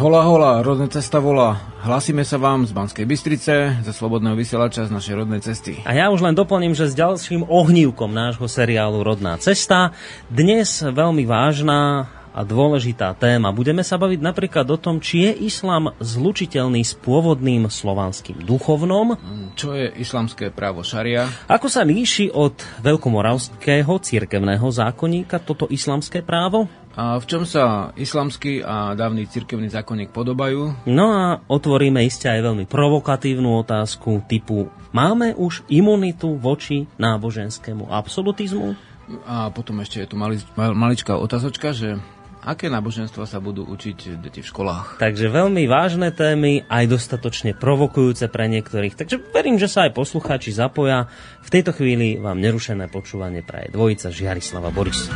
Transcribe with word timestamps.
Hola, 0.00 0.24
hola, 0.24 0.64
rodná 0.64 0.88
cesta 0.88 1.20
volá. 1.20 1.60
Hlasíme 1.84 2.24
sa 2.24 2.40
vám 2.40 2.64
z 2.64 2.72
Banskej 2.72 3.04
Bystrice, 3.04 3.84
ze 3.84 3.92
Slobodného 3.92 4.32
vysielača 4.32 4.88
z 4.88 4.96
našej 4.96 5.12
rodnej 5.12 5.44
cesty. 5.44 5.76
A 5.84 5.92
ja 5.92 6.08
už 6.08 6.24
len 6.24 6.32
doplním, 6.32 6.72
že 6.72 6.88
s 6.88 6.96
ďalším 6.96 7.44
ohnívkom 7.44 8.08
nášho 8.08 8.48
seriálu 8.48 9.04
Rodná 9.04 9.36
cesta. 9.36 9.92
Dnes 10.32 10.80
veľmi 10.80 11.28
vážna 11.28 12.08
a 12.30 12.40
dôležitá 12.46 13.12
téma. 13.18 13.50
Budeme 13.50 13.82
sa 13.82 13.98
baviť 13.98 14.20
napríklad 14.22 14.66
o 14.70 14.78
tom, 14.78 15.02
či 15.02 15.30
je 15.30 15.32
islám 15.50 15.94
zlučiteľný 15.98 16.82
s 16.82 16.94
pôvodným 16.98 17.66
slovanským 17.66 18.42
duchovnom. 18.42 19.18
Čo 19.58 19.74
je 19.74 19.90
islamské 19.98 20.54
právo 20.54 20.86
šaria? 20.86 21.26
Ako 21.50 21.66
sa 21.66 21.82
líši 21.82 22.30
od 22.30 22.54
veľkomoravského 22.82 23.92
cirkevného 24.00 24.66
zákonníka 24.70 25.42
toto 25.42 25.66
islamské 25.70 26.22
právo? 26.22 26.70
A 26.98 27.22
v 27.22 27.24
čom 27.26 27.46
sa 27.46 27.94
islamský 27.94 28.66
a 28.66 28.98
dávny 28.98 29.30
cirkevný 29.30 29.70
zákonník 29.70 30.10
podobajú? 30.10 30.90
No 30.90 31.06
a 31.14 31.38
otvoríme 31.46 32.02
iste 32.02 32.26
aj 32.26 32.42
veľmi 32.42 32.66
provokatívnu 32.66 33.62
otázku 33.62 34.26
typu 34.26 34.66
Máme 34.90 35.38
už 35.38 35.62
imunitu 35.70 36.34
voči 36.34 36.90
náboženskému 36.98 37.94
absolutizmu? 37.94 38.74
A 39.22 39.46
potom 39.54 39.78
ešte 39.86 40.02
je 40.02 40.10
tu 40.10 40.18
mali, 40.18 40.42
maličká 40.58 41.14
otázočka, 41.14 41.70
že 41.70 42.02
aké 42.40 42.72
náboženstva 42.72 43.28
sa 43.28 43.38
budú 43.38 43.68
učiť 43.68 44.16
deti 44.20 44.40
v 44.40 44.48
školách. 44.48 44.96
Takže 44.96 45.28
veľmi 45.28 45.68
vážne 45.68 46.08
témy, 46.08 46.64
aj 46.66 46.84
dostatočne 46.88 47.52
provokujúce 47.52 48.26
pre 48.32 48.48
niektorých. 48.48 48.96
Takže 48.96 49.20
verím, 49.32 49.60
že 49.60 49.68
sa 49.68 49.86
aj 49.88 49.96
poslucháči 49.96 50.56
zapoja. 50.56 51.12
V 51.44 51.52
tejto 51.52 51.76
chvíli 51.76 52.16
vám 52.16 52.40
nerušené 52.40 52.88
počúvanie 52.88 53.44
praje 53.44 53.72
dvojica 53.72 54.08
Žiarislava 54.08 54.72
Boris. 54.72 55.08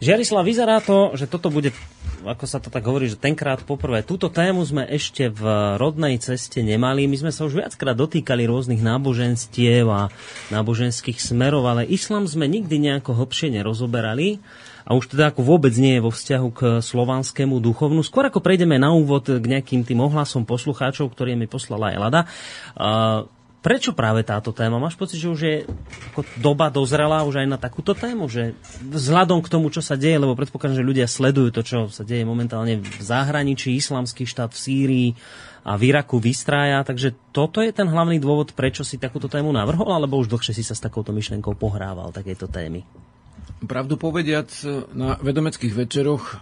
Žiarislav, 0.00 0.48
vyzerá 0.48 0.80
to, 0.80 1.12
že 1.12 1.28
toto 1.28 1.52
bude, 1.52 1.76
ako 2.24 2.44
sa 2.44 2.60
to 2.60 2.68
tak 2.68 2.84
hovorí, 2.84 3.08
že 3.08 3.16
tenkrát 3.16 3.64
poprvé. 3.64 4.04
Túto 4.04 4.28
tému 4.28 4.60
sme 4.64 4.84
ešte 4.84 5.32
v 5.32 5.42
rodnej 5.80 6.20
ceste 6.20 6.60
nemali. 6.60 7.08
My 7.08 7.16
sme 7.16 7.32
sa 7.32 7.48
už 7.48 7.64
viackrát 7.64 7.96
dotýkali 7.96 8.44
rôznych 8.44 8.84
náboženstiev 8.84 9.86
a 9.88 10.12
náboženských 10.52 11.16
smerov, 11.16 11.64
ale 11.64 11.88
islam 11.88 12.28
sme 12.28 12.44
nikdy 12.44 12.76
nejako 12.76 13.16
hlbšie 13.16 13.52
nerozoberali 13.56 14.40
a 14.84 14.96
už 14.96 15.12
teda 15.16 15.30
ako 15.30 15.44
vôbec 15.44 15.72
nie 15.76 15.96
je 15.96 16.04
vo 16.04 16.12
vzťahu 16.12 16.48
k 16.50 16.60
slovanskému 16.82 17.62
duchovnu. 17.62 18.02
Skôr 18.02 18.26
ako 18.28 18.42
prejdeme 18.42 18.80
na 18.80 18.90
úvod 18.90 19.28
k 19.28 19.44
nejakým 19.44 19.86
tým 19.86 20.00
ohlasom 20.02 20.42
poslucháčov, 20.42 21.12
ktorý 21.12 21.36
mi 21.36 21.46
poslala 21.46 21.94
Elada. 21.94 22.26
Uh, 22.74 23.28
Prečo 23.60 23.92
práve 23.92 24.24
táto 24.24 24.56
téma? 24.56 24.80
Máš 24.80 24.96
pocit, 24.96 25.20
že 25.20 25.28
už 25.28 25.40
je 25.44 25.56
ako 26.12 26.24
doba 26.40 26.72
dozrela 26.72 27.28
už 27.28 27.44
aj 27.44 27.48
na 27.48 27.60
takúto 27.60 27.92
tému? 27.92 28.24
Že 28.24 28.56
vzhľadom 28.88 29.44
k 29.44 29.52
tomu, 29.52 29.68
čo 29.68 29.84
sa 29.84 30.00
deje, 30.00 30.16
lebo 30.16 30.32
predpokladám, 30.32 30.80
že 30.80 30.88
ľudia 30.88 31.04
sledujú 31.04 31.52
to, 31.52 31.60
čo 31.60 31.78
sa 31.92 32.00
deje 32.00 32.24
momentálne 32.24 32.80
v 32.80 33.00
zahraničí, 33.04 33.76
islamský 33.76 34.24
štát 34.24 34.56
v 34.56 34.60
Sýrii 34.64 35.08
a 35.60 35.76
v 35.76 35.92
Iraku 35.92 36.16
vystrája, 36.16 36.80
takže 36.88 37.12
toto 37.36 37.60
je 37.60 37.68
ten 37.68 37.84
hlavný 37.84 38.16
dôvod, 38.16 38.56
prečo 38.56 38.80
si 38.80 38.96
takúto 38.96 39.28
tému 39.28 39.52
navrhol, 39.52 39.92
alebo 39.92 40.16
už 40.16 40.32
dlhšie 40.32 40.56
si 40.56 40.64
sa 40.64 40.72
s 40.72 40.80
takouto 40.80 41.12
myšlenkou 41.12 41.52
pohrával 41.52 42.16
takéto 42.16 42.48
témy? 42.48 42.80
Pravdu 43.60 44.00
povediac, 44.00 44.48
na 44.96 45.20
vedomeckých 45.20 45.76
večeroch 45.76 46.40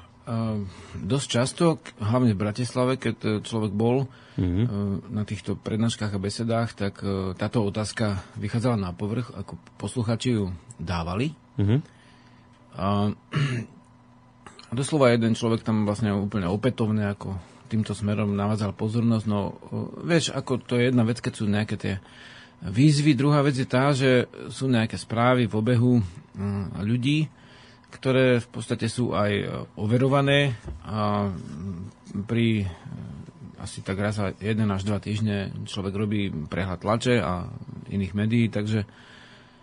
dosť 0.99 1.27
často, 1.27 1.65
hlavne 2.01 2.37
v 2.37 2.43
Bratislave, 2.43 3.01
keď 3.01 3.17
e, 3.25 3.29
človek 3.41 3.73
bol 3.73 4.05
mm-hmm. 4.37 5.09
na 5.09 5.25
týchto 5.25 5.57
prednáškach 5.57 6.13
a 6.13 6.21
besedách, 6.21 6.71
tak 6.77 7.01
e, 7.01 7.33
táto 7.33 7.65
otázka 7.65 8.21
vychádzala 8.37 8.77
na 8.77 8.91
povrch, 8.93 9.33
ako 9.33 9.57
posluchači 9.81 10.37
ju 10.37 10.53
dávali. 10.77 11.33
Mm-hmm. 11.57 11.81
A, 12.77 12.87
a 14.69 14.73
doslova 14.79 15.17
jeden 15.17 15.33
človek 15.33 15.65
tam 15.65 15.89
vlastne 15.89 16.13
úplne 16.13 16.45
opätovne 16.45 17.09
ako 17.17 17.33
týmto 17.73 17.97
smerom 17.97 18.37
navádzal 18.37 18.77
pozornosť. 18.77 19.25
No, 19.29 19.57
vieš, 20.05 20.33
ako 20.33 20.61
to 20.61 20.77
je 20.77 20.93
jedna 20.93 21.05
vec, 21.09 21.25
keď 21.25 21.33
sú 21.33 21.45
nejaké 21.49 21.77
tie 21.77 21.95
výzvy. 22.65 23.17
Druhá 23.17 23.45
vec 23.45 23.57
je 23.57 23.69
tá, 23.69 23.93
že 23.93 24.29
sú 24.49 24.69
nejaké 24.69 24.97
správy 24.97 25.45
v 25.45 25.55
obehu 25.55 26.01
ľudí, 26.81 27.29
ktoré 27.89 28.39
v 28.41 28.49
podstate 28.53 28.87
sú 28.87 29.17
aj 29.17 29.33
e, 29.33 29.45
overované 29.81 30.57
a 30.85 31.33
pri 32.29 32.63
e, 32.63 32.67
asi 33.59 33.81
tak 33.81 33.97
raz 33.99 34.21
za 34.21 34.37
jeden 34.39 34.69
až 34.69 34.85
dva 34.85 35.01
týždne 35.01 35.51
človek 35.65 35.95
robí 35.97 36.31
prehľad 36.31 36.85
tlače 36.85 37.19
a 37.19 37.49
iných 37.89 38.13
médií, 38.13 38.53
takže 38.53 38.85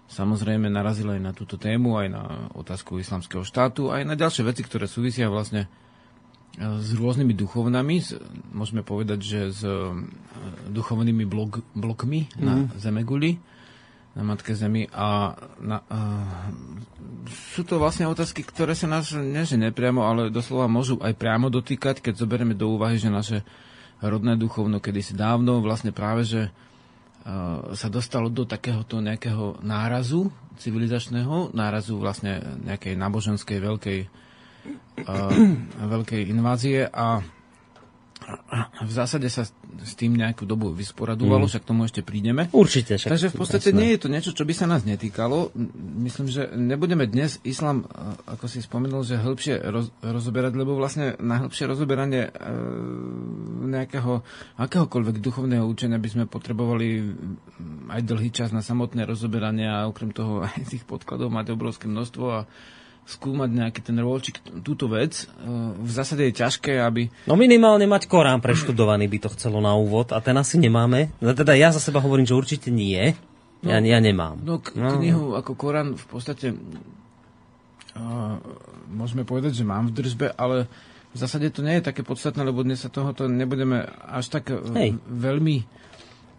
samozrejme 0.10 0.68
narazil 0.68 1.14
aj 1.14 1.22
na 1.22 1.32
túto 1.38 1.56
tému, 1.56 2.02
aj 2.02 2.08
na 2.10 2.24
otázku 2.58 2.98
islamského 2.98 3.46
štátu, 3.46 3.94
aj 3.94 4.04
na 4.04 4.18
ďalšie 4.18 4.44
veci, 4.46 4.66
ktoré 4.66 4.90
súvisia 4.90 5.30
vlastne 5.30 5.70
e, 6.58 6.66
s 6.82 6.90
rôznymi 6.98 7.38
duchovnami, 7.38 8.02
môžeme 8.58 8.82
povedať, 8.82 9.20
že 9.22 9.40
s 9.54 9.62
duchovnými 10.74 11.30
blok, 11.30 11.62
blokmi 11.78 12.26
mm. 12.26 12.42
na 12.42 12.54
mhm. 12.58 12.66
Zemeguli 12.82 13.38
na 14.16 14.22
Matke 14.24 14.56
Zemi 14.56 14.88
a, 14.96 15.36
na, 15.60 15.84
a 15.92 16.00
sú 17.28 17.68
to 17.68 17.78
vlastne 17.78 18.08
otázky, 18.08 18.48
ktoré 18.48 18.72
sa 18.72 18.88
nás 18.88 19.12
že 19.12 19.58
nepriamo, 19.60 20.08
ale 20.08 20.32
doslova 20.32 20.72
môžu 20.72 20.96
aj 21.04 21.20
priamo 21.20 21.52
dotýkať, 21.52 22.00
keď 22.00 22.24
zoberieme 22.24 22.56
do 22.56 22.72
úvahy, 22.72 22.96
že 22.96 23.12
naše 23.12 23.44
rodné 24.00 24.40
duchovno 24.40 24.80
kedysi 24.80 25.16
dávno 25.16 25.60
vlastne 25.60 25.92
práve, 25.92 26.24
že 26.24 26.42
sa 27.74 27.90
dostalo 27.90 28.30
do 28.30 28.46
takéhoto 28.46 29.02
nejakého 29.02 29.58
nárazu 29.66 30.30
civilizačného, 30.62 31.58
nárazu 31.58 31.98
vlastne 31.98 32.38
nejakej 32.62 32.94
náboženskej 32.94 33.58
veľkej, 33.58 34.00
veľkej 35.82 36.22
invázie 36.30 36.86
a 36.86 37.26
v 38.82 38.92
zásade 38.92 39.30
sa 39.30 39.46
s 39.86 39.94
tým 39.94 40.18
nejakú 40.18 40.50
dobu 40.50 40.74
vysporadovalo, 40.74 41.46
mm. 41.46 41.52
však 41.52 41.64
tomu 41.68 41.86
ešte 41.86 42.02
prídeme. 42.02 42.50
Určite. 42.50 42.98
Však 42.98 43.12
Takže 43.12 43.28
v 43.30 43.36
podstate 43.38 43.70
jasné. 43.70 43.80
nie 43.80 43.90
je 43.94 44.00
to 44.02 44.08
niečo, 44.10 44.32
čo 44.34 44.44
by 44.48 44.54
sa 44.58 44.66
nás 44.66 44.82
netýkalo. 44.82 45.54
Myslím, 46.02 46.32
že 46.34 46.50
nebudeme 46.58 47.06
dnes 47.06 47.38
islam, 47.46 47.86
ako 48.26 48.50
si 48.50 48.66
spomenul, 48.66 49.06
že 49.06 49.22
hĺbšie 49.22 49.62
roz, 49.70 49.94
rozoberať, 50.02 50.54
lebo 50.58 50.74
vlastne 50.74 51.14
na 51.22 51.46
hĺbšie 51.46 51.66
rozoberanie 51.70 52.30
e, 52.30 52.32
nejakého 53.70 54.26
akéhokoľvek 54.58 55.22
duchovného 55.22 55.66
učenia 55.70 56.02
by 56.02 56.10
sme 56.10 56.26
potrebovali 56.26 57.06
aj 57.94 58.02
dlhý 58.02 58.30
čas 58.34 58.50
na 58.50 58.66
samotné 58.66 59.06
rozoberanie 59.06 59.70
a 59.70 59.86
okrem 59.86 60.10
toho 60.10 60.42
aj 60.46 60.66
tých 60.66 60.88
podkladov 60.88 61.30
mať 61.30 61.54
obrovské 61.54 61.86
množstvo 61.86 62.26
a 62.26 62.50
skúmať 63.06 63.50
nejaký 63.54 63.80
ten 63.86 63.98
rôlčik, 64.02 64.42
túto 64.66 64.90
vec. 64.90 65.30
E, 65.30 65.46
v 65.78 65.92
zásade 65.94 66.26
je 66.26 66.34
ťažké, 66.42 66.82
aby... 66.82 67.14
No 67.30 67.38
minimálne 67.38 67.86
mať 67.86 68.10
Korán 68.10 68.42
preštudovaný 68.42 69.06
by 69.06 69.18
to 69.22 69.30
chcelo 69.38 69.62
na 69.62 69.78
úvod 69.78 70.10
a 70.10 70.18
ten 70.26 70.34
asi 70.34 70.58
nemáme. 70.58 71.14
No 71.22 71.38
teda 71.38 71.54
ja 71.54 71.70
za 71.70 71.78
seba 71.78 72.02
hovorím, 72.02 72.26
že 72.26 72.34
určite 72.34 72.74
nie. 72.74 73.14
No, 73.62 73.70
ja, 73.70 73.78
ja 73.78 74.00
nemám. 74.02 74.42
No, 74.42 74.58
k- 74.58 74.74
no. 74.74 74.98
knihu 74.98 75.38
ako 75.38 75.54
Korán 75.54 75.94
v 75.94 76.06
podstate 76.10 76.58
uh, 77.94 78.42
môžeme 78.90 79.22
povedať, 79.22 79.54
že 79.62 79.70
mám 79.70 79.94
v 79.94 79.96
držbe, 80.02 80.34
ale 80.34 80.66
v 81.14 81.18
zásade 81.22 81.54
to 81.54 81.62
nie 81.62 81.78
je 81.78 81.88
také 81.88 82.02
podstatné, 82.02 82.42
lebo 82.42 82.66
dnes 82.66 82.82
sa 82.82 82.90
tohoto 82.90 83.30
nebudeme 83.30 83.88
až 84.04 84.34
tak 84.34 84.52
e, 84.52 84.60
Hej. 84.60 84.90
veľmi 85.08 85.56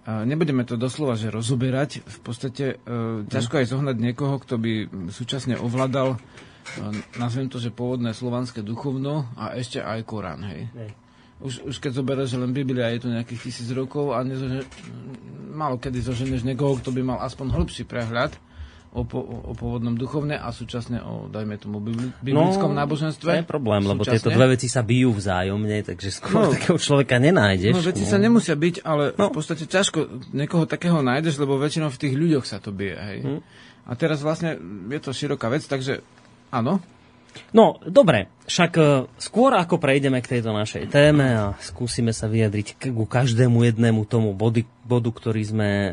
nebudeme 0.06 0.62
to 0.62 0.78
doslova 0.78 1.18
že 1.18 1.34
rozoberať. 1.34 2.06
V 2.06 2.18
podstate 2.22 2.78
uh, 2.78 3.26
ťažko 3.26 3.58
aj 3.58 3.66
zohnať 3.74 3.96
niekoho, 3.98 4.38
kto 4.38 4.54
by 4.54 4.72
súčasne 5.10 5.58
ovládal 5.58 6.22
nazviem 7.16 7.48
to, 7.48 7.58
že 7.62 7.74
pôvodné 7.74 8.12
slovanské 8.12 8.60
duchovno 8.60 9.26
a 9.38 9.56
ešte 9.56 9.80
aj 9.80 10.00
Korán, 10.06 10.42
hej. 10.46 10.68
hej. 10.74 10.90
Už, 11.36 11.68
už 11.68 11.76
keď 11.76 12.00
zoberieš, 12.00 12.32
že 12.32 12.40
len 12.40 12.56
Biblia 12.56 12.88
je 12.96 13.04
to 13.04 13.12
nejakých 13.12 13.52
tisíc 13.52 13.68
rokov 13.68 14.16
a 14.16 14.24
nezože, 14.24 14.64
málo 15.52 15.76
kedy 15.76 16.00
zoženeš 16.00 16.48
niekoho, 16.48 16.80
kto 16.80 16.88
by 16.96 17.02
mal 17.04 17.18
aspoň 17.20 17.52
hĺbší 17.52 17.84
prehľad 17.84 18.32
o, 18.96 19.04
po, 19.04 19.20
o 19.20 19.52
pôvodnom 19.52 19.92
duchovne 19.92 20.40
a 20.40 20.48
súčasne 20.48 21.04
o, 21.04 21.28
dajme 21.28 21.60
tomu, 21.60 21.84
biblickom 22.24 22.72
no, 22.72 22.80
náboženstve. 22.80 23.28
To 23.28 23.40
je 23.44 23.48
problém, 23.48 23.84
lebo 23.84 24.00
súčasne. 24.00 24.16
tieto 24.16 24.28
dve 24.32 24.56
veci 24.56 24.72
sa 24.72 24.80
bijú 24.80 25.12
vzájomne, 25.12 25.84
takže 25.84 26.08
skôr 26.08 26.48
no, 26.48 26.52
takého 26.56 26.80
človeka 26.80 27.20
nenájdeš. 27.20 27.76
No, 27.76 27.84
veci 27.84 28.08
no. 28.08 28.10
sa 28.10 28.16
nemusia 28.16 28.56
byť, 28.56 28.80
ale 28.80 29.12
no. 29.20 29.28
v 29.28 29.36
podstate 29.36 29.68
ťažko 29.68 30.32
niekoho 30.32 30.64
takého 30.64 31.04
nájdeš, 31.04 31.36
lebo 31.36 31.60
väčšinou 31.60 31.92
v 31.92 32.00
tých 32.00 32.14
ľuďoch 32.16 32.44
sa 32.48 32.56
to 32.56 32.72
bije, 32.72 32.96
hej. 32.96 33.18
Hm. 33.20 33.40
A 33.86 33.92
teraz 33.94 34.24
vlastne 34.24 34.58
je 34.88 35.00
to 35.04 35.12
široká 35.12 35.52
vec, 35.52 35.62
takže 35.62 36.00
Áno. 36.50 36.82
No, 37.52 37.76
dobre, 37.84 38.32
však 38.48 38.72
e, 38.80 38.82
skôr 39.20 39.52
ako 39.52 39.76
prejdeme 39.76 40.24
k 40.24 40.38
tejto 40.38 40.56
našej 40.56 40.88
téme 40.88 41.26
a 41.36 41.44
skúsime 41.60 42.16
sa 42.16 42.32
vyjadriť 42.32 42.80
ku 42.96 43.04
každému 43.04 43.60
jednému 43.60 44.08
tomu 44.08 44.32
body, 44.32 44.64
bodu, 44.86 45.10
ktorý 45.10 45.42
sme 45.42 45.70
uh, 45.70 45.92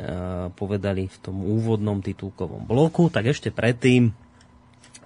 povedali 0.54 1.10
v 1.10 1.18
tom 1.18 1.42
úvodnom 1.42 1.98
titulkovom 2.00 2.64
bloku, 2.64 3.10
tak 3.10 3.26
ešte 3.34 3.50
predtým 3.50 4.14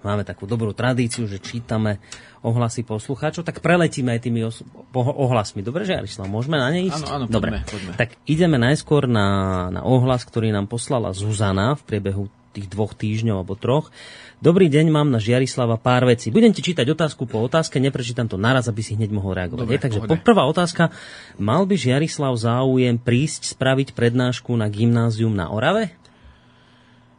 máme 0.05 0.27
takú 0.27 0.45
dobrú 0.45 0.75
tradíciu, 0.75 1.25
že 1.25 1.41
čítame 1.41 2.03
ohlasy 2.45 2.85
poslucháčov, 2.85 3.47
tak 3.47 3.63
preletíme 3.63 4.13
aj 4.13 4.21
tými 4.21 4.45
os- 4.45 4.63
ohlasmi. 4.93 5.65
Dobre, 5.65 5.83
že 5.83 5.97
Arislav, 5.97 6.29
môžeme 6.29 6.61
na 6.61 6.69
ne 6.69 6.85
ísť? 6.85 7.03
Áno, 7.07 7.07
áno, 7.11 7.25
Dobre. 7.27 7.63
poďme, 7.63 7.65
poďme. 7.65 7.91
Tak 7.97 8.09
ideme 8.29 8.57
najskôr 8.61 9.09
na, 9.09 9.27
na 9.73 9.81
ohlas, 9.83 10.23
ktorý 10.23 10.53
nám 10.53 10.69
poslala 10.69 11.11
Zuzana 11.11 11.75
v 11.75 11.81
priebehu 11.83 12.23
tých 12.57 12.67
dvoch 12.73 12.97
týždňov 12.97 13.45
alebo 13.45 13.53
troch. 13.53 13.93
Dobrý 14.41 14.65
deň, 14.69 14.89
mám 14.89 15.13
na 15.13 15.21
Žiarislava 15.21 15.77
pár 15.77 16.09
vecí. 16.09 16.33
Budem 16.33 16.49
ti 16.49 16.65
čítať 16.65 16.89
otázku 16.89 17.29
po 17.29 17.41
otázke, 17.45 17.77
neprečítam 17.77 18.25
to 18.25 18.41
naraz, 18.41 18.65
aby 18.65 18.81
si 18.81 18.97
hneď 18.97 19.13
mohol 19.13 19.37
reagovať. 19.37 19.61
Dobre, 19.65 19.77
Je, 19.77 19.83
takže 19.85 19.99
pohode. 20.01 20.25
prvá 20.25 20.43
otázka. 20.49 20.89
Mal 21.37 21.65
by 21.69 21.75
Žiarislav 21.77 22.33
záujem 22.33 22.97
prísť 22.97 23.53
spraviť 23.53 23.93
prednášku 23.93 24.53
na 24.57 24.69
gymnázium 24.69 25.33
na 25.33 25.53
Orave? 25.53 25.93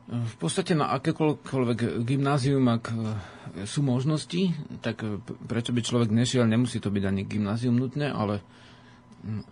V 0.08 0.36
podstate 0.40 0.72
na 0.72 0.94
akékoľvek 0.96 2.00
gymnázium, 2.00 2.64
ak 2.72 2.84
e, 2.88 2.96
sú 3.68 3.84
možnosti, 3.84 4.56
tak 4.80 5.04
e, 5.04 5.20
prečo 5.44 5.76
by 5.76 5.84
človek 5.84 6.08
nešiel, 6.08 6.48
nemusí 6.48 6.80
to 6.80 6.88
byť 6.88 7.04
ani 7.04 7.28
gymnázium 7.28 7.76
nutne, 7.76 8.08
ale 8.08 8.40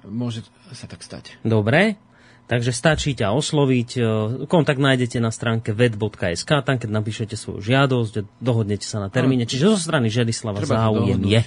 môže 0.06 0.46
sa 0.72 0.88
tak 0.88 1.04
stať. 1.04 1.36
Dobre, 1.44 2.00
takže 2.46 2.70
stačí 2.74 3.14
ťa 3.14 3.34
osloviť. 3.34 3.90
e, 3.98 4.02
Kontakt 4.46 4.78
nájdete 4.78 5.18
na 5.22 5.30
stránke 5.30 5.74
ved.sk, 5.74 6.50
tam 6.62 6.76
keď 6.78 6.90
napíšete 6.90 7.34
svoju 7.34 7.62
žiadosť, 7.62 8.42
dohodnete 8.42 8.86
sa 8.86 9.02
na 9.02 9.08
termíne. 9.10 9.44
Čiže 9.46 9.74
zo 9.74 9.78
strany 9.78 10.10
Želislava 10.10 10.62
záujem 10.62 11.20
je. 11.26 11.42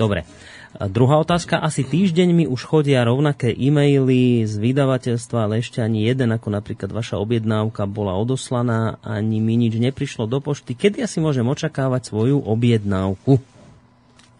Dobre. 0.00 0.24
A 0.70 0.86
druhá 0.86 1.18
otázka. 1.18 1.58
Asi 1.58 1.82
týždeň 1.82 2.28
mi 2.30 2.44
už 2.46 2.62
chodia 2.62 3.02
rovnaké 3.02 3.50
e-maily 3.50 4.46
z 4.46 4.54
vydavateľstva, 4.54 5.50
ale 5.50 5.58
ešte 5.58 5.82
ani 5.82 6.06
jeden, 6.06 6.30
ako 6.30 6.46
napríklad 6.54 6.94
vaša 6.94 7.18
objednávka, 7.18 7.90
bola 7.90 8.14
odoslaná, 8.14 9.02
ani 9.02 9.42
mi 9.42 9.58
nič 9.58 9.74
neprišlo 9.82 10.30
do 10.30 10.38
pošty. 10.38 10.78
Kedy 10.78 11.02
asi 11.02 11.18
môžem 11.18 11.42
očakávať 11.50 12.14
svoju 12.14 12.38
objednávku? 12.38 13.42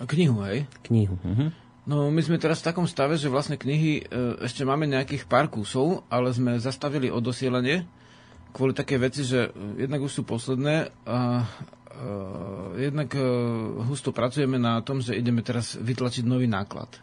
Knihu, 0.07 0.39
hej? 0.47 0.71
Knihu. 0.87 1.19
Mhm. 1.27 1.60
No, 1.91 2.07
my 2.07 2.23
sme 2.23 2.39
teraz 2.39 2.63
v 2.63 2.71
takom 2.71 2.87
stave, 2.87 3.19
že 3.19 3.27
vlastne 3.27 3.59
knihy 3.59 3.93
e, 3.99 4.03
ešte 4.47 4.63
máme 4.63 4.87
nejakých 4.87 5.27
pár 5.27 5.51
kusov, 5.51 6.07
ale 6.07 6.31
sme 6.31 6.63
zastavili 6.63 7.11
odosielanie 7.11 7.83
kvôli 8.55 8.79
také 8.79 8.95
veci, 8.95 9.27
že 9.27 9.51
e, 9.51 9.83
jednak 9.83 9.99
už 10.07 10.13
sú 10.15 10.23
posledné 10.23 10.95
a 11.03 11.43
e, 11.43 12.85
jednak 12.87 13.11
husto 13.91 14.15
pracujeme 14.15 14.55
na 14.55 14.79
tom, 14.87 15.03
že 15.03 15.19
ideme 15.19 15.43
teraz 15.43 15.75
vytlačiť 15.75 16.23
nový 16.23 16.47
náklad. 16.47 16.95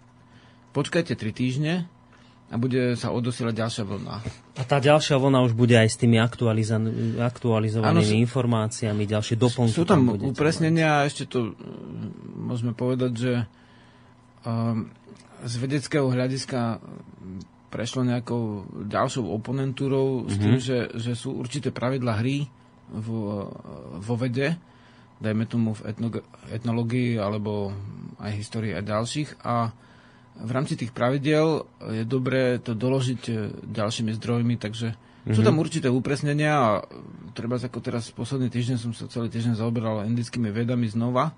Počkajte 0.72 1.20
3 1.20 1.36
týždne 1.36 1.74
a 2.48 2.56
bude 2.56 2.96
sa 2.96 3.12
odosielať 3.12 3.60
ďalšia 3.60 3.84
vlna. 3.84 4.16
A 4.56 4.64
tá 4.64 4.80
ďalšia 4.80 5.20
vlna 5.20 5.44
už 5.44 5.52
bude 5.52 5.76
aj 5.76 5.92
s 5.92 6.00
tými 6.00 6.16
aktualiza- 6.16 6.80
aktualizovanými 7.20 8.16
sú- 8.16 8.24
informáciami, 8.24 9.04
ďalšie 9.04 9.36
doplnky. 9.36 9.76
Sú 9.76 9.84
tam 9.84 10.16
budete 10.16 10.32
upresnenia 10.32 11.04
a 11.04 11.12
ešte 11.12 11.28
to 11.28 11.60
môžeme 12.40 12.72
povedať, 12.72 13.12
že 13.20 13.34
z 15.44 15.54
vedeckého 15.62 16.08
hľadiska 16.10 16.82
prešlo 17.68 18.08
nejakou 18.08 18.66
ďalšou 18.88 19.28
oponentúrou 19.28 20.26
s 20.26 20.36
tým, 20.40 20.58
že, 20.58 20.88
že 20.96 21.14
sú 21.14 21.36
určité 21.36 21.70
pravidla 21.70 22.18
hry 22.18 22.48
vo, 22.90 23.52
vo 24.00 24.16
vede, 24.16 24.56
dajme 25.20 25.44
tomu 25.46 25.76
v 25.76 25.92
etno, 25.92 26.08
etnológii 26.48 27.20
alebo 27.20 27.76
aj 28.24 28.32
histórii 28.34 28.72
a 28.72 28.82
ďalších. 28.82 29.44
A 29.44 29.76
v 30.38 30.52
rámci 30.54 30.78
tých 30.78 30.96
pravidel 30.96 31.66
je 31.92 32.06
dobré 32.06 32.62
to 32.62 32.78
doložiť 32.78 33.22
e, 33.28 33.34
ďalšími 33.74 34.12
zdrojmi, 34.16 34.56
takže 34.62 34.96
sú 35.28 35.44
tam 35.44 35.60
určité 35.60 35.92
upresnenia 35.92 36.56
a 36.56 36.70
treba 37.36 37.60
ako 37.60 37.84
teraz 37.84 38.08
posledný 38.16 38.48
týždeň 38.48 38.78
som 38.80 38.96
sa 38.96 39.12
celý 39.12 39.28
týždeň 39.28 39.60
zaoberal 39.60 40.08
indickými 40.08 40.48
vedami 40.56 40.88
znova, 40.88 41.36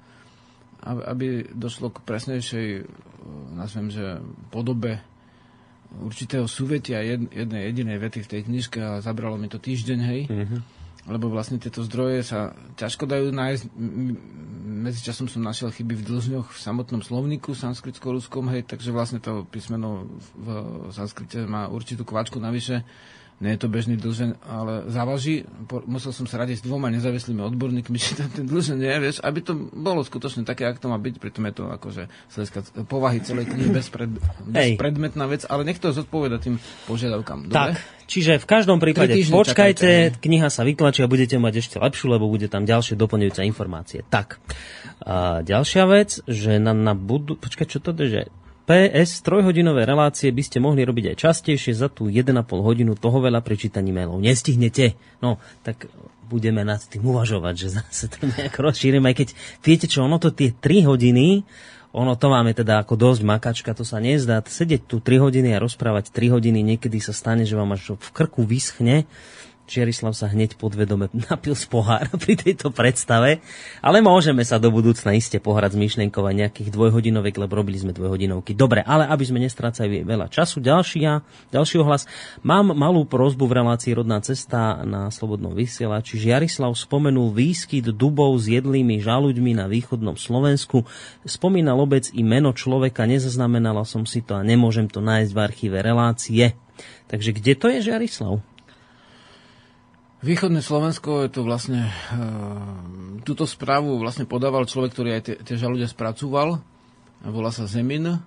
aby, 0.83 1.43
došlo 1.51 1.91
k 1.91 2.03
presnejšej, 2.03 2.67
e, 2.79 2.83
nazvem, 3.51 3.91
že 3.91 4.23
podobe 4.47 5.03
určitého 5.89 6.45
súvetia 6.45 7.01
jed, 7.01 7.27
jednej 7.33 7.65
jedinej 7.73 7.97
vety 7.97 8.19
v 8.21 8.31
tej 8.31 8.41
knižke 8.45 8.79
a 8.79 9.01
zabralo 9.01 9.35
mi 9.35 9.49
to 9.49 9.57
týždeň, 9.57 9.99
hej. 10.05 10.21
Lebo 11.09 11.31
vlastne 11.33 11.57
tieto 11.57 11.81
zdroje 11.81 12.21
sa 12.21 12.53
ťažko 12.77 13.09
dajú 13.09 13.33
nájsť. 13.33 13.63
Medzičasom 14.69 15.25
som 15.25 15.41
našiel 15.41 15.73
chyby 15.73 15.97
v 15.97 16.05
dlžňoch 16.05 16.53
v 16.53 16.59
samotnom 16.59 17.01
slovníku 17.01 17.57
sanskritsko-ruskom, 17.57 18.45
hej, 18.53 18.69
takže 18.69 18.93
vlastne 18.93 19.17
to 19.17 19.49
písmeno 19.49 20.05
v 20.37 20.47
sanskrite 20.93 21.49
má 21.49 21.65
určitú 21.65 22.05
kvačku 22.05 22.37
navyše. 22.37 22.85
Nie 23.39 23.55
je 23.55 23.63
to 23.63 23.71
bežný 23.71 23.95
dlžen, 23.95 24.35
ale 24.43 24.91
závaží. 24.91 25.47
Musel 25.87 26.11
som 26.11 26.27
sa 26.27 26.43
radiť 26.43 26.59
s 26.59 26.63
dvoma 26.67 26.91
nezávislými 26.91 27.39
odborníkmi, 27.39 27.95
či 28.03 28.19
tam 28.19 28.27
ten 28.27 28.43
dlžen 28.43 28.83
je, 28.83 28.95
vieš, 28.99 29.17
aby 29.23 29.39
to 29.39 29.55
bolo 29.71 30.03
skutočne 30.03 30.43
také, 30.43 30.67
ako 30.67 30.79
to 30.83 30.91
má 30.91 30.99
byť. 30.99 31.15
Pritom 31.23 31.47
je 31.47 31.53
to 31.55 31.63
akože 31.71 32.11
hľadiska 32.35 32.59
povahy 32.91 33.23
celej 33.23 33.47
knihy 33.47 33.71
bezpred, 33.71 34.11
bezpredmetná 34.55 35.25
vec, 35.31 35.47
ale 35.47 35.63
nech 35.63 35.79
to 35.79 35.95
zodpoveda 35.95 36.43
tým 36.43 36.59
požiadavkám. 36.91 37.47
Dobre? 37.47 37.55
Tak, 37.55 37.71
čiže 38.11 38.43
v 38.43 38.47
každom 38.47 38.83
prípade 38.83 39.15
počkajte, 39.15 39.87
čakajte, 39.87 40.19
kniha 40.19 40.51
sa 40.51 40.67
vytlačí 40.67 40.99
a 40.99 41.07
budete 41.07 41.39
mať 41.39 41.63
ešte 41.63 41.75
lepšiu, 41.79 42.11
lebo 42.11 42.27
bude 42.27 42.51
tam 42.51 42.67
ďalšie 42.67 42.99
doplňujúce 42.99 43.47
informácie. 43.47 44.03
Tak, 44.11 44.43
a 44.99 45.39
ďalšia 45.47 45.83
vec, 45.87 46.19
že 46.27 46.59
na, 46.59 46.75
na 46.75 46.91
budu... 46.91 47.39
Počkaj, 47.39 47.67
čo 47.71 47.79
to 47.79 47.95
je, 48.03 48.07
že 48.11 48.21
PS, 48.69 49.25
trojhodinové 49.25 49.81
relácie 49.81 50.29
by 50.29 50.45
ste 50.45 50.61
mohli 50.61 50.85
robiť 50.85 51.09
aj 51.09 51.15
častejšie, 51.17 51.73
za 51.73 51.89
tú 51.89 52.05
1,5 52.05 52.37
hodinu 52.61 52.93
toho 52.93 53.17
veľa 53.17 53.41
prečítaní 53.41 53.89
mailov. 53.89 54.21
Nestihnete. 54.21 54.93
No, 55.25 55.41
tak 55.65 55.89
budeme 56.29 56.61
nad 56.61 56.77
tým 56.77 57.01
uvažovať, 57.09 57.55
že 57.57 57.67
zase 57.81 58.13
to 58.13 58.29
nejak 58.29 58.53
rozšírime, 58.53 59.09
aj 59.09 59.25
keď 59.25 59.29
viete 59.65 59.89
čo, 59.89 60.05
ono 60.05 60.21
to 60.21 60.29
tie 60.29 60.53
3 60.53 60.85
hodiny, 60.85 61.41
ono 61.89 62.13
to 62.13 62.29
máme 62.29 62.53
teda 62.53 62.85
ako 62.85 62.93
dosť 62.93 63.25
makačka, 63.25 63.73
to 63.73 63.81
sa 63.81 63.97
nezdá. 63.97 64.45
Sedieť 64.45 64.85
tu 64.85 65.01
3 65.01 65.17
hodiny 65.17 65.57
a 65.57 65.63
rozprávať 65.65 66.13
3 66.13 66.37
hodiny, 66.37 66.61
niekedy 66.61 67.01
sa 67.01 67.17
stane, 67.17 67.49
že 67.49 67.57
vám 67.57 67.73
až 67.73 67.97
v 67.97 68.09
krku 68.13 68.45
vyschne. 68.45 69.09
Čiarislav 69.69 70.17
sa 70.17 70.25
hneď 70.25 70.57
podvedome 70.57 71.13
napil 71.29 71.53
z 71.53 71.69
pohára 71.69 72.09
pri 72.17 72.33
tejto 72.33 72.73
predstave, 72.73 73.45
ale 73.85 74.01
môžeme 74.01 74.41
sa 74.41 74.57
do 74.57 74.73
budúcna 74.73 75.13
iste 75.13 75.37
pohrať 75.37 75.77
s 75.77 75.81
myšlienkou 75.85 76.25
aj 76.25 76.35
nejakých 76.41 76.73
dvojhodinovek, 76.73 77.37
lebo 77.37 77.53
robili 77.53 77.77
sme 77.77 77.93
dvojhodinovky. 77.93 78.57
Dobre, 78.57 78.81
ale 78.81 79.05
aby 79.05 79.23
sme 79.29 79.37
nestrácali 79.45 80.01
veľa 80.01 80.33
času, 80.33 80.57
ďalší, 80.57 81.05
ja, 81.05 81.21
ďalší 81.53 81.85
ohlas. 81.85 82.09
Mám 82.41 82.73
malú 82.73 83.05
prozbu 83.05 83.45
v 83.45 83.61
relácii 83.61 83.93
Rodná 83.93 84.17
cesta 84.25 84.81
na 84.81 85.13
Slobodnom 85.13 85.53
vysielači. 85.53 86.17
Žiarislav 86.17 86.73
spomenul 86.73 87.29
výskyt 87.29 87.93
dubov 87.93 88.33
s 88.41 88.49
jedlými 88.49 88.97
žaluďmi 89.05 89.53
na 89.53 89.69
východnom 89.69 90.17
Slovensku. 90.17 90.89
Spomínal 91.21 91.77
obec 91.77 92.09
i 92.17 92.25
meno 92.25 92.57
človeka, 92.57 93.05
nezaznamenala 93.05 93.85
som 93.85 94.09
si 94.09 94.25
to 94.25 94.33
a 94.33 94.41
nemôžem 94.41 94.89
to 94.89 94.97
nájsť 94.97 95.29
v 95.29 95.39
archíve 95.39 95.77
relácie. 95.77 96.57
Takže 97.11 97.35
kde 97.35 97.53
to 97.53 97.67
je 97.69 97.85
Žiarislav? 97.91 98.48
Východné 100.19 100.59
Slovensko 100.59 101.23
je 101.25 101.29
to 101.31 101.41
vlastne... 101.47 101.87
E, 101.87 101.93
túto 103.23 103.43
správu 103.43 103.99
vlastne 103.99 104.25
podával 104.25 104.65
človek, 104.65 104.91
ktorý 104.95 105.09
aj 105.19 105.23
tie, 105.23 105.35
tie 105.43 105.55
žalude 105.59 105.85
spracúval. 105.85 106.59
Volá 107.23 107.51
sa 107.51 107.67
Zemin, 107.67 108.19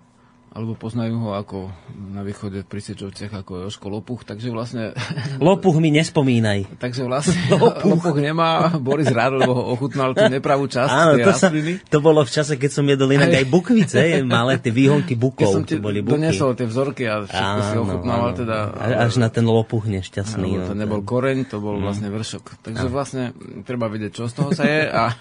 alebo 0.52 0.76
poznajú 0.76 1.16
ho 1.16 1.30
ako 1.32 1.73
na 2.12 2.21
východe 2.21 2.61
pri 2.68 2.85
Sečovciach 2.85 3.32
ako 3.40 3.64
Joško 3.68 3.88
Lopuch, 3.88 4.28
takže 4.28 4.52
vlastne... 4.52 4.92
Lopuch 5.40 5.80
mi 5.80 5.88
nespomínaj. 5.88 6.76
takže 6.76 7.09
vlastne 7.09 7.40
Lopuch. 7.56 8.12
nemá 8.21 8.76
Boris 8.76 9.09
rád, 9.09 9.40
lebo 9.40 9.56
ho 9.56 9.64
ochutnal 9.73 10.12
tú 10.12 10.28
nepravú 10.28 10.68
časť 10.68 10.92
Áno, 10.92 11.12
to, 11.25 11.32
sa, 11.32 11.49
to 11.88 11.99
bolo 12.04 12.21
v 12.21 12.30
čase, 12.30 12.61
keď 12.61 12.71
som 12.71 12.85
jedol 12.85 13.09
inak 13.16 13.32
aj 13.32 13.47
bukvice, 13.49 14.21
malé 14.28 14.61
tie 14.61 14.68
výhonky 14.68 15.16
Keď 15.16 15.25
bukov, 15.25 15.52
som 15.56 15.64
ti 15.64 15.80
to 15.80 15.85
boli 15.88 16.04
buky. 16.04 16.21
doniesol 16.21 16.52
tie 16.52 16.68
vzorky 16.68 17.09
a 17.09 17.25
všetko 17.25 17.61
si 17.64 17.76
ochutnal, 17.80 18.18
ale 18.28 18.32
teda... 18.37 18.56
A- 18.76 19.00
Až 19.09 19.25
na 19.25 19.32
ten 19.32 19.49
lopuch 19.49 19.88
nešťastný. 19.88 20.49
Áno, 20.52 20.68
to 20.68 20.75
no, 20.76 20.80
nebol 20.85 21.00
koreň, 21.00 21.49
to 21.49 21.64
bol 21.64 21.80
vlastne 21.80 22.12
vršok. 22.12 22.61
Takže 22.61 22.87
vlastne 22.92 23.32
treba 23.64 23.88
vidieť, 23.88 24.12
čo 24.12 24.28
z 24.28 24.35
toho 24.37 24.50
sa 24.52 24.68
je 24.68 24.85
a 24.85 25.16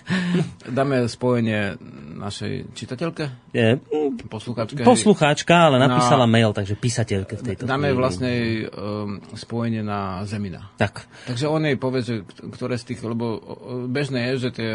dáme 0.76 1.06
spojenie 1.06 1.78
našej 2.14 2.52
čitateľke, 2.72 3.24
Je, 3.50 3.76
posluchačke. 4.24 4.80
poslucháčka, 4.80 5.68
ale 5.68 5.76
napísala 5.78 6.24
Na- 6.24 6.30
mail, 6.30 6.50
takže 6.50 6.74
písateľke 6.74 7.34
v 7.34 7.42
tejto 7.44 7.62
Dáme 7.64 7.90
chvíli. 7.90 7.98
vlastne 7.98 8.28
jej, 8.28 8.52
um, 8.64 9.18
spojenie 9.32 9.80
na 9.80 10.22
Zemina. 10.22 10.70
Tak. 10.74 11.04
Takže 11.26 11.44
on 11.44 11.62
jej 11.62 11.74
povie, 11.74 12.00
že 12.00 12.14
ktoré 12.48 12.74
z 12.74 12.84
tých, 12.88 13.00
lebo 13.00 13.42
bežné 13.86 14.30
je, 14.30 14.34
že 14.38 14.50
tie 14.50 14.70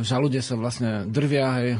žalude 0.00 0.38
sa 0.38 0.54
vlastne 0.54 1.04
drvia, 1.04 1.48
hej, 1.58 1.70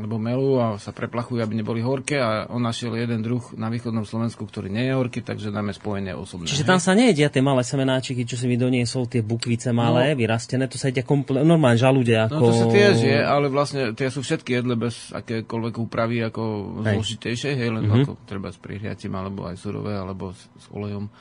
alebo 0.00 0.16
melú 0.16 0.56
a 0.56 0.80
sa 0.80 0.96
preplachujú, 0.96 1.44
aby 1.44 1.60
neboli 1.60 1.84
horké 1.84 2.16
a 2.16 2.48
on 2.48 2.64
našiel 2.64 2.96
jeden 2.96 3.20
druh 3.20 3.44
na 3.54 3.68
východnom 3.68 4.08
Slovensku, 4.08 4.48
ktorý 4.48 4.72
nie 4.72 4.88
je 4.88 4.96
horký, 4.96 5.20
takže 5.20 5.52
dáme 5.52 5.76
spojenie 5.76 6.16
osobné. 6.16 6.48
Čiže 6.48 6.64
tam 6.64 6.80
sa 6.80 6.96
nejedia 6.96 7.28
tie 7.28 7.44
malé 7.44 7.60
semenáčiky, 7.60 8.24
čo 8.24 8.40
si 8.40 8.48
mi 8.48 8.56
doniesol, 8.56 9.04
tie 9.04 9.20
bukvice 9.20 9.76
malé, 9.76 10.16
No. 10.16 10.24
vyrastené, 10.24 10.64
to 10.66 10.80
sa 10.80 10.88
jedia 10.88 11.04
komple- 11.04 11.44
normálne 11.44 11.76
žalude. 11.76 12.16
Ako... 12.16 12.32
No 12.32 12.48
to 12.48 12.56
sa 12.56 12.66
tiež 12.72 12.96
je, 13.04 13.18
ale 13.20 13.52
vlastne 13.52 13.92
tie 13.92 14.08
sú 14.08 14.24
všetky 14.24 14.56
jedle 14.56 14.80
bez 14.80 15.12
akékoľvek 15.12 15.74
úpravy 15.76 16.24
ako 16.24 16.42
Hej. 16.80 16.96
zložitejšie, 16.96 17.50
hej, 17.60 17.68
len 17.68 17.84
mm-hmm. 17.84 18.02
ako 18.08 18.12
treba 18.24 18.48
s 18.48 18.56
prihriatím, 18.56 19.12
alebo 19.12 19.44
aj 19.44 19.60
surové, 19.60 19.92
alebo 19.92 20.32
s, 20.32 20.48
s 20.56 20.66
olejom, 20.72 21.12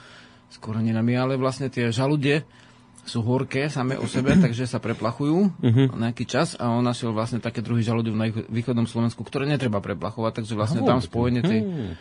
s 0.47 0.55
koreninami, 0.57 1.19
ale 1.19 1.35
vlastne 1.35 1.67
tie 1.67 1.91
žaludie 1.91 2.41
sú 3.05 3.23
horké 3.23 3.71
same 3.71 3.95
o 3.95 4.05
sebe, 4.05 4.35
takže 4.45 4.67
sa 4.67 4.79
preplachujú 4.81 5.37
uh-huh. 5.49 5.87
nejaký 5.95 6.25
čas 6.27 6.59
a 6.59 6.71
on 6.71 6.83
našiel 6.83 7.15
vlastne 7.15 7.39
také 7.39 7.63
druhy 7.63 7.83
žalúdy 7.83 8.11
na 8.11 8.29
východnom 8.29 8.85
Slovensku, 8.85 9.23
ktoré 9.23 9.47
netreba 9.47 9.79
preplachovať, 9.79 10.43
takže 10.43 10.53
vlastne 10.57 10.81
tam 10.83 10.99
spojenie 10.99 11.41
tej, 11.41 11.59
mhm. 11.63 11.91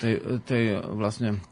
tej, 0.00 0.14
tej 0.44 0.64
vlastne 0.92 1.42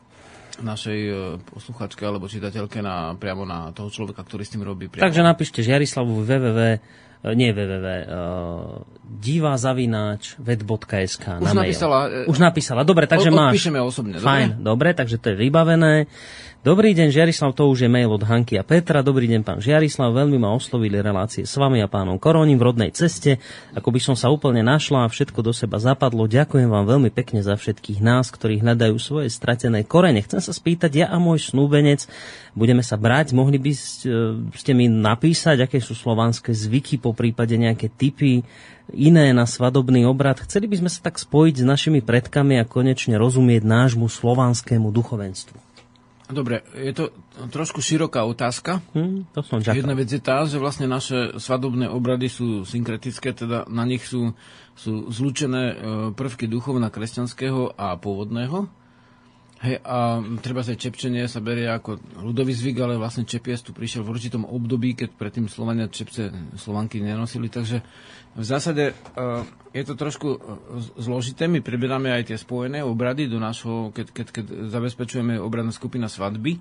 našej 0.61 0.99
e, 1.00 1.12
posluchačke 1.40 2.04
alebo 2.04 2.28
čitateľke 2.28 2.85
na, 2.85 3.16
priamo 3.16 3.49
na 3.49 3.73
toho 3.73 3.88
človeka, 3.88 4.21
ktorý 4.23 4.45
s 4.45 4.52
tým 4.52 4.62
robí. 4.62 4.92
Priamo. 4.92 5.04
Takže 5.09 5.25
napíšte 5.25 5.64
Žiarislavu 5.64 6.21
www 6.21 6.61
e, 6.61 7.33
nie 7.37 7.52
www, 7.52 7.85
uh, 7.85 8.80
divá 9.04 9.52
zavináč 9.61 10.40
ved.sk 10.40 11.37
Už 11.37 11.52
na 11.52 11.69
napísala. 11.69 12.09
Mail. 12.09 12.33
Už 12.33 12.38
napísala, 12.40 12.80
dobre, 12.80 13.04
takže 13.04 13.28
od, 13.28 13.37
máš. 13.37 13.52
Odpíšeme 13.61 13.80
osobne, 13.85 14.16
Fajn, 14.16 14.64
dobre? 14.64 14.64
dobre, 14.64 14.88
takže 14.97 15.16
to 15.21 15.26
je 15.33 15.37
vybavené. 15.37 16.09
Dobrý 16.61 16.93
deň, 16.93 17.09
Žiarislav, 17.09 17.57
to 17.57 17.73
už 17.73 17.81
je 17.81 17.88
mail 17.88 18.12
od 18.12 18.21
Hanky 18.21 18.61
a 18.61 18.64
Petra. 18.69 19.00
Dobrý 19.00 19.25
deň, 19.33 19.49
pán 19.49 19.64
Žiarislav, 19.64 20.12
veľmi 20.12 20.37
ma 20.37 20.52
oslovili 20.52 21.00
relácie 21.00 21.49
s 21.49 21.57
vami 21.57 21.81
a 21.81 21.88
pánom 21.88 22.21
Koroním 22.21 22.61
v 22.61 22.69
rodnej 22.69 22.93
ceste. 22.93 23.40
Ako 23.73 23.88
by 23.88 23.97
som 23.97 24.12
sa 24.12 24.29
úplne 24.29 24.61
našla 24.61 25.09
a 25.09 25.09
všetko 25.09 25.40
do 25.40 25.57
seba 25.57 25.81
zapadlo. 25.81 26.29
Ďakujem 26.29 26.69
vám 26.69 26.85
veľmi 26.85 27.09
pekne 27.17 27.40
za 27.40 27.57
všetkých 27.57 28.05
nás, 28.05 28.29
ktorí 28.29 28.61
hľadajú 28.61 28.93
svoje 29.00 29.33
stratené 29.33 29.88
korene. 29.88 30.21
Chcem 30.21 30.45
sa 30.45 30.52
spýtať, 30.52 31.00
ja 31.00 31.07
a 31.09 31.17
môj 31.17 31.49
snúbenec, 31.49 32.05
budeme 32.52 32.85
sa 32.85 33.00
brať, 33.00 33.33
mohli 33.33 33.57
by 33.57 33.73
ste 34.52 34.73
mi 34.76 34.85
napísať, 34.85 35.64
aké 35.64 35.81
sú 35.81 35.97
slovanské 35.97 36.52
zvyky, 36.52 37.00
po 37.00 37.17
prípade 37.17 37.57
nejaké 37.57 37.88
typy, 37.88 38.45
iné 38.93 39.33
na 39.33 39.49
svadobný 39.49 40.05
obrad. 40.05 40.45
Chceli 40.45 40.69
by 40.69 40.85
sme 40.85 40.90
sa 40.93 41.09
tak 41.09 41.17
spojiť 41.17 41.57
s 41.57 41.64
našimi 41.64 42.05
predkami 42.05 42.61
a 42.61 42.69
konečne 42.69 43.17
rozumieť 43.17 43.64
nášmu 43.64 44.12
slovanskému 44.12 44.93
duchovenstvu. 44.93 45.70
Dobre, 46.31 46.63
je 46.73 46.93
to 46.95 47.05
trošku 47.51 47.83
široká 47.83 48.23
otázka. 48.23 48.81
Hmm, 48.95 49.27
to 49.35 49.43
som 49.43 49.59
čakal. 49.59 49.83
Jedna 49.83 49.95
vec 49.99 50.09
je 50.09 50.23
tá, 50.23 50.47
že 50.47 50.63
vlastne 50.63 50.87
naše 50.87 51.37
svadobné 51.37 51.91
obrady 51.91 52.31
sú 52.31 52.63
synkretické, 52.63 53.35
teda 53.35 53.67
na 53.67 53.83
nich 53.83 54.07
sú, 54.07 54.33
sú 54.79 55.11
zlučené 55.11 55.65
e, 55.71 55.75
prvky 56.15 56.47
duchovna 56.47 56.89
kresťanského 56.89 57.75
a 57.75 57.99
pôvodného. 57.99 58.80
Hej, 59.61 59.76
a 59.85 60.25
treba 60.40 60.64
sa 60.64 60.73
čepčenie 60.73 61.29
sa 61.29 61.45
berie 61.45 61.69
ako 61.69 62.00
ľudový 62.25 62.57
zvyk, 62.57 62.81
ale 62.81 62.97
vlastne 62.97 63.29
čepies 63.29 63.61
tu 63.61 63.76
prišiel 63.76 64.00
v 64.00 64.17
určitom 64.17 64.49
období, 64.49 64.97
keď 64.97 65.12
predtým 65.21 65.52
Slovania 65.52 65.85
čepce 65.85 66.33
Slovanky 66.57 66.97
nenosili, 67.05 67.52
takže 67.52 67.85
v 68.33 68.45
zásade 68.47 68.97
uh, 68.97 69.45
je 69.76 69.85
to 69.85 70.00
trošku 70.00 70.29
e, 70.33 70.38
zložité. 71.02 71.45
My 71.45 71.61
preberáme 71.61 72.09
aj 72.09 72.33
tie 72.33 72.38
spojené 72.40 72.81
obrady 72.81 73.29
do 73.29 73.37
nášho, 73.37 73.93
keď, 73.93 74.07
keď, 74.17 74.26
keď 74.33 74.45
zabezpečujeme 74.73 75.37
obradná 75.37 75.76
skupina 75.76 76.09
svadby, 76.09 76.57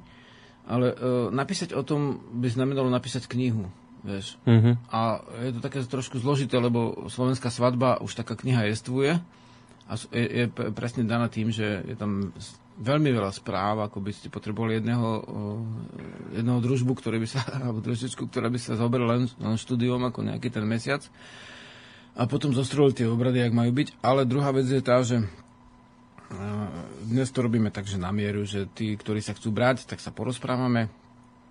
ale 0.67 0.91
uh, 0.91 1.31
napísať 1.31 1.79
o 1.79 1.87
tom 1.87 2.19
by 2.35 2.51
znamenalo 2.51 2.91
napísať 2.91 3.31
knihu. 3.31 3.71
Vieš. 4.03 4.35
Uh-huh. 4.43 4.75
A 4.91 5.23
je 5.47 5.55
to 5.55 5.63
také 5.63 5.79
trošku 5.87 6.19
zložité, 6.19 6.59
lebo 6.59 7.07
slovenská 7.07 7.47
svadba, 7.47 8.03
už 8.03 8.19
taká 8.19 8.35
kniha 8.35 8.67
jestvuje 8.67 9.23
a 9.87 9.93
je, 10.11 10.25
je 10.25 10.45
presne 10.75 11.07
daná 11.07 11.31
tým, 11.31 11.49
že 11.49 11.83
je 11.87 11.95
tam 11.95 12.31
veľmi 12.79 13.09
veľa 13.11 13.31
správ, 13.35 13.83
ako 13.83 13.99
by 13.99 14.11
ste 14.15 14.31
potrebovali 14.31 14.79
jedného, 14.79 15.07
jedného 16.31 16.59
družbu, 16.63 16.95
ktorý 16.95 17.19
by 17.19 17.27
sa, 17.27 17.43
alebo 17.63 17.83
družičku, 17.83 18.31
ktorá 18.31 18.47
by 18.47 18.59
sa 18.59 18.79
zoberala 18.79 19.19
len, 19.19 19.27
len 19.37 19.59
štúdiom 19.59 19.99
ako 20.07 20.23
nejaký 20.23 20.47
ten 20.49 20.63
mesiac. 20.63 21.03
A 22.19 22.27
potom 22.27 22.51
zostrojili 22.51 22.95
tie 22.95 23.07
obrady, 23.07 23.39
jak 23.39 23.55
majú 23.55 23.71
byť. 23.71 24.03
Ale 24.03 24.27
druhá 24.27 24.51
vec 24.51 24.67
je 24.67 24.83
tá, 24.83 24.99
že 25.05 25.23
dnes 27.09 27.29
to 27.33 27.41
robíme 27.41 27.73
tak, 27.73 27.89
že 27.89 27.97
na 27.97 28.13
mieru, 28.13 28.45
že 28.45 28.69
tí, 28.69 28.93
ktorí 28.93 29.17
sa 29.17 29.33
chcú 29.33 29.49
brať, 29.49 29.89
tak 29.89 29.97
sa 29.97 30.13
porozprávame 30.13 30.91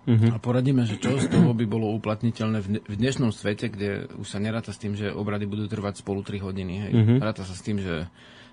uh-huh. 0.07 0.31
a 0.31 0.37
poradíme, 0.39 0.87
že 0.87 0.95
čo 0.95 1.19
z 1.19 1.27
toho 1.27 1.51
by 1.51 1.65
bolo 1.67 1.91
uplatniteľné 1.99 2.59
v 2.87 2.95
dnešnom 2.95 3.35
svete, 3.35 3.67
kde 3.67 4.07
už 4.15 4.27
sa 4.27 4.39
neráta 4.39 4.71
s 4.71 4.79
tým, 4.79 4.95
že 4.95 5.11
obrady 5.11 5.51
budú 5.51 5.67
trvať 5.67 5.99
spolu 5.99 6.23
3 6.23 6.39
hodiny. 6.39 6.73
Hej. 6.87 6.91
Uh-huh. 6.95 7.17
Ráta 7.19 7.43
sa 7.43 7.51
s 7.51 7.65
tým, 7.65 7.83
že 7.83 8.07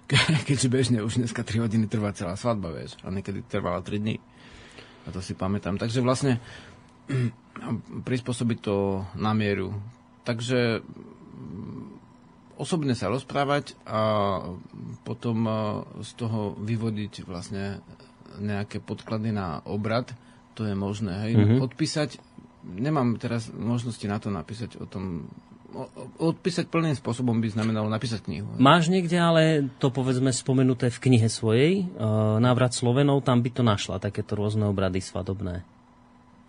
keďže 0.48 0.68
bežne 0.70 0.98
už 1.02 1.18
dneska 1.18 1.42
3 1.42 1.66
hodiny 1.66 1.90
trvá 1.90 2.14
celá 2.14 2.38
svadba, 2.38 2.70
vieš, 2.70 2.94
a 3.02 3.10
niekedy 3.10 3.42
trvala 3.42 3.82
3 3.82 3.98
dní. 3.98 4.16
A 5.06 5.14
to 5.14 5.22
si 5.22 5.34
pamätám. 5.34 5.78
Takže 5.78 6.02
vlastne 6.02 6.38
prispôsobiť 8.08 8.58
to 8.62 9.06
na 9.18 9.34
mieru. 9.34 9.74
Takže 10.26 10.82
mm, 10.82 11.84
osobne 12.58 12.94
sa 12.94 13.10
rozprávať 13.10 13.78
a 13.86 14.00
potom 15.06 15.46
z 16.02 16.10
toho 16.18 16.54
vyvodiť 16.58 17.26
vlastne 17.26 17.82
nejaké 18.38 18.82
podklady 18.82 19.32
na 19.32 19.62
obrad, 19.64 20.12
to 20.56 20.64
je 20.64 20.74
možné. 20.74 21.12
Hej. 21.28 21.32
Mm-hmm. 21.36 21.58
Odpísať, 21.62 22.10
nemám 22.64 23.20
teraz 23.20 23.52
možnosti 23.52 24.04
na 24.08 24.18
to 24.18 24.32
napísať 24.32 24.80
o 24.80 24.86
tom 24.88 25.30
odpísať 26.16 26.72
plným 26.72 26.96
spôsobom 26.96 27.36
by 27.36 27.48
znamenalo 27.52 27.86
napísať 27.92 28.24
knihu. 28.24 28.48
Máš 28.56 28.88
niekde 28.88 29.20
ale 29.20 29.68
to 29.76 29.92
povedzme 29.92 30.32
spomenuté 30.32 30.88
v 30.88 30.98
knihe 30.98 31.28
svojej, 31.28 31.84
uh, 31.84 32.40
Návrat 32.40 32.72
Slovenov, 32.72 33.24
tam 33.26 33.44
by 33.44 33.50
to 33.52 33.62
našla, 33.62 34.00
takéto 34.00 34.34
rôzne 34.34 34.64
obrady 34.66 35.04
svadobné. 35.04 35.66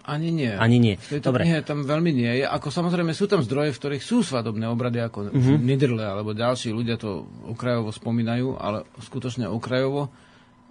Ani 0.07 0.31
nie. 0.31 0.47
Ani 0.55 0.79
nie. 0.79 0.95
V 0.95 1.19
tejto 1.19 1.35
Dobre. 1.35 1.43
knihe 1.43 1.59
tam 1.67 1.83
veľmi 1.83 2.15
nie 2.15 2.31
je. 2.39 2.45
Ako 2.47 2.71
samozrejme 2.71 3.11
sú 3.11 3.27
tam 3.27 3.43
zdroje, 3.43 3.75
v 3.75 3.79
ktorých 3.83 4.03
sú 4.07 4.23
svadobné 4.23 4.63
obrady, 4.71 5.03
ako 5.03 5.35
uh-huh. 5.35 5.59
Nidrle 5.59 5.99
alebo 5.99 6.31
ďalší 6.31 6.71
ľudia 6.71 6.95
to 6.95 7.27
okrajovo 7.51 7.91
spomínajú, 7.91 8.55
ale 8.55 8.87
skutočne 9.03 9.51
okrajovo. 9.51 10.07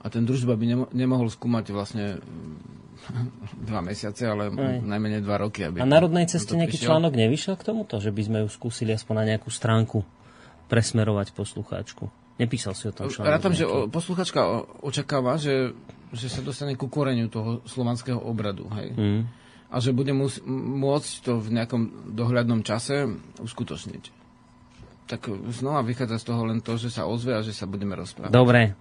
A 0.01 0.09
ten 0.09 0.25
družba 0.25 0.57
by 0.57 0.65
nemo- 0.65 0.91
nemohol 0.97 1.29
skúmať 1.29 1.69
vlastne 1.69 2.17
dva 3.57 3.81
mesiace, 3.85 4.27
ale 4.27 4.51
Aj. 4.51 4.81
najmenej 4.83 5.21
dva 5.23 5.37
roky. 5.41 5.67
Aby 5.67 5.83
a 5.83 5.87
Národnej 5.87 6.27
ceste 6.27 6.57
nejaký 6.57 6.81
prišiel. 6.81 6.89
článok 6.97 7.13
nevyšiel 7.15 7.55
k 7.55 7.63
tomuto, 7.63 8.01
že 8.01 8.11
by 8.11 8.23
sme 8.25 8.39
ju 8.45 8.49
skúsili 8.51 8.91
aspoň 8.97 9.15
na 9.23 9.25
nejakú 9.35 9.49
stránku 9.53 10.03
presmerovať 10.67 11.37
poslucháčku? 11.37 12.09
Nepísal 12.37 12.77
si 12.77 12.89
o 12.89 12.93
tom 12.93 13.09
článok? 13.09 13.33
Rátam, 13.33 13.53
že 13.57 13.65
posluchačka 13.89 14.41
očakáva, 14.85 15.41
že, 15.41 15.73
že 16.13 16.29
sa 16.29 16.45
dostane 16.45 16.77
ku 16.77 16.93
koreniu 16.93 17.33
toho 17.33 17.65
slovanského 17.65 18.21
obradu. 18.21 18.69
Hej? 18.77 18.93
Mm. 18.93 19.23
A 19.73 19.77
že 19.81 19.97
bude 19.97 20.13
mus, 20.13 20.39
môcť 20.47 21.13
to 21.25 21.33
v 21.41 21.49
nejakom 21.57 22.13
dohľadnom 22.13 22.61
čase 22.63 23.09
uskutočniť. 23.41 24.15
Tak 25.07 25.31
znova 25.55 25.87
vychádza 25.87 26.19
z 26.19 26.25
toho 26.27 26.43
len 26.51 26.59
to, 26.61 26.75
že 26.77 26.91
sa 26.91 27.07
ozve 27.07 27.39
a 27.39 27.41
že 27.41 27.55
sa 27.55 27.65
budeme 27.65 27.95
rozprávať. 27.95 28.35
Dobre. 28.35 28.75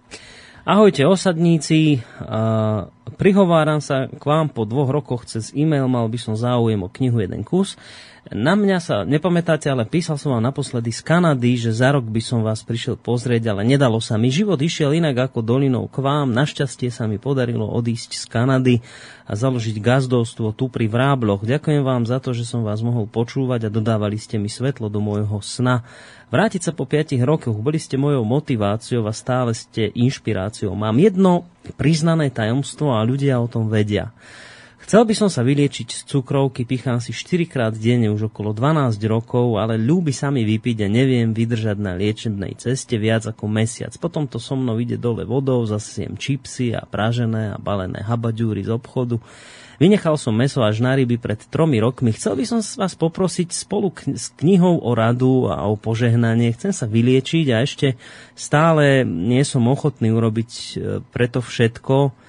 Ahojte 0.66 1.06
osadníci, 1.06 2.02
prihováram 3.22 3.78
sa 3.78 4.10
k 4.10 4.24
vám 4.26 4.50
po 4.50 4.66
dvoch 4.66 4.90
rokoch 4.90 5.30
cez 5.30 5.54
e-mail, 5.54 5.86
mal 5.86 6.10
by 6.10 6.18
som 6.18 6.34
záujem 6.34 6.82
o 6.82 6.90
knihu 6.90 7.22
Jeden 7.22 7.46
kus. 7.46 7.78
Na 8.34 8.58
mňa 8.58 8.82
sa 8.82 8.98
nepamätáte, 9.06 9.70
ale 9.70 9.86
písal 9.86 10.18
som 10.18 10.34
vám 10.34 10.42
naposledy 10.42 10.90
z 10.90 11.06
Kanady, 11.06 11.62
že 11.62 11.70
za 11.70 11.94
rok 11.94 12.10
by 12.10 12.18
som 12.26 12.42
vás 12.42 12.66
prišiel 12.66 12.98
pozrieť, 12.98 13.54
ale 13.54 13.62
nedalo 13.62 14.02
sa 14.02 14.18
mi. 14.18 14.34
Život 14.34 14.58
išiel 14.58 14.98
inak 14.98 15.30
ako 15.30 15.46
dolinou 15.46 15.86
k 15.86 16.02
vám. 16.02 16.34
Našťastie 16.34 16.90
sa 16.90 17.06
mi 17.06 17.22
podarilo 17.22 17.70
odísť 17.70 18.18
z 18.18 18.26
Kanady 18.26 18.76
a 19.30 19.38
založiť 19.38 19.78
gazdovstvo 19.78 20.58
tu 20.58 20.74
pri 20.74 20.90
Vrábloch. 20.90 21.46
Ďakujem 21.46 21.86
vám 21.86 22.10
za 22.10 22.18
to, 22.18 22.34
že 22.34 22.50
som 22.50 22.66
vás 22.66 22.82
mohol 22.82 23.06
počúvať 23.06 23.70
a 23.70 23.74
dodávali 23.74 24.18
ste 24.18 24.42
mi 24.42 24.50
svetlo 24.50 24.90
do 24.90 24.98
môjho 24.98 25.38
sna. 25.46 25.86
Vrátiť 26.34 26.66
sa 26.66 26.74
po 26.74 26.90
5 26.90 27.22
rokoch, 27.22 27.54
boli 27.62 27.78
ste 27.78 27.94
mojou 27.94 28.26
motiváciou 28.26 29.06
a 29.06 29.14
stále 29.14 29.54
ste 29.54 29.94
inšpiráciou. 29.94 30.74
Mám 30.74 30.98
jedno 30.98 31.46
priznané 31.78 32.34
tajomstvo 32.34 32.90
a 32.98 33.06
ľudia 33.06 33.38
o 33.38 33.46
tom 33.46 33.70
vedia. 33.70 34.10
Chcel 34.86 35.02
by 35.02 35.18
som 35.18 35.34
sa 35.34 35.42
vyliečiť 35.42 35.98
z 35.98 36.02
cukrovky, 36.06 36.62
pichám 36.62 37.02
si 37.02 37.10
4 37.10 37.50
krát 37.50 37.74
denne 37.74 38.14
už 38.14 38.30
okolo 38.30 38.54
12 38.54 39.02
rokov, 39.10 39.58
ale 39.58 39.82
ľúbi 39.82 40.14
sa 40.14 40.30
mi 40.30 40.46
vypiť 40.46 40.86
a 40.86 40.88
neviem 40.94 41.34
vydržať 41.34 41.82
na 41.82 41.98
liečebnej 41.98 42.54
ceste 42.54 42.94
viac 43.02 43.26
ako 43.26 43.50
mesiac. 43.50 43.90
Potom 43.98 44.30
to 44.30 44.38
so 44.38 44.54
mnou 44.54 44.78
ide 44.78 45.02
dole 45.02 45.26
vodou, 45.26 45.66
zase 45.66 46.06
jem 46.06 46.14
čipsy 46.14 46.78
a 46.78 46.86
pražené 46.86 47.54
a 47.54 47.58
balené 47.58 48.06
habadžúry 48.06 48.62
z 48.62 48.78
obchodu. 48.78 49.18
Vynechal 49.82 50.22
som 50.22 50.38
meso 50.38 50.62
až 50.62 50.86
na 50.86 50.94
ryby 50.94 51.18
pred 51.18 51.42
tromi 51.50 51.82
rokmi. 51.82 52.14
Chcel 52.14 52.38
by 52.38 52.46
som 52.46 52.62
vás 52.62 52.94
poprosiť 52.94 53.58
spolu 53.58 53.90
k- 53.90 54.14
s 54.14 54.30
knihou 54.38 54.86
o 54.86 54.92
radu 54.94 55.50
a 55.50 55.66
o 55.66 55.74
požehnanie. 55.74 56.54
Chcem 56.54 56.70
sa 56.70 56.86
vyliečiť 56.86 57.46
a 57.52 57.66
ešte 57.66 57.98
stále 58.38 59.02
nie 59.02 59.42
som 59.42 59.66
ochotný 59.66 60.14
urobiť 60.14 60.52
e, 60.54 60.70
preto 61.10 61.42
všetko. 61.42 62.22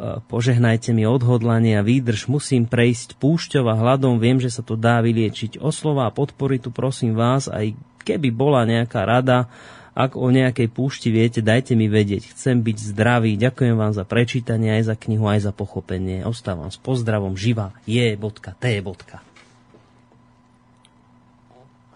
E, 0.00 0.16
požehnajte 0.32 0.96
mi 0.96 1.04
odhodlanie 1.04 1.76
a 1.76 1.84
výdrž. 1.84 2.32
Musím 2.32 2.64
prejsť 2.64 3.20
púšťov 3.20 3.68
a 3.68 3.76
hladom. 3.76 4.16
Viem, 4.16 4.40
že 4.40 4.48
sa 4.48 4.64
to 4.64 4.72
dá 4.72 5.04
vyliečiť. 5.04 5.60
O 5.60 5.68
slova 5.68 6.08
a 6.08 6.14
podpory 6.14 6.56
tu 6.56 6.72
prosím 6.72 7.12
vás, 7.12 7.52
aj 7.52 7.76
keby 8.08 8.32
bola 8.32 8.64
nejaká 8.64 9.04
rada, 9.04 9.52
ak 9.92 10.16
o 10.16 10.32
nejakej 10.32 10.72
púšti 10.72 11.12
viete, 11.12 11.44
dajte 11.44 11.76
mi 11.76 11.84
vedieť. 11.92 12.32
Chcem 12.32 12.64
byť 12.64 12.96
zdravý. 12.96 13.36
Ďakujem 13.36 13.76
vám 13.76 13.92
za 13.92 14.08
prečítanie, 14.08 14.72
aj 14.72 14.88
za 14.88 14.96
knihu, 14.96 15.28
aj 15.28 15.44
za 15.44 15.52
pochopenie. 15.52 16.24
Ostávam 16.24 16.72
s 16.72 16.80
pozdravom. 16.80 17.36
Živa 17.36 17.76
je.t. 17.84 18.56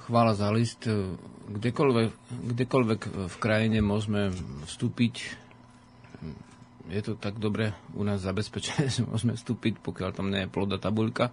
Chvála 0.05 0.33
za 0.37 0.53
list. 0.53 0.85
Kdekoľvek, 1.45 2.11
kdekoľvek 2.53 3.01
v 3.33 3.37
krajine 3.41 3.81
môžeme 3.81 4.29
vstúpiť 4.69 5.44
je 6.89 7.01
to 7.01 7.13
tak 7.17 7.41
dobre 7.41 7.73
u 7.97 8.05
nás 8.05 8.21
zabezpečené, 8.21 8.91
že 8.95 9.07
môžeme 9.07 9.37
vstúpiť, 9.37 9.81
pokiaľ 9.81 10.11
tam 10.13 10.29
nie 10.29 10.45
je 10.45 10.53
ploda 10.53 10.77
tabuľka, 10.77 11.33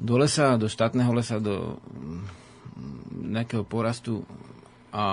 do 0.00 0.16
lesa, 0.16 0.56
do 0.56 0.68
štátneho 0.68 1.12
lesa, 1.12 1.36
do 1.36 1.76
mm, 1.76 2.22
nejakého 3.36 3.68
porastu 3.68 4.24
a, 4.90 4.96
a 4.96 5.04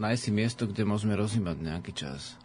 nájsť 0.00 0.22
si 0.22 0.30
miesto, 0.32 0.62
kde 0.64 0.88
môžeme 0.88 1.12
rozímať 1.12 1.56
nejaký 1.60 1.92
čas. 1.92 2.40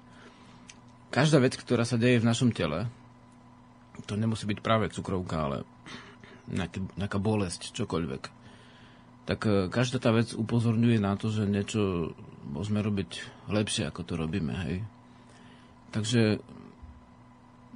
Každá 1.12 1.40
vec, 1.44 1.56
ktorá 1.56 1.84
sa 1.84 2.00
deje 2.00 2.24
v 2.24 2.28
našom 2.28 2.52
tele, 2.56 2.88
to 4.08 4.16
nemusí 4.16 4.48
byť 4.48 4.60
práve 4.64 4.92
cukrovka, 4.92 5.48
ale 5.48 5.58
nejaký, 6.48 6.84
nejaká 7.00 7.20
bolesť, 7.20 7.76
čokoľvek, 7.76 8.24
tak 9.28 9.40
e, 9.48 9.68
každá 9.72 10.00
tá 10.00 10.12
vec 10.12 10.32
upozorňuje 10.36 11.00
na 11.00 11.16
to, 11.16 11.32
že 11.32 11.48
niečo 11.48 12.12
môžeme 12.48 12.80
robiť 12.84 13.24
lepšie, 13.52 13.88
ako 13.88 14.02
to 14.04 14.14
robíme, 14.20 14.56
hej. 14.68 14.84
Takže 15.92 16.40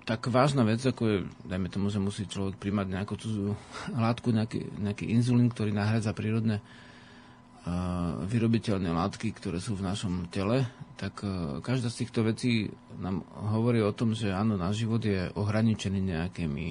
tak 0.06 0.30
vážna 0.30 0.62
vec, 0.64 0.80
ako 0.86 1.04
je, 1.04 1.18
dajme 1.50 1.68
tomu, 1.68 1.90
že 1.90 2.00
musí 2.00 2.30
človek 2.30 2.62
príjmať 2.62 2.88
nejakú 2.94 3.14
cudzú 3.18 3.58
látku, 3.92 4.30
nejaký, 4.32 4.78
nejaký 4.78 5.10
inzulín, 5.12 5.50
ktorý 5.50 5.74
nahradza 5.74 6.14
prírodné 6.14 6.62
uh, 6.62 8.22
vyrobiteľné 8.30 8.94
látky, 8.94 9.34
ktoré 9.34 9.58
sú 9.58 9.74
v 9.74 9.86
našom 9.90 10.30
tele, 10.30 10.70
tak 10.96 11.26
každá 11.60 11.92
z 11.92 12.06
týchto 12.06 12.24
vecí 12.24 12.72
nám 13.02 13.26
hovorí 13.52 13.84
o 13.84 13.92
tom, 13.92 14.16
že 14.16 14.32
áno, 14.32 14.56
náš 14.56 14.86
život 14.86 15.04
je 15.04 15.28
ohraničený 15.36 16.00
nejakými, 16.14 16.68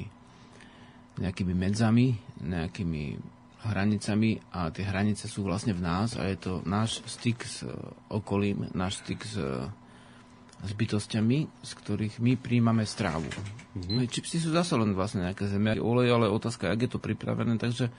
nejakými 1.20 1.54
medzami, 1.58 2.16
nejakými 2.40 3.04
hranicami 3.64 4.40
a 4.52 4.68
tie 4.70 4.84
hranice 4.84 5.28
sú 5.28 5.44
vlastne 5.44 5.72
v 5.72 5.84
nás 5.84 6.16
a 6.20 6.28
je 6.28 6.36
to 6.36 6.52
náš 6.68 7.00
styk 7.08 7.40
s 7.44 7.64
okolím, 8.12 8.68
náš 8.76 9.00
styk 9.04 9.20
s 9.24 9.36
s 10.64 10.73
bytostiami, 10.73 11.38
z 11.61 11.71
ktorých 11.76 12.25
my 12.25 12.40
príjmame 12.40 12.88
strávu. 12.88 13.28
Mm-hmm. 13.76 14.09
Čipsy 14.09 14.40
sú 14.40 14.50
zase 14.50 14.75
len 14.80 14.97
vlastne 14.97 15.28
nejaké 15.28 15.44
zemiaky, 15.44 15.85
olej, 15.85 16.09
ale 16.16 16.33
otázka, 16.33 16.73
jak 16.73 16.88
je 16.88 16.90
to 16.97 17.00
pripravené. 17.02 17.61
Takže 17.61 17.92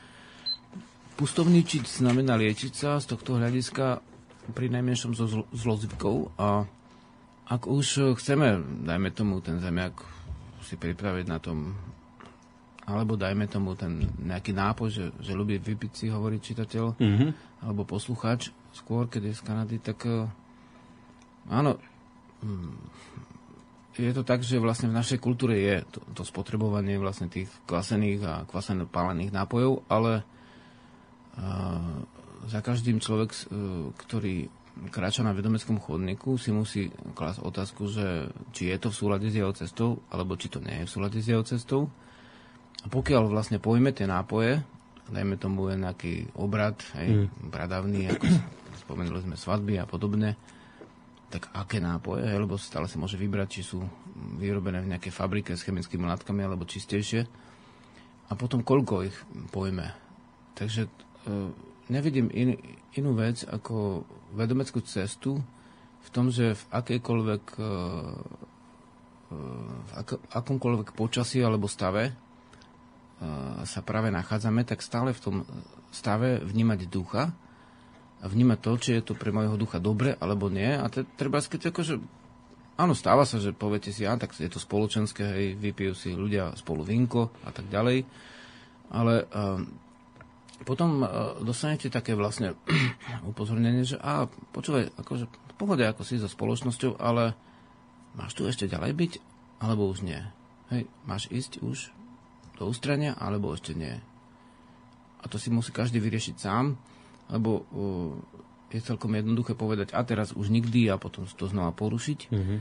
pustovničiť 1.15 1.85
znamená 1.85 2.35
liečiť 2.35 2.73
sa 2.73 2.97
z 2.97 3.13
tohto 3.13 3.37
hľadiska 3.37 4.01
pri 4.51 4.67
najmenšom 4.73 5.13
so 5.13 5.25
zlozvykou 5.53 6.33
a 6.41 6.65
ak 7.45 7.69
už 7.69 8.17
chceme, 8.17 8.61
dajme 8.81 9.13
tomu 9.13 9.37
ten 9.45 9.61
zemiak 9.61 9.93
si 10.65 10.75
pripraviť 10.81 11.25
na 11.29 11.37
tom 11.37 11.77
alebo 12.85 13.17
dajme 13.17 13.49
tomu 13.49 13.73
ten 13.73 14.05
nejaký 14.21 14.53
nápoj, 14.53 14.89
že, 14.93 15.05
že 15.17 15.33
ľubí 15.33 15.57
vypiť 15.57 15.91
si, 15.91 16.05
hovorí 16.13 16.37
čitateľ, 16.37 17.01
mm-hmm. 17.01 17.29
alebo 17.65 17.81
poslucháč, 17.81 18.53
skôr, 18.77 19.09
keď 19.09 19.33
je 19.33 19.37
z 19.37 19.41
Kanady, 19.41 19.77
tak 19.81 20.05
uh, 20.05 20.29
áno. 21.49 21.81
Je 23.95 24.11
to 24.11 24.27
tak, 24.27 24.43
že 24.43 24.59
vlastne 24.59 24.91
v 24.91 24.97
našej 24.99 25.19
kultúre 25.23 25.55
je 25.55 25.75
to, 25.87 25.99
to 26.11 26.23
spotrebovanie 26.27 26.99
vlastne 26.99 27.31
tých 27.31 27.47
kvasených 27.63 28.19
a 28.27 28.33
kvaseno 28.43 28.83
pálených 28.91 29.31
nápojov, 29.31 29.87
ale 29.87 30.19
uh, 31.39 32.03
za 32.51 32.59
každým 32.59 32.99
človek, 32.99 33.31
uh, 33.31 33.95
ktorý 33.95 34.51
kráča 34.91 35.23
na 35.23 35.31
vedomeckom 35.31 35.79
chodníku, 35.79 36.35
si 36.35 36.51
musí 36.51 36.91
klásť 37.15 37.39
otázku, 37.39 37.87
že 37.87 38.27
či 38.51 38.67
je 38.67 38.77
to 38.83 38.91
v 38.91 38.99
súlade 38.99 39.27
s 39.31 39.35
jeho 39.39 39.55
cestou, 39.55 40.03
alebo 40.11 40.35
či 40.35 40.51
to 40.51 40.59
nie 40.59 40.83
je 40.83 40.87
v 40.87 40.91
súlade 40.91 41.19
s 41.23 41.27
jeho 41.31 41.43
cestou. 41.47 41.87
A 42.83 42.91
pokiaľ 42.91 43.31
vlastne 43.31 43.63
pojme 43.63 43.95
tie 43.95 44.03
nápoje, 44.03 44.59
dajme 45.07 45.39
tomu 45.39 45.71
nejaký 45.71 46.35
obrad, 46.35 46.75
hej, 46.99 47.23
mm. 47.23 47.47
bradavný, 47.47 48.11
ako 48.11 48.27
spomenuli 48.83 49.23
sme 49.23 49.35
svadby 49.39 49.79
a 49.79 49.87
podobne, 49.87 50.35
tak 51.35 51.51
aké 51.51 51.83
nápoje, 51.83 52.23
lebo 52.23 52.55
stále 52.55 52.87
sa 52.87 52.95
môže 52.95 53.19
vybrať, 53.19 53.59
či 53.59 53.61
sú 53.67 53.83
vyrobené 54.39 54.79
v 54.79 54.95
nejakej 54.95 55.11
fabrike 55.11 55.51
s 55.51 55.67
chemickými 55.67 56.07
látkami 56.07 56.47
alebo 56.47 56.63
čistejšie. 56.63 57.27
A 58.25 58.33
potom 58.39 58.63
koľko 58.63 59.03
ich 59.03 59.17
pojme. 59.51 59.91
Takže 60.55 60.87
e, 60.87 60.89
nevidím 61.91 62.31
in, 62.31 62.55
inú 62.95 63.19
vec 63.19 63.43
ako 63.43 64.07
vedomeckú 64.31 64.79
cestu 64.87 65.43
v 66.07 66.09
tom, 66.15 66.31
že 66.31 66.55
v 66.55 66.63
akejkoľvek 66.71 67.43
e, 67.59 67.59
e 67.59 69.37
v 69.75 69.91
ak, 69.91 70.09
akomkoľvek 70.31 70.95
počasí 70.95 71.43
alebo 71.43 71.67
stave 71.67 72.09
e, 72.09 72.13
sa 73.67 73.83
práve 73.83 74.07
nachádzame, 74.07 74.63
tak 74.63 74.79
stále 74.79 75.11
v 75.11 75.19
tom 75.19 75.35
stave 75.91 76.39
vnímať 76.39 76.87
ducha 76.87 77.35
a 78.21 78.25
vnímať 78.25 78.59
to, 78.61 78.71
či 78.79 78.89
je 78.99 79.11
to 79.11 79.13
pre 79.17 79.33
mojho 79.35 79.59
ducha 79.59 79.81
dobre 79.81 80.15
alebo 80.15 80.47
nie. 80.47 80.71
A 80.71 80.87
te, 80.87 81.03
treba 81.03 81.43
keď 81.43 81.75
akože, 81.75 81.99
áno, 82.79 82.93
stáva 82.95 83.27
sa, 83.27 83.37
že 83.37 83.51
poviete 83.51 83.91
si, 83.91 84.07
á, 84.07 84.15
tak 84.15 84.33
je 84.37 84.47
to 84.47 84.61
spoločenské, 84.61 85.23
hej, 85.23 85.47
vypijú 85.59 85.93
si 85.93 86.15
ľudia 86.15 86.55
spolu 86.55 86.81
vinko 86.81 87.29
a 87.43 87.51
tak 87.51 87.67
ďalej. 87.67 88.07
Ale 88.95 89.13
uh, 89.27 89.59
potom 90.63 91.03
uh, 91.03 91.37
dostanete 91.43 91.91
také 91.91 92.15
vlastne 92.15 92.55
upozornenie, 93.29 93.83
že 93.83 93.99
a 93.99 94.25
počúvaj, 94.55 94.95
akože 94.95 95.25
v 95.27 95.53
pohode 95.59 95.83
ako 95.83 96.01
si 96.07 96.17
so 96.17 96.31
spoločnosťou, 96.31 96.97
ale 96.97 97.35
máš 98.15 98.33
tu 98.33 98.47
ešte 98.47 98.65
ďalej 98.67 98.91
byť, 98.95 99.11
alebo 99.59 99.91
už 99.91 100.03
nie. 100.03 100.19
Hej, 100.73 100.89
máš 101.05 101.29
ísť 101.29 101.61
už 101.61 101.93
do 102.57 102.71
ústrania, 102.71 103.13
alebo 103.19 103.51
ešte 103.51 103.75
nie. 103.75 103.99
A 105.21 105.25
to 105.27 105.37
si 105.37 105.51
musí 105.51 105.69
každý 105.69 105.99
vyriešiť 106.01 106.35
sám 106.37 106.77
lebo 107.29 107.65
je 108.73 108.81
celkom 108.83 109.13
jednoduché 109.15 109.55
povedať 109.55 109.95
a 109.95 110.01
teraz 110.03 110.35
už 110.35 110.51
nikdy 110.51 110.91
a 110.91 110.99
potom 110.99 111.23
to 111.25 111.45
znova 111.47 111.71
porušiť. 111.71 112.19
Mm-hmm. 112.29 112.59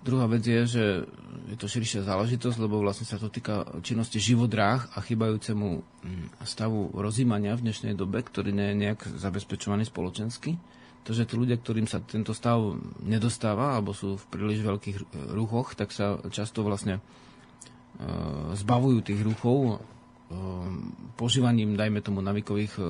Druhá 0.00 0.24
vec 0.32 0.40
je, 0.40 0.64
že 0.64 0.84
je 1.52 1.56
to 1.60 1.68
širšia 1.68 2.08
záležitosť, 2.08 2.56
lebo 2.56 2.80
vlastne 2.80 3.04
sa 3.04 3.20
to 3.20 3.28
týka 3.28 3.68
činnosti 3.84 4.16
živodráh 4.16 4.88
a 4.96 4.98
chybajúcemu 5.04 5.68
mm, 5.76 6.40
stavu 6.48 6.88
rozímania 6.96 7.52
v 7.52 7.68
dnešnej 7.68 7.92
dobe, 7.92 8.24
ktorý 8.24 8.48
nie 8.48 8.72
je 8.72 8.80
nejak 8.80 9.00
zabezpečovaný 9.20 9.84
spoločensky. 9.84 10.56
že 11.04 11.28
tí 11.28 11.36
ľudia, 11.36 11.60
ktorým 11.60 11.84
sa 11.84 12.00
tento 12.00 12.32
stav 12.32 12.80
nedostáva 13.04 13.76
alebo 13.76 13.92
sú 13.92 14.16
v 14.16 14.24
príliš 14.32 14.64
veľkých 14.64 14.96
ruchoch, 15.36 15.76
tak 15.76 15.92
sa 15.92 16.16
často 16.32 16.64
vlastne 16.64 16.96
e, 16.96 17.02
zbavujú 18.56 19.04
tých 19.04 19.20
ruchov 19.20 19.84
požívaním, 21.18 21.74
dajme 21.74 22.00
tomu, 22.00 22.22
navikových 22.22 22.78
e, 22.78 22.84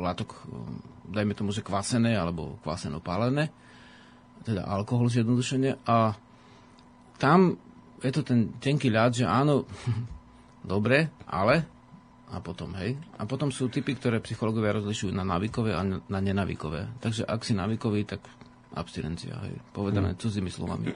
látok, 0.00 0.32
e, 0.32 1.12
dajme 1.12 1.34
tomu, 1.36 1.52
že 1.52 1.62
kvasené 1.62 2.16
alebo 2.16 2.56
kvaseno 2.64 3.04
pálené, 3.04 3.52
teda 4.42 4.64
alkohol 4.64 5.12
zjednodušene. 5.12 5.84
A 5.84 6.16
tam 7.20 7.54
je 8.00 8.12
to 8.12 8.22
ten 8.24 8.56
tenký 8.58 8.88
ľad, 8.88 9.12
že 9.12 9.24
áno, 9.28 9.68
dobre, 10.64 11.12
ale 11.28 11.68
a 12.34 12.42
potom, 12.42 12.74
hej. 12.80 12.98
A 13.20 13.28
potom 13.30 13.54
sú 13.54 13.70
typy, 13.70 13.94
ktoré 13.94 14.18
psychológovia 14.24 14.82
rozlišujú 14.82 15.14
na 15.14 15.22
návykové 15.22 15.70
a 15.76 15.86
na 15.86 16.18
nenavykové. 16.18 16.90
Takže 16.98 17.22
ak 17.22 17.46
si 17.46 17.54
návykový, 17.54 18.02
tak 18.08 18.26
abstinencia, 18.74 19.38
hej. 19.46 19.54
Povedané 19.70 20.16
hmm. 20.16 20.18
cudzými 20.18 20.50
slovami. 20.50 20.90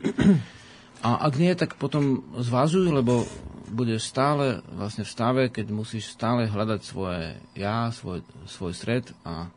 A 1.06 1.22
ak 1.22 1.38
nie, 1.38 1.54
tak 1.54 1.78
potom 1.78 2.26
zvážuj, 2.34 2.90
lebo 2.90 3.22
budeš 3.70 4.08
stále 4.08 4.64
vlastne 4.72 5.04
v 5.04 5.12
stave, 5.12 5.42
keď 5.52 5.66
musíš 5.70 6.12
stále 6.12 6.48
hľadať 6.48 6.80
svoje 6.82 7.36
ja, 7.54 7.92
svoj, 7.92 8.24
svoj 8.48 8.72
stred 8.72 9.04
a 9.22 9.48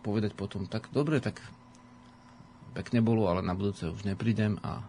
povedať 0.00 0.32
potom, 0.32 0.64
tak 0.64 0.88
dobre, 0.94 1.18
tak 1.18 1.42
pekne 2.72 3.02
bolo, 3.02 3.26
ale 3.26 3.42
na 3.42 3.52
budúce 3.52 3.90
už 3.90 4.06
neprídem 4.06 4.56
a 4.62 4.80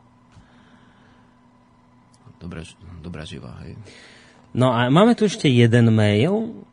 dobrá, 2.40 2.64
dobrá 3.02 3.24
živá, 3.26 3.60
hej. 3.66 3.76
No 4.50 4.74
a 4.74 4.90
máme 4.90 5.14
tu 5.14 5.30
ešte 5.30 5.46
jeden 5.46 5.94
mail, 5.94 6.66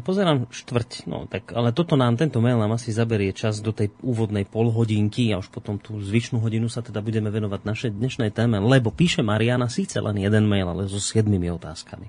pozerám 0.00 0.48
štvrť, 0.48 1.04
no 1.06 1.28
tak, 1.28 1.52
ale 1.52 1.76
toto 1.76 1.94
nám, 1.94 2.16
tento 2.16 2.40
mail 2.40 2.56
nám 2.56 2.80
asi 2.80 2.90
zaberie 2.90 3.36
čas 3.36 3.60
do 3.60 3.70
tej 3.70 3.92
úvodnej 4.00 4.48
polhodinky 4.48 5.30
a 5.30 5.38
už 5.38 5.52
potom 5.52 5.76
tú 5.76 6.00
zvyšnú 6.00 6.40
hodinu 6.40 6.72
sa 6.72 6.80
teda 6.80 7.04
budeme 7.04 7.28
venovať 7.28 7.60
našej 7.62 7.90
dnešnej 7.92 8.30
téme, 8.32 8.58
lebo 8.58 8.88
píše 8.88 9.20
Mariana 9.20 9.68
síce 9.68 10.00
len 10.00 10.16
jeden 10.16 10.48
mail, 10.48 10.66
ale 10.66 10.88
so 10.88 10.96
siedmimi 10.96 11.52
otázkami. 11.52 12.08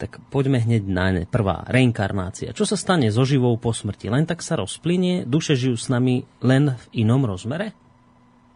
Tak 0.00 0.16
poďme 0.32 0.64
hneď 0.64 0.82
na 0.88 1.06
ne. 1.12 1.22
Prvá, 1.28 1.68
reinkarnácia. 1.68 2.56
Čo 2.56 2.64
sa 2.64 2.80
stane 2.80 3.12
so 3.12 3.20
živou 3.28 3.52
po 3.60 3.76
smrti? 3.76 4.08
Len 4.08 4.24
tak 4.24 4.40
sa 4.40 4.56
rozplynie? 4.56 5.28
Duše 5.28 5.60
žijú 5.60 5.76
s 5.76 5.92
nami 5.92 6.24
len 6.40 6.72
v 6.72 6.84
inom 7.04 7.20
rozmere? 7.28 7.76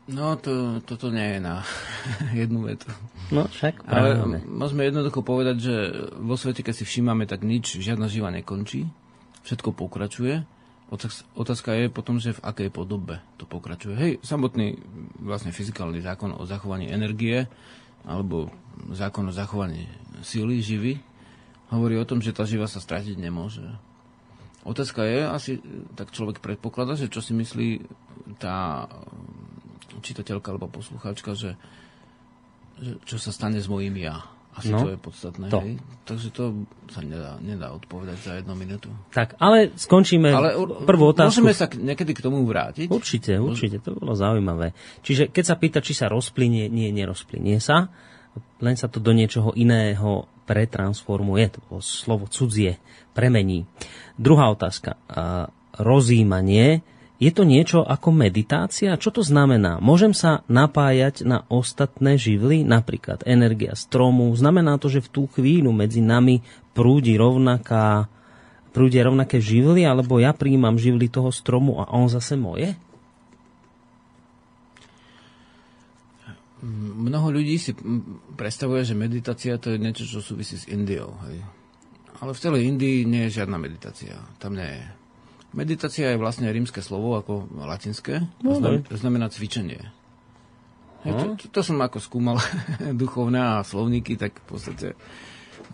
No, 0.04 0.36
to, 0.36 0.84
toto 0.84 1.08
nie 1.08 1.36
je 1.36 1.40
na 1.40 1.64
jednu 2.40 2.68
vetu. 2.68 2.92
No, 3.32 3.48
však 3.48 3.88
Ale 3.88 4.20
môžeme 4.44 4.84
jednoducho 4.84 5.24
povedať, 5.24 5.56
že 5.64 5.74
vo 6.20 6.36
svete, 6.36 6.60
keď 6.60 6.74
si 6.76 6.84
všímame, 6.84 7.24
tak 7.24 7.40
nič, 7.40 7.80
žiadna 7.80 8.12
živa 8.12 8.28
nekončí. 8.28 8.84
Všetko 9.48 9.72
pokračuje. 9.72 10.44
Otázka 11.34 11.72
je 11.74 11.86
potom, 11.88 12.20
že 12.20 12.36
v 12.36 12.44
akej 12.44 12.68
podobe 12.68 13.24
to 13.40 13.48
pokračuje. 13.48 13.96
Hej, 13.96 14.12
samotný 14.20 14.76
vlastne 15.18 15.50
fyzikálny 15.50 16.04
zákon 16.04 16.36
o 16.36 16.44
zachovaní 16.44 16.92
energie 16.92 17.48
alebo 18.04 18.52
zákon 18.92 19.24
o 19.26 19.32
zachovaní 19.32 19.88
síly, 20.20 20.60
živy, 20.60 21.00
hovorí 21.72 21.96
o 21.96 22.06
tom, 22.06 22.20
že 22.20 22.36
tá 22.36 22.44
živa 22.44 22.68
sa 22.68 22.78
stratiť 22.78 23.16
nemôže. 23.16 23.64
Otázka 24.64 25.04
je, 25.04 25.20
asi 25.28 25.52
tak 25.92 26.12
človek 26.12 26.40
predpokladá, 26.40 26.96
že 26.96 27.12
čo 27.12 27.20
si 27.20 27.36
myslí 27.36 27.68
tá 28.40 28.88
čitateľka 30.01 30.51
alebo 30.51 30.66
poslucháčka, 30.66 31.35
že, 31.35 31.55
že 32.77 32.97
čo 33.05 33.16
sa 33.16 33.31
stane 33.31 33.59
s 33.59 33.66
mojím 33.66 33.99
ja. 33.99 34.25
Asi 34.55 34.70
No, 34.70 34.87
to 34.87 34.94
je 34.94 34.99
podstatné. 35.03 35.51
to. 35.51 35.59
Hej? 35.59 35.83
Takže 36.07 36.29
to 36.31 36.44
sa 36.87 37.03
nedá, 37.03 37.35
nedá 37.42 37.75
odpovedať 37.75 38.18
za 38.23 38.33
jednu 38.38 38.55
minútu. 38.55 38.87
Tak, 39.11 39.35
ale 39.42 39.75
skončíme 39.75 40.31
Ale 40.31 40.55
prvú 40.87 41.11
otázku. 41.11 41.42
môžeme 41.42 41.51
sa 41.51 41.66
niekedy 41.66 42.14
k 42.14 42.23
tomu 42.23 42.38
vrátiť? 42.47 42.87
Určite, 42.87 43.35
určite, 43.42 43.83
to 43.83 43.99
bolo 43.99 44.14
zaujímavé. 44.14 44.70
Čiže 45.03 45.35
keď 45.35 45.44
sa 45.44 45.59
pýta, 45.59 45.83
či 45.83 45.90
sa 45.90 46.07
rozplynie, 46.07 46.70
nie, 46.70 46.94
nerozplynie 46.94 47.59
sa, 47.59 47.90
len 48.62 48.79
sa 48.79 48.87
to 48.87 49.03
do 49.03 49.11
niečoho 49.11 49.51
iného 49.59 50.31
pretransformuje, 50.47 51.44
to 51.51 51.59
bolo 51.66 51.83
slovo 51.83 52.31
cudzie, 52.31 52.79
premení. 53.11 53.66
Druhá 54.14 54.55
otázka, 54.55 54.94
rozímanie, 55.75 56.87
je 57.22 57.31
to 57.31 57.46
niečo 57.46 57.87
ako 57.87 58.11
meditácia? 58.11 58.98
Čo 58.98 59.20
to 59.20 59.22
znamená? 59.22 59.79
Môžem 59.79 60.11
sa 60.11 60.42
napájať 60.50 61.22
na 61.22 61.46
ostatné 61.46 62.18
živly, 62.18 62.66
napríklad 62.66 63.22
energia 63.22 63.79
stromu. 63.79 64.35
Znamená 64.35 64.77
to, 64.83 64.90
že 64.90 65.05
v 65.07 65.12
tú 65.12 65.22
chvíľu 65.31 65.70
medzi 65.70 66.03
nami 66.03 66.42
prúdi 66.74 67.14
rovnaká 67.14 68.11
prúdia 68.74 69.07
rovnaké 69.07 69.38
živly, 69.38 69.87
alebo 69.87 70.18
ja 70.18 70.35
prijímam 70.35 70.74
živly 70.74 71.07
toho 71.07 71.31
stromu 71.31 71.79
a 71.79 71.94
on 71.94 72.11
zase 72.11 72.35
moje? 72.35 72.74
Mnoho 76.98 77.31
ľudí 77.31 77.55
si 77.55 77.70
predstavuje, 78.35 78.83
že 78.83 78.98
meditácia 78.98 79.55
to 79.62 79.70
je 79.70 79.79
niečo, 79.79 80.03
čo 80.03 80.18
súvisí 80.18 80.59
s 80.59 80.66
Indiou. 80.66 81.14
Hej. 81.31 81.38
Ale 82.18 82.35
v 82.35 82.42
celej 82.42 82.66
Indii 82.66 83.07
nie 83.07 83.31
je 83.31 83.38
žiadna 83.38 83.61
meditácia. 83.62 84.18
Tam 84.42 84.59
nie 84.59 84.66
je. 84.66 84.85
Meditácia 85.54 86.10
je 86.10 86.18
vlastne 86.18 86.50
rímske 86.50 86.82
slovo 86.82 87.14
ako 87.14 87.46
latinské. 87.54 88.26
No, 88.42 88.58
No, 88.58 88.82
znamená 88.90 89.30
cvičenie. 89.30 89.80
Hej, 91.06 91.12
to, 91.14 91.26
to, 91.36 91.44
to 91.54 91.60
som 91.62 91.78
ako 91.78 92.02
skúmal 92.02 92.36
duchovné 93.02 93.38
a 93.38 93.62
slovníky, 93.62 94.18
tak 94.18 94.40
v 94.42 94.46
podstate 94.50 94.88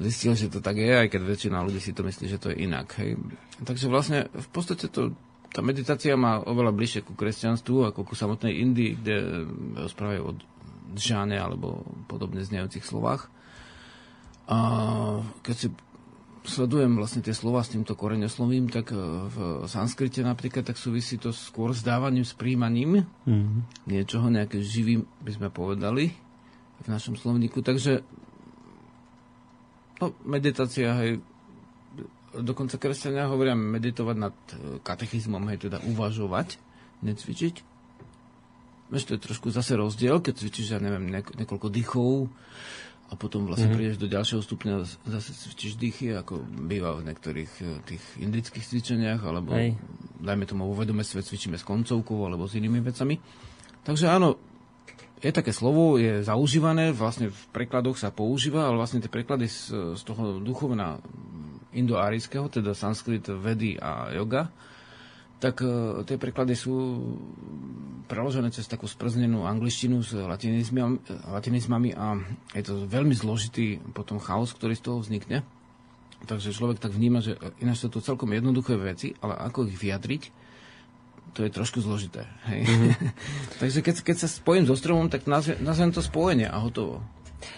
zistil, 0.00 0.36
že 0.36 0.52
to 0.52 0.60
tak 0.60 0.76
je, 0.76 0.90
aj 0.90 1.08
keď 1.08 1.20
väčšina 1.22 1.64
ľudí 1.64 1.80
si 1.80 1.96
to 1.96 2.04
myslí, 2.04 2.24
že 2.28 2.40
to 2.40 2.52
je 2.52 2.66
inak. 2.66 2.92
Hej. 3.00 3.16
Takže 3.64 3.86
vlastne 3.88 4.28
v 4.32 4.48
podstate 4.52 4.90
to, 4.92 5.16
tá 5.50 5.60
meditácia 5.64 6.14
má 6.14 6.40
oveľa 6.44 6.76
bližšie 6.76 7.00
ku 7.06 7.12
kresťanstvu 7.16 7.90
ako 7.90 8.06
ku 8.06 8.14
samotnej 8.14 8.60
Indii, 8.60 8.96
kde 9.00 9.16
rozprávajú 9.88 10.22
o 10.24 10.32
džáne 10.94 11.38
alebo 11.38 11.86
podobne 12.10 12.42
znejúcich 12.42 12.82
slovách. 12.82 13.30
A 14.50 14.58
keď 15.46 15.54
si 15.54 15.66
sledujem 16.50 16.98
vlastne 16.98 17.22
tie 17.22 17.30
slova 17.30 17.62
s 17.62 17.70
týmto 17.70 17.94
koreňoslovím, 17.94 18.66
tak 18.66 18.90
e, 18.90 18.98
v 19.30 19.36
sanskrite 19.70 20.26
napríklad 20.26 20.66
tak 20.66 20.74
súvisí 20.74 21.16
to 21.16 21.30
skôr 21.30 21.70
s 21.70 21.86
dávaním, 21.86 22.26
s 22.26 22.34
príjmaním 22.34 23.06
Mm. 23.24 23.62
niečoho, 23.86 24.26
nejaké 24.26 24.58
živým, 24.58 25.06
by 25.22 25.30
sme 25.30 25.48
povedali, 25.54 26.10
v 26.80 26.86
našom 26.90 27.14
slovníku. 27.14 27.62
Takže 27.62 28.02
no, 30.00 30.16
meditácia, 30.26 30.96
hej, 30.98 31.22
dokonca 32.34 32.80
kresťania 32.80 33.30
hovoria 33.30 33.54
meditovať 33.54 34.16
nad 34.18 34.34
e, 34.50 34.82
katechizmom, 34.82 35.46
hej, 35.52 35.70
teda 35.70 35.78
uvažovať, 35.86 36.58
necvičiť. 37.04 37.54
Vieš, 38.90 39.06
to 39.06 39.14
je 39.14 39.22
trošku 39.22 39.54
zase 39.54 39.78
rozdiel, 39.78 40.18
keď 40.18 40.34
cvičíš, 40.42 40.74
ja 40.74 40.82
neviem, 40.82 41.06
niek- 41.06 41.30
niekoľko 41.38 41.70
dýchov 41.70 42.26
a 43.10 43.18
potom 43.18 43.50
vlastne 43.50 43.66
mm-hmm. 43.66 43.78
prídeš 43.82 43.98
do 43.98 44.06
ďalšieho 44.06 44.42
stupňa 44.46 44.74
zase 44.86 45.34
cvičíš 45.34 45.74
dýchy, 45.74 46.14
ako 46.14 46.46
býva 46.46 46.94
v 46.94 47.10
niektorých 47.10 47.52
e, 47.58 47.64
tých 47.82 48.02
indických 48.22 48.62
cvičeniach, 48.62 49.20
alebo 49.26 49.50
Hej. 49.58 49.74
dajme 50.22 50.46
tomu 50.46 50.70
vo 50.70 50.78
vedomestve 50.78 51.18
cvičíme 51.26 51.58
s 51.58 51.66
koncovkou 51.66 52.22
alebo 52.22 52.46
s 52.46 52.54
inými 52.54 52.78
vecami. 52.78 53.18
Takže 53.82 54.06
áno, 54.06 54.38
je 55.18 55.30
také 55.34 55.50
slovo, 55.50 55.98
je 55.98 56.22
zaužívané, 56.22 56.94
vlastne 56.94 57.28
v 57.34 57.42
prekladoch 57.50 57.98
sa 57.98 58.14
používa, 58.14 58.70
ale 58.70 58.78
vlastne 58.78 59.02
tie 59.02 59.10
preklady 59.10 59.50
z, 59.50 59.94
z 59.98 60.02
toho 60.06 60.38
duchovna 60.38 61.02
indoárijského, 61.74 62.46
teda 62.46 62.78
sanskrit, 62.78 63.26
vedy 63.26 63.74
a 63.76 64.14
yoga, 64.14 64.54
tak 65.40 65.64
e, 65.64 66.04
tie 66.04 66.20
preklady 66.20 66.52
sú 66.52 67.00
preložené 68.06 68.52
cez 68.52 68.68
takú 68.68 68.84
sprznenú 68.84 69.48
angličtinu 69.48 70.04
s 70.04 70.12
latinizmami, 70.12 71.00
latinizmami 71.32 71.90
a 71.96 72.20
je 72.52 72.62
to 72.62 72.84
veľmi 72.84 73.16
zložitý 73.16 73.80
potom 73.96 74.20
chaos, 74.20 74.52
ktorý 74.52 74.76
z 74.76 74.84
toho 74.84 74.98
vznikne. 75.00 75.40
Takže 76.28 76.52
človek 76.52 76.76
tak 76.76 76.92
vníma, 76.92 77.24
že 77.24 77.40
ináč 77.64 77.80
sú 77.80 77.88
to 77.88 78.04
celkom 78.04 78.28
jednoduché 78.36 78.76
veci, 78.76 79.16
ale 79.24 79.40
ako 79.40 79.64
ich 79.64 79.80
vyjadriť, 79.80 80.22
to 81.32 81.46
je 81.46 81.50
trošku 81.54 81.80
zložité. 81.80 82.26
Hej? 82.50 82.66
Mm-hmm. 82.66 82.92
Takže 83.64 83.78
keď, 83.80 83.96
keď 84.04 84.16
sa 84.20 84.28
spojím 84.28 84.68
so 84.68 84.76
stromom, 84.76 85.08
tak 85.08 85.24
nazve, 85.24 85.56
nazvem 85.62 85.94
to 85.94 86.02
spojenie 86.04 86.50
a 86.50 86.60
hotovo. 86.60 87.00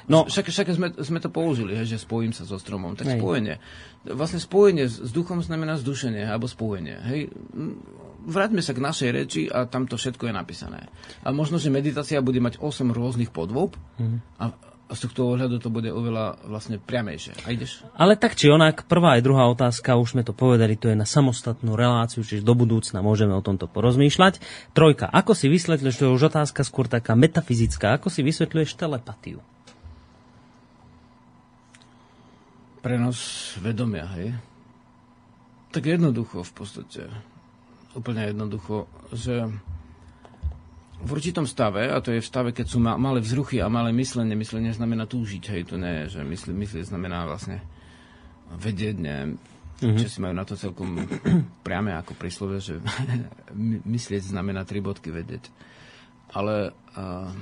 No. 0.06 0.26
Však, 0.26 0.48
však 0.48 0.66
sme, 0.74 0.88
sme 0.94 1.18
to 1.18 1.28
použili, 1.28 1.78
že 1.82 1.98
spojím 1.98 2.30
sa 2.30 2.46
so 2.46 2.58
stromom. 2.58 2.94
Tak 2.94 3.06
Hej. 3.06 3.18
spojenie. 3.18 3.56
Vlastne 4.06 4.40
spojenie 4.42 4.86
s, 4.86 4.98
s 4.98 5.10
duchom 5.10 5.42
znamená 5.42 5.78
zdušenie 5.78 6.26
alebo 6.26 6.46
spojenie. 6.50 6.96
Hej? 7.02 7.20
Vráťme 8.22 8.62
sa 8.62 8.74
k 8.74 8.84
našej 8.84 9.10
reči 9.10 9.42
a 9.50 9.66
tam 9.66 9.90
to 9.90 9.98
všetko 9.98 10.30
je 10.30 10.34
napísané. 10.34 10.86
A 11.26 11.34
možno, 11.34 11.58
že 11.58 11.74
meditácia 11.74 12.22
bude 12.22 12.38
mať 12.38 12.62
8 12.62 12.94
rôznych 12.94 13.34
podôb 13.34 13.74
a, 14.38 14.54
a 14.92 14.92
z 14.92 15.08
tohto 15.08 15.32
ohľadu 15.32 15.56
to 15.56 15.72
bude 15.72 15.88
oveľa 15.88 16.44
vlastne 16.44 16.76
priamejšie. 16.76 17.48
A 17.48 17.56
ideš? 17.56 17.80
Ale 17.96 18.20
tak 18.20 18.36
či 18.36 18.52
onak, 18.52 18.84
prvá 18.84 19.16
aj 19.16 19.24
druhá 19.24 19.48
otázka, 19.48 19.96
už 19.96 20.14
sme 20.14 20.22
to 20.22 20.36
povedali, 20.36 20.76
to 20.76 20.92
je 20.92 20.96
na 21.00 21.08
samostatnú 21.08 21.72
reláciu, 21.72 22.20
čiže 22.20 22.44
do 22.44 22.52
budúcna 22.52 23.00
môžeme 23.00 23.32
o 23.32 23.40
tomto 23.40 23.64
porozmýšľať. 23.72 24.44
Trojka, 24.76 25.08
ako 25.08 25.32
si 25.32 25.48
vysvetľuješ, 25.48 25.96
to 25.96 26.04
je 26.06 26.14
už 26.14 26.28
otázka 26.28 26.60
skôr 26.62 26.92
taká 26.92 27.16
metafyzická, 27.16 27.96
ako 27.96 28.12
si 28.12 28.20
vysvetľuješ 28.20 28.76
telepatiu? 28.76 29.40
Prenos 32.82 33.54
vedomia, 33.62 34.10
hej? 34.18 34.34
Tak 35.70 35.86
jednoducho 35.86 36.42
v 36.42 36.52
podstate. 36.52 37.02
Úplne 37.94 38.34
jednoducho, 38.34 38.90
že 39.14 39.48
v 41.02 41.08
určitom 41.10 41.46
stave, 41.46 41.90
a 41.90 41.98
to 41.98 42.14
je 42.14 42.22
v 42.22 42.30
stave, 42.30 42.50
keď 42.54 42.66
sú 42.66 42.78
ma- 42.78 42.98
malé 42.98 43.18
vzruchy 43.18 43.58
a 43.58 43.72
malé 43.72 43.90
myslenie, 43.94 44.38
myslenie 44.38 44.70
znamená 44.70 45.06
túžiť, 45.06 45.42
hej, 45.50 45.62
to 45.66 45.74
nie 45.78 46.06
je, 46.06 46.18
že 46.18 46.20
mysli, 46.22 46.52
myslieť 46.54 46.94
znamená 46.94 47.26
vlastne 47.26 47.58
vedieť, 48.54 48.96
neviem, 49.02 49.30
mm-hmm. 49.82 49.98
Česi 49.98 50.22
majú 50.22 50.34
na 50.36 50.46
to 50.46 50.54
celkom 50.54 51.02
priame 51.66 51.90
ako 51.98 52.14
príslove, 52.14 52.62
že 52.62 52.78
my- 53.56 53.82
myslieť 53.82 54.30
znamená 54.30 54.62
tri 54.62 54.78
bodky 54.78 55.10
vedieť. 55.10 55.50
Ale 56.32 56.70
a, 56.94 57.34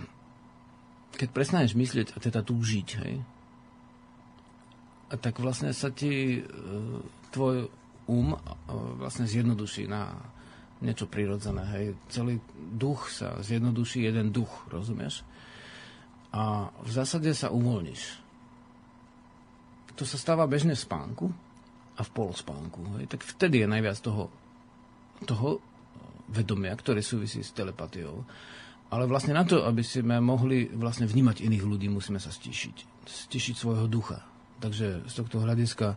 keď 1.20 1.28
prestaneš 1.30 1.76
myslieť 1.76 2.16
a 2.16 2.18
teda 2.18 2.40
túžiť, 2.40 2.88
hej, 3.04 3.20
tak 5.18 5.42
vlastne 5.42 5.74
sa 5.74 5.90
ti 5.90 6.38
e, 6.38 6.40
tvoj 7.34 7.66
um 8.10 8.34
e, 8.34 8.38
vlastne 8.98 9.26
zjednoduší 9.26 9.90
na 9.90 10.14
niečo 10.80 11.06
prirodzené. 11.06 11.62
Hej. 11.76 11.86
Celý 12.08 12.40
duch 12.56 13.12
sa 13.12 13.36
zjednoduší, 13.42 14.06
jeden 14.06 14.32
duch, 14.32 14.50
rozumieš? 14.72 15.22
A 16.30 16.70
v 16.86 16.90
zásade 16.90 17.30
sa 17.34 17.52
uvoľníš. 17.52 18.22
To 19.98 20.08
sa 20.08 20.16
stáva 20.16 20.48
bežne 20.48 20.72
v 20.72 20.84
spánku 20.86 21.26
a 21.98 22.02
v 22.06 22.10
polospánku. 22.14 22.80
Hej. 22.96 23.12
Tak 23.12 23.20
vtedy 23.26 23.60
je 23.60 23.68
najviac 23.68 23.98
toho, 24.00 24.32
toho 25.28 25.60
vedomia, 26.30 26.72
ktoré 26.72 27.04
súvisí 27.04 27.44
s 27.44 27.52
telepatiou. 27.52 28.24
Ale 28.90 29.06
vlastne 29.06 29.36
na 29.36 29.46
to, 29.46 29.62
aby 29.66 29.86
sme 29.86 30.18
mohli 30.18 30.66
vlastne 30.70 31.06
vnímať 31.06 31.46
iných 31.46 31.64
ľudí, 31.66 31.86
musíme 31.86 32.18
sa 32.18 32.32
stišiť. 32.32 33.06
Stišiť 33.06 33.54
svojho 33.54 33.86
ducha. 33.86 34.29
Takže 34.60 35.08
z 35.08 35.12
tohto 35.16 35.40
hľadiska, 35.40 35.96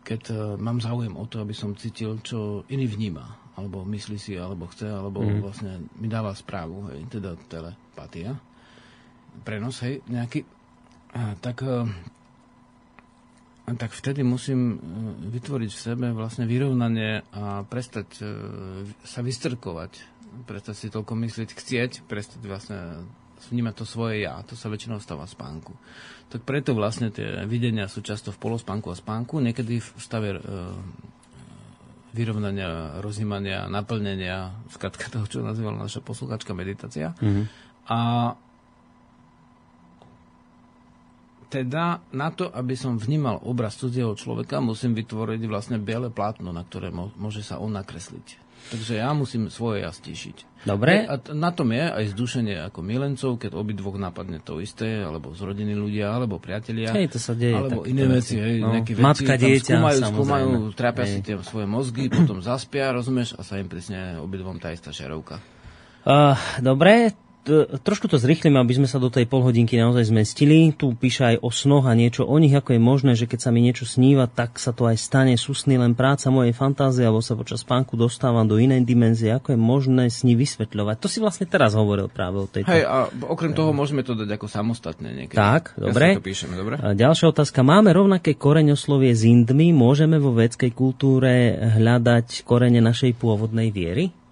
keď 0.00 0.22
e, 0.32 0.34
mám 0.56 0.80
záujem 0.80 1.12
o 1.12 1.24
to, 1.28 1.44
aby 1.44 1.52
som 1.52 1.76
cítil, 1.76 2.16
čo 2.24 2.64
iný 2.72 2.88
vníma, 2.88 3.52
alebo 3.60 3.84
myslí 3.84 4.16
si, 4.16 4.40
alebo 4.40 4.72
chce, 4.72 4.88
alebo 4.88 5.20
mm. 5.20 5.44
vlastne 5.44 5.84
mi 6.00 6.08
dáva 6.08 6.32
správu, 6.32 6.88
hej, 6.92 7.04
teda 7.12 7.36
telepatia, 7.44 8.40
prenos, 9.44 9.84
hej, 9.84 10.00
nejaký, 10.08 10.48
tak, 11.44 11.60
e, 11.60 11.84
tak 13.76 13.92
vtedy 13.92 14.24
musím 14.24 14.60
e, 14.72 14.76
vytvoriť 15.36 15.70
v 15.76 15.82
sebe 15.92 16.06
vlastne 16.16 16.48
vyrovnanie 16.48 17.20
a 17.36 17.60
prestať 17.68 18.24
sa 19.04 19.20
vystrkovať, 19.20 19.92
prestať 20.48 20.76
si 20.76 20.86
toľko 20.88 21.12
myslieť, 21.20 21.48
chcieť, 21.52 21.92
prestať 22.08 22.40
vlastne 22.48 23.04
vnímať 23.52 23.74
to 23.76 23.84
svoje 23.84 24.24
ja. 24.24 24.40
To 24.48 24.56
sa 24.56 24.72
väčšinou 24.72 24.98
stáva 25.00 25.28
spánku. 25.28 25.76
Tak 26.26 26.42
preto 26.42 26.74
vlastne 26.74 27.14
tie 27.14 27.46
videnia 27.46 27.86
sú 27.86 28.02
často 28.02 28.34
v 28.34 28.40
polospánku 28.42 28.90
a 28.90 28.98
spánku, 28.98 29.38
niekedy 29.38 29.78
v 29.78 29.88
stave 30.02 30.34
e, 30.34 30.40
vyrovnania, 32.16 32.98
rozjímania, 32.98 33.70
naplnenia, 33.70 34.56
skratka 34.72 35.06
toho, 35.12 35.28
čo 35.28 35.46
nazývala 35.46 35.86
naša 35.86 36.02
posluchačka 36.02 36.56
meditácia. 36.56 37.14
Mm-hmm. 37.20 37.44
A 37.86 37.98
teda 41.46 42.02
na 42.10 42.28
to, 42.34 42.50
aby 42.50 42.74
som 42.74 42.98
vnímal 42.98 43.38
obraz 43.46 43.78
cudzieho 43.78 44.10
človeka, 44.18 44.58
musím 44.58 44.98
vytvoriť 44.98 45.40
vlastne 45.46 45.78
biele 45.78 46.10
plátno, 46.10 46.50
na 46.50 46.66
ktoré 46.66 46.90
môže 46.90 47.46
sa 47.46 47.62
on 47.62 47.70
nakresliť. 47.70 48.45
Takže 48.66 48.98
ja 48.98 49.14
musím 49.14 49.46
svoje 49.46 49.86
ja 49.86 49.94
stíšiť. 49.94 50.66
Dobre. 50.66 51.06
A 51.06 51.22
na 51.30 51.54
tom 51.54 51.70
je 51.70 51.86
aj 51.86 52.04
zdušenie 52.10 52.58
ako 52.66 52.82
milencov, 52.82 53.38
keď 53.38 53.54
obidvoch 53.54 53.94
napadne 53.94 54.42
to 54.42 54.58
isté, 54.58 55.06
alebo 55.06 55.30
z 55.30 55.46
rodiny 55.46 55.78
ľudia, 55.78 56.10
alebo 56.10 56.42
priatelia. 56.42 56.90
Hej, 56.90 57.14
to 57.14 57.18
sa 57.22 57.38
deje. 57.38 57.54
Alebo 57.54 57.86
iné 57.86 58.10
veci, 58.10 58.34
hej, 58.34 58.58
no, 58.58 58.74
nejaké 58.74 58.98
Matka, 58.98 59.38
veci. 59.38 59.46
dieťa, 59.46 59.78
skúmajú, 59.78 59.98
samozrejme. 60.02 60.18
skúmajú, 60.18 60.50
trápia 60.74 61.06
si 61.06 61.18
tie 61.22 61.38
svoje 61.46 61.66
mozgy, 61.70 62.10
potom 62.10 62.42
zaspia, 62.42 62.90
rozumieš, 62.90 63.38
a 63.38 63.46
sa 63.46 63.62
im 63.62 63.70
prísne 63.70 64.18
obidvom 64.18 64.58
tá 64.58 64.74
istá 64.74 64.90
šerovka. 64.90 65.38
Uh, 66.02 66.34
dobre, 66.58 67.14
trošku 67.80 68.10
to 68.10 68.18
zrychlím, 68.18 68.58
aby 68.58 68.76
sme 68.76 68.88
sa 68.90 68.98
do 68.98 69.08
tej 69.08 69.24
polhodinky 69.30 69.78
naozaj 69.78 70.10
zmestili. 70.10 70.74
Tu 70.74 70.92
píše 70.92 71.34
aj 71.34 71.36
o 71.40 71.50
snoch 71.54 71.86
a 71.86 71.94
niečo 71.94 72.26
o 72.26 72.36
nich, 72.36 72.52
ako 72.52 72.74
je 72.74 72.80
možné, 72.82 73.12
že 73.14 73.30
keď 73.30 73.38
sa 73.46 73.50
mi 73.54 73.62
niečo 73.62 73.86
sníva, 73.86 74.26
tak 74.26 74.58
sa 74.58 74.74
to 74.74 74.90
aj 74.90 74.98
stane. 74.98 75.34
Sú 75.38 75.54
sny 75.54 75.78
len 75.78 75.94
práca 75.94 76.28
mojej 76.28 76.52
fantázie, 76.52 77.06
alebo 77.06 77.22
sa 77.22 77.38
počas 77.38 77.62
spánku 77.62 77.94
dostávam 77.94 78.44
do 78.44 78.58
inej 78.58 78.82
dimenzie. 78.82 79.30
Ako 79.32 79.54
je 79.54 79.60
možné 79.60 80.10
sny 80.10 80.34
vysvetľovať? 80.34 80.96
To 80.98 81.08
si 81.08 81.18
vlastne 81.22 81.46
teraz 81.46 81.78
hovoril 81.78 82.10
práve 82.10 82.42
o 82.42 82.46
tejto. 82.50 82.66
Hej, 82.66 82.84
a 82.84 83.08
okrem 83.30 83.54
toho 83.54 83.70
môžeme 83.70 84.02
to 84.02 84.18
dať 84.18 84.34
ako 84.34 84.46
samostatné 84.50 85.08
niekedy. 85.14 85.38
Tak, 85.38 85.78
dobre. 85.78 86.18
Ja 86.18 86.20
to 86.20 86.26
píšeme, 86.26 86.54
dobre? 86.58 86.74
A 86.82 86.92
ďalšia 86.92 87.30
otázka. 87.30 87.62
Máme 87.62 87.94
rovnaké 87.94 88.34
koreňoslovie 88.34 89.14
s 89.14 89.22
Indmi? 89.22 89.70
Môžeme 89.70 90.18
vo 90.18 90.34
vedskej 90.34 90.74
kultúre 90.74 91.54
hľadať 91.78 92.42
korene 92.42 92.82
našej 92.82 93.14
pôvodnej 93.16 93.70
viery? 93.70 94.25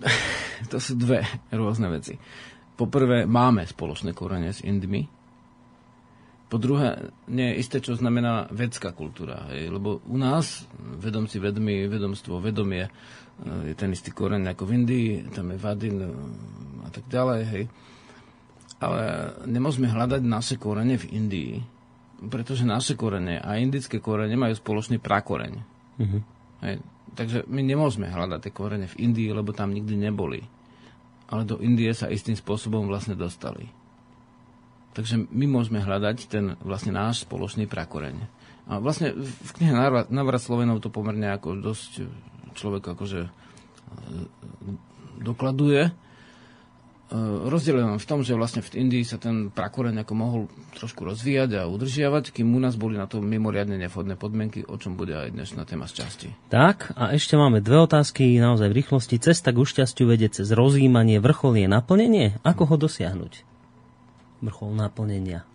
to 0.72 0.78
sú 0.80 0.96
dve 0.96 1.24
rôzne 1.52 1.88
veci. 1.90 2.16
Poprvé, 2.76 3.24
máme 3.24 3.64
spoločné 3.64 4.12
korene 4.12 4.52
s 4.52 4.60
Indmi. 4.60 5.08
Po 6.46 6.62
druhé, 6.62 7.10
nie 7.26 7.50
je 7.50 7.58
isté, 7.58 7.76
čo 7.82 7.98
znamená 7.98 8.46
vedská 8.52 8.94
kultúra. 8.94 9.50
Hej? 9.50 9.72
Lebo 9.72 10.04
u 10.06 10.16
nás, 10.20 10.68
vedomci 10.78 11.42
vedmi, 11.42 11.88
vedomstvo, 11.90 12.38
vedomie, 12.38 12.86
je 13.42 13.74
ten 13.74 13.90
istý 13.92 14.14
koreň 14.14 14.54
ako 14.54 14.62
v 14.64 14.74
Indii, 14.78 15.08
tam 15.34 15.50
je 15.52 15.58
Vadin 15.58 15.96
a 16.84 16.88
tak 16.92 17.08
ďalej. 17.10 17.40
Hej? 17.50 17.64
Ale 18.78 19.02
nemôžeme 19.48 19.88
hľadať 19.88 20.22
naše 20.22 20.54
korene 20.60 21.00
v 21.00 21.10
Indii, 21.16 21.52
pretože 22.28 22.68
naše 22.68 22.94
korene 22.94 23.40
a 23.40 23.56
indické 23.56 23.98
korene 23.98 24.36
majú 24.36 24.54
spoločný 24.54 25.00
prakoreň. 25.00 25.52
Mhm. 25.98 26.18
Hej? 26.64 26.76
Takže 27.16 27.48
my 27.48 27.64
nemôžeme 27.64 28.12
hľadať 28.12 28.40
tie 28.44 28.52
korene 28.52 28.86
v 28.86 28.98
Indii, 29.08 29.32
lebo 29.32 29.56
tam 29.56 29.72
nikdy 29.72 29.96
neboli. 29.96 30.44
Ale 31.32 31.48
do 31.48 31.56
Indie 31.58 31.90
sa 31.96 32.12
istým 32.12 32.36
spôsobom 32.36 32.84
vlastne 32.86 33.16
dostali. 33.16 33.72
Takže 34.92 35.28
my 35.28 35.44
môžeme 35.48 35.80
hľadať 35.80 36.28
ten 36.28 36.56
vlastne 36.60 36.92
náš 36.92 37.24
spoločný 37.24 37.68
prakoreň. 37.68 38.16
A 38.68 38.80
vlastne 38.80 39.12
v 39.16 39.50
knihe 39.56 39.72
Navrat 40.12 40.42
Slovenov 40.42 40.84
to 40.84 40.92
pomerne 40.92 41.32
ako 41.32 41.56
dosť 41.56 41.90
človek 42.56 42.96
akože 42.96 43.20
e, 43.24 43.30
dokladuje. 45.20 45.92
Rozdiel 47.06 47.78
je 47.78 48.02
v 48.02 48.08
tom, 48.10 48.26
že 48.26 48.34
vlastne 48.34 48.66
v 48.66 48.82
Indii 48.82 49.06
sa 49.06 49.14
ten 49.14 49.54
prakoreň 49.54 50.02
ako 50.02 50.12
mohol 50.18 50.40
trošku 50.74 51.06
rozvíjať 51.06 51.62
a 51.62 51.70
udržiavať, 51.70 52.34
kým 52.34 52.50
u 52.50 52.58
nás 52.58 52.74
boli 52.74 52.98
na 52.98 53.06
to 53.06 53.22
mimoriadne 53.22 53.78
nevhodné 53.78 54.18
podmienky, 54.18 54.66
o 54.66 54.74
čom 54.74 54.98
bude 54.98 55.14
aj 55.14 55.30
dnešná 55.30 55.62
téma 55.70 55.86
z 55.86 56.02
časti. 56.02 56.28
Tak, 56.50 56.98
a 56.98 57.14
ešte 57.14 57.38
máme 57.38 57.62
dve 57.62 57.86
otázky, 57.86 58.42
naozaj 58.42 58.74
v 58.74 58.78
rýchlosti. 58.82 59.22
Cesta 59.22 59.54
k 59.54 59.62
ušťastiu 59.62 60.10
vedie 60.10 60.26
cez 60.26 60.50
rozjímanie, 60.50 61.22
vrchol 61.22 61.62
je 61.62 61.70
naplnenie? 61.70 62.42
Ako 62.42 62.66
ho 62.66 62.74
dosiahnuť? 62.74 63.46
Vrchol 64.42 64.74
naplnenia. 64.74 65.46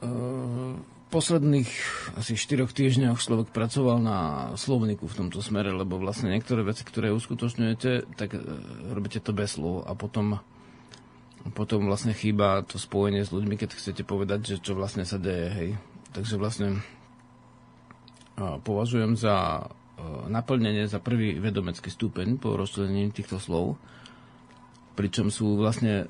Uh 0.00 0.97
posledných 1.08 1.70
asi 2.20 2.36
4 2.36 2.68
týždňoch 2.68 3.18
človek 3.18 3.48
pracoval 3.50 3.98
na 4.00 4.18
slovníku 4.54 5.08
v 5.08 5.18
tomto 5.24 5.40
smere, 5.40 5.72
lebo 5.72 5.96
vlastne 5.96 6.32
niektoré 6.32 6.62
veci, 6.62 6.84
ktoré 6.84 7.12
uskutočňujete, 7.16 8.14
tak 8.16 8.36
e, 8.36 8.40
robíte 8.92 9.18
to 9.18 9.32
bez 9.32 9.56
slov 9.56 9.88
a 9.88 9.96
potom, 9.96 10.40
potom 11.56 11.88
vlastne 11.88 12.12
chýba 12.12 12.62
to 12.68 12.76
spojenie 12.76 13.24
s 13.24 13.32
ľuďmi, 13.32 13.56
keď 13.56 13.74
chcete 13.74 14.02
povedať, 14.04 14.56
že 14.56 14.56
čo 14.60 14.76
vlastne 14.76 15.08
sa 15.08 15.16
deje. 15.16 15.48
Hej. 15.48 15.68
Takže 16.12 16.36
vlastne 16.36 16.84
a 18.38 18.62
považujem 18.62 19.18
za 19.18 19.58
e, 19.58 19.64
naplnenie 20.30 20.86
za 20.86 21.02
prvý 21.02 21.42
vedomecký 21.42 21.90
stupeň 21.90 22.38
po 22.38 22.54
rozčlenení 22.54 23.10
týchto 23.10 23.42
slov 23.42 23.74
pričom 24.98 25.30
sú 25.30 25.54
vlastne 25.54 26.02
e, 26.02 26.06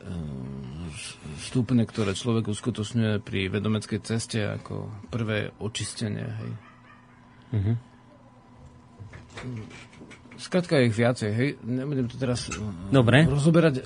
stupne, 1.45 1.85
ktoré 1.85 2.17
človek 2.17 2.49
uskutočňuje 2.49 3.21
pri 3.21 3.53
vedomeckej 3.53 4.01
ceste 4.01 4.41
ako 4.49 4.89
prvé 5.13 5.53
očistenie. 5.61 6.25
Hej. 6.25 6.51
Mm-hmm. 7.53 7.77
Skrátka 10.39 10.79
je 10.81 10.89
ich 10.89 10.97
viacej, 10.97 11.31
hej. 11.35 11.49
Nebudem 11.69 12.09
to 12.09 12.17
teraz 12.17 12.49
e, 12.49 12.57
Dobre. 12.89 13.29
rozoberať. 13.29 13.85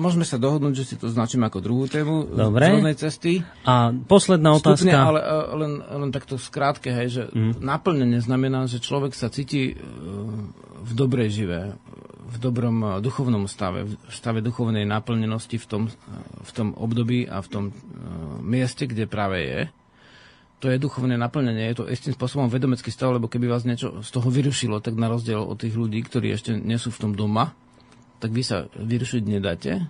môžeme 0.00 0.24
sa 0.24 0.40
dohodnúť, 0.40 0.80
že 0.80 0.84
si 0.88 0.94
to 0.96 1.12
značím 1.12 1.44
ako 1.44 1.60
druhú 1.60 1.84
tému 1.84 2.32
Dobre. 2.32 2.72
z 2.96 3.04
cesty. 3.04 3.44
A 3.68 3.92
posledná 3.92 4.56
otázka. 4.56 4.88
Stupne, 4.88 4.96
ale 4.96 5.20
len, 5.60 5.72
len 5.84 6.08
takto 6.08 6.40
skrátke, 6.40 6.88
hej, 6.88 7.08
že 7.12 7.22
mm. 7.28 7.60
naplnenie 7.60 8.24
znamená, 8.24 8.64
že 8.64 8.80
človek 8.80 9.12
sa 9.12 9.28
cíti 9.28 9.76
v 10.78 10.92
dobrej 10.96 11.28
žive, 11.36 11.76
v 12.28 12.36
dobrom 12.36 13.00
duchovnom 13.00 13.48
stave, 13.48 13.88
v 13.88 14.12
stave 14.12 14.44
duchovnej 14.44 14.84
naplnenosti 14.84 15.56
v 15.56 15.66
tom, 15.66 15.82
v 16.44 16.50
tom 16.52 16.76
období 16.76 17.24
a 17.24 17.40
v 17.40 17.48
tom 17.48 17.64
uh, 17.68 17.74
mieste, 18.44 18.84
kde 18.84 19.08
práve 19.08 19.38
je. 19.40 19.60
To 20.58 20.66
je 20.68 20.82
duchovné 20.82 21.14
naplnenie, 21.14 21.70
je 21.70 21.80
to 21.80 21.86
istým 21.86 22.12
spôsobom 22.12 22.50
vedomecký 22.50 22.90
stav, 22.90 23.14
lebo 23.14 23.30
keby 23.30 23.46
vás 23.46 23.62
niečo 23.62 24.02
z 24.02 24.10
toho 24.10 24.26
vyrušilo, 24.26 24.82
tak 24.82 24.98
na 24.98 25.06
rozdiel 25.06 25.38
od 25.38 25.54
tých 25.54 25.78
ľudí, 25.78 26.02
ktorí 26.02 26.34
ešte 26.34 26.58
nie 26.58 26.76
sú 26.76 26.90
v 26.90 27.00
tom 27.08 27.12
doma, 27.14 27.54
tak 28.18 28.34
vy 28.34 28.42
sa 28.42 28.66
vyrušiť 28.74 29.22
nedáte 29.22 29.86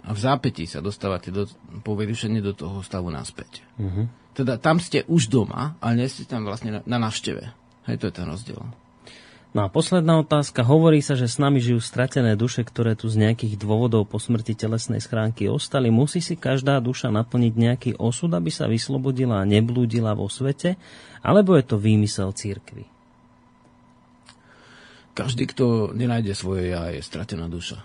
a 0.00 0.10
v 0.10 0.18
zápätí 0.18 0.66
sa 0.66 0.82
dostávate 0.82 1.30
do, 1.30 1.46
po 1.86 1.94
vyrušení 1.94 2.42
do 2.42 2.50
toho 2.50 2.82
stavu 2.82 3.14
naspäť. 3.14 3.62
Uh-huh. 3.78 4.10
Teda 4.34 4.58
tam 4.58 4.82
ste 4.82 5.06
už 5.06 5.30
doma, 5.30 5.78
ale 5.78 6.02
nie 6.02 6.08
ste 6.10 6.26
tam 6.26 6.42
vlastne 6.42 6.80
na, 6.80 6.80
na 6.82 6.98
návšteve. 6.98 7.42
Hej, 7.86 7.96
to 8.02 8.10
je 8.10 8.14
ten 8.14 8.26
rozdiel. 8.26 8.60
No 9.50 9.66
a 9.66 9.68
posledná 9.68 10.22
otázka. 10.22 10.62
Hovorí 10.62 11.02
sa, 11.02 11.18
že 11.18 11.26
s 11.26 11.42
nami 11.42 11.58
žijú 11.58 11.82
stratené 11.82 12.38
duše, 12.38 12.62
ktoré 12.62 12.94
tu 12.94 13.10
z 13.10 13.18
nejakých 13.18 13.58
dôvodov 13.58 14.06
po 14.06 14.22
smrti 14.22 14.54
telesnej 14.54 15.02
schránky 15.02 15.50
ostali. 15.50 15.90
Musí 15.90 16.22
si 16.22 16.38
každá 16.38 16.78
duša 16.78 17.10
naplniť 17.10 17.54
nejaký 17.58 17.90
osud, 17.98 18.30
aby 18.30 18.46
sa 18.54 18.70
vyslobodila 18.70 19.42
a 19.42 19.48
neblúdila 19.48 20.14
vo 20.14 20.30
svete? 20.30 20.78
Alebo 21.26 21.58
je 21.58 21.66
to 21.66 21.82
výmysel 21.82 22.30
církvy? 22.30 22.86
Každý, 25.18 25.50
kto 25.50 25.90
nenájde 25.98 26.38
svoje 26.38 26.70
ja, 26.70 26.86
je 26.94 27.02
stratená 27.02 27.50
duša. 27.50 27.82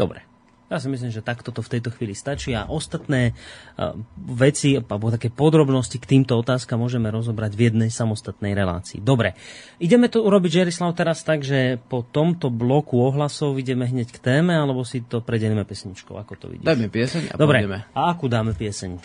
Dobre. 0.00 0.27
Ja 0.68 0.76
si 0.76 0.92
myslím, 0.92 1.08
že 1.08 1.24
takto 1.24 1.48
to 1.48 1.64
v 1.64 1.72
tejto 1.76 1.88
chvíli 1.96 2.12
stačí 2.12 2.52
a 2.52 2.68
ostatné 2.68 3.32
uh, 3.32 3.96
veci 4.20 4.76
alebo 4.76 5.08
také 5.08 5.32
podrobnosti 5.32 5.96
k 5.96 6.04
týmto 6.04 6.36
otázkam 6.36 6.84
môžeme 6.84 7.08
rozobrať 7.08 7.56
v 7.56 7.60
jednej 7.72 7.88
samostatnej 7.88 8.52
relácii. 8.52 9.00
Dobre, 9.00 9.32
ideme 9.80 10.12
to 10.12 10.20
urobiť, 10.20 10.64
Žerislav, 10.64 10.92
teraz 10.92 11.24
tak, 11.24 11.40
že 11.40 11.80
po 11.88 12.04
tomto 12.04 12.52
bloku 12.52 13.00
ohlasov 13.00 13.56
ideme 13.56 13.88
hneď 13.88 14.12
k 14.12 14.20
téme, 14.20 14.52
alebo 14.52 14.84
si 14.84 15.00
to 15.00 15.24
predelíme 15.24 15.64
pesničkou, 15.64 16.20
ako 16.20 16.32
to 16.36 16.46
vidíš? 16.52 16.68
Dajme 16.68 16.92
pieseň 16.92 17.22
a 17.32 17.34
Dobre, 17.40 17.64
pôjdeme. 17.64 17.78
a 17.96 18.00
akú 18.12 18.28
dáme 18.28 18.52
pieseň? 18.52 19.00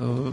Uh... 0.00 0.32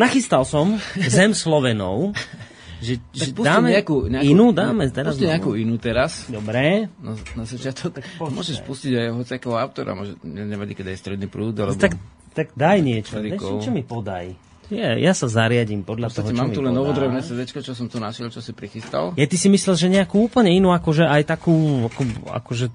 Nachystal 0.00 0.48
som 0.48 0.80
Zem 0.96 1.36
Slovenov. 1.36 2.16
Že, 2.84 2.94
že 3.16 3.32
dáme 3.32 3.72
nejakú, 3.72 4.12
nejakú, 4.12 4.28
inú, 4.28 4.52
dáme 4.52 4.92
teraz. 4.92 5.16
Pusti 5.16 5.24
nejakú 5.24 5.56
inú 5.56 5.80
teraz. 5.80 6.28
Dobre. 6.28 6.92
Na, 7.00 7.16
na 7.32 7.44
začiatok. 7.48 7.96
Tak 7.96 8.04
môžeš 8.20 8.60
pustiť 8.60 8.92
aj 8.92 9.06
hociakého 9.16 9.56
autora, 9.56 9.96
môže, 9.96 10.20
nevadí, 10.20 10.76
keď 10.76 10.92
je 10.92 11.00
stredný 11.00 11.26
prúd, 11.32 11.56
alebo... 11.56 11.80
Tak, 11.80 11.96
tak 12.36 12.52
daj 12.52 12.84
niečo. 12.84 13.16
Daj, 13.16 13.40
čo 13.40 13.72
mi 13.72 13.80
podaj. 13.80 14.36
Ja, 14.72 14.96
ja 14.96 15.12
sa 15.12 15.28
zariadím 15.28 15.84
podľa 15.84 16.08
toho, 16.08 16.32
čo 16.32 16.36
mám 16.40 16.48
tu 16.52 16.64
len 16.64 16.72
novodrevné 16.72 17.20
CD, 17.20 17.44
čo 17.44 17.76
som 17.76 17.84
tu 17.88 18.00
našiel, 18.00 18.32
čo 18.32 18.40
si 18.40 18.56
prichystal. 18.56 19.12
Ja 19.12 19.26
ty 19.28 19.36
si 19.36 19.52
myslel, 19.52 19.76
že 19.76 19.88
nejakú 19.92 20.24
úplne 20.24 20.52
inú, 20.56 20.72
akože 20.72 21.04
aj 21.04 21.22
takú, 21.28 21.84
ako, 21.84 22.02
akože 22.32 22.66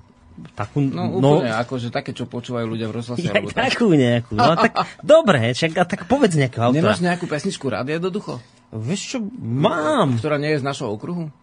takú... 0.53 0.85
No 0.85 1.17
úplne, 1.17 1.49
no, 1.49 1.59
akože 1.59 1.89
také, 1.89 2.13
čo 2.13 2.29
počúvajú 2.29 2.65
ľudia 2.69 2.87
v 2.87 2.93
rozhlase. 3.01 3.25
Ja, 3.25 3.33
alebo 3.33 3.49
tak. 3.49 3.73
takú 3.73 3.89
nejakú. 3.91 4.37
No, 4.37 4.53
tak, 4.53 4.73
dobre, 5.01 5.57
čak, 5.57 5.73
a 5.75 5.83
tak 5.89 6.05
povedz 6.05 6.37
nejakého 6.37 6.69
autora. 6.69 6.93
Nemáš 6.93 7.01
nejakú 7.01 7.25
pesničku 7.25 7.65
Rádia 7.65 7.97
do 7.97 8.13
ducho? 8.13 8.37
Vieš 8.69 9.01
čo, 9.15 9.17
mám. 9.41 10.21
Ktorá 10.21 10.37
nie 10.37 10.53
je 10.53 10.61
z 10.61 10.65
našho 10.65 10.93
okruhu? 10.93 11.33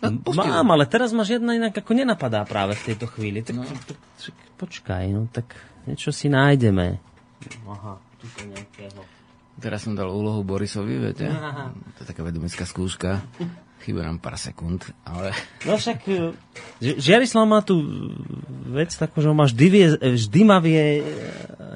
No, 0.00 0.08
mám, 0.32 0.64
ale 0.72 0.88
teraz 0.88 1.12
ma 1.12 1.28
žiadna 1.28 1.60
inak 1.60 1.76
ako 1.76 1.92
nenapadá 1.92 2.48
práve 2.48 2.72
v 2.72 2.92
tejto 2.92 3.04
chvíli. 3.10 3.44
Tak, 3.44 3.52
no. 3.52 3.68
tak, 3.68 4.00
tak, 4.00 4.36
počkaj, 4.56 5.04
no 5.12 5.28
tak 5.28 5.52
niečo 5.84 6.08
si 6.08 6.32
nájdeme. 6.32 6.96
Aha, 7.68 8.00
tu 8.16 8.26
to 8.32 8.48
nejakého. 8.48 9.00
Teraz 9.60 9.84
som 9.84 9.92
dal 9.92 10.08
úlohu 10.08 10.40
Borisovi, 10.40 10.96
viete? 10.96 11.28
Aha. 11.28 11.68
To 11.76 11.98
je 12.00 12.06
taká 12.08 12.24
vedomecká 12.24 12.64
skúška. 12.64 13.20
Chýba 13.84 14.04
nám 14.04 14.20
pár 14.20 14.36
sekúnd, 14.40 14.84
ale... 15.04 15.32
No 15.64 15.76
však, 15.76 16.04
e, 16.08 16.36
Žiarislav 16.80 17.48
má 17.48 17.60
tu 17.64 17.80
vec 18.72 18.92
takú, 18.92 19.24
že 19.24 19.28
ho 19.28 19.36
má 19.36 19.48
vždy, 19.48 19.66
vie, 19.72 19.86
vždy 19.96 20.40
ma 20.44 20.60
vie 20.60 21.00
e, 21.00 21.02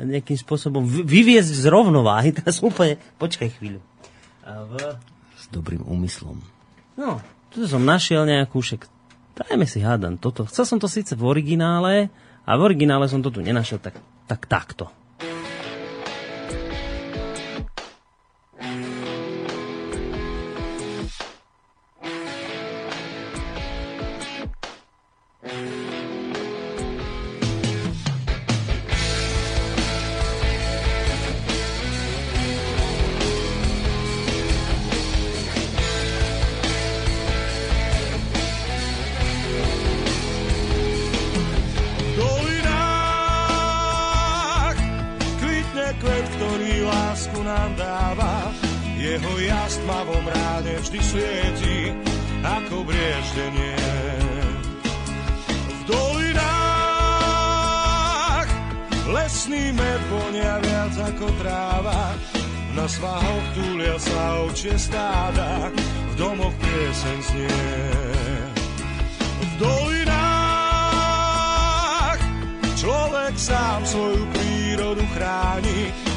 nejakým 0.04 0.36
spôsobom 0.36 0.84
vyviezť 0.84 1.52
z 1.52 1.64
rovnováhy. 1.68 2.32
Teraz 2.40 2.60
úplne... 2.60 3.00
Počkaj 3.20 3.56
chvíľu. 3.56 3.80
A 4.44 4.64
v... 4.68 4.74
S 5.34 5.50
dobrým 5.50 5.82
úmyslom. 5.82 6.38
No, 6.94 7.18
tu 7.50 7.64
som 7.66 7.82
našiel 7.82 8.28
nejakú, 8.28 8.60
však 8.62 8.86
dajme 9.34 9.66
si 9.66 9.82
hádam 9.82 10.20
toto. 10.20 10.46
Chcel 10.46 10.64
som 10.68 10.78
to 10.78 10.86
síce 10.86 11.16
v 11.18 11.26
originále, 11.26 12.12
a 12.44 12.50
v 12.60 12.60
originále 12.60 13.08
som 13.08 13.24
to 13.24 13.32
tu 13.32 13.40
nenašiel, 13.40 13.80
tak, 13.80 13.96
tak 14.28 14.44
takto. 14.44 14.92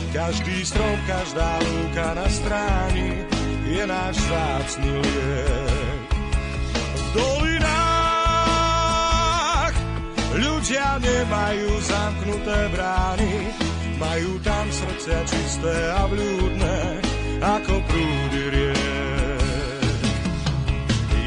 Každý 0.08 0.66
strom, 0.66 0.98
každá 1.04 1.60
lúka 1.62 2.16
na 2.16 2.28
stráni 2.32 3.28
je 3.68 3.84
náš 3.84 4.16
zácný 4.24 4.92
liek. 5.04 6.10
V 6.96 7.04
dolinách 7.12 8.16
ľudia 10.40 10.96
nemajú 11.04 11.70
zamknuté 11.84 12.72
brány, 12.72 13.52
majú 14.00 14.40
tam 14.48 14.66
srdcia 14.72 15.20
čisté 15.28 15.76
a 15.92 16.08
vľúdne, 16.08 17.04
ako 17.44 17.84
prúdy 17.92 18.44
riek. 18.48 18.80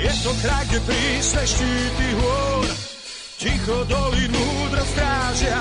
Je 0.00 0.12
to 0.24 0.32
kraj, 0.40 0.64
kde 0.72 0.80
prísne 0.88 1.44
štíty 1.44 2.08
hôr, 2.16 2.64
ticho 3.36 3.84
dolinu 3.84 4.44
dr 4.72 4.84
strážia, 4.88 5.60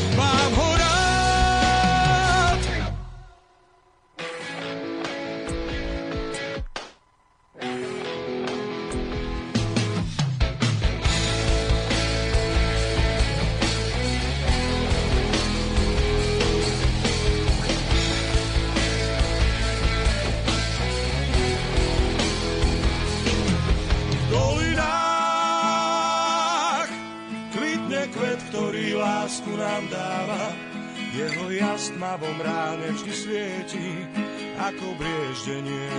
brieždenie. 35.41 35.89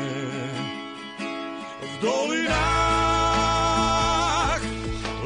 V 1.82 1.94
dolinách 1.98 2.62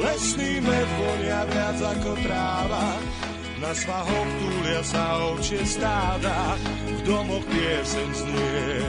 lesný 0.01 0.57
med 0.61 0.87
vonia 0.97 1.45
viac 1.45 1.77
ako 1.77 2.17
tráva, 2.25 2.97
na 3.61 3.73
svahoch 3.73 4.29
túlia 4.41 4.81
sa 4.85 5.17
ovčie 5.33 5.61
stáda, 5.65 6.57
v 6.85 7.01
domoch 7.05 7.45
pieseň 7.45 8.09
znie. 8.13 8.81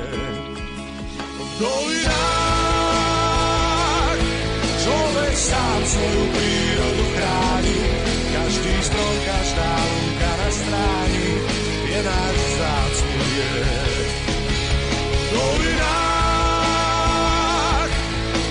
V 1.37 1.53
dolinách 1.61 2.89
človek 4.81 5.35
sám 5.37 5.81
svoju 5.85 6.25
prírodu 6.33 7.05
chráni, 7.17 7.81
každý 8.33 8.75
strom, 8.81 9.17
každá 9.29 9.73
lúka 9.77 10.31
na 10.41 10.49
stráni, 10.53 11.29
je 11.89 11.99
náš 12.05 12.37
vzácný 12.37 13.17
liek. 13.29 13.98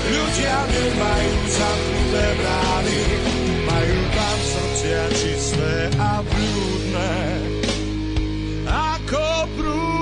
Ľudia 0.07 0.57
nemajú 0.69 1.35
zamknuté 1.49 2.25
brány, 2.37 3.01
majú 3.65 3.97
tam 4.13 4.37
srdcia 4.39 5.03
čisté 5.17 5.73
a 5.97 6.21
blúdne. 6.21 7.15
Ako 8.67 9.27
prúdy. 9.57 9.97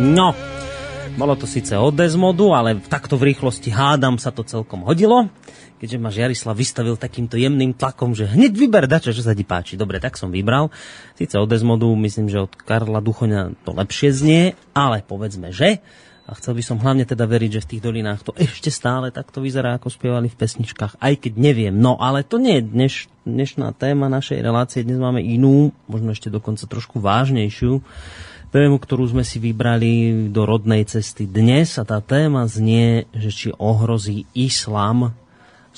No, 0.00 0.32
bolo 1.20 1.36
to 1.36 1.44
síce 1.44 1.76
od 1.76 1.92
Desmodu, 1.92 2.56
ale 2.56 2.80
takto 2.80 3.20
v 3.20 3.36
rýchlosti 3.36 3.68
hádam 3.68 4.16
sa 4.16 4.32
to 4.32 4.40
celkom 4.48 4.88
hodilo, 4.88 5.28
keďže 5.80 5.96
ma 5.96 6.12
Jarislav 6.12 6.52
vystavil 6.52 7.00
takýmto 7.00 7.40
jemným 7.40 7.72
tlakom, 7.72 8.12
že 8.12 8.28
hneď 8.28 8.52
vyber 8.52 8.84
dačo, 8.84 9.16
čo 9.16 9.24
sa 9.24 9.32
ti 9.32 9.48
páči. 9.48 9.80
Dobre, 9.80 9.96
tak 9.96 10.20
som 10.20 10.28
vybral. 10.28 10.68
Síce 11.16 11.40
od 11.40 11.48
Desmodu, 11.48 11.88
myslím, 11.96 12.28
že 12.28 12.44
od 12.44 12.52
Karla 12.52 13.00
Duchoňa 13.00 13.64
to 13.64 13.72
lepšie 13.72 14.12
znie, 14.12 14.42
ale 14.76 15.00
povedzme, 15.00 15.48
že 15.56 15.80
a 16.30 16.38
chcel 16.38 16.54
by 16.54 16.62
som 16.62 16.78
hlavne 16.78 17.02
teda 17.02 17.26
veriť, 17.26 17.58
že 17.58 17.64
v 17.66 17.70
tých 17.74 17.82
dolinách 17.82 18.22
to 18.22 18.32
ešte 18.38 18.70
stále 18.70 19.10
takto 19.10 19.42
vyzerá, 19.42 19.74
ako 19.74 19.90
spievali 19.90 20.30
v 20.30 20.38
pesničkách, 20.38 21.02
aj 21.02 21.26
keď 21.26 21.32
neviem. 21.34 21.74
No, 21.74 21.98
ale 21.98 22.22
to 22.22 22.38
nie 22.38 22.62
je 22.62 22.70
dneš, 22.70 22.94
dnešná 23.26 23.74
téma 23.74 24.06
našej 24.06 24.38
relácie, 24.38 24.86
dnes 24.86 25.02
máme 25.02 25.18
inú, 25.18 25.74
možno 25.90 26.14
ešte 26.14 26.30
dokonca 26.30 26.70
trošku 26.70 27.02
vážnejšiu 27.02 27.82
tému, 28.54 28.78
ktorú 28.78 29.10
sme 29.10 29.26
si 29.26 29.42
vybrali 29.42 30.26
do 30.30 30.42
rodnej 30.46 30.86
cesty 30.86 31.26
dnes 31.26 31.78
a 31.78 31.86
tá 31.86 31.98
téma 31.98 32.46
znie, 32.46 33.10
že 33.10 33.30
či 33.30 33.48
ohrozí 33.58 34.26
islám 34.34 35.14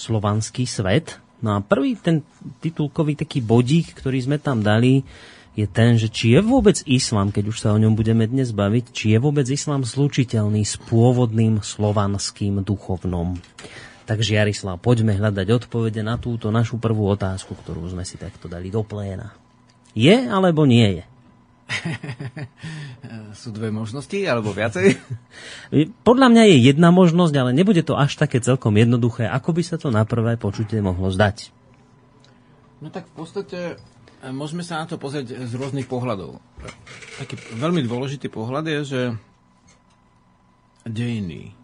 slovanský 0.02 0.66
svet. 0.66 1.22
No 1.38 1.54
a 1.54 1.58
prvý 1.62 1.94
ten 1.94 2.26
titulkový 2.58 3.14
taký 3.14 3.38
bodík, 3.38 3.94
ktorý 3.94 4.18
sme 4.18 4.38
tam 4.42 4.62
dali, 4.66 5.06
je 5.52 5.68
ten, 5.68 6.00
že 6.00 6.08
či 6.08 6.32
je 6.34 6.40
vôbec 6.40 6.80
islám, 6.88 7.28
keď 7.28 7.44
už 7.52 7.58
sa 7.60 7.76
o 7.76 7.78
ňom 7.78 7.92
budeme 7.92 8.24
dnes 8.24 8.50
baviť, 8.56 8.84
či 8.90 9.04
je 9.14 9.18
vôbec 9.20 9.44
islám 9.46 9.84
zlučiteľný 9.84 10.64
s 10.64 10.80
pôvodným 10.80 11.60
slovanským 11.60 12.64
duchovnom. 12.64 13.36
Takže 14.08 14.34
Jarislav, 14.40 14.80
poďme 14.82 15.14
hľadať 15.14 15.46
odpovede 15.62 16.02
na 16.02 16.18
túto 16.18 16.50
našu 16.50 16.80
prvú 16.80 17.06
otázku, 17.12 17.54
ktorú 17.54 17.86
sme 17.92 18.02
si 18.02 18.18
takto 18.18 18.50
dali 18.50 18.72
do 18.72 18.82
pléna. 18.82 19.36
Je 19.92 20.26
alebo 20.26 20.64
nie 20.64 21.00
je? 21.00 21.11
Sú 23.40 23.50
dve 23.54 23.72
možnosti, 23.72 24.16
alebo 24.24 24.52
viacej? 24.52 24.98
Podľa 26.08 26.28
mňa 26.32 26.42
je 26.52 26.56
jedna 26.72 26.92
možnosť, 26.92 27.34
ale 27.36 27.50
nebude 27.56 27.82
to 27.82 27.96
až 27.96 28.16
také 28.18 28.38
celkom 28.42 28.76
jednoduché, 28.76 29.26
ako 29.28 29.56
by 29.56 29.62
sa 29.64 29.76
to 29.80 29.88
na 29.88 30.04
prvé 30.04 30.36
počutie 30.36 30.82
mohlo 30.84 31.08
zdať. 31.10 31.50
No 32.82 32.90
tak 32.90 33.06
v 33.10 33.14
podstate 33.14 33.58
e, 34.20 34.34
môžeme 34.34 34.66
sa 34.66 34.82
na 34.82 34.90
to 34.90 34.98
pozrieť 34.98 35.46
z 35.46 35.52
rôznych 35.54 35.86
pohľadov. 35.86 36.42
Taký 37.22 37.38
veľmi 37.56 37.86
dôležitý 37.86 38.26
pohľad 38.26 38.66
je, 38.66 38.80
že 38.82 39.00
dejiny. 40.82 41.54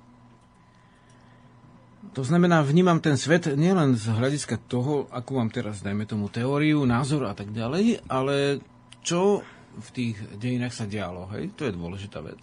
To 2.15 2.23
znamená, 2.27 2.63
vnímam 2.63 2.99
ten 2.99 3.15
svet 3.15 3.47
nielen 3.51 3.95
z 3.95 4.11
hľadiska 4.11 4.59
toho, 4.71 5.07
ako 5.11 5.31
mám 5.39 5.51
teraz, 5.55 5.83
dajme 5.83 6.07
tomu, 6.07 6.31
teóriu, 6.31 6.83
názor 6.87 7.31
a 7.31 7.35
tak 7.35 7.51
ďalej, 7.55 8.07
ale 8.11 8.63
čo 9.03 9.43
v 9.77 9.89
tých 9.93 10.17
dejinách 10.41 10.75
sa 10.75 10.89
dialo, 10.89 11.29
hej? 11.37 11.53
To 11.61 11.69
je 11.69 11.77
dôležitá 11.77 12.25
vec. 12.25 12.41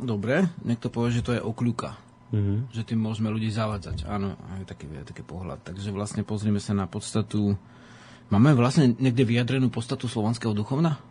Dobre, 0.00 0.48
niekto 0.64 0.88
povie, 0.88 1.20
že 1.20 1.24
to 1.24 1.36
je 1.36 1.42
okľuka. 1.44 1.94
Mm-hmm. 2.30 2.58
Že 2.72 2.82
tým 2.94 3.00
môžeme 3.02 3.28
ľudí 3.28 3.50
zavadzať. 3.50 4.06
Áno, 4.06 4.38
aj 4.56 4.70
taký, 4.70 4.86
aj 4.90 5.06
taký 5.10 5.22
pohľad. 5.26 5.60
Takže 5.66 5.90
vlastne 5.90 6.22
pozrieme 6.22 6.62
sa 6.62 6.72
na 6.72 6.86
podstatu... 6.86 7.58
Máme 8.30 8.54
vlastne 8.54 8.94
niekde 8.94 9.26
vyjadrenú 9.26 9.68
podstatu 9.74 10.06
slovanského 10.06 10.54
duchovna? 10.54 11.02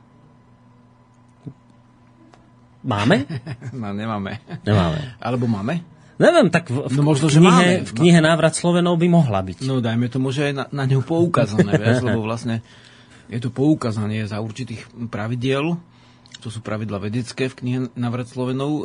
Máme? 2.80 3.28
no, 3.76 3.91
nemáme. 3.91 4.39
Nemáme. 4.64 5.20
Alebo 5.20 5.45
máme? 5.45 5.84
Neviem, 6.20 6.52
tak 6.52 6.68
v, 6.68 6.84
v, 6.88 7.00
No 7.00 7.04
možno, 7.04 7.32
že 7.32 7.39
knihe, 7.39 7.84
máme. 7.84 7.88
v 7.88 7.91
knihe 7.95 8.20
Návrat 8.20 8.56
Slovenov 8.56 9.00
by 9.00 9.08
mohla 9.08 9.39
byť. 9.39 9.64
No 9.64 9.80
dajme 9.80 10.12
tomu, 10.12 10.36
že 10.36 10.52
je 10.52 10.54
na, 10.56 10.68
na 10.68 10.84
ňu 10.84 11.00
poukázané, 11.04 11.80
vieš, 11.80 12.04
lebo 12.08 12.24
vlastne 12.24 12.60
je 13.30 13.39
to 13.39 13.53
poukázanie 13.53 14.25
za 14.25 14.41
určitých 14.41 14.89
pravidiel, 15.13 15.77
to 16.39 16.47
sú 16.47 16.63
pravidla 16.63 17.03
vedecké 17.03 17.51
v 17.51 17.57
knihe 17.57 17.80
Navrat 17.99 18.32
Slovenov 18.32 18.71
e, 18.71 18.84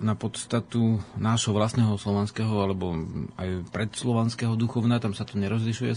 na 0.00 0.16
podstatu 0.16 0.96
nášho 1.20 1.52
vlastného 1.52 1.92
slovanského 2.00 2.56
alebo 2.56 2.96
aj 3.36 3.68
predslovanského 3.68 4.56
duchovna, 4.56 4.96
tam 4.96 5.12
sa 5.12 5.28
to 5.28 5.36
nerozlišuje 5.36 5.92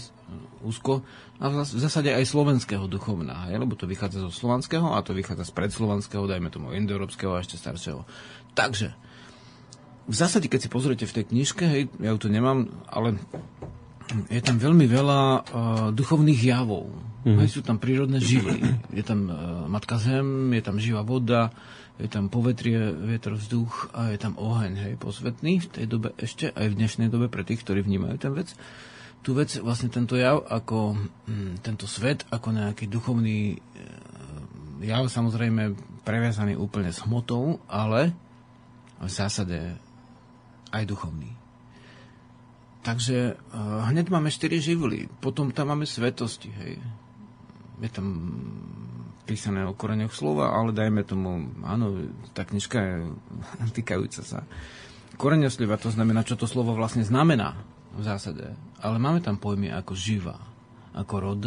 úzko, 0.60 1.00
a 1.40 1.48
v 1.48 1.64
zásade 1.64 2.12
aj 2.12 2.28
slovenského 2.28 2.84
duchovna, 2.84 3.48
hej, 3.48 3.56
lebo 3.56 3.80
to 3.80 3.88
vychádza 3.88 4.28
zo 4.28 4.30
slovanského 4.30 4.92
a 4.92 5.00
to 5.00 5.16
vychádza 5.16 5.48
z 5.48 5.56
predslovanského, 5.56 6.28
dajme 6.28 6.52
tomu 6.52 6.76
indoeurópskeho 6.76 7.32
a 7.32 7.40
ešte 7.40 7.56
staršieho. 7.56 8.04
Takže, 8.52 8.92
v 10.04 10.14
zásade, 10.14 10.52
keď 10.52 10.68
si 10.68 10.68
pozriete 10.68 11.08
v 11.08 11.16
tej 11.16 11.24
knižke, 11.32 11.64
hej, 11.64 11.82
ja 11.96 12.12
ju 12.12 12.18
tu 12.20 12.28
nemám, 12.28 12.68
ale 12.92 13.16
je 14.28 14.42
tam 14.42 14.56
veľmi 14.58 14.86
veľa 14.86 15.20
uh, 15.22 15.40
duchovných 15.94 16.40
javov. 16.40 16.90
Mm-hmm. 17.20 17.38
Hej, 17.44 17.48
sú 17.52 17.60
tam 17.60 17.76
prírodné 17.76 18.18
živly. 18.18 18.60
Je 18.90 19.04
tam 19.04 19.28
uh, 19.28 19.36
matka 19.68 20.00
zem, 20.00 20.50
je 20.56 20.62
tam 20.64 20.80
živá 20.80 21.04
voda, 21.04 21.52
je 22.00 22.08
tam 22.08 22.32
povetrie, 22.32 22.80
vietor, 22.96 23.36
vzduch 23.36 23.92
a 23.92 24.10
je 24.10 24.18
tam 24.18 24.40
oheň, 24.40 24.72
hej, 24.88 24.92
posvetný 24.96 25.60
v 25.60 25.68
tej 25.68 25.84
dobe 25.84 26.16
ešte, 26.16 26.48
aj 26.48 26.66
v 26.72 26.78
dnešnej 26.80 27.08
dobe 27.12 27.28
pre 27.28 27.44
tých, 27.44 27.60
ktorí 27.60 27.84
vnímajú 27.84 28.16
ten 28.16 28.32
vec. 28.32 28.56
Tu 29.20 29.36
vec, 29.36 29.52
vlastne 29.60 29.92
tento 29.92 30.16
jav, 30.16 30.40
ako 30.48 30.96
hm, 31.28 31.60
tento 31.60 31.84
svet, 31.84 32.24
ako 32.32 32.56
nejaký 32.56 32.88
duchovný 32.88 33.52
e, 33.52 33.56
jav, 34.88 35.12
samozrejme 35.12 35.76
previazaný 36.08 36.56
úplne 36.56 36.88
s 36.88 37.04
hmotou, 37.04 37.60
ale 37.68 38.16
v 38.96 39.12
zásade 39.12 39.76
aj 40.72 40.88
duchovný. 40.88 41.39
Takže 42.80 43.36
uh, 43.36 43.84
hneď 43.92 44.08
máme 44.08 44.32
štyri 44.32 44.56
živly, 44.56 45.04
potom 45.20 45.52
tam 45.52 45.76
máme 45.76 45.84
svetosti, 45.84 46.48
hej. 46.48 46.80
Je 47.80 47.90
tam 47.92 48.06
písané 49.28 49.68
o 49.68 49.76
koreňoch 49.76 50.12
slova, 50.16 50.52
ale 50.52 50.72
dajme 50.72 51.04
tomu, 51.04 51.52
áno, 51.64 52.08
tá 52.32 52.48
knižka 52.48 52.78
je 52.80 52.94
týkajúca 53.76 54.24
sa 54.24 54.48
koreňosliva, 55.20 55.76
to 55.76 55.92
znamená, 55.92 56.24
čo 56.24 56.40
to 56.40 56.48
slovo 56.48 56.72
vlastne 56.72 57.04
znamená 57.04 57.60
v 57.92 58.02
zásade. 58.08 58.56
Ale 58.80 58.96
máme 58.96 59.20
tam 59.20 59.36
pojmy 59.36 59.68
ako 59.68 59.92
živa, 59.92 60.40
ako 60.96 61.14
rod, 61.20 61.44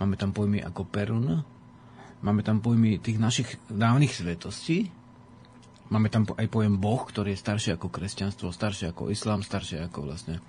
máme 0.00 0.16
tam 0.16 0.32
pojmy 0.32 0.64
ako 0.64 0.88
perun, 0.88 1.44
máme 2.24 2.40
tam 2.40 2.64
pojmy 2.64 2.96
tých 3.04 3.20
našich 3.20 3.60
dávnych 3.68 4.16
svetostí, 4.16 4.88
Máme 5.92 6.08
tam 6.08 6.24
aj 6.24 6.48
pojem 6.48 6.80
Boh, 6.80 7.04
ktorý 7.04 7.36
je 7.36 7.42
starší 7.44 7.76
ako 7.76 7.92
kresťanstvo, 7.92 8.48
starší 8.48 8.96
ako 8.96 9.12
islám, 9.12 9.44
starší 9.44 9.84
ako 9.84 10.08
vlastne 10.08 10.40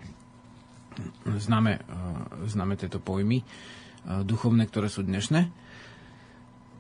známe, 1.28 1.74
eh, 1.76 2.48
známe 2.48 2.80
tieto 2.80 3.04
pojmy 3.04 3.44
eh, 3.44 3.46
duchovné, 4.24 4.64
ktoré 4.72 4.88
sú 4.88 5.04
dnešné. 5.04 5.52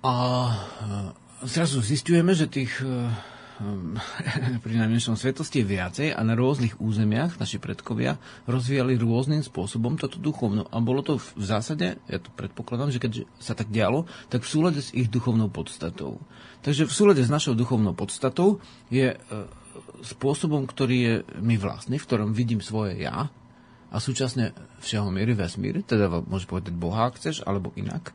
A 0.03 0.13
eh, 0.15 0.55
zrazu 1.43 1.83
zistujeme, 1.83 2.31
že 2.31 2.47
tých 2.47 2.79
pri 4.65 4.73
najmenšom 4.79 5.15
svetosti 5.15 5.63
viacej 5.63 6.13
a 6.13 6.21
na 6.21 6.33
rôznych 6.35 6.77
územiach 6.79 7.37
naši 7.39 7.57
predkovia 7.57 8.19
rozvíjali 8.49 8.99
rôznym 8.99 9.41
spôsobom 9.41 9.95
toto 9.95 10.19
duchovno. 10.19 10.67
A 10.69 10.81
bolo 10.83 11.01
to 11.05 11.19
v 11.19 11.43
zásade, 11.43 11.99
ja 12.07 12.17
to 12.19 12.29
predpokladám, 12.33 12.91
že 12.91 13.01
keď 13.01 13.11
sa 13.39 13.53
tak 13.55 13.71
dialo, 13.71 14.09
tak 14.27 14.43
v 14.43 14.51
súlade 14.51 14.79
s 14.81 14.91
ich 14.91 15.07
duchovnou 15.07 15.47
podstatou. 15.49 16.19
Takže 16.63 16.87
v 16.87 16.93
súlade 16.93 17.21
s 17.23 17.31
našou 17.31 17.53
duchovnou 17.53 17.91
podstatou 17.95 18.63
je 18.87 19.13
e, 19.13 19.17
spôsobom, 20.03 20.67
ktorý 20.67 20.97
je 20.97 21.13
mi 21.39 21.59
vlastný, 21.59 21.99
v 21.99 22.07
ktorom 22.07 22.31
vidím 22.31 22.63
svoje 22.63 22.99
ja 22.99 23.31
a 23.93 23.97
súčasne 24.01 24.57
všeho 24.81 25.13
miery 25.13 25.37
vesmír, 25.37 25.85
teda 25.85 26.09
môžeš 26.09 26.49
povedať 26.49 26.73
Boha, 26.73 27.07
ak 27.07 27.21
chceš, 27.21 27.45
alebo 27.45 27.69
inak, 27.77 28.09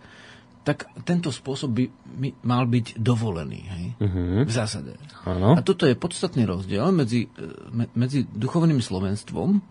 tak 0.69 0.85
tento 1.09 1.33
spôsob 1.33 1.73
by 1.73 2.29
mal 2.45 2.69
byť 2.69 3.01
dovolený, 3.01 3.61
hej? 3.65 3.85
Uh-huh. 4.05 4.45
V 4.45 4.53
zásade. 4.53 5.01
Áno. 5.25 5.57
A 5.57 5.65
toto 5.65 5.89
je 5.89 5.97
podstatný 5.97 6.45
rozdiel 6.45 6.93
medzi, 6.93 7.33
e, 7.33 7.49
me, 7.73 7.89
medzi 7.97 8.29
duchovným 8.29 8.85
slovenstvom, 8.85 9.65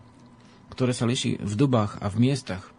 ktoré 0.74 0.98
sa 0.98 1.06
líši 1.06 1.38
v 1.38 1.54
dobách 1.54 2.02
a 2.02 2.10
v 2.10 2.18
miestach 2.18 2.74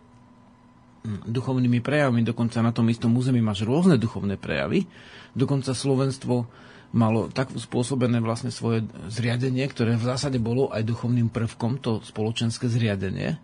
mm, 1.06 1.30
duchovnými 1.30 1.78
prejavmi, 1.78 2.26
dokonca 2.26 2.58
na 2.58 2.74
tom 2.74 2.90
istom 2.90 3.14
území 3.14 3.38
máš 3.38 3.62
rôzne 3.62 4.02
duchovné 4.02 4.34
prejavy, 4.34 4.90
dokonca 5.38 5.70
Slovenstvo 5.70 6.50
malo 6.90 7.30
tak 7.30 7.54
spôsobené 7.54 8.18
vlastne 8.18 8.50
svoje 8.50 8.82
zriadenie, 9.14 9.62
ktoré 9.70 9.94
v 9.94 10.10
zásade 10.10 10.42
bolo 10.42 10.74
aj 10.74 10.82
duchovným 10.82 11.30
prvkom, 11.30 11.78
to 11.78 12.02
spoločenské 12.02 12.66
zriadenie, 12.66 13.38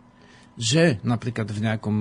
že 0.58 0.98
napríklad 1.06 1.46
v 1.54 1.62
nejakom 1.62 1.96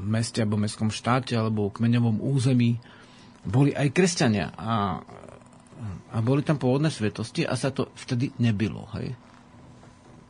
meste 0.00 0.40
alebo 0.40 0.56
mestskom 0.56 0.88
štáte 0.88 1.36
alebo 1.36 1.68
kmeňovom 1.68 2.24
území 2.24 2.80
boli 3.44 3.72
aj 3.72 3.92
kresťania 3.92 4.52
a, 4.56 5.00
a 6.12 6.16
boli 6.20 6.44
tam 6.44 6.60
pôvodné 6.60 6.92
svetosti 6.92 7.44
a 7.44 7.56
sa 7.56 7.72
to 7.72 7.88
vtedy 7.96 8.32
nebylo. 8.36 8.88
Hej? 8.96 9.16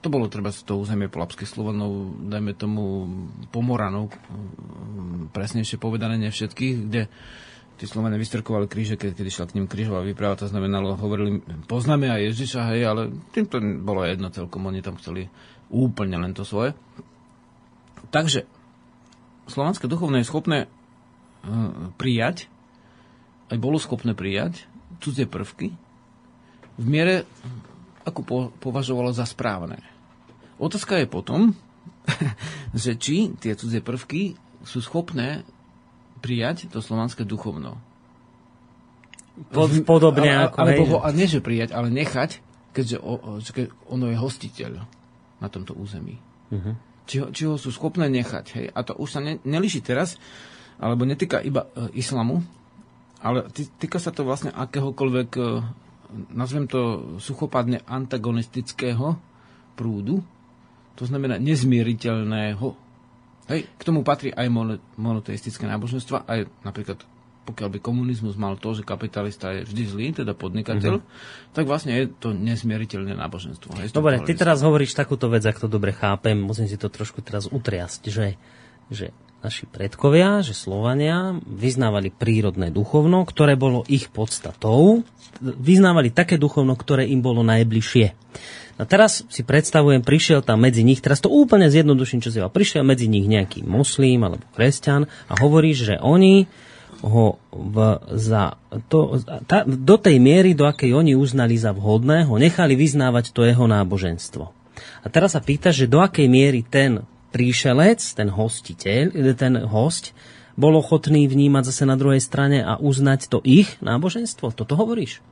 To 0.00 0.08
bolo 0.08 0.32
treba 0.32 0.48
toho 0.54 0.80
územie 0.80 1.12
polapských 1.12 1.50
Slovanov, 1.50 2.16
dajme 2.30 2.56
tomu 2.56 3.04
Pomoranov, 3.52 4.08
mm, 4.14 5.34
presnejšie 5.34 5.76
povedané, 5.76 6.16
ne 6.16 6.32
všetkých, 6.32 6.74
kde 6.88 7.02
tí 7.76 7.84
Slovania 7.88 8.20
vystrkovali 8.20 8.68
kríže, 8.68 9.00
keď, 9.00 9.16
keď 9.16 9.26
išla 9.28 9.48
k 9.48 9.56
ním 9.56 9.66
krížová 9.68 10.04
výprava, 10.04 10.36
to 10.36 10.48
znamenalo, 10.48 11.00
hovorili, 11.00 11.40
poznáme 11.64 12.12
aj 12.12 12.32
Ježiša, 12.32 12.60
hej, 12.76 12.82
ale 12.84 13.02
tým 13.32 13.48
to 13.48 13.56
bolo 13.80 14.04
jedno 14.04 14.28
celkom, 14.28 14.68
oni 14.68 14.84
tam 14.84 15.00
chceli 15.00 15.32
úplne 15.72 16.20
len 16.20 16.36
to 16.36 16.44
svoje. 16.44 16.76
Takže 18.12 18.59
slovanské 19.50 19.90
duchovné 19.90 20.22
je 20.22 20.30
schopné 20.30 20.58
uh, 20.64 21.90
prijať, 21.98 22.46
aj 23.50 23.58
bolo 23.58 23.82
schopné 23.82 24.14
prijať 24.14 24.70
cudzie 25.02 25.26
prvky 25.26 25.74
v 26.80 26.86
miere, 26.86 27.28
ako 28.08 28.20
po, 28.24 28.38
považovalo 28.62 29.12
za 29.12 29.28
správne. 29.28 29.82
Otázka 30.56 30.96
je 30.96 31.06
potom, 31.10 31.52
že 32.76 32.96
či 32.96 33.34
tie 33.36 33.52
cudzie 33.52 33.84
prvky 33.84 34.38
sú 34.64 34.80
schopné 34.80 35.44
prijať 36.20 36.68
to 36.68 36.80
slovanské 36.84 37.24
duchovno. 37.24 37.80
Pod, 39.52 39.72
podobne 39.88 40.28
ale, 40.28 40.44
ako... 40.52 40.56
ale, 40.60 40.70
alebo, 40.76 40.96
a 41.00 41.08
nie, 41.16 41.24
že 41.24 41.40
prijať, 41.40 41.72
ale 41.72 41.88
nechať, 41.88 42.44
keďže 42.76 43.00
o, 43.00 43.40
o, 43.40 43.40
ono 43.88 44.12
je 44.12 44.16
hostiteľ 44.20 44.84
na 45.40 45.48
tomto 45.48 45.72
území. 45.72 46.20
Uh-huh. 46.52 46.76
Či, 47.10 47.16
ho, 47.18 47.26
či 47.34 47.42
ho 47.50 47.58
sú 47.58 47.74
schopné 47.74 48.06
nechať. 48.06 48.44
Hej? 48.54 48.66
A 48.70 48.86
to 48.86 48.94
už 48.94 49.18
sa 49.18 49.20
ne, 49.20 49.42
neliší 49.42 49.82
teraz, 49.82 50.14
alebo 50.78 51.02
netýka 51.02 51.42
iba 51.42 51.66
e, 51.74 51.98
islamu, 51.98 52.38
ale 53.18 53.50
tý, 53.50 53.66
týka 53.66 53.98
sa 53.98 54.14
to 54.14 54.22
vlastne 54.22 54.54
akéhokoľvek, 54.54 55.30
e, 55.34 55.42
nazvem 56.30 56.70
to 56.70 57.14
suchopadne 57.18 57.82
antagonistického 57.82 59.18
prúdu, 59.74 60.22
to 60.94 61.02
znamená 61.02 61.34
nezmieriteľného. 61.42 62.66
Hej, 63.50 63.66
k 63.74 63.82
tomu 63.82 64.06
patrí 64.06 64.30
aj 64.30 64.46
mono- 64.46 64.78
monoteistické 64.94 65.66
náboženstva, 65.66 66.30
aj 66.30 66.46
napríklad 66.62 67.02
pokiaľ 67.48 67.68
by 67.76 67.78
komunizmus 67.80 68.36
mal 68.36 68.60
to, 68.60 68.76
že 68.76 68.86
kapitalista 68.86 69.50
je 69.56 69.66
vždy 69.66 69.84
zlý, 69.88 70.06
teda 70.12 70.36
podnikateľ, 70.36 71.00
mm-hmm. 71.00 71.52
tak 71.56 71.64
vlastne 71.64 71.96
je 71.96 72.06
to 72.12 72.36
nesmieriteľné 72.36 73.16
náboženstvo. 73.16 73.74
Hej, 73.80 73.96
Dobre, 73.96 74.20
ty 74.22 74.36
teraz 74.36 74.60
hovoríš 74.60 74.94
takúto 74.94 75.26
vec, 75.32 75.42
ak 75.42 75.58
to 75.58 75.66
dobre 75.66 75.96
chápem, 75.96 76.38
musím 76.38 76.68
si 76.68 76.76
to 76.76 76.92
trošku 76.92 77.24
teraz 77.24 77.48
utriasť, 77.48 78.02
že, 78.12 78.36
že 78.92 79.10
naši 79.40 79.64
predkovia, 79.64 80.44
že 80.44 80.52
Slovania 80.52 81.40
vyznávali 81.48 82.12
prírodné 82.12 82.68
duchovno, 82.68 83.24
ktoré 83.24 83.56
bolo 83.56 83.88
ich 83.88 84.12
podstatou, 84.12 85.00
vyznávali 85.40 86.12
také 86.12 86.36
duchovno, 86.36 86.76
ktoré 86.76 87.08
im 87.08 87.24
bolo 87.24 87.40
najbližšie. 87.40 88.06
A 88.80 88.88
teraz 88.88 89.28
si 89.28 89.44
predstavujem, 89.44 90.00
prišiel 90.00 90.40
tam 90.40 90.64
medzi 90.64 90.80
nich, 90.80 91.04
teraz 91.04 91.20
to 91.20 91.28
úplne 91.28 91.68
zjednoduším, 91.68 92.24
čo 92.24 92.32
si 92.32 92.40
prišiel 92.40 92.80
medzi 92.80 93.12
nich 93.12 93.28
nejaký 93.28 93.64
moslím 93.64 94.24
alebo 94.24 94.44
kresťan 94.56 95.04
a 95.28 95.32
hovoríš, 95.36 95.92
že 95.92 95.96
oni 96.00 96.48
ho 97.00 97.40
v, 97.50 97.76
za 98.16 98.60
to, 98.92 99.20
ta, 99.48 99.64
do 99.64 99.96
tej 99.96 100.20
miery, 100.20 100.52
do 100.52 100.68
akej 100.68 100.92
oni 100.92 101.16
uznali 101.16 101.56
za 101.56 101.72
vhodné, 101.72 102.28
ho 102.28 102.36
nechali 102.36 102.76
vyznávať 102.76 103.32
to 103.32 103.44
jeho 103.48 103.64
náboženstvo. 103.64 104.52
A 105.00 105.06
teraz 105.08 105.32
sa 105.32 105.40
pýta, 105.40 105.72
že 105.72 105.88
do 105.88 106.00
akej 106.00 106.28
miery 106.28 106.60
ten 106.64 107.04
príšelec, 107.32 108.00
ten 108.16 108.28
hostiteľ, 108.28 109.12
ten 109.36 109.54
host, 109.64 110.12
bol 110.60 110.76
ochotný 110.76 111.24
vnímať 111.24 111.72
zase 111.72 111.88
na 111.88 111.96
druhej 111.96 112.20
strane 112.20 112.60
a 112.60 112.76
uznať 112.76 113.32
to 113.32 113.38
ich 113.46 113.80
náboženstvo? 113.80 114.52
Toto 114.52 114.76
hovoríš? 114.76 115.24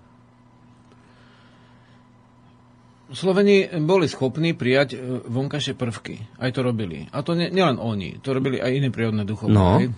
Sloveni 3.09 3.65
boli 3.89 4.05
schopní 4.05 4.53
prijať 4.53 4.93
e, 4.93 5.25
vonkajšie 5.25 5.73
prvky. 5.81 6.29
Aj 6.37 6.53
to 6.53 6.61
robili. 6.61 7.09
A 7.09 7.25
to 7.25 7.33
nie, 7.33 7.49
nielen 7.49 7.81
oni. 7.81 8.21
To 8.21 8.37
robili 8.37 8.61
aj 8.61 8.69
iné 8.69 8.89
prírodné 8.93 9.25
duchovné. 9.25 9.57
No. 9.57 9.81
Hej. 9.81 9.97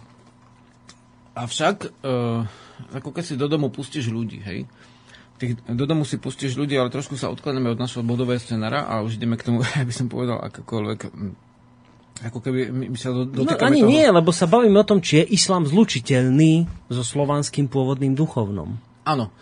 Avšak, 1.41 1.77
uh, 2.05 2.45
ako 2.93 3.09
keď 3.17 3.25
si 3.25 3.35
do 3.41 3.49
domu 3.49 3.73
pustíš 3.73 4.13
ľudí, 4.13 4.45
hej, 4.45 4.69
Tých, 5.41 5.57
do 5.65 5.89
domu 5.89 6.05
si 6.05 6.21
pustíš 6.21 6.53
ľudí, 6.53 6.77
ale 6.77 6.93
trošku 6.93 7.17
sa 7.17 7.33
odkladáme 7.33 7.73
od 7.73 7.81
našho 7.81 8.05
bodového 8.05 8.37
scenára 8.37 8.85
a 8.85 9.01
už 9.01 9.17
ideme 9.17 9.41
k 9.41 9.49
tomu, 9.49 9.65
aby 9.83 9.89
som 9.89 10.13
povedal, 10.13 10.37
akokoľvek 10.37 11.01
ako 12.21 12.45
keby 12.45 12.69
my 12.69 12.99
sa 13.01 13.17
do, 13.17 13.25
no, 13.25 13.49
ani 13.65 13.81
toho... 13.81 13.89
nie, 13.89 14.05
lebo 14.05 14.29
sa 14.29 14.45
bavíme 14.45 14.77
o 14.77 14.85
tom, 14.85 15.01
či 15.01 15.25
je 15.25 15.41
islám 15.41 15.65
zlučiteľný 15.65 16.69
so 16.93 17.01
slovanským 17.01 17.65
pôvodným 17.73 18.13
duchovnom. 18.13 18.77
Áno. 19.09 19.33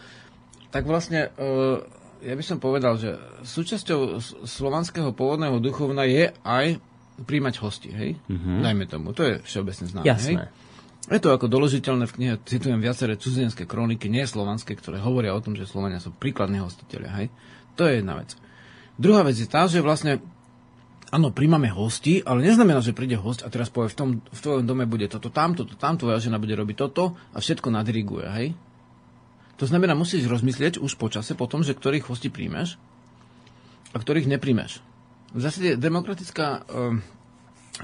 Tak 0.71 0.87
vlastne 0.87 1.35
uh, 1.35 1.83
ja 2.23 2.39
by 2.39 2.45
som 2.47 2.63
povedal, 2.63 2.95
že 2.95 3.19
súčasťou 3.43 4.23
slovanského 4.47 5.11
pôvodného 5.11 5.59
duchovna 5.59 6.07
je 6.07 6.31
aj 6.47 6.79
príjmať 7.27 7.55
hosti, 7.59 7.91
hej? 7.91 8.15
Mm-hmm. 8.31 8.63
Dajme 8.63 8.85
tomu, 8.87 9.11
to 9.11 9.27
je 9.27 9.43
všeobecne 9.43 9.91
známe, 9.91 10.07
Jasné. 10.07 10.47
hej? 10.47 10.68
Je 11.09 11.21
to 11.25 11.33
ako 11.33 11.49
doložiteľné 11.49 12.05
v 12.05 12.15
knihe, 12.21 12.35
citujem 12.45 12.85
viaceré 12.85 13.17
cudzinské 13.17 13.65
kroniky, 13.65 14.13
nie 14.13 14.29
slovanské, 14.29 14.77
ktoré 14.77 15.01
hovoria 15.01 15.33
o 15.33 15.41
tom, 15.41 15.57
že 15.57 15.65
Slovania 15.65 16.05
sú 16.05 16.13
príkladní 16.13 16.61
hostiteľia, 16.61 17.25
hej? 17.25 17.27
To 17.81 17.89
je 17.89 18.05
jedna 18.05 18.21
vec. 18.21 18.37
Druhá 19.01 19.25
vec 19.25 19.41
je 19.41 19.49
tá, 19.49 19.65
že 19.65 19.81
vlastne 19.81 20.21
Áno, 21.09 21.33
príjmame 21.33 21.73
hosti, 21.73 22.21
ale 22.21 22.45
neznamená, 22.45 22.85
že 22.85 22.93
príde 22.93 23.17
host 23.17 23.41
a 23.41 23.49
teraz 23.49 23.73
povie, 23.73 23.89
v, 23.89 23.97
tom, 23.97 24.09
v 24.21 24.41
tvojom 24.45 24.69
dome 24.69 24.85
bude 24.85 25.09
toto, 25.09 25.33
tamto, 25.33 25.65
toto, 25.65 25.81
tam, 25.81 25.97
tvoja 25.97 26.21
žena 26.21 26.37
bude 26.37 26.53
robiť 26.53 26.77
toto 26.77 27.17
a 27.33 27.41
všetko 27.41 27.73
nadiriguje, 27.73 28.29
hej? 28.29 28.49
To 29.57 29.65
znamená, 29.65 29.97
musíš 29.97 30.29
rozmyslieť 30.29 30.77
už 30.77 31.01
počase 31.01 31.33
potom, 31.33 31.65
že 31.65 31.73
ktorých 31.73 32.13
hostí 32.13 32.29
príjmeš 32.29 32.77
a 33.91 33.97
ktorých 33.97 34.29
nepríjmeš. 34.29 34.85
V 35.33 35.41
zásade 35.41 35.81
demokratická 35.81 36.69
um, 36.69 37.01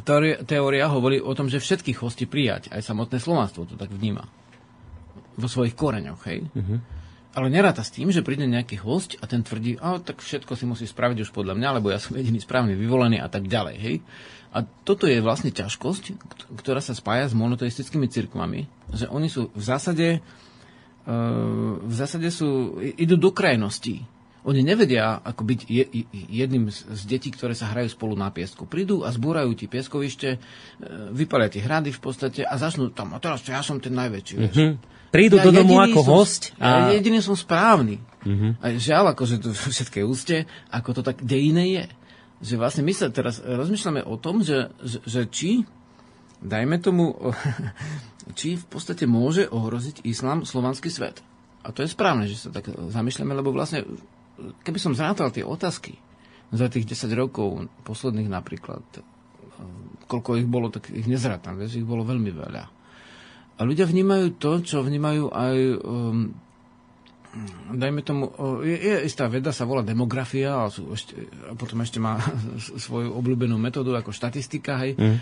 teória, 0.02 0.42
teória 0.42 0.90
hovorí 0.90 1.22
o 1.22 1.30
tom, 1.36 1.46
že 1.46 1.62
všetkých 1.62 2.02
hostí 2.02 2.26
prijať. 2.26 2.72
Aj 2.74 2.82
samotné 2.82 3.22
slovanstvo 3.22 3.68
to 3.68 3.78
tak 3.78 3.94
vníma. 3.94 4.26
Vo 5.38 5.46
svojich 5.46 5.78
koreňoch, 5.78 6.22
hej? 6.26 6.46
Uh-huh. 6.50 6.78
Ale 7.34 7.50
neráta 7.50 7.82
s 7.82 7.90
tým, 7.90 8.14
že 8.14 8.22
príde 8.22 8.46
nejaký 8.46 8.78
host 8.82 9.18
a 9.18 9.26
ten 9.26 9.42
tvrdí, 9.42 9.74
a 9.82 9.98
tak 9.98 10.22
všetko 10.22 10.54
si 10.54 10.64
musí 10.70 10.86
spraviť 10.86 11.26
už 11.26 11.30
podľa 11.34 11.58
mňa, 11.58 11.68
lebo 11.82 11.90
ja 11.90 11.98
som 11.98 12.14
jediný 12.14 12.38
správny 12.38 12.78
vyvolený 12.78 13.18
a 13.18 13.26
tak 13.26 13.50
ďalej, 13.50 13.76
hej? 13.78 13.96
A 14.54 14.62
toto 14.62 15.10
je 15.10 15.18
vlastne 15.18 15.50
ťažkosť, 15.50 16.14
ktorá 16.62 16.78
sa 16.78 16.94
spája 16.94 17.26
s 17.26 17.34
monoteistickými 17.34 18.06
cirkvami, 18.06 18.70
že 18.94 19.10
oni 19.10 19.26
sú 19.26 19.50
v 19.50 19.62
zásade 19.62 20.22
v 21.84 21.92
zásade 21.92 22.32
sú, 22.32 22.80
idú 22.80 23.20
do 23.20 23.28
krajností. 23.28 24.08
Oni 24.44 24.60
nevedia, 24.60 25.24
ako 25.24 25.40
byť 25.40 25.60
jedným 26.28 26.68
z 26.68 27.02
detí, 27.08 27.32
ktoré 27.32 27.56
sa 27.56 27.72
hrajú 27.72 27.96
spolu 27.96 28.12
na 28.12 28.28
piesku. 28.28 28.68
Prídu 28.68 29.00
a 29.00 29.08
zbúrajú 29.08 29.56
ti 29.56 29.64
pieskovište, 29.64 30.28
e, 30.36 30.38
vypalia 31.16 31.48
ti 31.48 31.64
hrady 31.64 31.96
v 31.96 32.00
podstate 32.04 32.44
a 32.44 32.52
začnú 32.60 32.92
tam, 32.92 33.16
a 33.16 33.18
teraz 33.24 33.40
ja 33.48 33.64
som 33.64 33.80
ten 33.80 33.96
najväčší. 33.96 34.36
Mm-hmm. 34.36 34.70
Prídu 35.08 35.40
ja 35.40 35.48
do 35.48 35.52
domu 35.54 35.80
ako 35.80 36.00
som, 36.04 36.12
host. 36.12 36.42
A... 36.60 36.92
Ja 36.92 37.00
jediný 37.00 37.24
som 37.24 37.32
správny. 37.32 38.04
Mm-hmm. 38.20 38.50
A 38.60 38.66
žiaľ, 38.76 39.16
akože 39.16 39.40
to 39.40 39.48
všetké 39.80 40.04
úste, 40.04 40.44
ako 40.68 41.00
to 41.00 41.02
tak 41.06 41.24
dejné 41.24 41.64
je. 41.80 41.84
Že 42.44 42.54
vlastne 42.60 42.82
my 42.84 42.92
sa 42.92 43.08
teraz 43.08 43.40
rozmýšľame 43.40 44.04
o 44.04 44.20
tom, 44.20 44.44
že, 44.44 44.76
že, 44.84 45.00
že 45.08 45.20
či, 45.32 45.64
dajme 46.44 46.76
tomu, 46.84 47.16
či 48.38 48.60
v 48.60 48.64
podstate 48.68 49.08
môže 49.08 49.48
ohroziť 49.48 50.04
islám 50.04 50.44
slovanský 50.44 50.92
svet. 50.92 51.24
A 51.64 51.72
to 51.72 51.80
je 51.80 51.88
správne, 51.88 52.28
že 52.28 52.36
sa 52.36 52.52
tak 52.52 52.68
zamýšľame, 52.68 53.32
lebo 53.32 53.48
vlastne, 53.48 53.88
keby 54.62 54.78
som 54.80 54.96
zrátal 54.96 55.30
tie 55.30 55.46
otázky 55.46 55.98
za 56.54 56.70
tých 56.70 56.86
10 56.86 57.10
rokov 57.14 57.66
posledných 57.82 58.30
napríklad, 58.30 58.82
koľko 60.06 60.30
ich 60.38 60.48
bolo, 60.48 60.70
tak 60.70 60.90
ich 60.90 61.08
nezrátam, 61.08 61.58
vieš, 61.58 61.80
ich 61.80 61.86
bolo 61.86 62.06
veľmi 62.06 62.30
veľa. 62.30 62.64
A 63.54 63.60
ľudia 63.62 63.86
vnímajú 63.86 64.34
to, 64.38 64.62
čo 64.66 64.82
vnímajú 64.82 65.30
aj 65.30 65.56
um, 65.86 66.34
dajme 67.74 68.00
tomu, 68.02 68.30
je, 68.62 68.76
je 68.78 68.94
istá 69.06 69.26
veda, 69.26 69.50
sa 69.50 69.66
volá 69.66 69.82
demografia 69.82 70.54
a, 70.54 70.70
sú 70.70 70.94
ešte, 70.94 71.18
a 71.50 71.54
potom 71.58 71.82
ešte 71.82 71.98
má 71.98 72.18
svoju 72.86 73.10
obľúbenú 73.14 73.58
metódu 73.58 73.94
ako 73.94 74.14
štatistika, 74.14 74.78
hej. 74.86 74.94
Mm. 74.94 75.18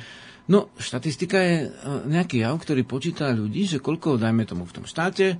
No, 0.50 0.74
štatistika 0.74 1.38
je 1.38 1.56
e, 1.62 1.68
nejaký 2.10 2.42
jav, 2.42 2.58
ktorý 2.58 2.82
počíta 2.82 3.30
ľudí, 3.30 3.64
že 3.64 3.78
koľko, 3.78 4.18
dajme 4.18 4.42
tomu 4.42 4.66
v 4.66 4.74
tom 4.74 4.84
štáte, 4.84 5.38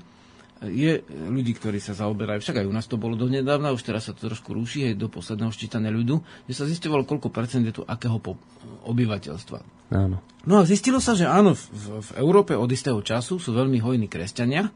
je 0.69 1.03
ľudí, 1.11 1.59
ktorí 1.59 1.83
sa 1.83 1.97
zaoberajú, 1.97 2.39
však 2.39 2.63
aj 2.63 2.67
u 2.69 2.75
nás 2.75 2.87
to 2.87 3.01
bolo 3.01 3.19
donedávna, 3.19 3.75
už 3.75 3.83
teraz 3.83 4.07
sa 4.07 4.15
to 4.15 4.31
trošku 4.31 4.55
rúši, 4.55 4.93
aj 4.93 5.01
do 5.01 5.11
posledného 5.11 5.51
ščítania 5.51 5.91
ľudu, 5.91 6.23
že 6.47 6.55
sa 6.55 6.65
zistovalo, 6.69 7.03
koľko 7.03 7.35
percent 7.35 7.67
je 7.67 7.75
tu 7.75 7.83
akého 7.83 8.23
po, 8.23 8.39
obyvateľstva. 8.87 9.59
Áno. 9.91 10.23
No 10.47 10.55
a 10.59 10.67
zistilo 10.67 11.03
sa, 11.03 11.19
že 11.19 11.27
áno, 11.27 11.59
v, 11.59 11.65
v 11.99 12.11
Európe 12.19 12.55
od 12.55 12.71
istého 12.71 12.99
času 13.03 13.43
sú 13.43 13.51
veľmi 13.55 13.83
hojní 13.83 14.07
kresťania, 14.07 14.71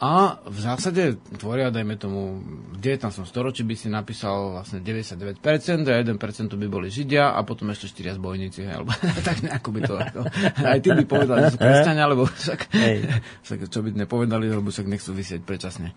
a 0.00 0.40
v 0.48 0.58
zásade 0.64 1.20
tvoria, 1.36 1.68
dajme 1.68 2.00
tomu, 2.00 2.40
v 2.72 2.78
19. 2.80 3.20
storočí 3.28 3.68
by 3.68 3.76
si 3.76 3.92
napísal 3.92 4.56
vlastne 4.56 4.80
99% 4.80 5.44
a 5.84 6.00
1% 6.00 6.56
by 6.56 6.66
boli 6.72 6.88
Židia 6.88 7.36
a 7.36 7.44
potom 7.44 7.68
ešte 7.68 8.00
4 8.00 8.16
zbojníci, 8.16 8.64
alebo 8.64 8.96
tak 9.28 9.44
nejako 9.44 9.68
by 9.76 9.80
to... 9.84 9.94
Ako, 10.00 10.20
aj 10.64 10.78
tí 10.80 10.88
by 10.96 11.04
povedali, 11.04 11.38
že 11.44 11.52
sú 11.52 11.58
kresťania, 11.60 12.08
alebo 12.08 12.24
však, 12.24 12.60
však 13.44 13.58
čo 13.68 13.84
by 13.84 13.88
nepovedali, 13.92 14.48
lebo 14.48 14.72
však 14.72 14.88
nechcú 14.88 15.12
vysieť 15.12 15.44
predčasne. 15.44 15.92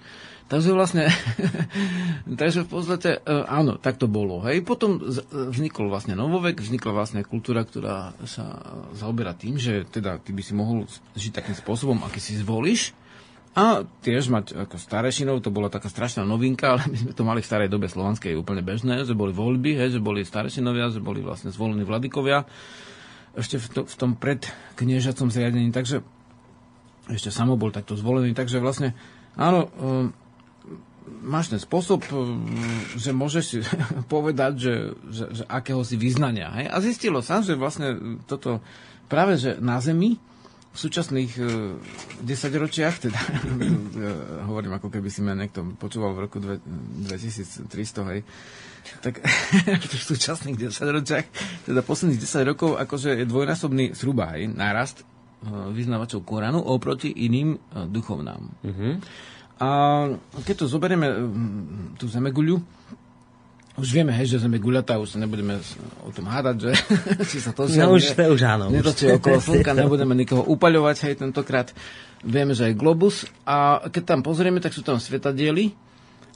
Takže 0.51 0.75
vlastne, 0.75 1.07
takže 2.43 2.67
v 2.67 2.69
podstate, 2.75 3.23
e, 3.23 3.47
áno, 3.47 3.79
tak 3.79 3.95
to 3.95 4.11
bolo. 4.11 4.43
Hej. 4.43 4.67
Potom 4.67 4.99
vznikol 5.31 5.87
vlastne 5.87 6.19
novovek, 6.19 6.59
vznikla 6.59 6.91
vlastne 6.91 7.23
kultúra, 7.23 7.63
ktorá 7.63 8.11
sa 8.27 8.59
zaoberá 8.91 9.31
tým, 9.31 9.55
že 9.55 9.87
teda 9.87 10.19
ty 10.19 10.35
by 10.35 10.43
si 10.43 10.51
mohol 10.51 10.83
žiť 11.15 11.31
takým 11.31 11.55
spôsobom, 11.55 12.03
aký 12.03 12.19
si 12.19 12.35
zvolíš, 12.35 12.91
a 13.53 13.85
tiež 13.85 14.33
mať 14.33 14.57
ako 14.65 14.81
starešinov, 14.81 15.45
to 15.45 15.53
bola 15.53 15.69
taká 15.69 15.85
strašná 15.85 16.25
novinka, 16.25 16.73
ale 16.73 16.89
my 16.89 16.97
sme 16.97 17.13
to 17.13 17.21
mali 17.21 17.39
v 17.45 17.49
starej 17.49 17.69
dobe 17.69 17.85
slovanskej 17.85 18.33
úplne 18.33 18.65
bežné, 18.65 19.05
že 19.05 19.13
boli 19.13 19.29
voľby, 19.29 19.77
hej, 19.77 19.97
že 19.97 20.01
boli 20.01 20.25
starešinovia, 20.25 20.89
že 20.89 20.97
boli 20.97 21.21
vlastne 21.21 21.53
zvolení 21.53 21.85
vladikovia 21.85 22.49
ešte 23.33 23.57
v, 23.57 23.67
to, 23.69 23.81
v 23.89 23.95
tom 23.97 24.11
predkniežacom 24.17 25.33
zriadení, 25.33 25.73
takže 25.73 26.05
ešte 27.09 27.33
samo 27.33 27.57
bol 27.57 27.73
takto 27.73 27.97
zvolený, 27.97 28.37
takže 28.37 28.61
vlastne 28.61 28.93
áno, 29.33 29.69
um, 29.81 30.13
máš 31.25 31.51
ten 31.51 31.59
spôsob, 31.59 32.05
um, 32.13 32.45
že 32.93 33.11
môžeš 33.11 33.45
povedať, 34.13 34.53
že, 34.57 34.73
že, 35.09 35.25
že 35.41 35.43
akého 35.49 35.81
si 35.81 35.97
vyznania. 35.97 36.53
Hej? 36.61 36.65
A 36.69 36.77
zistilo 36.79 37.19
sa, 37.25 37.41
že 37.41 37.57
vlastne 37.57 38.21
toto 38.29 38.61
práve 39.09 39.37
že 39.37 39.57
na 39.59 39.81
Zemi 39.81 40.21
v 40.73 40.77
súčasných 40.77 41.31
uh, 41.37 41.77
desaťročiach, 42.25 42.95
teda 43.05 43.19
hovorím 44.49 44.73
ako 44.81 44.89
keby 44.89 45.09
si 45.13 45.21
ma 45.21 45.37
niekto 45.37 45.77
počúval 45.77 46.17
v 46.17 46.19
roku 46.25 46.41
dve, 46.41 46.57
2300, 46.65 47.69
hej, 48.09 48.25
tak 49.05 49.21
v 49.93 49.93
súčasných 49.93 50.57
desaťročiach, 50.57 51.25
teda 51.69 51.79
posledných 51.85 52.17
10 52.17 52.49
rokov, 52.49 52.81
akože 52.81 53.21
je 53.21 53.25
dvojnásobný 53.29 53.93
zhruba, 53.93 54.33
hej, 54.33 54.49
nárast 54.49 55.05
uh, 55.05 55.69
vyznávačov 55.69 56.25
Koránu 56.25 56.57
oproti 56.57 57.13
iným 57.13 57.53
uh, 57.53 57.85
duchovnám. 57.85 58.41
Uh-huh. 58.65 58.97
A 59.61 59.69
keď 60.41 60.65
to 60.65 60.71
zoberieme 60.73 61.07
tú 62.01 62.09
zemeguľu, 62.09 62.57
už 63.73 63.89
vieme, 63.89 64.13
hej, 64.13 64.37
že 64.37 64.45
sme 64.45 64.61
guľatá, 64.61 65.01
už 65.01 65.17
sa 65.17 65.17
nebudeme 65.17 65.57
o 66.05 66.13
tom 66.13 66.29
hádať, 66.29 66.55
že 66.61 66.71
či 67.33 67.37
sa 67.41 67.57
to 67.57 67.65
No 67.65 67.97
už, 67.97 68.13
to 68.13 68.29
už 68.29 68.41
áno. 68.45 68.69
Netočí 68.69 69.09
okolo 69.09 69.41
slnka, 69.41 69.73
nebudeme 69.81 70.13
nikoho 70.13 70.45
upaľovať, 70.45 71.09
hej, 71.09 71.13
tentokrát. 71.17 71.73
Vieme, 72.21 72.53
že 72.53 72.69
aj 72.69 72.77
globus. 72.77 73.25
A 73.49 73.81
keď 73.89 74.03
tam 74.13 74.19
pozrieme, 74.21 74.61
tak 74.61 74.77
sú 74.77 74.85
tam 74.85 75.01
svetadiely 75.01 75.73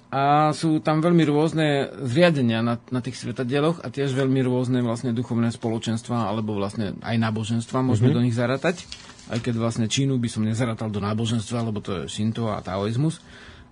a 0.08 0.56
sú 0.56 0.80
tam 0.80 1.04
veľmi 1.04 1.24
rôzne 1.28 1.92
zriadenia 2.08 2.64
na, 2.64 2.80
na 2.90 3.00
tých 3.04 3.20
svetadieloch 3.20 3.84
a 3.84 3.92
tiež 3.92 4.16
veľmi 4.16 4.40
rôzne 4.40 4.80
vlastne 4.80 5.12
duchovné 5.12 5.52
spoločenstva 5.52 6.32
alebo 6.32 6.56
vlastne 6.56 6.96
aj 7.04 7.16
náboženstva 7.20 7.84
môžeme 7.84 8.16
mm-hmm. 8.16 8.18
do 8.18 8.24
nich 8.24 8.36
zaratať. 8.36 8.88
Aj 9.28 9.40
keď 9.44 9.60
vlastne 9.60 9.92
Čínu 9.92 10.16
by 10.16 10.32
som 10.32 10.48
nezaratal 10.48 10.88
do 10.88 11.04
náboženstva, 11.04 11.60
lebo 11.68 11.84
to 11.84 11.92
je 11.92 12.02
Shinto 12.08 12.48
a 12.48 12.64
taoizmus 12.64 13.20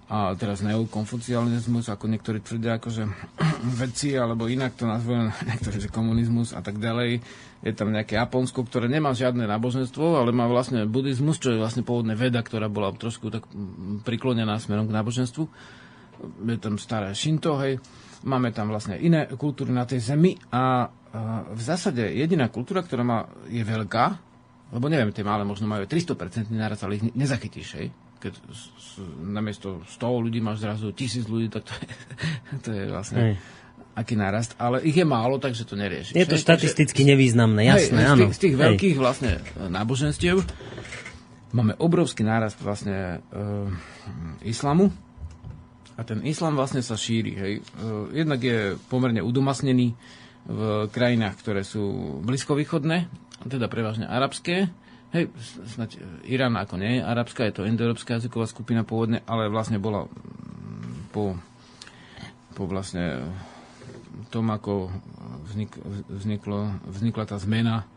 a 0.06 0.38
teraz 0.38 0.62
neokonfucializmus, 0.62 1.90
ako 1.90 2.06
niektorí 2.06 2.38
tvrdia, 2.38 2.78
akože 2.78 3.10
vedci, 3.82 4.14
alebo 4.14 4.46
inak 4.46 4.78
to 4.78 4.86
nazvú 4.86 5.18
niektorí, 5.50 5.82
že 5.82 5.90
komunizmus 5.90 6.54
a 6.54 6.62
tak 6.62 6.78
ďalej. 6.78 7.26
Je 7.66 7.74
tam 7.74 7.90
nejaké 7.90 8.22
Japonsko, 8.22 8.62
ktoré 8.70 8.86
nemá 8.86 9.18
žiadne 9.18 9.50
náboženstvo, 9.50 10.22
ale 10.22 10.30
má 10.30 10.46
vlastne 10.46 10.86
buddhizmus, 10.86 11.42
čo 11.42 11.50
je 11.50 11.58
vlastne 11.58 11.82
pôvodná 11.82 12.14
veda, 12.14 12.46
ktorá 12.46 12.70
bola 12.70 12.94
trošku 12.94 13.34
tak 13.34 13.50
priklonená 14.06 14.62
smerom 14.62 14.86
k 14.86 14.94
náboženstvu. 14.94 15.44
Je 16.46 16.58
tam 16.62 16.78
staré 16.78 17.10
Shinto, 17.18 17.58
hej. 17.66 17.82
Máme 18.22 18.54
tam 18.54 18.70
vlastne 18.70 19.02
iné 19.02 19.26
kultúry 19.34 19.74
na 19.74 19.90
tej 19.90 20.06
zemi 20.06 20.38
a 20.54 20.90
v 21.50 21.62
zásade 21.62 22.06
jediná 22.14 22.54
kultúra, 22.54 22.86
ktorá 22.86 23.02
má, 23.02 23.26
je 23.50 23.62
veľká, 23.66 24.06
lebo 24.74 24.86
neviem, 24.86 25.14
tie 25.14 25.26
malé 25.26 25.42
možno 25.42 25.66
majú 25.66 25.90
300% 25.90 26.50
naraz, 26.54 26.82
ale 26.86 27.02
ich 27.02 27.06
nezachytíš, 27.14 27.70
hej 27.82 27.90
keď 28.26 28.34
namiesto 29.22 29.86
100 29.86 30.26
ľudí 30.26 30.42
máš 30.42 30.66
zrazu 30.66 30.90
tisíc 30.98 31.30
ľudí, 31.30 31.54
tak 31.54 31.70
to 31.70 31.74
je, 31.78 31.88
to 32.66 32.70
je 32.74 32.84
vlastne 32.90 33.20
hej. 33.22 33.34
aký 33.94 34.18
nárast. 34.18 34.58
Ale 34.58 34.82
ich 34.82 34.98
je 34.98 35.06
málo, 35.06 35.38
takže 35.38 35.70
to 35.70 35.78
nerieši. 35.78 36.18
Je 36.18 36.26
to 36.26 36.42
štatisticky 36.42 37.06
takže, 37.06 37.12
nevýznamné, 37.14 37.62
jasné, 37.70 38.02
hej, 38.02 38.10
áno. 38.10 38.18
Z 38.18 38.22
tých, 38.26 38.34
z 38.34 38.40
tých 38.42 38.56
veľkých 38.58 38.96
vlastne 38.98 39.32
náboženstiev 39.62 40.42
máme 41.54 41.78
obrovský 41.78 42.26
nárast 42.26 42.58
vlastne 42.60 43.22
uh, 43.30 43.70
islamu. 44.42 44.90
A 45.96 46.04
ten 46.04 46.20
islam 46.28 46.60
vlastne 46.60 46.84
sa 46.84 47.00
šíri. 47.00 47.34
Hej. 47.38 47.54
Uh, 47.80 48.12
jednak 48.12 48.42
je 48.44 48.76
pomerne 48.92 49.24
udomasnený 49.24 49.96
v 50.46 50.60
krajinách, 50.92 51.40
ktoré 51.40 51.62
sú 51.64 52.20
blízkovýchodné, 52.22 53.08
teda 53.48 53.66
prevažne 53.72 54.06
arabské, 54.06 54.70
Hej, 55.14 55.30
snať 55.76 55.90
e, 55.96 56.34
Irán 56.34 56.58
ako 56.58 56.82
nie 56.82 57.00
je 57.00 57.06
arabská, 57.06 57.46
je 57.46 57.62
to 57.62 57.68
indoeurópska 57.68 58.18
jazyková 58.18 58.50
skupina 58.50 58.82
pôvodne, 58.82 59.22
ale 59.30 59.52
vlastne 59.52 59.78
bola 59.78 60.10
mm, 60.10 61.14
po, 61.14 61.38
po 62.58 62.64
vlastne 62.66 63.30
tom, 64.34 64.50
ako 64.52 64.90
vznik, 65.52 65.72
vzniklo, 66.10 66.74
vznikla 66.90 67.24
tá 67.28 67.38
zmena 67.40 67.88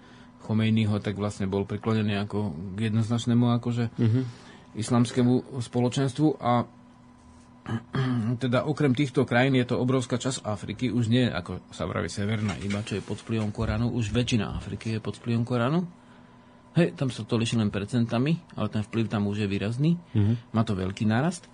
Chomejnyho, 0.46 1.02
tak 1.02 1.18
vlastne 1.18 1.44
bol 1.50 1.68
priklonený 1.68 2.24
ako 2.24 2.54
k 2.78 2.88
jednoznačnému 2.88 3.52
akože 3.60 3.84
uh-huh. 3.92 4.24
islamskému 4.78 5.60
spoločenstvu 5.60 6.40
a 6.40 6.64
teda 8.42 8.64
okrem 8.64 8.96
týchto 8.96 9.28
krajín 9.28 9.58
je 9.60 9.68
to 9.68 9.76
obrovská 9.76 10.16
časť 10.16 10.46
Afriky, 10.48 10.88
už 10.88 11.12
nie 11.12 11.28
ako 11.28 11.60
sa 11.68 11.84
vraví 11.84 12.08
severná, 12.08 12.56
iba 12.64 12.80
čo 12.80 12.96
je 12.96 13.04
pod 13.04 13.20
vplyvom 13.20 13.52
Koránu, 13.52 13.92
už 13.92 14.14
väčšina 14.14 14.56
Afriky 14.56 14.96
je 14.96 15.00
pod 15.04 15.20
vplyvom 15.20 15.44
Koránu 15.44 15.84
Hej, 16.76 16.94
tam 16.94 17.08
sa 17.08 17.24
to 17.24 17.40
liší 17.40 17.56
len 17.56 17.72
percentami, 17.72 18.36
ale 18.54 18.68
ten 18.68 18.84
vplyv 18.84 19.08
tam 19.08 19.26
už 19.30 19.44
je 19.44 19.48
výrazný. 19.48 19.96
Mm-hmm. 20.12 20.52
Má 20.52 20.62
to 20.62 20.76
veľký 20.76 21.08
nárast. 21.08 21.48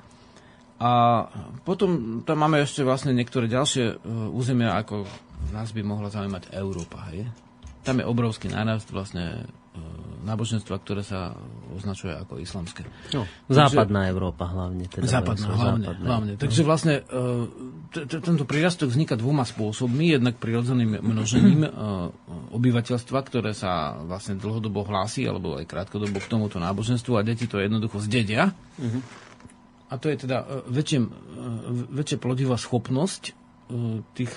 A 0.82 1.24
potom 1.62 2.20
tam 2.26 2.42
máme 2.42 2.60
ešte 2.60 2.82
vlastne 2.82 3.14
niektoré 3.14 3.46
ďalšie 3.46 3.84
uh, 3.94 4.28
územia, 4.34 4.74
ako 4.74 5.06
nás 5.54 5.70
by 5.70 5.80
mohla 5.86 6.10
zaujímať 6.10 6.50
Európa. 6.50 7.08
Hej. 7.14 7.30
Tam 7.86 8.02
je 8.02 8.04
obrovský 8.04 8.50
nárast 8.50 8.90
vlastne 8.90 9.46
náboženstva, 10.24 10.80
ktoré 10.80 11.04
sa 11.04 11.36
označuje 11.76 12.16
ako 12.16 12.40
islamské. 12.40 12.82
No, 13.12 13.28
západná 13.46 14.08
Takže, 14.08 14.12
Európa 14.16 14.44
hlavne. 14.48 14.84
Teda 14.88 15.04
západná, 15.04 15.46
hlavne, 15.52 15.86
západná. 15.86 16.06
hlavne. 16.08 16.32
Takže 16.40 16.62
vlastne 16.64 16.94
e, 17.04 18.02
tento 18.08 18.48
prírastok 18.48 18.88
vzniká 18.88 19.14
dvoma 19.14 19.44
spôsobmi. 19.44 20.16
Jednak 20.16 20.40
prirodzeným 20.40 21.04
množením 21.04 21.60
e, 21.62 21.70
obyvateľstva, 22.56 23.18
ktoré 23.28 23.52
sa 23.52 24.00
vlastne 24.00 24.40
dlhodobo 24.40 24.82
hlási, 24.88 25.28
alebo 25.28 25.60
aj 25.60 25.68
krátkodobo 25.68 26.18
k 26.18 26.30
tomuto 26.32 26.56
náboženstvu 26.56 27.20
a 27.20 27.22
deti 27.22 27.44
to 27.44 27.60
jednoducho 27.60 28.00
zdedia. 28.00 28.56
Uh-huh. 28.80 29.04
A 29.92 30.00
to 30.00 30.08
je 30.08 30.24
teda 30.24 30.42
e, 30.42 30.72
väčšie, 30.72 30.98
väčšia 31.92 32.18
plodivá 32.18 32.56
schopnosť 32.56 33.44
tých 34.12 34.36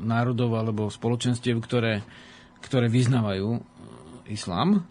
národov 0.00 0.56
alebo 0.56 0.88
spoločenstiev, 0.88 1.60
ktoré, 1.60 2.00
ktoré 2.64 2.88
vyznávajú 2.88 3.60
islám. 4.30 4.86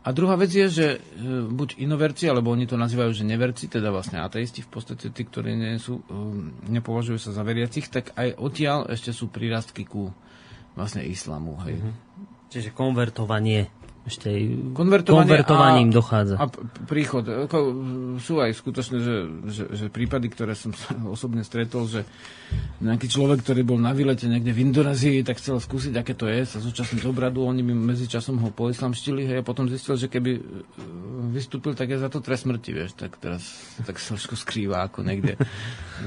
A 0.00 0.16
druhá 0.16 0.32
vec 0.40 0.48
je, 0.48 0.64
že 0.64 0.86
e, 0.96 0.98
buď 1.44 1.76
inoverci, 1.76 2.24
alebo 2.24 2.48
oni 2.48 2.64
to 2.64 2.80
nazývajú, 2.80 3.12
že 3.12 3.28
neverci, 3.28 3.68
teda 3.68 3.92
vlastne 3.92 4.24
ateisti, 4.24 4.64
v 4.64 4.70
podstate 4.72 5.12
tí, 5.12 5.28
ktorí 5.28 5.52
nie 5.52 5.76
sú, 5.76 6.00
e, 6.00 6.04
nepovažujú 6.72 7.20
sa 7.20 7.36
za 7.36 7.44
veriacich, 7.44 7.92
tak 7.92 8.16
aj 8.16 8.40
odtiaľ 8.40 8.88
ešte 8.88 9.12
sú 9.12 9.28
prírastky 9.28 9.84
ku 9.84 10.08
vlastne 10.72 11.04
islamu. 11.04 11.60
Hej. 11.68 11.84
Mm-hmm. 11.84 11.94
Čiže 12.48 12.72
konvertovanie 12.72 13.68
ešte 14.00 14.32
aj 14.32 14.40
konvertovaním 14.72 15.92
a, 15.92 15.94
dochádza. 15.94 16.34
A 16.40 16.48
príchod. 16.88 17.22
Sú 18.18 18.40
aj 18.40 18.56
skutočne, 18.56 18.98
že, 18.98 19.16
že, 19.52 19.64
že 19.76 19.86
prípady, 19.92 20.32
ktoré 20.32 20.56
som 20.56 20.72
osobne 21.14 21.44
stretol, 21.44 21.84
že 21.84 22.08
nejaký 22.80 23.06
človek, 23.06 23.44
ktorý 23.44 23.62
bol 23.62 23.78
na 23.78 23.92
výlete 23.92 24.24
niekde 24.24 24.56
v 24.56 24.72
Indonézii, 24.72 25.20
tak 25.22 25.38
chcel 25.38 25.60
skúsiť, 25.60 25.94
aké 26.00 26.16
to 26.16 26.26
je, 26.26 26.48
sa 26.48 26.58
zúčastniť 26.58 27.04
obradu, 27.04 27.44
oni 27.44 27.60
mi 27.60 27.76
medzi 27.76 28.08
časom 28.08 28.40
ho 28.40 28.48
poislamštili 28.48 29.28
hej, 29.28 29.38
a 29.40 29.46
potom 29.46 29.68
zistil, 29.68 30.00
že 30.00 30.08
keby 30.08 30.30
e, 30.32 30.42
vystúpil, 31.36 31.76
tak 31.76 31.92
je 31.92 32.00
za 32.00 32.08
to 32.08 32.24
trest 32.24 32.48
smrti, 32.48 32.72
vieš, 32.72 32.96
tak 32.96 33.20
teraz 33.20 33.44
tak 33.84 34.00
sa 34.00 34.16
trošku 34.16 34.32
skrýva 34.32 34.88
ako 34.88 35.04
niekde 35.04 35.36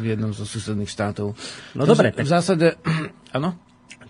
v 0.02 0.18
jednom 0.18 0.34
zo 0.34 0.50
susedných 0.50 0.90
štátov. 0.90 1.38
No 1.78 1.86
dobre. 1.86 2.10
V 2.10 2.26
zásade, 2.26 2.82
áno? 3.38 3.54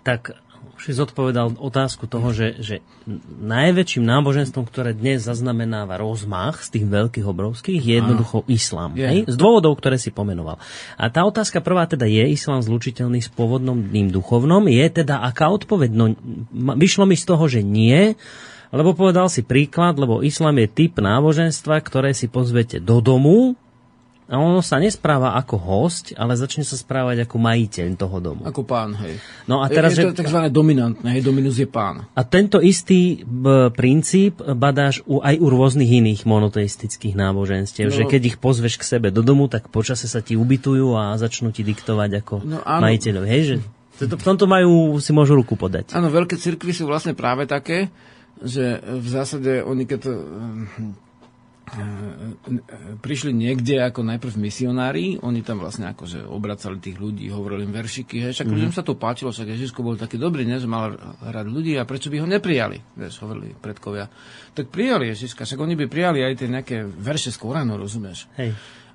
Tak 0.00 0.32
si 0.80 0.96
zodpovedal 0.96 1.58
otázku 1.60 2.06
toho, 2.06 2.34
že, 2.34 2.58
že 2.58 2.74
najväčším 3.42 4.02
náboženstvom, 4.02 4.64
ktoré 4.66 4.96
dnes 4.96 5.26
zaznamenáva 5.26 6.00
rozmach 6.00 6.62
z 6.64 6.78
tých 6.78 6.86
veľkých 6.88 7.26
obrovských, 7.26 7.80
je 7.80 7.94
jednoducho 8.00 8.42
islám. 8.50 8.96
Je. 8.96 9.06
Hej? 9.06 9.20
Z 9.30 9.36
dôvodov, 9.38 9.76
ktoré 9.78 10.00
si 10.00 10.10
pomenoval. 10.10 10.58
A 10.98 11.10
tá 11.12 11.22
otázka 11.26 11.60
prvá 11.60 11.84
teda 11.84 12.08
je 12.08 12.24
islám 12.32 12.62
zlučiteľný 12.64 13.20
s 13.22 13.30
pôvodným 13.30 14.10
duchovnom? 14.10 14.66
Je 14.70 14.86
teda 14.90 15.22
aká 15.22 15.50
odpoveď? 15.52 15.90
No, 15.94 16.14
vyšlo 16.74 17.04
mi 17.04 17.18
z 17.18 17.24
toho, 17.26 17.44
že 17.46 17.60
nie, 17.62 18.14
lebo 18.74 18.94
povedal 18.94 19.30
si 19.30 19.46
príklad, 19.46 19.94
lebo 19.94 20.22
islám 20.26 20.58
je 20.58 20.68
typ 20.70 20.98
náboženstva, 20.98 21.78
ktoré 21.78 22.10
si 22.10 22.26
pozvete 22.26 22.82
do 22.82 22.98
domu, 22.98 23.54
a 24.24 24.40
ono 24.40 24.64
sa 24.64 24.80
nespráva 24.80 25.36
ako 25.36 25.60
host, 25.60 26.16
ale 26.16 26.32
začne 26.32 26.64
sa 26.64 26.80
správať 26.80 27.28
ako 27.28 27.36
majiteľ 27.36 27.86
toho 28.00 28.16
domu. 28.24 28.42
Ako 28.48 28.64
pán, 28.64 28.96
hej. 29.04 29.20
No 29.44 29.60
a 29.60 29.68
teraz, 29.68 30.00
je, 30.00 30.00
je 30.00 30.16
to 30.16 30.24
tzv. 30.24 30.48
dominantné, 30.48 31.20
hej, 31.20 31.22
dominus 31.22 31.60
je 31.60 31.68
pán. 31.68 32.08
A 32.16 32.24
tento 32.24 32.56
istý 32.64 33.20
b, 33.20 33.68
princíp 33.76 34.40
badáš 34.40 35.04
u, 35.04 35.20
aj 35.20 35.36
u 35.36 35.46
rôznych 35.52 36.00
iných 36.00 36.24
monoteistických 36.24 37.12
náboženstiev, 37.12 37.92
no, 37.92 37.96
že 38.00 38.08
keď 38.08 38.22
ich 38.32 38.36
pozveš 38.40 38.80
k 38.80 38.96
sebe 38.96 39.12
do 39.12 39.20
domu, 39.20 39.44
tak 39.44 39.68
počase 39.68 40.08
sa 40.08 40.24
ti 40.24 40.40
ubytujú 40.40 40.96
a 40.96 41.20
začnú 41.20 41.52
ti 41.52 41.60
diktovať 41.60 42.10
ako 42.24 42.34
no, 42.48 42.64
majiteľov. 42.64 43.28
Hej, 43.28 43.42
že 43.44 43.56
v 44.08 44.24
tomto 44.24 44.48
majú, 44.48 44.98
si 45.04 45.12
môžu 45.12 45.36
ruku 45.36 45.54
podať. 45.54 45.92
Áno, 45.92 46.08
veľké 46.08 46.40
cirkvy 46.40 46.72
sú 46.72 46.88
vlastne 46.88 47.12
práve 47.12 47.44
také, 47.44 47.92
že 48.42 48.82
v 48.82 49.06
zásade 49.06 49.62
oni 49.62 49.84
keď 49.86 50.00
prišli 53.00 53.32
niekde 53.32 53.80
ako 53.80 54.04
najprv 54.04 54.34
misionári, 54.36 55.16
oni 55.20 55.40
tam 55.40 55.64
vlastne 55.64 55.90
akože 55.90 56.28
obracali 56.28 56.76
tých 56.78 57.00
ľudí, 57.00 57.32
hovorili 57.32 57.64
im 57.64 57.72
veršiky, 57.72 58.20
hej, 58.20 58.32
však 58.36 58.48
mm-hmm. 58.52 58.76
sa 58.76 58.84
to 58.84 59.00
páčilo, 59.00 59.32
však 59.32 59.48
Ježiško 59.48 59.80
bol 59.80 59.96
taký 59.96 60.20
dobrý, 60.20 60.44
ne, 60.44 60.60
že 60.60 60.68
mal 60.68 60.92
rád 61.24 61.48
ľudí 61.48 61.74
a 61.80 61.88
prečo 61.88 62.12
by 62.12 62.20
ho 62.20 62.28
neprijali, 62.28 62.84
vieš, 62.94 63.24
hovorili 63.24 63.56
predkovia. 63.56 64.12
Tak 64.52 64.68
prijali 64.68 65.08
Ježiška, 65.10 65.48
však 65.48 65.60
oni 65.60 65.74
by 65.80 65.86
prijali 65.88 66.20
aj 66.20 66.44
tie 66.44 66.48
nejaké 66.52 66.76
verše 66.84 67.32
z 67.32 67.40
Koránu, 67.40 67.80
rozumieš? 67.80 68.28
Hej. 68.36 68.52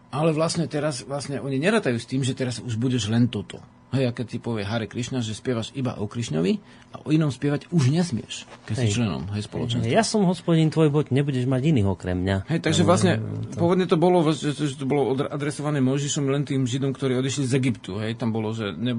Ale 0.09 0.33
vlastne 0.33 0.65
teraz, 0.65 1.05
vlastne 1.05 1.37
oni 1.41 1.61
neratajú 1.61 1.97
s 1.97 2.09
tým, 2.09 2.21
že 2.25 2.37
teraz 2.37 2.61
už 2.61 2.77
budeš 2.77 3.09
len 3.09 3.29
toto. 3.29 3.61
Hej, 3.89 4.05
a 4.05 4.11
keď 4.13 4.25
ti 4.29 4.37
povie 4.37 4.61
Hare 4.61 4.85
Krishna, 4.85 5.17
že 5.25 5.33
spievaš 5.33 5.73
iba 5.73 5.97
o 5.97 6.05
Krišňovi 6.05 6.53
a 6.93 6.95
o 7.01 7.09
inom 7.09 7.33
spievať 7.33 7.73
už 7.73 7.89
nesmieš, 7.89 8.45
keď 8.69 8.75
hej. 8.77 8.83
si 8.85 8.95
členom 9.01 9.25
hej, 9.33 9.49
spoločenstva. 9.49 9.89
Ja 9.89 10.05
som 10.05 10.29
hospodin 10.29 10.69
tvoj, 10.69 10.93
boď 10.93 11.09
nebudeš 11.09 11.49
mať 11.49 11.73
iných 11.73 11.89
okrem 11.89 12.21
mňa. 12.21 12.37
Hej, 12.53 12.61
takže 12.61 12.85
vlastne 12.85 13.17
to... 13.49 13.57
pôvodne 13.57 13.89
to 13.89 13.97
bolo, 13.97 14.21
že, 14.29 14.53
to 14.53 14.85
bolo 14.85 15.17
adresované 15.17 15.81
Mojžišom 15.81 16.29
len 16.29 16.45
tým 16.45 16.69
Židom, 16.69 16.93
ktorí 16.93 17.17
odišli 17.17 17.49
z 17.49 17.53
Egyptu. 17.57 17.97
Hej, 17.97 18.21
tam 18.21 18.29
bolo, 18.29 18.53
že 18.53 18.77
ne, 18.77 18.93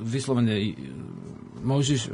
vyslovene 0.00 0.56
Mojžiš 1.60 2.08
e, 2.08 2.10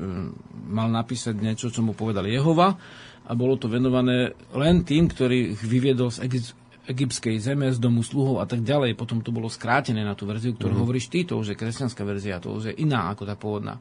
mal 0.74 0.90
napísať 0.90 1.38
niečo, 1.38 1.70
čo 1.70 1.86
mu 1.86 1.94
povedal 1.94 2.26
Jehova 2.26 2.74
a 3.22 3.32
bolo 3.38 3.54
to 3.54 3.70
venované 3.70 4.34
len 4.58 4.82
tým, 4.82 5.06
ktorý 5.06 5.54
ich 5.54 5.62
vyviedol 5.62 6.10
z, 6.10 6.26
Egyptu 6.26 6.61
egyptskej 6.82 7.38
zeme, 7.38 7.70
z 7.70 7.78
domu 7.78 8.02
sluhov 8.02 8.42
a 8.42 8.46
tak 8.46 8.66
ďalej. 8.66 8.98
Potom 8.98 9.22
to 9.22 9.30
bolo 9.30 9.46
skrátené 9.46 10.02
na 10.02 10.18
tú 10.18 10.26
verziu, 10.26 10.50
ktorú 10.50 10.74
mm-hmm. 10.74 10.82
hovoríš 10.82 11.06
ty, 11.06 11.22
to 11.22 11.38
už 11.38 11.54
je 11.54 11.56
kresťanská 11.58 12.02
verzia, 12.02 12.42
to 12.42 12.50
už 12.50 12.74
je 12.74 12.74
iná 12.82 13.14
ako 13.14 13.22
tá 13.22 13.38
pôvodná. 13.38 13.78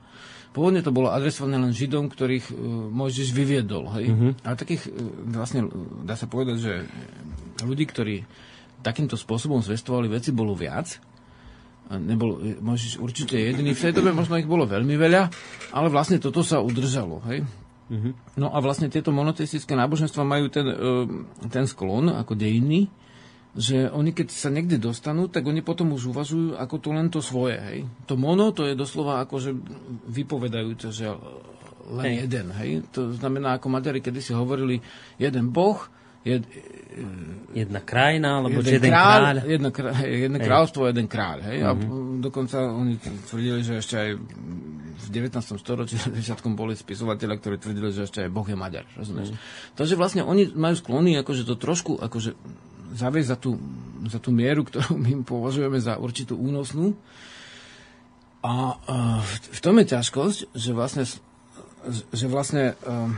Pôvodne 0.51 0.83
to 0.83 0.91
bolo 0.91 1.09
adresované 1.09 1.55
len 1.57 1.71
Židom, 1.71 2.11
ktorých 2.11 2.51
uh, 2.51 2.57
Mojžiš 2.91 3.31
vyviedol. 3.31 3.87
Hej? 3.95 4.05
Mm-hmm. 4.11 4.31
A 4.43 4.49
takých, 4.53 4.83
uh, 4.91 4.93
vlastne, 5.31 5.65
dá 6.03 6.13
sa 6.19 6.27
povedať, 6.27 6.57
že 6.59 6.73
ľudí, 7.63 7.87
ktorí 7.87 8.27
takýmto 8.83 9.15
spôsobom 9.15 9.63
zvestovali 9.63 10.11
veci, 10.11 10.35
bolo 10.35 10.51
viac. 10.51 10.99
Nebol 11.91 12.59
Mojžiš 12.59 12.99
určite 12.99 13.35
jediný. 13.39 13.75
V 13.75 13.83
tej 13.89 13.95
dobe 13.95 14.15
možno 14.15 14.39
ich 14.39 14.47
bolo 14.47 14.63
veľmi 14.67 14.95
veľa, 14.95 15.21
ale 15.75 15.87
vlastne 15.87 16.19
toto 16.19 16.43
sa 16.43 16.59
udržalo. 16.59 17.23
Hej? 17.31 17.47
No 18.39 18.47
a 18.55 18.57
vlastne 18.63 18.87
tieto 18.87 19.11
monoteistické 19.11 19.75
náboženstva 19.75 20.23
majú 20.23 20.47
ten, 20.47 20.63
e, 20.63 20.75
ten 21.51 21.67
sklon 21.67 22.07
ako 22.07 22.39
dejiny, 22.39 22.87
že 23.51 23.91
oni 23.91 24.15
keď 24.15 24.31
sa 24.31 24.47
niekde 24.47 24.79
dostanú, 24.79 25.27
tak 25.27 25.43
oni 25.43 25.59
potom 25.59 25.91
už 25.91 26.15
uvažujú 26.15 26.55
ako 26.55 26.75
to 26.79 26.89
len 26.95 27.11
to 27.11 27.19
svoje. 27.19 27.59
Hej. 27.59 27.79
To 28.07 28.15
mono, 28.15 28.55
to 28.55 28.63
je 28.63 28.79
doslova 28.79 29.27
akože 29.27 29.51
vypovedajúce, 30.07 30.87
že 30.95 31.11
len 31.91 32.05
hej. 32.07 32.15
jeden. 32.27 32.47
Hej. 32.55 32.69
To 32.95 33.11
znamená, 33.11 33.59
ako 33.59 33.67
Maďari 33.67 33.99
kedy 33.99 34.23
si 34.23 34.31
hovorili, 34.31 34.79
jeden 35.19 35.51
boh, 35.51 35.83
jed, 36.23 36.47
jedna 37.51 37.83
krajina, 37.83 38.39
alebo 38.39 38.63
jeden, 38.63 38.79
jeden 38.79 38.91
kráľ. 38.95 39.19
kráľ. 39.19 39.35
Jedno, 39.59 39.69
krá, 39.75 39.89
jedno 39.99 40.37
kráľstvo, 40.39 40.81
jeden 40.87 41.07
kráľ. 41.11 41.37
Hej. 41.51 41.57
Mm-hmm. 41.59 41.91
A 42.15 42.21
dokonca 42.23 42.57
oni 42.71 42.95
tvrdili, 43.27 43.59
že 43.67 43.83
ešte 43.83 43.95
aj 43.99 44.09
19. 45.11 45.59
storočí 45.59 45.99
začiatkom 45.99 46.55
boli 46.55 46.73
spisovateľa, 46.73 47.35
ktorí 47.37 47.55
tvrdili, 47.59 47.91
že 47.91 48.07
ešte 48.07 48.23
aj 48.23 48.31
Boh 48.31 48.47
je 48.47 48.55
Maďar. 48.55 48.87
Rozumieš? 48.95 49.35
Mm-hmm. 49.35 49.75
Takže 49.75 49.95
vlastne 49.99 50.21
oni 50.23 50.49
majú 50.55 50.75
sklony 50.79 51.19
akože 51.19 51.43
to 51.43 51.59
trošku 51.59 51.99
akože 51.99 52.33
zaviesť 52.95 53.29
za 53.29 53.37
tú, 53.39 53.59
za 54.07 54.19
tú 54.19 54.31
mieru, 54.31 54.63
ktorú 54.67 54.95
my 54.95 55.23
považujeme 55.23 55.79
za 55.79 55.99
určitú 55.99 56.35
únosnú. 56.39 56.95
A, 58.41 58.79
a 58.79 58.95
v 59.27 59.59
tom 59.61 59.77
je 59.79 59.91
ťažkosť, 59.93 60.55
že 60.55 60.71
vlastne 60.73 61.05
že 62.13 62.29
vlastne 62.29 62.77
um, 62.85 63.17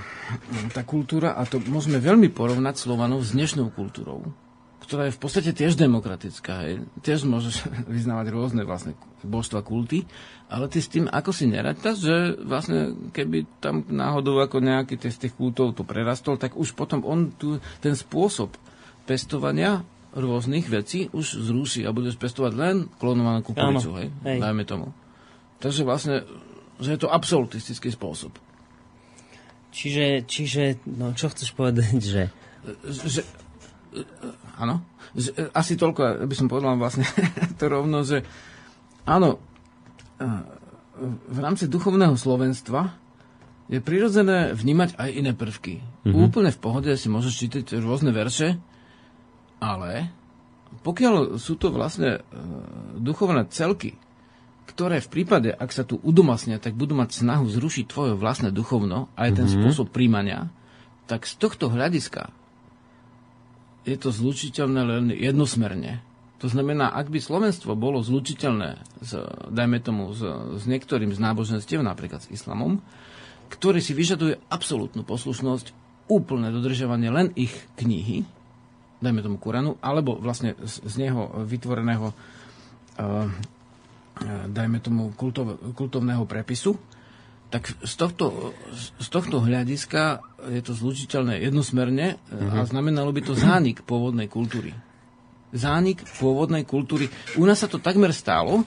tá 0.72 0.88
kultúra, 0.88 1.36
a 1.36 1.44
to 1.44 1.60
môžeme 1.68 2.00
veľmi 2.00 2.32
porovnať 2.32 2.80
Slovanov 2.80 3.28
s 3.28 3.36
dnešnou 3.36 3.76
kultúrou, 3.76 4.24
ktorá 4.94 5.10
je 5.10 5.18
v 5.18 5.24
podstate 5.26 5.52
tiež 5.58 5.74
demokratická. 5.74 6.70
Hej. 6.70 6.86
Tiež 7.02 7.26
môžeš 7.26 7.66
vyznávať 7.98 8.30
rôzne 8.30 8.62
vlastne 8.62 8.94
božstva, 9.26 9.66
kulty, 9.66 10.06
ale 10.54 10.70
ty 10.70 10.86
s 10.86 10.94
tým 10.94 11.10
ako 11.10 11.34
si 11.34 11.50
nerátaš, 11.50 12.06
že 12.06 12.38
vlastne 12.46 13.10
keby 13.10 13.50
tam 13.58 13.82
náhodou 13.90 14.38
ako 14.38 14.62
nejaký 14.62 15.02
z 15.02 15.18
tých 15.18 15.34
kultov 15.34 15.74
to 15.74 15.82
prerastol, 15.82 16.38
tak 16.38 16.54
už 16.54 16.78
potom 16.78 17.02
on 17.02 17.34
tu, 17.34 17.58
ten 17.82 17.98
spôsob 17.98 18.54
pestovania 19.10 19.82
rôznych 20.14 20.70
vecí 20.70 21.10
už 21.10 21.42
zruší 21.42 21.90
a 21.90 21.96
budeš 21.96 22.22
pestovať 22.22 22.54
len 22.54 22.86
klonovanú 23.02 23.42
kukuricu, 23.42 23.98
hej? 23.98 24.14
hej. 24.22 24.38
Dajme 24.46 24.62
tomu. 24.62 24.94
Takže 25.58 25.90
vlastne, 25.90 26.22
že 26.78 26.94
je 26.94 27.02
to 27.02 27.10
absolutistický 27.10 27.90
spôsob. 27.90 28.30
Čiže, 29.74 30.30
čiže 30.30 30.86
no 30.86 31.18
čo 31.18 31.34
chceš 31.34 31.50
povedať, 31.58 31.98
že... 31.98 32.30
že 32.94 33.26
áno, 34.58 34.86
že, 35.14 35.34
asi 35.54 35.78
toľko, 35.78 36.26
by 36.26 36.36
som 36.38 36.48
povedal 36.50 36.78
vlastne 36.78 37.06
to 37.60 37.66
rovno, 37.70 38.06
že 38.06 38.26
áno, 39.06 39.42
v 41.28 41.38
rámci 41.42 41.66
duchovného 41.66 42.14
slovenstva 42.14 42.94
je 43.72 43.80
prirodzené 43.80 44.54
vnímať 44.54 45.00
aj 45.00 45.10
iné 45.10 45.32
prvky. 45.34 45.82
Mm-hmm. 45.82 46.24
Úplne 46.30 46.52
v 46.54 46.62
pohode 46.62 46.92
si 46.94 47.08
môžeš 47.10 47.34
čítať 47.34 47.66
rôzne 47.82 48.14
verše, 48.14 48.60
ale 49.64 50.12
pokiaľ 50.84 51.40
sú 51.40 51.56
to 51.56 51.72
vlastne 51.72 52.20
e, 52.20 52.22
duchovné 53.00 53.48
celky, 53.50 53.96
ktoré 54.68 55.00
v 55.00 55.10
prípade, 55.12 55.50
ak 55.52 55.70
sa 55.72 55.88
tu 55.88 55.98
udomasnia, 56.02 56.60
tak 56.60 56.76
budú 56.76 56.94
mať 56.98 57.24
snahu 57.24 57.48
zrušiť 57.48 57.86
tvoje 57.88 58.14
vlastné 58.20 58.52
duchovno, 58.52 59.10
aj 59.16 59.30
ten 59.38 59.48
mm-hmm. 59.48 59.64
spôsob 59.64 59.88
príjmania, 59.90 60.52
tak 61.08 61.26
z 61.26 61.40
tohto 61.40 61.72
hľadiska 61.72 62.32
je 63.84 63.98
to 64.00 64.10
zlučiteľné 64.12 64.82
len 64.84 65.06
jednosmerne. 65.12 66.04
To 66.44 66.52
znamená, 66.52 66.92
ak 66.92 67.08
by 67.08 67.24
Slovenstvo 67.24 67.72
bolo 67.80 68.04
zlučiteľné, 68.04 68.76
s, 69.00 69.16
dajme 69.48 69.80
tomu, 69.80 70.12
s, 70.12 70.20
s 70.60 70.64
niektorým 70.68 71.16
z 71.16 71.20
náboženstiev, 71.24 71.80
napríklad 71.80 72.28
s 72.28 72.32
islamom, 72.32 72.84
ktorý 73.48 73.80
si 73.80 73.96
vyžaduje 73.96 74.40
absolútnu 74.52 75.08
poslušnosť, 75.08 75.72
úplné 76.12 76.52
dodržovanie 76.52 77.08
len 77.08 77.32
ich 77.40 77.56
knihy, 77.80 78.28
dajme 79.00 79.24
tomu 79.24 79.40
Kuranu, 79.40 79.80
alebo 79.80 80.20
vlastne 80.20 80.60
z, 80.60 80.84
z 80.84 80.96
neho 81.00 81.32
vytvoreného, 81.48 82.12
uh, 82.12 83.28
dajme 84.52 84.78
tomu 84.84 85.16
kultov, 85.16 85.60
kultovného 85.76 86.28
prepisu, 86.28 86.76
tak 87.54 87.70
z 87.86 87.94
tohto, 87.94 88.58
z 88.98 89.08
tohto 89.14 89.38
hľadiska 89.38 90.26
je 90.50 90.62
to 90.66 90.74
zlučiteľné 90.74 91.38
jednosmerne 91.46 92.18
mm-hmm. 92.18 92.50
a 92.50 92.66
mhm. 92.66 92.70
znamenalo 92.74 93.14
by 93.14 93.22
to 93.22 93.38
zánik 93.38 93.86
pôvodnej 93.86 94.26
kultúry. 94.26 94.74
Zánik 95.54 96.02
pôvodnej 96.18 96.66
kultúry. 96.66 97.14
U 97.38 97.46
nás 97.46 97.62
sa 97.62 97.70
to 97.70 97.78
takmer 97.78 98.10
stálo, 98.10 98.66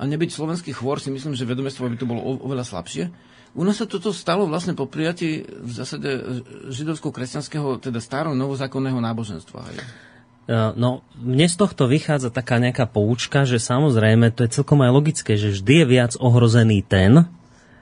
a 0.00 0.08
nebyť 0.08 0.30
slovenský 0.32 0.72
chôr, 0.72 0.96
si 0.96 1.12
myslím, 1.12 1.36
že 1.36 1.44
vedomestvo 1.44 1.84
by 1.84 1.98
to 2.00 2.08
bolo 2.08 2.40
oveľa 2.40 2.64
slabšie, 2.64 3.12
u 3.50 3.66
nás 3.66 3.82
sa 3.82 3.84
toto 3.90 4.14
stalo 4.14 4.46
vlastne 4.46 4.78
po 4.78 4.86
prijatí 4.86 5.42
v 5.42 5.70
zásade 5.74 6.22
židovsko-kresťanského, 6.70 7.82
teda 7.82 7.98
starého 7.98 8.38
novozákonného 8.38 9.02
náboženstva. 9.02 9.58
Hej. 9.66 9.78
E, 9.82 10.56
no, 10.78 11.02
mne 11.18 11.50
z 11.50 11.56
tohto 11.58 11.90
vychádza 11.90 12.30
taká 12.30 12.62
nejaká 12.62 12.86
poučka, 12.86 13.42
že 13.42 13.58
samozrejme, 13.58 14.30
to 14.30 14.46
je 14.46 14.54
celkom 14.54 14.86
aj 14.86 14.94
logické, 14.94 15.34
že 15.34 15.50
vždy 15.50 15.82
je 15.82 15.86
viac 15.90 16.12
ohrozený 16.22 16.86
ten 16.86 17.26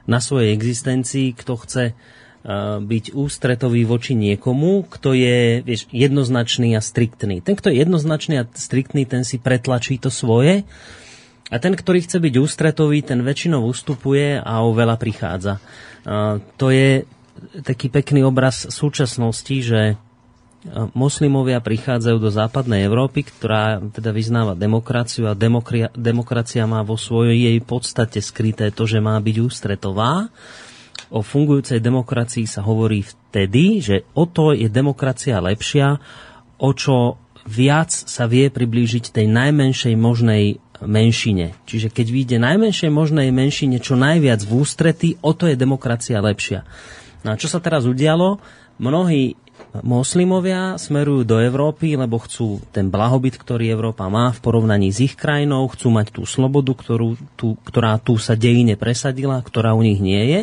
na 0.08 0.24
svojej 0.24 0.56
existencii, 0.56 1.36
kto 1.36 1.54
chce 1.60 1.84
e, 1.86 1.94
byť 2.80 3.12
ústretový 3.12 3.84
voči 3.84 4.16
niekomu, 4.16 4.88
kto 4.88 5.12
je 5.12 5.60
vieš, 5.60 5.84
jednoznačný 5.92 6.72
a 6.74 6.80
striktný. 6.80 7.44
Ten, 7.44 7.54
kto 7.54 7.68
je 7.68 7.76
jednoznačný 7.84 8.40
a 8.40 8.48
striktný, 8.48 9.04
ten 9.04 9.22
si 9.22 9.36
pretlačí 9.36 10.00
to 10.00 10.08
svoje 10.08 10.64
a 11.52 11.56
ten, 11.60 11.76
ktorý 11.76 12.04
chce 12.04 12.16
byť 12.24 12.34
ústretový, 12.40 13.04
ten 13.04 13.20
väčšinou 13.20 13.68
ustupuje 13.68 14.40
a 14.40 14.64
o 14.64 14.72
veľa 14.72 14.96
prichádza. 14.96 15.60
A 16.08 16.40
to 16.56 16.72
je 16.72 17.04
taký 17.60 17.92
pekný 17.92 18.24
obraz 18.24 18.64
súčasnosti, 18.68 19.56
že 19.60 20.00
moslimovia 20.92 21.62
prichádzajú 21.62 22.18
do 22.18 22.30
západnej 22.34 22.82
Európy, 22.82 23.22
ktorá 23.22 23.78
teda 23.78 24.10
vyznáva 24.10 24.58
demokraciu 24.58 25.30
a 25.30 25.38
demokracia, 25.38 25.94
demokracia 25.94 26.66
má 26.66 26.82
vo 26.82 26.98
svojej 26.98 27.46
jej 27.46 27.58
podstate 27.62 28.18
skryté 28.18 28.74
to, 28.74 28.82
že 28.82 28.98
má 28.98 29.14
byť 29.22 29.36
ústretová. 29.38 30.26
O 31.14 31.22
fungujúcej 31.22 31.78
demokracii 31.78 32.44
sa 32.44 32.66
hovorí 32.66 33.06
vtedy, 33.06 33.80
že 33.80 33.96
o 34.18 34.26
to 34.26 34.50
je 34.50 34.66
demokracia 34.66 35.38
lepšia, 35.38 36.02
o 36.58 36.70
čo 36.74 37.16
viac 37.48 37.94
sa 37.94 38.26
vie 38.28 38.50
priblížiť 38.50 39.14
tej 39.14 39.30
najmenšej 39.30 39.94
možnej 39.94 40.60
menšine. 40.84 41.54
Čiže 41.64 41.88
keď 41.88 42.06
vyjde 42.12 42.36
najmenšej 42.42 42.90
možnej 42.90 43.30
menšine 43.30 43.78
čo 43.78 43.94
najviac 43.94 44.42
v 44.42 44.52
ústrety, 44.58 45.08
o 45.22 45.32
to 45.32 45.48
je 45.48 45.56
demokracia 45.56 46.18
lepšia. 46.18 46.66
No 47.22 47.34
a 47.34 47.38
čo 47.40 47.46
sa 47.46 47.62
teraz 47.62 47.86
udialo? 47.86 48.42
Mnohí 48.78 49.34
moslimovia 49.84 50.80
smerujú 50.80 51.28
do 51.28 51.36
Európy, 51.38 51.94
lebo 51.94 52.18
chcú 52.22 52.62
ten 52.72 52.88
blahobyt, 52.88 53.36
ktorý 53.36 53.68
Európa 53.68 54.08
má 54.08 54.32
v 54.32 54.40
porovnaní 54.40 54.88
s 54.88 55.04
ich 55.04 55.14
krajinou, 55.14 55.68
chcú 55.68 55.92
mať 55.92 56.18
tú 56.18 56.22
slobodu, 56.24 56.72
ktorú, 56.72 57.20
tú, 57.36 57.54
ktorá 57.68 58.00
tu 58.00 58.16
sa 58.16 58.34
dejine 58.34 58.74
presadila, 58.74 59.38
ktorá 59.44 59.76
u 59.76 59.84
nich 59.84 60.00
nie 60.00 60.22
je. 60.24 60.40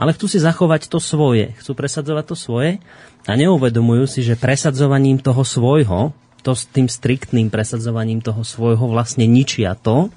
Ale 0.00 0.16
chcú 0.16 0.26
si 0.26 0.40
zachovať 0.40 0.88
to 0.88 0.98
svoje, 0.98 1.52
chcú 1.60 1.76
presadzovať 1.76 2.24
to 2.32 2.36
svoje 2.36 2.80
a 3.28 3.32
neuvedomujú 3.36 4.08
si, 4.08 4.20
že 4.24 4.40
presadzovaním 4.40 5.20
toho 5.20 5.44
svojho, 5.44 6.16
to 6.40 6.56
s 6.56 6.64
tým 6.70 6.88
striktným 6.88 7.52
presadzovaním 7.52 8.24
toho 8.24 8.40
svojho 8.40 8.88
vlastne 8.88 9.28
ničia 9.28 9.76
to, 9.76 10.08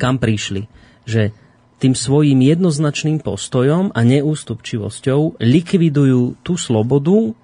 kam 0.00 0.16
prišli. 0.16 0.64
Že 1.04 1.36
tým 1.76 1.92
svojím 1.92 2.40
jednoznačným 2.40 3.20
postojom 3.20 3.92
a 3.92 4.00
neústupčivosťou 4.00 5.36
likvidujú 5.36 6.40
tú 6.40 6.56
slobodu, 6.56 7.36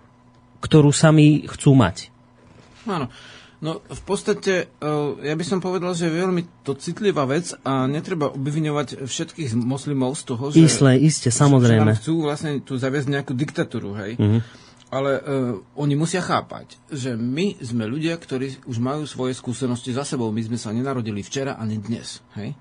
ktorú 0.62 0.94
sami 0.94 1.44
chcú 1.50 1.74
mať. 1.74 2.14
Áno. 2.86 3.10
No 3.62 3.78
v 3.78 4.02
podstate, 4.02 4.74
e, 4.82 4.90
ja 5.22 5.38
by 5.38 5.44
som 5.46 5.62
povedal, 5.62 5.94
že 5.94 6.10
je 6.10 6.18
veľmi 6.18 6.66
to 6.66 6.74
citlivá 6.74 7.30
vec 7.30 7.54
a 7.62 7.86
netreba 7.86 8.26
obviňovať 8.34 9.06
všetkých 9.06 9.54
moslimov 9.54 10.18
z 10.18 10.22
toho, 10.34 10.50
že... 10.50 10.66
Isle, 10.66 10.98
iste, 10.98 11.30
samozrejme. 11.30 11.94
Že 11.94 11.98
chcú 12.02 12.14
vlastne 12.26 12.58
tu 12.58 12.74
zaviesť 12.74 13.06
nejakú 13.06 13.32
diktatúru, 13.38 13.94
hej. 14.02 14.18
Uh-huh 14.18 14.42
ale 14.92 15.16
uh, 15.16 15.56
oni 15.80 15.96
musia 15.96 16.20
chápať, 16.20 16.76
že 16.92 17.16
my 17.16 17.56
sme 17.64 17.88
ľudia, 17.88 18.12
ktorí 18.20 18.68
už 18.68 18.76
majú 18.76 19.08
svoje 19.08 19.32
skúsenosti 19.32 19.96
za 19.96 20.04
sebou. 20.04 20.28
My 20.28 20.44
sme 20.44 20.60
sa 20.60 20.68
nenarodili 20.68 21.24
včera 21.24 21.56
ani 21.56 21.80
dnes. 21.80 22.20
Hej? 22.36 22.52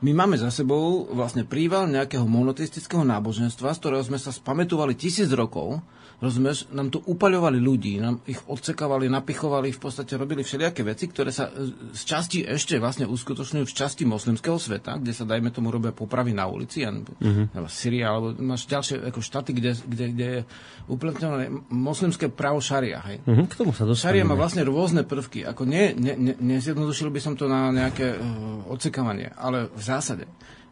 My 0.00 0.16
máme 0.16 0.40
za 0.40 0.48
sebou 0.48 1.04
vlastne 1.12 1.44
príval 1.44 1.84
nejakého 1.84 2.24
monoteistického 2.24 3.04
náboženstva, 3.04 3.76
z 3.76 3.80
ktorého 3.84 4.04
sme 4.08 4.16
sa 4.16 4.32
spametovali 4.32 4.96
tisíc 4.96 5.28
rokov 5.36 5.84
Rozumieš, 6.16 6.72
nám 6.72 6.88
tu 6.88 7.04
upaľovali 7.04 7.60
ľudí, 7.60 8.00
nám 8.00 8.24
ich 8.24 8.40
odsekávali, 8.48 9.04
napichovali, 9.12 9.68
v 9.68 9.80
podstate 9.80 10.16
robili 10.16 10.40
všelijaké 10.40 10.80
veci, 10.80 11.12
ktoré 11.12 11.28
sa 11.28 11.52
e, 11.52 11.68
z 11.92 12.02
časti 12.08 12.40
ešte 12.40 12.80
vlastne 12.80 13.04
uskutočňujú 13.04 13.68
v 13.68 13.76
časti 13.76 14.08
moslimského 14.08 14.56
sveta, 14.56 14.96
kde 14.96 15.12
sa, 15.12 15.28
dajme 15.28 15.52
tomu, 15.52 15.68
robia 15.68 15.92
popravy 15.92 16.32
na 16.32 16.48
ulici, 16.48 16.88
alebo, 16.88 17.12
uh-huh. 17.20 17.52
alebo 17.52 17.68
Syria, 17.68 18.16
alebo 18.16 18.32
máš 18.40 18.64
ďalšie 18.64 19.04
ako 19.12 19.20
štáty, 19.20 19.52
kde, 19.52 19.76
kde, 19.76 20.04
kde 20.16 20.26
je 20.26 20.40
uplatňované 20.88 21.52
moslimské 21.68 22.32
právo 22.32 22.64
šaria. 22.64 23.04
Hej. 23.12 23.20
Uh-huh. 23.28 23.44
K 23.44 23.52
tomu 23.52 23.76
sa 23.76 23.84
Šaria 23.84 24.24
má 24.24 24.40
vlastne 24.40 24.64
rôzne 24.64 25.04
prvky. 25.04 25.44
Ako 25.44 25.68
nie, 25.68 25.92
ne, 25.92 26.16
ne, 26.16 26.32
nezjednodušil 26.32 27.12
by 27.12 27.20
som 27.20 27.36
to 27.36 27.44
na 27.44 27.68
nejaké 27.68 28.16
uh, 28.16 28.64
odsekávanie, 28.72 29.36
ale 29.36 29.68
v 29.68 29.82
zásade 29.84 30.24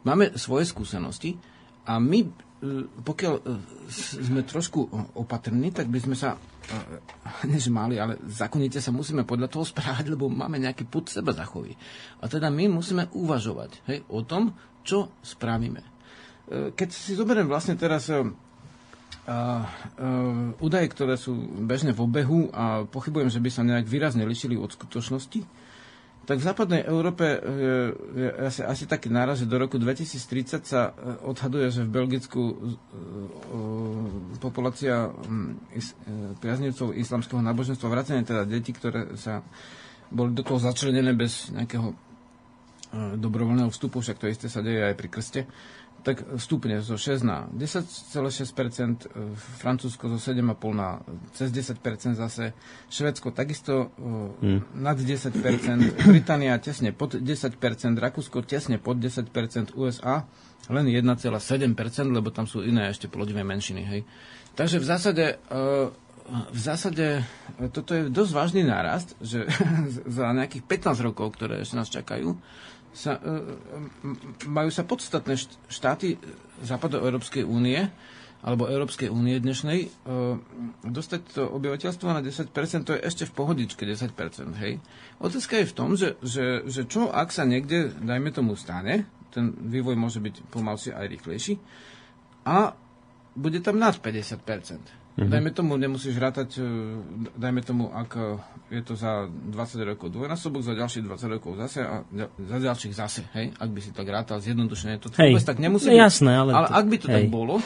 máme 0.08 0.40
svoje 0.40 0.72
skúsenosti 0.72 1.36
a 1.84 2.00
my 2.00 2.32
pokiaľ 3.04 3.34
e, 3.38 3.42
sme 4.24 4.40
trošku 4.46 4.88
opatrní, 5.20 5.68
tak 5.70 5.92
by 5.92 5.98
sme 6.00 6.16
sa 6.16 6.40
než 7.52 7.68
mali, 7.68 8.00
ale 8.00 8.16
zákonite 8.24 8.80
sa 8.80 8.88
musíme 8.88 9.28
podľa 9.28 9.52
toho 9.52 9.64
správať, 9.68 10.08
lebo 10.08 10.32
máme 10.32 10.56
nejaký 10.56 10.88
put 10.88 11.12
seba 11.12 11.36
zachovy. 11.36 11.76
A 12.20 12.28
teda 12.30 12.48
my 12.48 12.72
musíme 12.72 13.12
uvažovať 13.12 13.70
hej, 13.90 13.98
o 14.08 14.24
tom, 14.24 14.56
čo 14.80 15.12
spravíme. 15.20 15.80
E, 15.80 15.88
keď 16.72 16.88
si 16.88 17.12
zoberiem 17.12 17.48
vlastne 17.48 17.76
teraz 17.76 18.08
údaje, 20.60 20.86
ktoré 20.92 21.16
sú 21.16 21.32
bežne 21.64 21.96
v 21.96 22.04
obehu 22.04 22.52
a 22.52 22.84
pochybujem, 22.84 23.32
že 23.32 23.40
by 23.40 23.48
sa 23.48 23.64
nejak 23.64 23.88
výrazne 23.88 24.28
lišili 24.28 24.52
od 24.52 24.68
skutočnosti, 24.68 25.40
tak 26.24 26.40
v 26.40 26.46
západnej 26.46 26.82
Európe 26.82 27.24
je, 27.36 27.76
je 28.16 28.28
asi, 28.42 28.60
asi 28.60 28.84
taký 28.84 29.08
náraz, 29.08 29.40
že 29.40 29.46
do 29.46 29.56
roku 29.56 29.76
2030 29.76 30.64
sa 30.64 30.90
e, 30.90 31.20
odhaduje, 31.22 31.68
že 31.68 31.84
v 31.84 31.92
Belgicku 31.92 32.42
uh, 32.42 32.56
populácia 34.38 35.06
uh, 35.06 35.14
priaznivcov 36.40 36.92
islamského 36.92 37.38
náboženstva, 37.38 37.92
vracanie 37.92 38.24
teda 38.24 38.42
detí, 38.42 38.72
ktoré 38.72 39.14
sa 39.14 39.44
boli 40.08 40.32
do 40.32 40.40
toho 40.40 40.56
začlenené 40.58 41.12
bez 41.12 41.52
nejakého 41.52 41.92
dobrovoľného 42.94 43.74
vstupu, 43.74 43.98
však 43.98 44.22
to 44.22 44.30
isté 44.30 44.46
sa 44.46 44.62
deje 44.62 44.86
aj 44.86 44.94
pri 44.94 45.08
krste, 45.10 45.40
tak 46.04 46.20
stupne 46.36 46.84
zo 46.84 47.00
6 47.00 47.24
na 47.24 47.48
10,6%, 47.56 49.08
Francúzsko 49.56 50.12
zo 50.12 50.18
7,5 50.20 50.76
na 50.76 51.00
cez 51.32 51.48
10% 51.48 51.80
zase, 52.20 52.52
Švedsko 52.92 53.32
takisto 53.32 53.88
hmm. 53.96 54.76
nad 54.84 55.00
10%, 55.00 55.32
Británia 56.12 56.60
tesne 56.60 56.92
pod 56.92 57.16
10%, 57.16 57.56
Rakúsko 57.96 58.44
tesne 58.44 58.76
pod 58.76 59.00
10%, 59.00 59.72
USA 59.80 60.28
len 60.68 60.86
1,7%, 60.88 61.72
lebo 62.08 62.28
tam 62.28 62.44
sú 62.44 62.60
iné 62.64 62.92
ešte 62.92 63.08
plodivé 63.08 63.40
menšiny. 63.44 63.82
Hej. 63.84 64.00
Takže 64.54 64.80
v 64.80 64.86
zásade, 64.86 65.24
v 66.30 66.60
zásade 66.60 67.20
toto 67.72 67.92
je 67.92 68.08
dosť 68.08 68.32
vážny 68.32 68.62
nárast, 68.64 69.12
že 69.20 69.44
za 70.16 70.32
nejakých 70.32 70.64
15 70.64 71.00
rokov, 71.04 71.36
ktoré 71.36 71.64
ešte 71.64 71.76
nás 71.76 71.92
čakajú, 71.92 72.36
sa, 72.94 73.18
e, 73.18 73.34
majú 74.46 74.70
sa 74.70 74.86
podstatné 74.86 75.34
štáty 75.66 76.16
Západoeurópskej 76.62 77.42
únie 77.42 77.82
alebo 78.40 78.68
Európskej 78.68 79.08
únie 79.08 79.40
dnešnej, 79.40 79.78
e, 79.80 79.88
dostať 80.84 81.20
to 81.32 81.42
obyvateľstvo 81.48 82.06
na 82.06 82.20
10%, 82.20 82.52
to 82.84 82.92
je 82.92 83.00
ešte 83.02 83.24
v 83.24 83.32
pohodičke 83.32 83.82
10%, 83.82 84.52
hej. 84.60 84.84
Otázka 85.16 85.58
je 85.58 85.66
v 85.66 85.74
tom, 85.74 85.96
že, 85.96 86.20
že, 86.20 86.60
že 86.68 86.84
čo, 86.84 87.08
ak 87.08 87.32
sa 87.32 87.48
niekde, 87.48 87.88
dajme 87.96 88.28
tomu, 88.30 88.52
stane, 88.54 89.08
ten 89.32 89.48
vývoj 89.50 89.96
môže 89.96 90.20
byť 90.20 90.44
pomalší 90.52 90.92
aj 90.92 91.06
rýchlejší, 91.08 91.54
a 92.44 92.76
bude 93.32 93.64
tam 93.64 93.80
nad 93.80 93.96
50%. 93.96 95.03
Mm-hmm. 95.14 95.30
Dajme 95.30 95.50
tomu, 95.54 95.78
nemusíš 95.78 96.18
rátať, 96.18 96.58
e, 96.58 96.66
dajme 97.38 97.62
tomu, 97.62 97.86
ak 97.86 98.18
e, 98.18 98.22
je 98.74 98.82
to 98.82 98.98
za 98.98 99.30
20 99.30 99.90
rokov 99.94 100.10
dvojnásobok, 100.10 100.66
za 100.66 100.74
ďalších 100.74 101.06
20 101.06 101.34
rokov 101.38 101.54
zase 101.54 101.86
a 101.86 102.02
za 102.42 102.58
ďalších 102.58 102.94
zase, 102.98 103.22
hej, 103.38 103.54
ak 103.54 103.70
by 103.70 103.78
si 103.78 103.94
tak 103.94 104.10
rátal 104.10 104.42
zjednodušene, 104.42 104.98
to 104.98 105.14
hej. 105.14 105.30
vôbec 105.30 105.46
tak 105.46 105.62
nemusí 105.62 105.94
no. 105.94 106.02
Jasné, 106.02 106.34
ale, 106.34 106.50
ale 106.50 106.66
to, 106.66 106.74
ak 106.74 106.86
by 106.90 106.96
to 106.98 107.06
hej. 107.06 107.14
tak 107.14 107.24
bolo, 107.30 107.62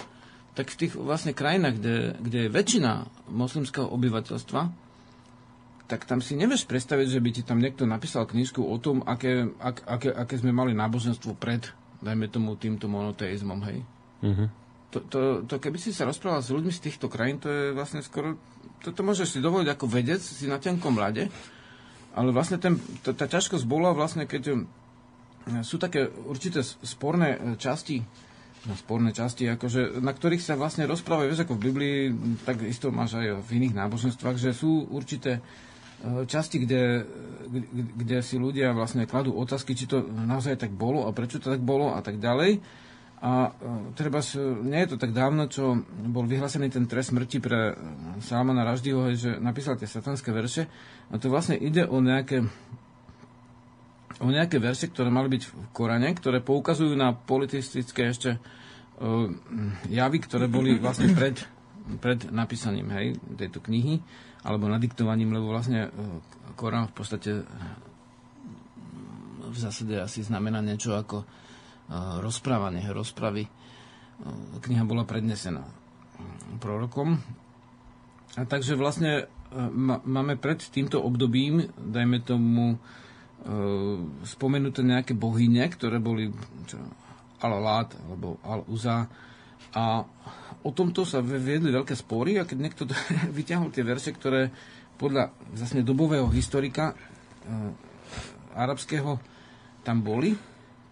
tak 0.53 0.69
v 0.69 0.77
tých 0.77 0.93
vlastne 0.93 1.33
krajinách, 1.33 1.81
kde, 1.81 1.97
kde 2.21 2.39
je 2.45 2.51
väčšina 2.53 3.09
moslimského 3.33 3.89
obyvateľstva, 3.97 4.61
tak 5.89 6.05
tam 6.05 6.21
si 6.21 6.37
nevieš 6.37 6.69
predstaviť, 6.69 7.17
že 7.17 7.23
by 7.25 7.31
ti 7.33 7.43
tam 7.49 7.65
niekto 7.65 7.89
napísal 7.89 8.29
knižku 8.29 8.61
o 8.61 8.77
tom, 8.77 9.01
aké, 9.09 9.49
ak, 9.57 9.89
aké, 9.89 10.13
aké 10.13 10.35
sme 10.37 10.53
mali 10.53 10.77
náboženstvo 10.77 11.33
pred, 11.41 11.65
dajme 12.05 12.29
tomu, 12.29 12.61
týmto 12.61 12.93
monoteizmom, 12.93 13.61
hej. 13.65 13.81
Mm-hmm 14.21 14.68
to, 14.89 14.99
to, 15.05 15.21
to 15.45 15.55
keby 15.61 15.77
si 15.77 15.93
sa 15.93 16.09
rozprával 16.09 16.41
s 16.41 16.49
ľuďmi 16.49 16.73
z 16.73 16.85
týchto 16.89 17.13
krajín, 17.13 17.37
to 17.37 17.49
je 17.53 17.65
vlastne 17.77 18.01
skoro, 18.01 18.41
to, 18.81 18.97
to 18.97 19.05
môžeš 19.05 19.37
si 19.37 19.45
dovoliť 19.45 19.69
ako 19.69 19.85
vedec, 19.85 20.21
si 20.21 20.49
na 20.49 20.57
tenkom 20.57 20.97
mlade, 20.97 21.29
ale 22.17 22.29
vlastne 22.33 22.57
ten, 22.57 22.81
tá, 23.05 23.13
tá 23.13 23.29
ťažkosť 23.29 23.69
bola 23.69 23.93
vlastne, 23.93 24.25
keď 24.25 24.43
e, 24.49 24.55
sú 25.61 25.77
také 25.77 26.09
určité 26.09 26.65
sporné 26.65 27.37
e, 27.37 27.39
časti, 27.61 28.01
no, 28.65 28.73
sporné 28.81 29.13
časti, 29.13 29.45
akože, 29.53 30.01
na 30.01 30.17
ktorých 30.17 30.41
sa 30.41 30.57
vlastne 30.57 30.89
rozprávajú, 30.89 31.37
vieš, 31.37 31.45
ako 31.45 31.61
v 31.61 31.65
Biblii, 31.69 31.99
tak 32.49 32.65
isto 32.65 32.89
máš 32.89 33.21
aj 33.21 33.45
v 33.45 33.49
iných 33.61 33.77
náboženstvách, 33.77 34.41
že 34.41 34.57
sú 34.57 34.89
určité 34.89 35.45
e, 36.01 36.25
časti, 36.25 36.65
kde, 36.65 37.05
kde, 37.45 37.67
kde 37.93 38.19
si 38.25 38.41
ľudia 38.41 38.73
vlastne 38.73 39.05
kladú 39.05 39.37
otázky, 39.37 39.77
či 39.77 39.85
to 39.85 40.01
naozaj 40.01 40.57
tak 40.57 40.73
bolo 40.73 41.05
a 41.05 41.13
prečo 41.13 41.37
to 41.37 41.53
tak 41.53 41.61
bolo 41.61 41.93
a 41.93 42.01
tak 42.01 42.17
ďalej. 42.17 42.88
A 43.19 43.51
e, 43.51 43.93
treba, 43.99 44.23
nie 44.63 44.81
je 44.87 44.95
to 44.95 44.97
tak 45.03 45.11
dávno, 45.11 45.51
čo 45.51 45.75
bol 46.07 46.23
vyhlásený 46.23 46.71
ten 46.71 46.87
trest 46.87 47.11
smrti 47.11 47.43
pre 47.43 47.75
e, 47.75 47.75
Salmana 48.23 48.63
Raždiho, 48.63 49.11
že 49.19 49.43
napísal 49.43 49.75
tie 49.75 49.91
satanské 49.91 50.31
verše. 50.31 50.71
A 51.11 51.19
to 51.19 51.27
vlastne 51.27 51.59
ide 51.59 51.83
o 51.83 51.99
nejaké, 51.99 52.47
o 54.23 54.29
nejaké 54.31 54.63
verše, 54.63 54.87
ktoré 54.87 55.11
mali 55.11 55.35
byť 55.35 55.43
v 55.51 55.53
Korane, 55.75 56.15
ktoré 56.15 56.39
poukazujú 56.39 56.95
na 56.95 57.11
politistické 57.11 58.13
ešte 58.13 58.37
uh, 58.37 59.31
javy, 59.89 60.19
ktoré 60.21 60.47
boli 60.51 60.77
vlastne 60.77 61.09
pred, 61.17 61.41
pred 62.03 62.29
napísaním 62.29 62.93
hej, 62.93 63.17
tejto 63.41 63.65
knihy, 63.65 64.05
alebo 64.45 64.69
nadiktovaním, 64.69 65.33
lebo 65.33 65.55
vlastne 65.55 65.89
Korán 66.61 66.93
v 66.93 66.95
podstate 66.95 67.31
v 69.49 69.57
zásade 69.57 69.97
asi 69.97 70.21
znamená 70.21 70.61
niečo 70.61 70.93
ako 70.93 71.25
rozprávanie, 72.21 72.85
rozpravy. 72.93 73.49
Kniha 74.61 74.85
bola 74.85 75.09
prednesená 75.09 75.65
prorokom. 76.61 77.17
A 78.37 78.45
takže 78.45 78.77
vlastne 78.77 79.31
máme 80.05 80.37
pred 80.37 80.61
týmto 80.61 81.01
obdobím, 81.01 81.73
dajme 81.75 82.21
tomu, 82.21 82.77
spomenuté 84.27 84.83
nejaké 84.83 85.15
bohyne, 85.15 85.65
ktoré 85.71 86.03
boli 86.03 86.29
Al-Lát 87.39 87.95
alebo 88.05 88.37
Al-Uza 88.43 89.07
a 89.73 90.03
o 90.59 90.71
tomto 90.75 91.07
sa 91.07 91.23
viedli 91.23 91.71
veľké 91.71 91.95
spory 91.95 92.43
a 92.43 92.49
keď 92.49 92.59
niekto 92.59 92.83
vyťahol 93.39 93.71
tie 93.71 93.87
verše, 93.87 94.11
ktoré 94.13 94.51
podľa 94.99 95.31
vlastne 95.55 95.87
dobového 95.87 96.27
historika 96.35 96.99
arabského 98.59 99.23
tam 99.87 100.03
boli, 100.03 100.35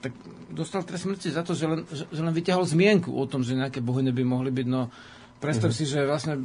tak 0.00 0.12
dostal 0.52 0.84
trest 0.84 1.08
smrti 1.08 1.32
za 1.32 1.42
to, 1.42 1.56
že 1.56 1.66
len, 1.66 1.80
že, 1.88 2.04
že 2.08 2.20
len 2.20 2.34
vyťahol 2.34 2.68
zmienku 2.68 3.10
o 3.10 3.24
tom, 3.24 3.40
že 3.40 3.56
nejaké 3.56 3.80
bohyne 3.80 4.12
by 4.12 4.24
mohli 4.24 4.50
byť. 4.52 4.66
No, 4.68 4.92
predstav 5.40 5.72
uh-huh. 5.72 5.84
si, 5.84 5.88
že 5.88 6.04
vlastne 6.04 6.44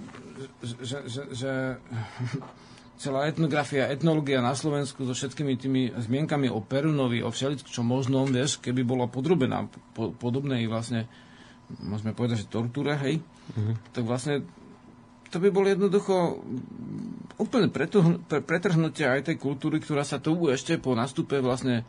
že, 0.64 1.06
že, 1.06 1.22
že 1.32 1.52
celá 3.02 3.26
etnografia, 3.26 3.89
etnológia 3.89 4.45
na 4.45 4.54
Slovensku 4.54 5.10
so 5.10 5.18
všetkými 5.18 5.54
tými 5.58 5.82
zmienkami 5.89 6.54
o 6.54 6.62
Perunovi, 6.62 7.26
o 7.26 7.34
všeličom 7.34 7.82
možnom, 7.82 8.30
vieš, 8.30 8.62
keby 8.62 8.86
bola 8.86 9.10
podrobená 9.10 9.66
po, 9.97 10.14
podobnej 10.14 10.70
vlastne, 10.70 11.10
môžeme 11.82 12.14
povedať, 12.14 12.45
že 12.45 12.54
tortúre, 12.54 12.93
hej, 13.02 13.18
uh-huh. 13.22 13.74
tak 13.89 14.06
vlastne 14.06 14.45
to 15.32 15.39
by 15.39 15.47
bolo 15.47 15.72
jednoducho 15.72 16.43
úplne 17.39 17.72
pretrhnutie 18.28 19.08
aj 19.08 19.32
tej 19.32 19.39
kultúry, 19.39 19.80
ktorá 19.80 20.04
sa 20.04 20.20
tu 20.20 20.36
ešte 20.52 20.76
po 20.76 20.91
nastupe 20.91 21.39
vlastne 21.39 21.88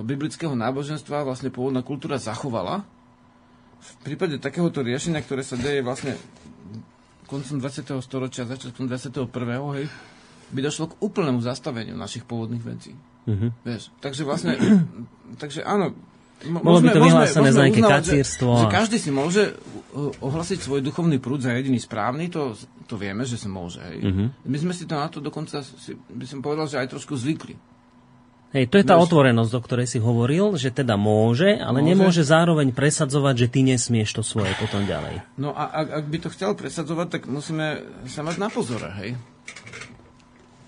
biblického 0.00 0.56
náboženstva 0.56 1.28
vlastne 1.28 1.52
pôvodná 1.52 1.84
kultúra 1.84 2.16
zachovala. 2.16 2.80
V 3.82 3.92
prípade 4.06 4.40
takéhoto 4.40 4.80
riešenia, 4.80 5.20
ktoré 5.20 5.44
sa 5.44 5.60
deje 5.60 5.84
vlastne 5.84 6.16
koncom 7.28 7.56
20. 7.60 8.00
storočia, 8.04 8.48
začiatkom 8.48 8.88
21. 8.88 9.28
Hej, 9.76 9.86
by 10.52 10.60
došlo 10.60 10.92
k 10.92 10.98
úplnému 11.00 11.40
zastaveniu 11.40 11.96
našich 11.96 12.28
pôvodných 12.28 12.60
vecí. 12.60 12.92
Uh-huh. 13.24 13.48
Vieš, 13.64 13.88
takže 14.04 14.22
vlastne, 14.28 14.60
takže 15.42 15.64
áno, 15.64 15.96
Bolo 16.42 16.82
by 16.82 16.90
to 16.90 16.98
vyhlásené 16.98 17.54
za 17.54 17.62
nejaké 17.62 17.82
kacírstvo. 17.86 18.50
Že, 18.50 18.62
že 18.66 18.74
každý 18.74 18.96
si 18.98 19.14
môže 19.14 19.54
uh, 19.94 20.10
ohlasiť 20.26 20.58
svoj 20.58 20.82
duchovný 20.82 21.22
prúd 21.22 21.38
za 21.38 21.54
jediný 21.54 21.78
správny, 21.78 22.34
to, 22.34 22.58
to 22.90 22.98
vieme, 22.98 23.22
že 23.22 23.38
sa 23.38 23.46
môže. 23.46 23.78
Hej. 23.78 24.02
Uh-huh. 24.02 24.26
My 24.50 24.58
sme 24.58 24.74
si 24.74 24.82
to 24.90 24.98
na 24.98 25.06
to 25.06 25.22
dokonca, 25.22 25.62
si, 25.62 25.94
by 25.94 26.26
som 26.26 26.42
povedal, 26.42 26.66
že 26.66 26.82
aj 26.82 26.90
trošku 26.98 27.14
zvykli. 27.14 27.54
Hej, 28.52 28.68
to 28.68 28.76
je 28.76 28.84
tá 28.84 29.00
otvorenosť, 29.00 29.52
o 29.56 29.64
ktorej 29.64 29.88
si 29.88 29.96
hovoril, 29.96 30.60
že 30.60 30.68
teda 30.68 31.00
môže, 31.00 31.56
ale 31.56 31.80
môže. 31.80 31.88
nemôže 31.88 32.22
zároveň 32.22 32.68
presadzovať, 32.76 33.34
že 33.34 33.46
ty 33.48 33.64
nesmieš 33.64 34.20
to 34.20 34.22
svoje 34.22 34.52
potom 34.60 34.84
ďalej. 34.84 35.24
No 35.40 35.56
a 35.56 35.72
ak, 35.72 35.88
ak 35.88 36.04
by 36.12 36.18
to 36.20 36.28
chcel 36.36 36.52
presadzovať, 36.52 37.06
tak 37.08 37.22
musíme 37.32 37.80
sa 38.04 38.20
mať 38.20 38.36
na 38.36 38.52
pozore, 38.52 38.92
hej? 39.00 39.16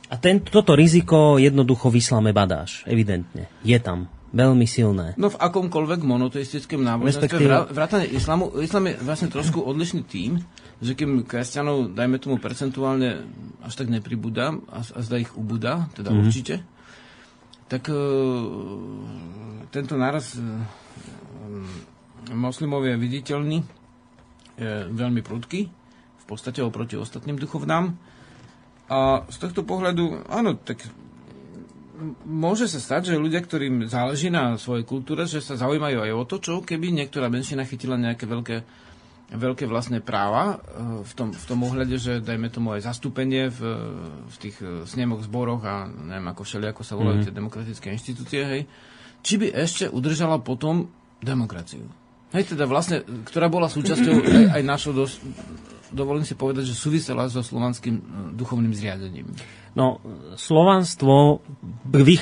A 0.08 0.16
ten, 0.16 0.40
toto 0.40 0.72
riziko 0.72 1.36
jednoducho 1.36 1.92
v 1.92 2.00
islame 2.00 2.32
badáš, 2.32 2.88
evidentne. 2.88 3.52
Je 3.60 3.76
tam. 3.76 4.08
Veľmi 4.34 4.66
silné. 4.66 5.14
No 5.14 5.30
v 5.30 5.38
akomkoľvek 5.38 6.02
monoteistickom 6.02 6.82
náboženstve, 6.82 7.22
Respektíve... 7.22 7.70
vrátane 7.70 8.06
islamu, 8.10 8.50
islam 8.58 8.90
je 8.90 8.94
vlastne 8.98 9.30
trošku 9.30 9.62
odlišný 9.62 10.02
tým, 10.02 10.42
že 10.82 10.98
kým 10.98 11.22
kresťanov, 11.22 11.94
dajme 11.94 12.18
tomu 12.18 12.42
percentuálne, 12.42 13.30
až 13.62 13.74
tak 13.78 13.94
nepribúda, 13.94 14.58
a, 14.74 14.80
a 14.82 14.98
zda 15.06 15.22
ich 15.22 15.30
ubúda, 15.38 15.86
teda 15.94 16.10
mm-hmm. 16.10 16.24
určite, 16.26 16.54
tak 17.68 17.88
e, 17.88 17.96
tento 19.72 19.94
náraz 19.96 20.36
e, 20.36 20.42
moslimov 22.32 22.84
je 22.84 22.94
viditeľný, 22.96 23.58
je 24.54 24.72
veľmi 24.92 25.20
prudký, 25.24 25.68
v 26.20 26.24
podstate 26.24 26.64
oproti 26.64 26.96
ostatným 26.96 27.36
duchovnám. 27.36 27.96
A 28.88 29.24
z 29.32 29.36
tohto 29.40 29.64
pohľadu, 29.64 30.28
áno, 30.28 30.60
tak 30.60 30.84
môže 32.26 32.68
sa 32.68 32.80
stať, 32.80 33.14
že 33.14 33.22
ľudia, 33.22 33.40
ktorým 33.40 33.88
záleží 33.88 34.28
na 34.28 34.60
svojej 34.60 34.84
kultúre, 34.84 35.24
že 35.24 35.40
sa 35.40 35.56
zaujímajú 35.56 36.04
aj 36.04 36.12
o 36.12 36.24
to, 36.28 36.36
čo 36.42 36.52
keby 36.60 36.92
niektorá 36.92 37.32
menšina 37.32 37.64
chytila 37.64 37.96
nejaké 37.96 38.28
veľké, 38.28 38.56
veľké 39.32 39.64
vlastné 39.64 40.04
práva 40.04 40.60
e, 40.60 41.02
v 41.02 41.12
tom, 41.16 41.32
v 41.32 41.44
tom 41.48 41.60
ohľade, 41.64 41.96
že 41.96 42.12
dajme 42.20 42.52
tomu 42.52 42.76
aj 42.76 42.84
zastúpenie 42.84 43.48
v, 43.48 43.60
v 44.28 44.36
tých 44.36 44.56
e, 44.60 44.84
snemoch, 44.84 45.24
zboroch 45.24 45.64
a 45.64 45.88
neviem 45.88 46.28
ako 46.28 46.42
všeli, 46.44 46.66
ako 46.68 46.82
sa 46.84 46.94
volajú 46.94 47.24
mm-hmm. 47.24 47.28
tie 47.32 47.38
demokratické 47.40 47.86
inštitúcie, 47.94 48.42
hej, 48.44 48.62
či 49.24 49.34
by 49.40 49.56
ešte 49.56 49.88
udržala 49.88 50.38
potom 50.44 50.92
demokraciu. 51.24 51.88
Hej, 52.36 52.58
teda 52.58 52.66
vlastne, 52.66 53.06
ktorá 53.24 53.48
bola 53.48 53.70
súčasťou 53.70 54.14
aj, 54.26 54.60
aj 54.60 54.62
našho, 54.62 54.92
dos, 54.92 55.22
dovolím 55.92 56.24
si 56.24 56.38
povedať, 56.38 56.70
že 56.70 56.78
súvisela 56.78 57.28
so 57.28 57.42
slovanským 57.42 57.94
e, 57.98 58.02
duchovným 58.38 58.72
zriadením. 58.72 59.28
No, 59.74 59.98
slovanstvo, 60.38 61.42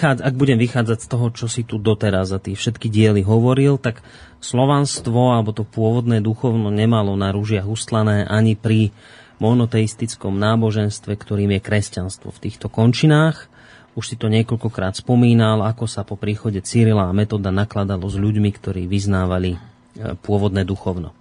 ak 0.00 0.34
budem 0.34 0.56
vychádzať 0.56 0.98
z 1.04 1.08
toho, 1.08 1.26
čo 1.36 1.46
si 1.52 1.68
tu 1.68 1.76
doteraz 1.76 2.32
za 2.32 2.40
tie 2.40 2.56
všetky 2.56 2.88
diely 2.88 3.20
hovoril, 3.20 3.76
tak 3.76 4.00
slovanstvo, 4.40 5.36
alebo 5.36 5.52
to 5.52 5.68
pôvodné 5.68 6.24
duchovno 6.24 6.72
nemalo 6.72 7.12
na 7.12 7.28
rúžiach 7.28 7.68
ustlané 7.68 8.24
ani 8.24 8.56
pri 8.56 8.88
monoteistickom 9.36 10.32
náboženstve, 10.38 11.12
ktorým 11.12 11.52
je 11.58 11.60
kresťanstvo 11.60 12.32
v 12.32 12.42
týchto 12.48 12.72
končinách. 12.72 13.52
Už 13.92 14.08
si 14.08 14.16
to 14.16 14.32
niekoľkokrát 14.32 14.96
spomínal, 14.96 15.60
ako 15.68 15.84
sa 15.84 16.00
po 16.08 16.16
príchode 16.16 16.64
Cyrila 16.64 17.12
a 17.12 17.16
Metoda 17.16 17.52
nakladalo 17.52 18.08
s 18.08 18.16
ľuďmi, 18.16 18.48
ktorí 18.48 18.88
vyznávali 18.88 19.52
e, 19.52 19.58
pôvodné 20.24 20.64
duchovno. 20.64 21.12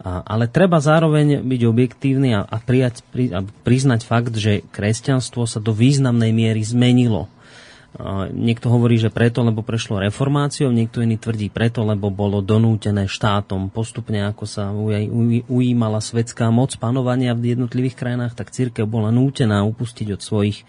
Ale 0.00 0.48
treba 0.48 0.80
zároveň 0.80 1.44
byť 1.44 1.60
objektívny 1.68 2.32
a, 2.32 2.40
a, 2.48 2.56
prijať, 2.56 3.04
pri, 3.12 3.24
a 3.36 3.44
priznať 3.44 4.08
fakt, 4.08 4.32
že 4.32 4.64
kresťanstvo 4.72 5.44
sa 5.44 5.60
do 5.60 5.76
významnej 5.76 6.32
miery 6.32 6.64
zmenilo. 6.64 7.28
Niekto 8.30 8.70
hovorí, 8.70 9.02
že 9.02 9.10
preto, 9.10 9.42
lebo 9.42 9.66
prešlo 9.66 9.98
reformáciou, 9.98 10.70
niekto 10.70 11.02
iný 11.02 11.18
tvrdí 11.18 11.50
preto, 11.50 11.82
lebo 11.82 12.06
bolo 12.06 12.38
donútené 12.38 13.10
štátom 13.10 13.66
postupne, 13.66 14.30
ako 14.30 14.44
sa 14.46 14.70
ujímala 15.50 15.98
svetská 15.98 16.54
moc 16.54 16.70
panovania 16.78 17.34
v 17.34 17.58
jednotlivých 17.58 17.98
krajinách, 17.98 18.38
tak 18.38 18.54
církev 18.54 18.86
bola 18.86 19.10
nútená 19.10 19.66
upustiť 19.66 20.14
od 20.14 20.22
svojich 20.22 20.62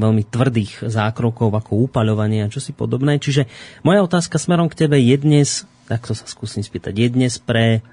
veľmi 0.00 0.24
tvrdých 0.24 0.88
zákrokov 0.88 1.52
ako 1.52 1.86
upaľovanie 1.92 2.48
a 2.48 2.52
čosi 2.52 2.72
podobné. 2.72 3.20
Čiže 3.20 3.46
moja 3.84 4.00
otázka 4.00 4.40
smerom 4.40 4.72
k 4.72 4.88
tebe 4.88 4.96
je 4.96 5.16
dnes, 5.20 5.68
takto 5.92 6.16
sa 6.16 6.24
skúsim 6.24 6.64
spýtať, 6.64 6.96
je 6.96 7.08
dnes 7.12 7.36
pre 7.36 7.84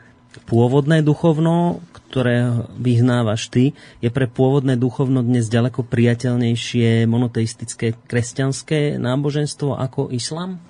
pôvodné 0.46 1.06
duchovno, 1.06 1.82
ktoré 2.10 2.66
vyhnávaš 2.78 3.50
ty, 3.50 3.74
je 4.02 4.10
pre 4.14 4.30
pôvodné 4.30 4.78
duchovno 4.78 5.26
dnes 5.26 5.50
ďaleko 5.50 5.82
priateľnejšie 5.86 7.10
monoteistické 7.10 7.98
kresťanské 8.06 9.02
náboženstvo 9.02 9.78
ako 9.78 10.14
islam? 10.14 10.62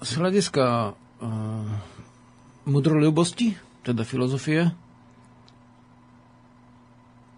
Z 0.00 0.16
hľadiska 0.16 0.96
uh, 0.96 1.28
mudroljubosti, 2.64 3.58
teda 3.84 4.06
filozofie, 4.06 4.72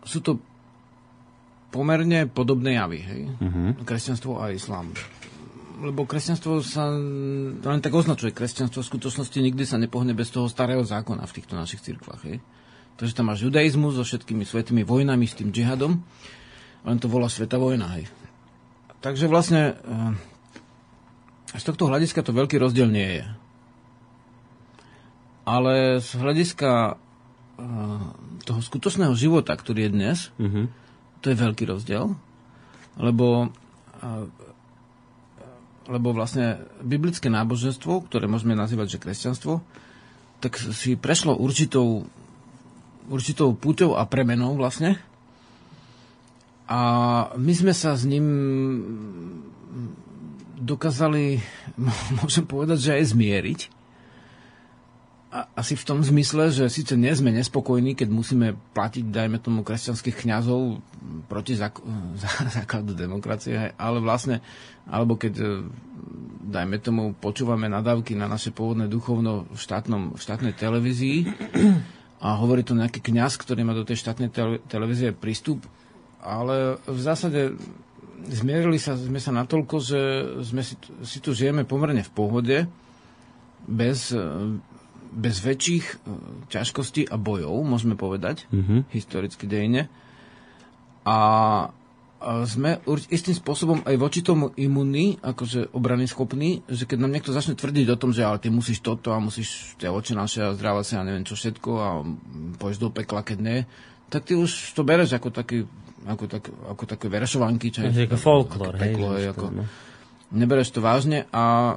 sú 0.06 0.18
to 0.22 0.38
pomerne 1.72 2.28
podobné 2.28 2.76
javy, 2.76 3.00
hej? 3.00 3.22
Uh-huh. 3.40 3.72
Kresťanstvo 3.82 4.36
a 4.36 4.52
islám. 4.52 4.92
Lebo 5.80 6.04
kresťanstvo 6.04 6.60
sa 6.60 6.92
len 6.92 7.80
tak 7.80 7.96
označuje. 7.96 8.30
Kresťanstvo 8.30 8.84
v 8.84 8.90
skutočnosti 8.92 9.38
nikdy 9.40 9.64
sa 9.64 9.80
nepohne 9.80 10.12
bez 10.12 10.28
toho 10.30 10.46
starého 10.46 10.84
zákona 10.84 11.24
v 11.24 11.34
týchto 11.40 11.56
našich 11.56 11.80
cirkvách, 11.80 12.22
hej? 12.28 12.38
Takže 13.00 13.16
tam 13.16 13.32
máš 13.32 13.48
judaizmus 13.48 13.96
so 13.96 14.04
všetkými 14.04 14.44
svetými 14.44 14.84
vojnami, 14.84 15.24
s 15.24 15.34
tým 15.34 15.50
džihadom, 15.50 16.04
len 16.84 16.96
to 17.00 17.08
volá 17.08 17.26
sveta 17.32 17.56
vojna, 17.56 17.88
hej. 17.98 18.06
Takže 19.00 19.26
vlastne 19.26 19.74
eh, 19.74 21.56
z 21.56 21.64
tohto 21.64 21.88
hľadiska 21.88 22.20
to 22.20 22.36
veľký 22.36 22.60
rozdiel 22.60 22.92
nie 22.92 23.18
je. 23.18 23.26
Ale 25.42 25.98
z 25.98 26.10
hľadiska 26.20 26.70
eh, 26.70 26.94
toho 28.44 28.60
skutočného 28.60 29.16
života, 29.16 29.56
ktorý 29.56 29.88
je 29.88 29.90
dnes, 29.90 30.18
uh-huh 30.36 30.81
to 31.22 31.30
je 31.30 31.38
veľký 31.38 31.64
rozdiel, 31.70 32.18
lebo, 32.98 33.48
lebo 35.86 36.08
vlastne 36.10 36.60
biblické 36.82 37.30
náboženstvo, 37.30 38.10
ktoré 38.10 38.26
môžeme 38.26 38.58
nazývať, 38.58 38.98
že 38.98 39.02
kresťanstvo, 39.02 39.62
tak 40.42 40.58
si 40.58 40.98
prešlo 40.98 41.38
určitou, 41.38 42.10
určitou 43.06 43.54
púťou 43.54 43.94
a 43.94 44.02
premenou 44.04 44.58
vlastne. 44.58 44.98
A 46.66 46.80
my 47.38 47.52
sme 47.54 47.70
sa 47.70 47.94
s 47.94 48.02
ním 48.02 48.26
dokázali, 50.58 51.38
môžem 52.18 52.44
povedať, 52.44 52.78
že 52.82 52.96
aj 52.98 53.04
zmieriť 53.14 53.81
asi 55.32 55.80
v 55.80 55.88
tom 55.88 56.04
zmysle, 56.04 56.52
že 56.52 56.68
síce 56.68 56.92
nie 56.92 57.08
sme 57.08 57.32
nespokojní, 57.32 57.96
keď 57.96 58.08
musíme 58.12 58.52
platiť, 58.76 59.08
dajme 59.08 59.40
tomu, 59.40 59.64
kresťanských 59.64 60.28
kňazov 60.28 60.84
proti 61.24 61.56
zák- 61.56 61.80
základu 62.60 62.92
demokracie, 62.92 63.72
ale 63.80 63.98
vlastne, 64.04 64.44
alebo 64.84 65.16
keď, 65.16 65.34
e, 65.40 65.48
dajme 66.52 66.76
tomu, 66.84 67.16
počúvame 67.16 67.72
nadávky 67.72 68.12
na 68.12 68.28
naše 68.28 68.52
pôvodné 68.52 68.92
duchovno 68.92 69.48
v, 69.48 69.56
štátnom, 69.56 70.12
v 70.12 70.20
štátnej 70.20 70.52
televízii 70.52 71.24
a 72.20 72.36
hovorí 72.36 72.60
to 72.60 72.76
nejaký 72.76 73.00
kňaz, 73.00 73.40
ktorý 73.40 73.64
má 73.64 73.72
do 73.72 73.88
tej 73.88 74.04
štátnej 74.04 74.28
tele- 74.28 74.60
televízie 74.68 75.16
prístup, 75.16 75.64
ale 76.20 76.76
v 76.84 77.00
zásade 77.00 77.56
zmierili 78.28 78.76
sa, 78.76 79.00
sme 79.00 79.16
sa 79.16 79.32
natoľko, 79.32 79.76
že 79.80 80.00
sme 80.44 80.60
si, 80.60 80.76
si 81.08 81.18
tu 81.24 81.32
žijeme 81.32 81.64
pomerne 81.64 82.04
v 82.04 82.12
pohode, 82.12 82.58
bez 83.62 84.12
bez 85.12 85.44
väčších 85.44 85.84
e, 85.84 85.94
ťažkostí 86.48 87.06
a 87.12 87.20
bojov, 87.20 87.60
môžeme 87.62 87.94
povedať, 87.94 88.48
mm-hmm. 88.48 88.88
historicky 88.90 89.44
dejne. 89.44 89.92
A 91.04 91.18
sme 92.46 92.78
istým 93.10 93.34
spôsobom 93.34 93.82
aj 93.82 93.96
voči 93.98 94.22
tomu 94.22 94.54
imunní, 94.54 95.18
akože 95.18 95.74
obrany 95.74 96.06
schopní, 96.06 96.62
že 96.70 96.86
keď 96.86 96.98
nám 97.02 97.12
niekto 97.18 97.34
začne 97.34 97.58
tvrdiť 97.58 97.86
o 97.90 97.98
tom, 97.98 98.14
že 98.14 98.22
ale 98.22 98.38
ty 98.38 98.46
musíš 98.46 98.78
toto 98.78 99.10
a 99.10 99.18
musíš 99.18 99.74
tie 99.76 99.90
oči 99.90 100.14
naše 100.14 100.38
a 100.38 100.54
zdravá 100.54 100.86
sa 100.86 101.02
a 101.02 101.06
neviem 101.06 101.26
čo 101.26 101.34
všetko 101.34 101.70
a 101.82 101.88
pôjdeš 102.62 102.78
do 102.78 102.94
pekla, 102.94 103.26
keď 103.26 103.38
nie, 103.42 103.58
tak 104.06 104.22
ty 104.28 104.38
už 104.38 104.76
to 104.76 104.86
bereš 104.86 105.18
ako 105.18 105.34
taký 105.34 105.66
ako, 106.02 106.24
tak, 106.26 106.50
ako 106.50 106.82
také 106.86 107.06
verešovanky. 107.06 107.70
Čo 107.70 107.86
je, 107.86 108.10
ako 108.10 108.18
folklor, 108.18 108.74
hej. 108.74 108.90
Peklo, 108.90 109.14
hej 109.14 109.30
ako, 109.30 109.46
no. 109.54 109.62
Nebereš 110.34 110.74
to 110.74 110.80
vážne 110.82 111.30
a 111.30 111.76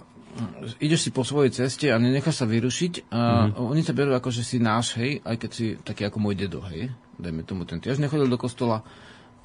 ideš 0.83 1.07
si 1.07 1.09
po 1.15 1.23
svojej 1.23 1.51
ceste 1.53 1.87
a 1.91 2.01
nenecháš 2.01 2.43
sa 2.43 2.47
vyrušiť 2.47 3.07
a 3.11 3.49
mm-hmm. 3.49 3.71
oni 3.71 3.81
ťa 3.81 3.93
berú 3.95 4.11
ako, 4.15 4.29
že 4.31 4.43
si 4.43 4.57
náš, 4.59 4.99
hej, 4.99 5.23
aj 5.23 5.35
keď 5.39 5.49
si 5.51 5.65
taký 5.79 6.07
ako 6.07 6.17
môj 6.19 6.35
dedo, 6.35 6.59
hej. 6.67 6.91
Dajme 7.15 7.47
tomu, 7.47 7.63
ten 7.63 7.79
tiež 7.79 8.03
nechodil 8.03 8.27
do 8.27 8.35
kostola, 8.35 8.83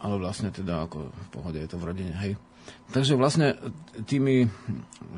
ale 0.03 0.19
vlastne 0.19 0.51
teda 0.51 0.91
ako 0.91 1.11
v 1.15 1.29
pohode 1.31 1.59
je 1.63 1.69
to 1.71 1.79
v 1.79 1.87
rodine, 1.87 2.15
hej. 2.19 2.35
Takže 2.91 3.15
vlastne 3.15 3.55
tými 4.07 4.51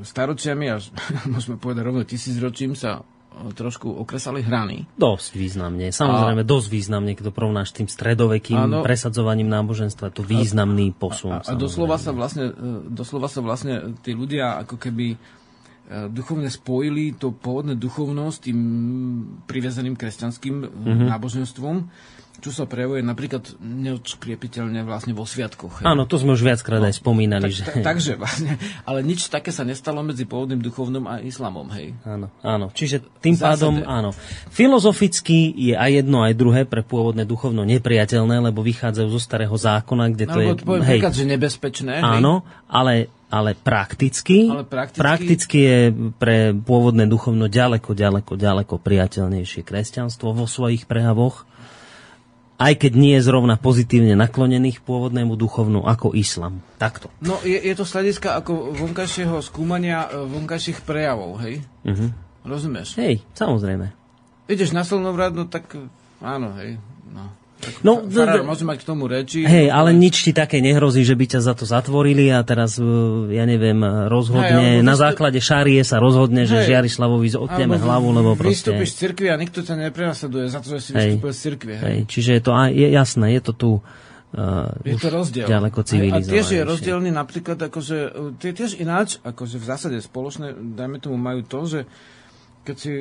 staročiami, 0.05 0.67
až 0.69 0.93
môžeme 1.33 1.57
povedať 1.57 1.83
rovno 1.85 2.05
tisícročím 2.05 2.77
sa 2.77 3.01
trošku 3.33 3.89
okresali 3.89 4.45
hrany. 4.45 4.85
Dosť 5.01 5.41
významne. 5.41 5.89
Samozrejme, 5.89 6.45
a, 6.45 6.49
dosť 6.49 6.69
významne, 6.69 7.17
keď 7.17 7.33
to 7.33 7.35
porovnáš 7.35 7.73
tým 7.73 7.89
stredovekým 7.89 8.61
áno, 8.61 8.79
presadzovaním 8.85 9.49
náboženstva, 9.49 10.13
to 10.13 10.21
významný 10.21 10.93
posun. 10.93 11.41
A, 11.41 11.43
a, 11.43 11.57
a 11.57 11.57
doslova, 11.57 11.97
sa 11.97 12.13
vlastne, 12.13 12.53
doslova 12.93 13.33
sa 13.33 13.41
vlastne 13.41 13.97
tí 14.05 14.13
ľudia 14.13 14.61
ako 14.61 14.77
keby 14.77 15.17
E, 15.91 16.07
duchovne 16.09 16.47
spojili 16.47 17.19
to 17.19 17.35
pôvodné 17.35 17.75
duchovnosť 17.75 18.39
tým 18.49 18.59
priviazaným 19.51 19.99
kresťanským 19.99 20.55
mm-hmm. 20.63 21.09
náboženstvom, 21.11 21.77
čo 22.43 22.51
sa 22.51 22.67
prejavuje 22.67 23.07
napríklad 23.07 23.55
neodškriepiteľne 23.63 24.83
vlastne 24.83 25.15
vo 25.15 25.23
sviatkoch. 25.23 25.87
Áno, 25.87 26.07
to 26.11 26.19
sme 26.19 26.35
už 26.35 26.43
viackrát 26.43 26.83
no, 26.83 26.91
aj 26.91 26.99
spomínali. 26.99 27.47
Tak, 27.47 27.55
že... 27.55 27.63
tak, 27.63 27.75
takže 27.83 28.13
vlastne, 28.19 28.59
ale 28.83 29.03
nič 29.07 29.31
také 29.31 29.55
sa 29.55 29.63
nestalo 29.63 30.03
medzi 30.03 30.27
pôvodným 30.27 30.59
duchovnom 30.59 31.07
a 31.07 31.19
islamom, 31.23 31.71
hej. 31.75 31.95
Áno, 32.03 32.35
áno. 32.43 32.67
Čiže 32.75 33.03
tým 33.23 33.39
Zásade. 33.39 33.47
pádom, 33.47 33.75
áno. 33.87 34.11
Filozoficky 34.51 35.55
je 35.55 35.75
aj 35.79 36.03
jedno, 36.03 36.27
aj 36.27 36.35
druhé 36.35 36.63
pre 36.67 36.83
pôvodné 36.83 37.23
duchovno 37.23 37.63
nepriateľné, 37.63 38.39
lebo 38.51 38.63
vychádzajú 38.63 39.09
zo 39.13 39.21
starého 39.23 39.55
zákona, 39.55 40.11
kde 40.11 40.27
to 40.27 40.39
no, 40.39 40.43
je... 40.43 40.51
Poviem 40.67 40.83
hej, 40.83 40.99
príklad, 40.99 41.15
že 41.15 41.25
nebezpečné. 41.27 41.95
Áno, 42.03 42.43
hej. 42.43 42.71
ale 42.71 42.93
ale 43.33 43.57
prakticky, 43.57 44.53
ale 44.53 44.69
prakticky... 44.69 45.01
prakticky 45.01 45.59
je 45.65 45.79
pre 46.21 46.53
pôvodné 46.53 47.09
duchovno 47.09 47.49
ďaleko, 47.49 47.97
ďaleko, 47.97 48.37
ďaleko 48.37 48.75
priateľnejšie 48.77 49.65
kresťanstvo 49.65 50.37
vo 50.37 50.45
svojich 50.45 50.85
prejavoch, 50.85 51.49
aj 52.61 52.77
keď 52.77 52.93
nie 52.93 53.17
je 53.17 53.25
zrovna 53.25 53.57
pozitívne 53.57 54.13
naklonených 54.15 54.85
pôvodnému 54.85 55.33
duchovnu 55.35 55.89
ako 55.89 56.13
islam. 56.13 56.61
Takto. 56.77 57.09
No 57.25 57.41
je, 57.41 57.57
je 57.57 57.75
to 57.75 57.89
slediska 57.89 58.37
ako 58.37 58.77
vonkajšieho 58.77 59.41
skúmania 59.41 60.07
e, 60.13 60.29
vonkajších 60.29 60.85
prejavov, 60.85 61.41
hej? 61.41 61.65
Uh-huh. 61.83 62.13
Rozumieš? 62.45 63.01
Hej, 63.01 63.25
samozrejme. 63.33 63.91
Ideš 64.47 64.77
na 64.77 64.85
Slnovrad, 64.85 65.33
no 65.33 65.49
tak 65.49 65.73
áno, 66.21 66.53
hej. 66.61 66.77
No. 67.09 67.42
No, 67.87 68.03
Farár 68.03 68.43
môže 68.43 68.67
mať 68.67 68.83
k 68.83 68.87
tomu 68.87 69.07
reči. 69.07 69.47
Hej, 69.47 69.71
ale 69.71 69.95
nič 69.95 70.27
ti 70.27 70.35
také 70.35 70.59
nehrozí, 70.59 71.07
že 71.07 71.15
by 71.15 71.25
ťa 71.31 71.41
za 71.47 71.55
to 71.55 71.63
zatvorili 71.63 72.27
a 72.35 72.43
teraz, 72.43 72.75
uh, 72.83 73.31
ja 73.31 73.47
neviem, 73.47 73.79
rozhodne, 74.11 74.83
Hej, 74.83 74.87
na 74.87 74.99
základe 74.99 75.39
šárie 75.39 75.79
sa 75.87 76.03
rozhodne, 76.03 76.43
že 76.43 76.59
Hej. 76.59 76.75
Žiarislavovi 76.75 77.29
Alebo 77.79 77.87
hlavu, 77.87 78.09
lebo 78.11 78.31
proste... 78.35 78.75
Vystúpiš 78.75 78.91
z 78.95 78.97
cirkvi 79.07 79.27
a 79.31 79.37
nikto 79.39 79.63
ťa 79.63 79.75
neprenasleduje 79.79 80.47
za 80.51 80.59
to, 80.59 80.69
že 80.75 80.81
si 80.83 80.91
Hej. 80.91 80.99
vystúpil 81.15 81.31
z 81.31 81.39
cirkvi. 81.39 81.73
Hej. 81.79 81.85
Hej, 81.87 81.99
čiže 82.11 82.31
je 82.35 82.43
to 82.43 82.53
aj, 82.55 82.71
je 82.75 82.89
jasné, 82.91 83.27
je 83.39 83.43
to 83.47 83.53
tu 83.55 83.71
uh, 83.79 84.71
Je 84.83 84.99
to 84.99 85.09
rozdiel. 85.15 85.47
ďaleko 85.47 85.79
A 85.87 86.19
tiež 86.19 86.47
je 86.51 86.63
rozdielný 86.67 87.11
napríklad, 87.15 87.59
akože, 87.63 87.99
uh, 88.11 88.35
tie 88.43 88.51
tiež 88.51 88.83
ináč, 88.83 89.23
akože 89.23 89.63
v 89.63 89.65
zásade 89.71 89.99
spoločné, 90.03 90.59
dajme 90.75 90.99
tomu, 90.99 91.15
majú 91.15 91.47
to, 91.47 91.61
že 91.71 91.81
keď 92.63 92.77
si, 92.79 92.93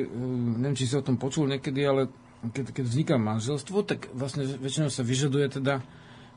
neviem, 0.58 0.74
či 0.74 0.90
si 0.90 0.94
o 0.98 1.06
tom 1.06 1.18
počul 1.18 1.46
niekedy, 1.46 1.86
ale 1.86 2.10
keď, 2.50 2.74
keď 2.74 2.84
vzniká 2.84 3.14
manželstvo, 3.22 3.86
tak 3.86 4.10
vlastne 4.10 4.42
väčšinou 4.42 4.90
sa 4.90 5.06
vyžaduje 5.06 5.46
teda 5.62 5.78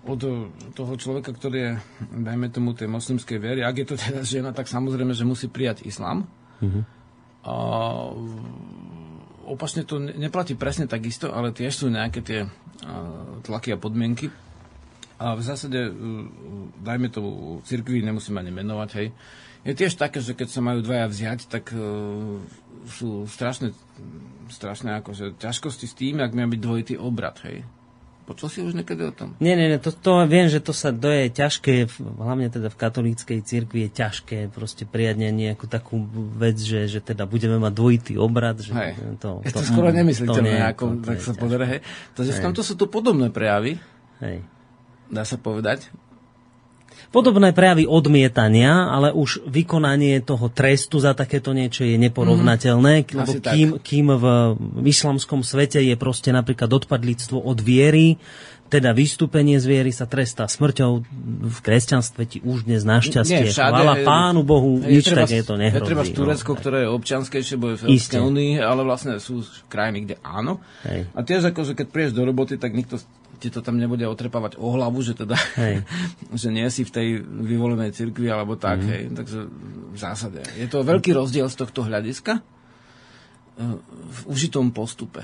od 0.06 0.22
toho 0.78 0.94
človeka, 1.02 1.34
ktorý 1.34 1.58
je, 1.58 1.72
dajme 2.14 2.54
tomu, 2.54 2.78
tej 2.78 2.86
moslimskej 2.86 3.42
viery, 3.42 3.66
ak 3.66 3.76
je 3.82 3.88
to 3.90 3.96
teda 3.98 4.22
žena, 4.22 4.54
tak 4.54 4.70
samozrejme, 4.70 5.18
že 5.18 5.26
musí 5.26 5.50
prijať 5.50 5.82
islám. 5.82 6.30
A 7.46 7.54
opačne 9.50 9.82
to 9.82 9.98
ne- 9.98 10.14
neplatí 10.14 10.54
presne 10.54 10.86
takisto, 10.86 11.34
ale 11.34 11.54
tiež 11.54 11.74
sú 11.74 11.86
nejaké 11.90 12.22
tie 12.22 12.40
a, 12.46 12.50
tlaky 13.42 13.74
a 13.74 13.82
podmienky. 13.82 14.30
A 15.16 15.34
v 15.34 15.42
zásade, 15.42 15.80
uh, 15.80 15.94
dajme 16.86 17.08
to 17.10 17.22
cirkvi, 17.66 18.04
nemusíme 18.04 18.36
ani 18.36 18.52
menovať, 18.52 18.90
hej. 19.00 19.08
Je 19.66 19.74
tiež 19.74 19.98
také, 19.98 20.22
že 20.22 20.38
keď 20.38 20.54
sa 20.54 20.62
majú 20.62 20.86
dvaja 20.86 21.10
vziať, 21.10 21.50
tak 21.50 21.74
uh, 21.74 22.38
sú 22.86 23.26
strašné, 23.26 23.74
strašné 24.48 25.02
akože 25.02 25.38
ťažkosti 25.38 25.86
s 25.86 25.94
tým, 25.94 26.22
ak 26.22 26.32
má 26.32 26.46
byť 26.46 26.62
dvojitý 26.62 26.96
obrad, 26.96 27.40
hej. 27.46 27.66
Počul 28.26 28.50
si 28.50 28.60
už 28.66 28.74
niekedy 28.74 29.06
o 29.06 29.14
tom? 29.14 29.38
Nie, 29.38 29.54
nie, 29.54 29.70
nie, 29.70 29.78
to, 29.78 29.94
to 29.94 30.26
viem, 30.26 30.50
že 30.50 30.58
to 30.58 30.74
sa 30.74 30.90
to 30.90 31.14
je 31.14 31.30
ťažké, 31.30 31.86
hlavne 32.02 32.50
teda 32.50 32.74
v 32.74 32.78
katolíckej 32.82 33.40
cirkvi 33.46 33.86
je 33.86 33.90
ťažké 34.02 34.38
proste 34.50 34.90
prijať 34.90 35.22
ne- 35.22 35.30
nejakú 35.30 35.70
takú 35.70 36.02
vec, 36.34 36.58
že, 36.58 36.90
že 36.90 37.06
teda 37.06 37.30
budeme 37.30 37.62
mať 37.62 37.74
dvojitý 37.78 38.14
obrad. 38.18 38.58
Že 38.58 38.74
Hej. 38.74 38.92
to, 39.22 39.46
Je 39.46 39.54
to, 39.54 39.62
skoro 39.62 39.94
nemysliteľné, 39.94 40.58
ako, 40.74 41.06
to- 41.06 41.06
to 41.06 41.08
tak 41.14 41.18
sa 41.22 41.34
hej. 41.70 41.80
Takže 42.18 42.32
v 42.34 42.42
tomto 42.50 42.62
sú 42.66 42.74
tu 42.74 42.90
podobné 42.90 43.30
prejavy, 43.30 43.78
Hej. 44.26 44.42
dá 45.14 45.22
sa 45.22 45.38
povedať. 45.38 45.94
Podobné 47.10 47.56
prejavy 47.56 47.88
odmietania, 47.88 48.92
ale 48.92 49.16
už 49.16 49.48
vykonanie 49.48 50.20
toho 50.20 50.52
trestu 50.52 51.00
za 51.00 51.16
takéto 51.16 51.56
niečo 51.56 51.88
je 51.88 51.96
neporovnateľné, 51.96 53.08
lebo 53.08 53.32
Asi 53.32 53.40
tak. 53.40 53.56
kým, 53.56 53.70
kým 53.80 54.08
v, 54.20 54.26
islamskom 54.84 55.40
svete 55.40 55.80
je 55.80 55.96
proste 55.96 56.36
napríklad 56.36 56.68
odpadlictvo 56.68 57.40
od 57.40 57.56
viery, 57.64 58.20
teda 58.66 58.92
vystúpenie 58.92 59.62
z 59.62 59.66
viery 59.70 59.94
sa 59.94 60.10
trestá 60.10 60.50
smrťou, 60.50 60.92
v 61.46 61.60
kresťanstve 61.62 62.22
ti 62.26 62.38
už 62.42 62.66
dnes 62.66 62.82
našťastie, 62.82 63.48
Nie, 63.48 63.54
všade, 63.54 63.72
chvála 63.72 63.96
hej. 64.02 64.06
Pánu 64.10 64.42
Bohu, 64.42 64.82
Je 64.82 65.00
nič 65.00 65.06
treba- 65.06 65.30
také 65.30 65.46
to 65.46 65.54
Je 65.56 65.62
nehrozí. 65.70 65.86
treba 65.86 66.04
v 66.04 66.12
no. 66.12 66.18
Turecku, 66.18 66.52
ktoré 66.58 66.78
je 66.84 66.90
občianskejšie, 66.90 67.56
bo 67.62 67.66
je 67.72 67.76
v. 67.78 67.82
Európskej 67.86 68.22
únii, 68.26 68.52
ale 68.60 68.82
vlastne 68.82 69.22
sú 69.22 69.46
krajiny, 69.70 70.10
kde 70.10 70.16
áno. 70.26 70.60
Hej. 70.84 71.08
A 71.14 71.20
tiež 71.22 71.54
ako, 71.54 71.62
že 71.62 71.78
keď 71.78 71.88
prídeš 71.94 72.14
do 72.18 72.26
roboty, 72.26 72.58
tak 72.58 72.74
nikto 72.74 72.98
ti 73.36 73.48
to 73.48 73.60
tam 73.60 73.76
nebude 73.76 74.04
otrepávať 74.04 74.56
o 74.56 74.68
hlavu, 74.70 75.00
že 75.00 75.14
teda, 75.14 75.36
Hej. 75.56 75.84
že 76.42 76.50
nie 76.50 76.66
si 76.68 76.82
v 76.82 76.92
tej 76.92 77.08
vyvolenej 77.22 77.92
cirkvi 77.92 78.28
alebo 78.28 78.56
tak, 78.56 78.80
Mhm. 78.80 78.88
hej. 78.88 79.04
Takže 79.14 79.38
v 79.92 79.98
zásade. 79.98 80.40
Je 80.54 80.66
to 80.66 80.82
veľký 80.82 81.12
rozdiel 81.12 81.46
z 81.46 81.58
tohto 81.58 81.82
hľadiska 81.82 82.40
eh, 82.40 83.78
v 83.86 84.20
užitom 84.26 84.70
postupe. 84.70 85.24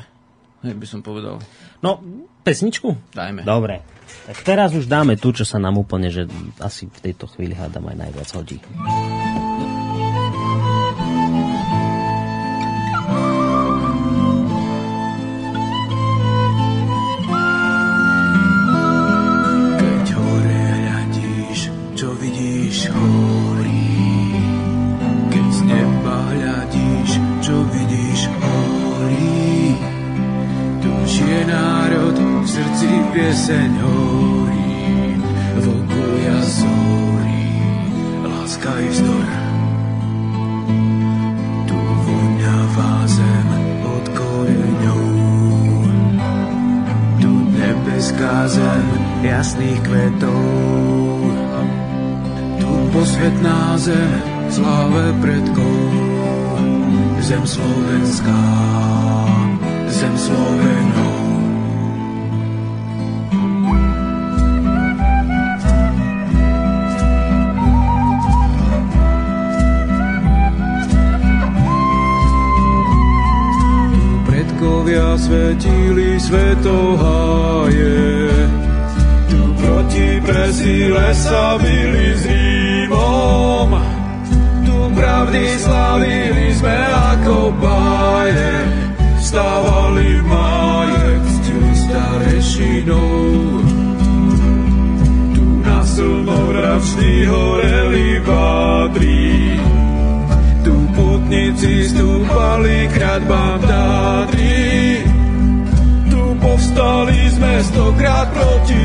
Hej, 0.62 0.74
by 0.74 0.86
som 0.86 1.02
povedal. 1.02 1.42
No, 1.80 1.98
pesničku? 2.42 2.94
Dajme. 3.12 3.42
Dobre. 3.42 3.82
Tak 4.22 4.38
teraz 4.44 4.70
už 4.72 4.86
dáme 4.86 5.16
tu, 5.16 5.32
čo 5.32 5.42
sa 5.42 5.58
nám 5.58 5.76
úplne, 5.76 6.08
že 6.08 6.30
asi 6.60 6.86
v 6.86 7.00
tejto 7.02 7.26
chvíli 7.26 7.52
hádam 7.52 7.88
aj 7.88 7.98
najviac 7.98 8.30
hodí. 8.32 8.62
Horí. 23.02 24.38
Keď 25.34 25.48
z 25.50 25.60
neba 25.66 26.18
hľadíš, 26.30 27.12
čo 27.42 27.56
vidíš 27.74 28.30
horí. 28.38 29.76
Tu 30.82 30.92
žije 31.10 31.42
národ, 31.50 32.18
v 32.18 32.46
srdci 32.46 32.90
pieseň 33.14 33.70
horí. 33.82 34.70
V 35.62 35.66
oku 35.68 36.06
jazorí, 36.26 37.50
láska 38.26 38.72
i 38.82 38.88
vzdor. 38.90 39.30
Tu 41.70 41.78
voňavá 41.78 42.94
zem 43.06 43.50
od 43.86 44.06
koreňov. 44.16 45.06
Tu 47.22 47.32
nebeská 47.54 48.50
zem 48.50 48.86
jasných 49.22 49.80
kvetov. 49.86 51.11
Posvetná 52.92 53.78
zem 53.80 54.12
sláve 54.52 55.16
predkov. 55.24 55.78
Zem 57.22 57.48
slovenská, 57.48 58.44
zem 59.88 60.14
Slovenov. 60.18 61.22
Predkovia 74.28 75.16
svetili 75.16 76.20
svetoháje. 76.20 78.02
Proti 79.92 80.24
presíle 80.24 81.12
sa 81.12 81.60
byli 81.60 82.16
s 82.16 82.24
Rímom. 82.24 83.76
Tu 84.64 84.78
pravdy 84.96 85.44
slavili 85.60 86.56
sme 86.56 86.80
ako 87.12 87.52
báje. 87.60 88.56
Stávali 89.20 90.16
v 90.16 90.24
májek 90.32 91.24
s 91.28 91.36
starešinou. 91.84 93.20
Tu 95.36 95.44
na 95.60 95.84
slnovračný 95.84 97.28
horeli 97.28 98.24
vádri. 98.24 99.60
Tu 100.64 100.76
putníci 100.96 101.92
stúpali 101.92 102.88
k 102.88 102.92
hradbám 102.96 103.60
Tátry. 103.68 105.04
Tu 106.08 106.22
povstali 106.40 107.28
sme 107.36 107.60
stokrát 107.60 108.32
proti 108.32 108.80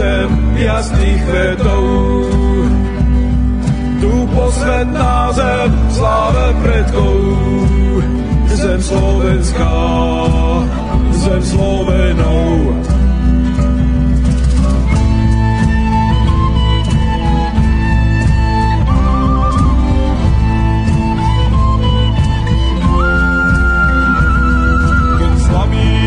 zem 0.00 0.30
jasných 0.56 1.20
kvetov. 1.28 1.84
Tu 4.00 4.12
posvetná 4.32 5.28
zem, 5.36 5.70
sláve 5.92 6.44
predkov, 6.64 7.16
zem 8.56 8.80
slovenská, 8.80 9.76
zem 11.20 11.42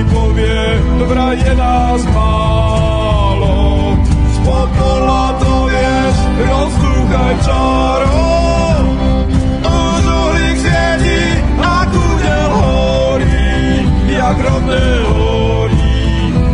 povie, 0.10 0.61
vraj 1.06 1.38
je 1.38 1.53
nás 1.53 2.02
málo, 2.10 2.53
spod 4.44 4.70
pola 4.80 5.34
to 5.40 5.53
wiesz, 5.72 6.20
rozkruchaj 6.49 7.36
czaro. 7.45 8.28
Už 9.64 10.03
uhlík 10.03 10.57
svieti 10.60 11.24
a 11.64 11.76
kúdel 11.88 12.49
horí, 12.52 13.56
jak 14.20 14.38
rodné 14.44 14.86
horí, 15.07 16.03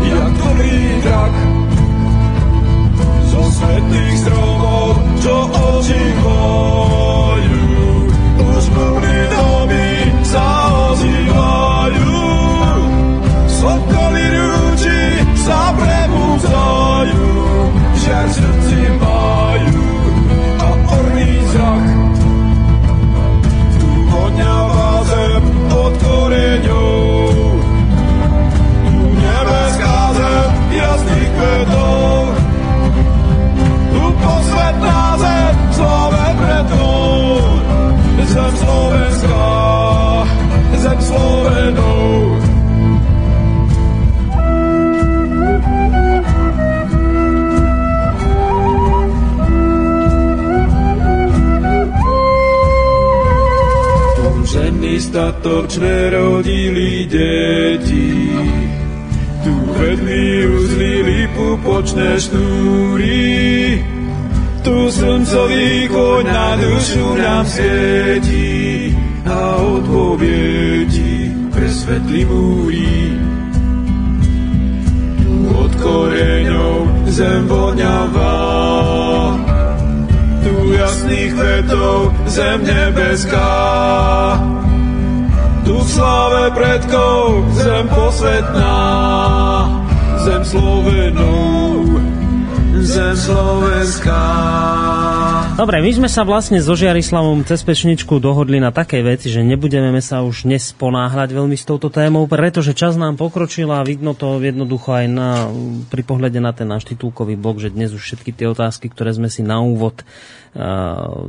jak 0.06 0.32
dobrý 0.38 0.78
drak. 1.02 1.34
Zo 3.34 3.44
svetných 3.58 4.18
stromov, 4.22 4.94
čo 5.26 5.36
oči 5.50 6.04
bojú, 6.22 7.66
už 8.38 8.64
blbý 8.70 9.09
자주 18.10 18.42
뒤멀 18.68 19.49
statočné 55.50 56.14
rodili 56.14 57.10
deti. 57.10 58.30
Tu 59.42 59.54
vedli 59.82 60.46
uzlili 60.46 61.26
pupočné 61.34 62.22
šnúry, 62.22 63.82
tu 64.62 64.94
slncový 64.94 65.90
koň 65.90 66.24
na 66.30 66.54
dušu 66.54 67.18
nám 67.18 67.46
svieti 67.50 68.94
a 69.26 69.58
odpoviedi 69.58 71.34
presvetlí 71.50 72.22
múry. 72.30 72.94
Tu 75.18 75.34
od 75.50 75.74
koreňov 75.82 77.10
zem 77.10 77.50
voňavá, 77.50 78.38
tu 80.46 80.54
jasných 80.78 81.34
kvetov 81.34 82.14
zem 82.30 82.60
nebeská. 82.62 83.50
Sláve 86.00 86.56
predkov 86.56 87.44
zem 87.60 87.84
posvetná, 87.92 88.80
zem 90.24 90.42
Slovenov, 90.48 92.00
zem 92.88 93.16
Slovenská. 93.20 94.24
Dobre, 95.60 95.84
my 95.84 95.92
sme 95.92 96.08
sa 96.08 96.24
vlastne 96.24 96.64
so 96.64 96.72
Žiarislavom 96.72 97.44
cez 97.44 97.68
pečničku 97.68 98.16
dohodli 98.24 98.64
na 98.64 98.72
takej 98.72 99.02
veci, 99.04 99.28
že 99.28 99.44
nebudeme 99.44 100.00
sa 100.00 100.24
už 100.24 100.48
dnes 100.48 100.72
ponáhľať 100.72 101.36
veľmi 101.36 101.60
s 101.60 101.68
touto 101.68 101.92
témou, 101.92 102.24
pretože 102.32 102.72
čas 102.72 102.96
nám 102.96 103.20
pokročil 103.20 103.68
a 103.68 103.84
vidno 103.84 104.16
to 104.16 104.40
jednoducho 104.40 105.04
aj 105.04 105.06
na, 105.12 105.52
pri 105.92 106.08
pohľade 106.08 106.40
na 106.40 106.56
ten 106.56 106.72
náš 106.72 106.88
titulkový 106.88 107.36
blok, 107.36 107.60
že 107.60 107.76
dnes 107.76 107.92
už 107.92 108.00
všetky 108.00 108.32
tie 108.32 108.48
otázky, 108.48 108.88
ktoré 108.88 109.12
sme 109.12 109.28
si 109.28 109.44
na 109.44 109.60
úvod 109.60 110.08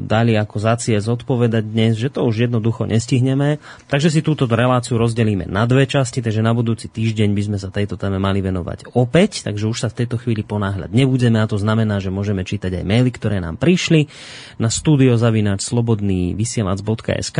dali 0.00 0.32
ako 0.34 0.56
za 0.56 0.80
zodpovedať 0.80 1.64
dnes, 1.66 2.00
že 2.00 2.08
to 2.08 2.24
už 2.24 2.48
jednoducho 2.48 2.88
nestihneme. 2.88 3.60
Takže 3.90 4.08
si 4.08 4.20
túto 4.24 4.48
reláciu 4.48 4.96
rozdelíme 4.96 5.44
na 5.44 5.68
dve 5.68 5.84
časti, 5.84 6.24
takže 6.24 6.40
na 6.40 6.56
budúci 6.56 6.88
týždeň 6.88 7.28
by 7.36 7.42
sme 7.52 7.58
sa 7.60 7.68
tejto 7.68 8.00
téme 8.00 8.16
mali 8.16 8.40
venovať 8.40 8.96
opäť, 8.96 9.44
takže 9.44 9.68
už 9.68 9.78
sa 9.84 9.88
v 9.92 10.04
tejto 10.04 10.16
chvíli 10.16 10.40
ponáhľať 10.40 10.88
nebudeme 10.94 11.36
a 11.36 11.50
to 11.50 11.60
znamená, 11.60 12.00
že 12.00 12.08
môžeme 12.08 12.46
čítať 12.46 12.80
aj 12.80 12.84
maily, 12.86 13.10
ktoré 13.12 13.44
nám 13.44 13.60
prišli 13.60 14.08
na 14.56 14.72
studiozavinač 14.72 15.60
slobodný 15.60 16.32
vysielac.sk. 16.32 17.38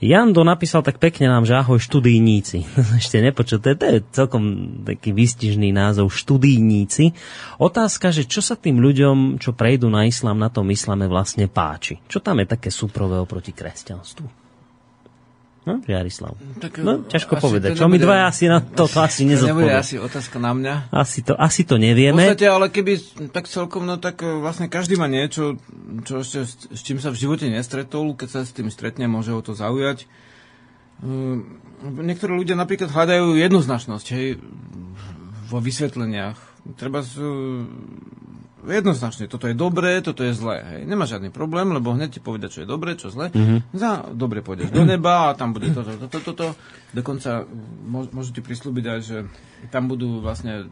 Jando 0.00 0.42
napísal 0.46 0.80
tak 0.80 0.96
pekne 0.96 1.28
nám, 1.28 1.44
že 1.44 1.58
ahoj 1.58 1.76
študijníci. 1.76 2.64
Ešte 3.02 3.20
je, 3.20 3.32
to 3.60 3.84
je 3.84 3.98
celkom 4.14 4.42
taký 4.88 5.12
výstižný 5.12 5.68
názov 5.74 6.08
študijníci. 6.16 7.12
Otázka, 7.60 8.08
že 8.08 8.24
čo 8.24 8.40
sa 8.40 8.56
tým 8.56 8.80
ľuďom, 8.80 9.36
čo 9.36 9.52
prejdú 9.52 9.92
na 9.92 10.08
islám, 10.08 10.40
na 10.40 10.48
tom 10.48 10.64
islame 10.72 11.09
vlastne 11.10 11.50
páči? 11.50 11.98
Čo 12.06 12.22
tam 12.22 12.38
je 12.38 12.46
také 12.46 12.70
súprové 12.70 13.18
oproti 13.18 13.50
kresťanstvu? 13.50 14.40
No, 15.60 15.76
Jarislav. 15.84 16.40
Tak, 16.56 16.80
no, 16.80 17.04
ťažko 17.04 17.36
povedať. 17.36 17.76
Čo 17.76 17.92
my 17.92 18.00
dva 18.00 18.24
asi 18.24 18.48
na 18.48 18.64
to, 18.64 18.88
to 18.94 18.96
asi 18.96 19.28
nezodpovedať. 19.28 19.60
Nebude 19.60 19.76
asi 19.76 19.96
otázka 20.00 20.40
na 20.40 20.56
mňa. 20.56 20.74
Asi 20.88 21.20
to, 21.20 21.36
asi 21.36 21.68
to 21.68 21.76
nevieme. 21.76 22.24
V 22.24 22.32
podstate, 22.32 22.48
ale 22.48 22.72
keby 22.72 22.92
tak 23.28 23.44
celkom, 23.44 23.84
no 23.84 24.00
tak 24.00 24.24
e, 24.24 24.40
vlastne 24.40 24.72
každý 24.72 24.96
má 24.96 25.04
niečo, 25.04 25.60
čo 26.08 26.24
ešte, 26.24 26.48
s 26.48 26.80
čím 26.80 26.96
sa 26.96 27.12
v 27.12 27.20
živote 27.20 27.44
nestretol. 27.44 28.16
Keď 28.16 28.28
sa 28.32 28.40
s 28.48 28.56
tým 28.56 28.72
stretne, 28.72 29.04
môže 29.04 29.36
ho 29.36 29.40
to 29.44 29.52
zaujať. 29.52 30.08
Uh, 31.00 31.40
niektorí 31.80 32.36
ľudia 32.36 32.56
napríklad 32.60 32.92
hľadajú 32.92 33.40
jednoznačnosť 33.40 34.06
hej, 34.12 34.36
vo 35.48 35.58
vysvetleniach. 35.60 36.36
Treba 36.76 37.00
jednoznačne, 38.66 39.30
toto 39.30 39.48
je 39.48 39.56
dobré, 39.56 40.00
toto 40.04 40.20
je 40.24 40.36
zlé. 40.36 40.60
Hej. 40.60 40.80
Nemá 40.84 41.08
žiadny 41.08 41.32
problém, 41.32 41.70
lebo 41.72 41.96
hneď 41.96 42.18
ti 42.18 42.20
povedať, 42.20 42.48
čo 42.50 42.60
je 42.64 42.68
dobré, 42.68 42.96
čo 42.98 43.08
zlé. 43.08 43.32
Mm-hmm. 43.32 43.58
Za 43.72 44.12
dobre 44.12 44.44
pôjdeš 44.44 44.74
do 44.74 44.84
neba 44.84 45.32
a 45.32 45.36
tam 45.38 45.56
bude 45.56 45.72
toto, 45.72 45.96
toto, 45.96 46.18
toto. 46.20 46.32
To. 46.40 46.48
Dokonca 46.96 47.44
môžu 47.88 48.30
ti 48.32 48.40
prislúbiť 48.40 48.84
aj, 48.86 49.00
že 49.00 49.16
tam 49.68 49.88
budú 49.88 50.20
vlastne 50.24 50.68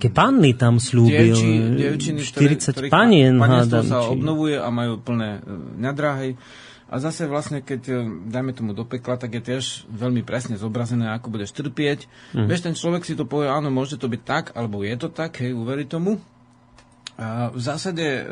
Aké 0.00 0.08
panny 0.08 0.56
tam 0.56 0.80
slúbil? 0.80 1.36
Dievči, 1.36 1.76
dievčiny, 1.76 2.20
40 2.24 2.88
panien, 2.88 3.36
hádam. 3.36 3.84
sa 3.84 4.00
či... 4.00 4.08
obnovuje 4.08 4.56
a 4.56 4.64
majú 4.72 4.96
plné 4.96 5.44
e, 5.44 5.52
nadráhy. 5.76 6.40
A 6.88 6.98
zase 6.98 7.28
vlastne, 7.28 7.60
keď 7.60 7.82
e, 7.86 7.94
dajme 8.32 8.56
tomu 8.56 8.72
do 8.72 8.88
pekla, 8.88 9.20
tak 9.20 9.36
je 9.36 9.42
tiež 9.44 9.84
veľmi 9.92 10.24
presne 10.24 10.56
zobrazené, 10.56 11.12
ako 11.12 11.36
budeš 11.36 11.52
trpieť. 11.52 12.08
Mm. 12.32 12.48
Vieš, 12.48 12.64
ten 12.64 12.74
človek 12.80 13.04
si 13.04 13.12
to 13.12 13.28
povie, 13.28 13.52
áno, 13.52 13.68
môže 13.68 14.00
to 14.00 14.08
byť 14.08 14.22
tak, 14.24 14.44
alebo 14.56 14.80
je 14.80 14.96
to 14.96 15.12
tak, 15.12 15.36
hej, 15.44 15.52
uverí 15.52 15.84
tomu. 15.84 16.16
V 17.52 17.60
zásade 17.60 18.02
e, 18.02 18.22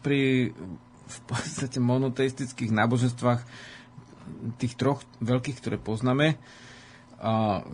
pri 0.00 0.54
v 1.08 1.18
podstate 1.26 1.82
monoteistických 1.82 2.70
náboženstvách 2.70 3.40
tých 4.60 4.76
troch 4.76 5.02
veľkých, 5.24 5.58
ktoré 5.58 5.76
poznáme, 5.80 6.38
a 7.18 7.66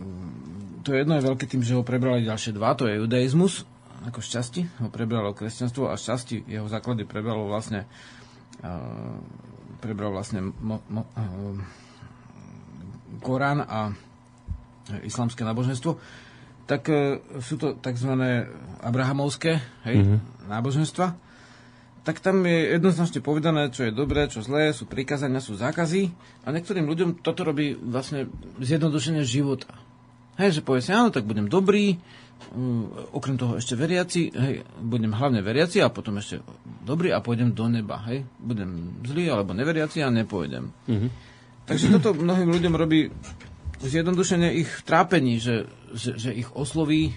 to 0.81 0.89
jedno 0.89 1.21
je 1.21 1.27
veľké 1.27 1.45
tým, 1.45 1.61
že 1.61 1.77
ho 1.77 1.85
prebrali 1.85 2.25
ďalšie 2.25 2.57
dva, 2.57 2.73
to 2.73 2.89
je 2.89 2.97
judaizmus, 2.97 3.61
ako 4.09 4.25
šťastí 4.25 4.81
ho 4.81 4.89
prebralo 4.89 5.37
kresťanstvo 5.37 5.85
a 5.85 5.99
šťastí 5.99 6.49
jeho 6.49 6.65
základy 6.65 7.05
prebralo 7.05 7.45
vlastne 7.45 7.85
prebral 9.81 10.11
vlastne 10.15 10.41
mo, 10.41 10.81
mo, 10.89 11.05
Korán 13.21 13.63
a 13.63 13.93
islamské 15.01 15.41
náboženstvo 15.45 15.97
tak 16.65 16.89
e, 16.89 17.21
sú 17.41 17.57
to 17.61 17.77
tzv. 17.77 18.11
abrahamovské 18.81 19.61
hej, 19.85 19.97
mm-hmm. 20.01 20.49
náboženstva, 20.49 21.07
tak 22.05 22.21
tam 22.21 22.45
je 22.45 22.77
jednoznačne 22.77 23.21
povedané, 23.25 23.73
čo 23.73 23.89
je 23.89 23.93
dobré, 23.93 24.29
čo 24.29 24.45
zlé, 24.45 24.69
sú 24.77 24.85
prikázania, 24.85 25.41
sú 25.41 25.57
zákazy 25.57 26.13
a 26.45 26.53
niektorým 26.53 26.85
ľuďom 26.85 27.25
toto 27.25 27.41
robí 27.41 27.73
vlastne 27.73 28.29
zjednodušenie 28.61 29.25
života. 29.25 29.73
Hej, 30.37 30.61
že 30.61 30.65
povie 30.65 30.85
si, 30.85 30.93
áno, 30.93 31.09
tak 31.09 31.25
budem 31.25 31.49
dobrý, 31.49 31.97
um, 32.53 32.91
okrem 33.09 33.41
toho 33.41 33.57
ešte 33.57 33.73
veriaci, 33.73 34.29
hej, 34.35 34.61
budem 34.77 35.17
hlavne 35.17 35.41
veriaci 35.41 35.81
a 35.81 35.89
potom 35.89 36.21
ešte 36.21 36.45
dobrý 36.85 37.09
a 37.09 37.25
pôjdem 37.25 37.57
do 37.57 37.65
neba, 37.65 37.97
hej. 38.05 38.21
Budem 38.37 39.01
zlý 39.01 39.31
alebo 39.33 39.57
neveriaci 39.57 40.05
a 40.05 40.13
nepôjdem. 40.13 40.69
Mm-hmm. 40.85 41.09
Takže 41.65 41.89
toto 41.97 42.13
mnohým 42.13 42.53
ľuďom 42.53 42.73
robí 42.77 43.09
zjednodušenie 43.81 44.61
ich 44.61 44.71
trápení, 44.87 45.39
že, 45.39 45.67
že, 45.91 46.15
že 46.15 46.31
ich 46.31 46.47
osloví, 46.55 47.15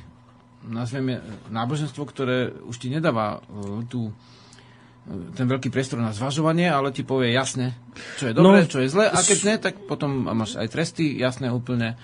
nazveme 0.67 1.23
náboženstvo, 1.55 2.03
ktoré 2.03 2.51
už 2.67 2.77
ti 2.83 2.89
nedáva 2.91 3.39
uh, 3.39 3.83
tú, 3.87 4.11
uh, 4.11 5.29
ten 5.39 5.47
veľký 5.47 5.71
priestor 5.71 6.03
na 6.03 6.11
zvažovanie, 6.11 6.67
ale 6.67 6.91
ti 6.91 7.07
povie 7.07 7.31
jasne, 7.31 7.79
čo 8.19 8.31
je 8.31 8.37
dobré, 8.37 8.67
no, 8.67 8.71
čo 8.71 8.83
je 8.83 8.91
zlé 8.91 9.07
a 9.09 9.19
keď 9.23 9.39
ne, 9.47 9.55
tak 9.59 9.75
potom 9.87 10.27
máš 10.35 10.59
aj 10.59 10.69
tresty 10.71 11.17
jasné 11.17 11.49
úplne. 11.53 11.95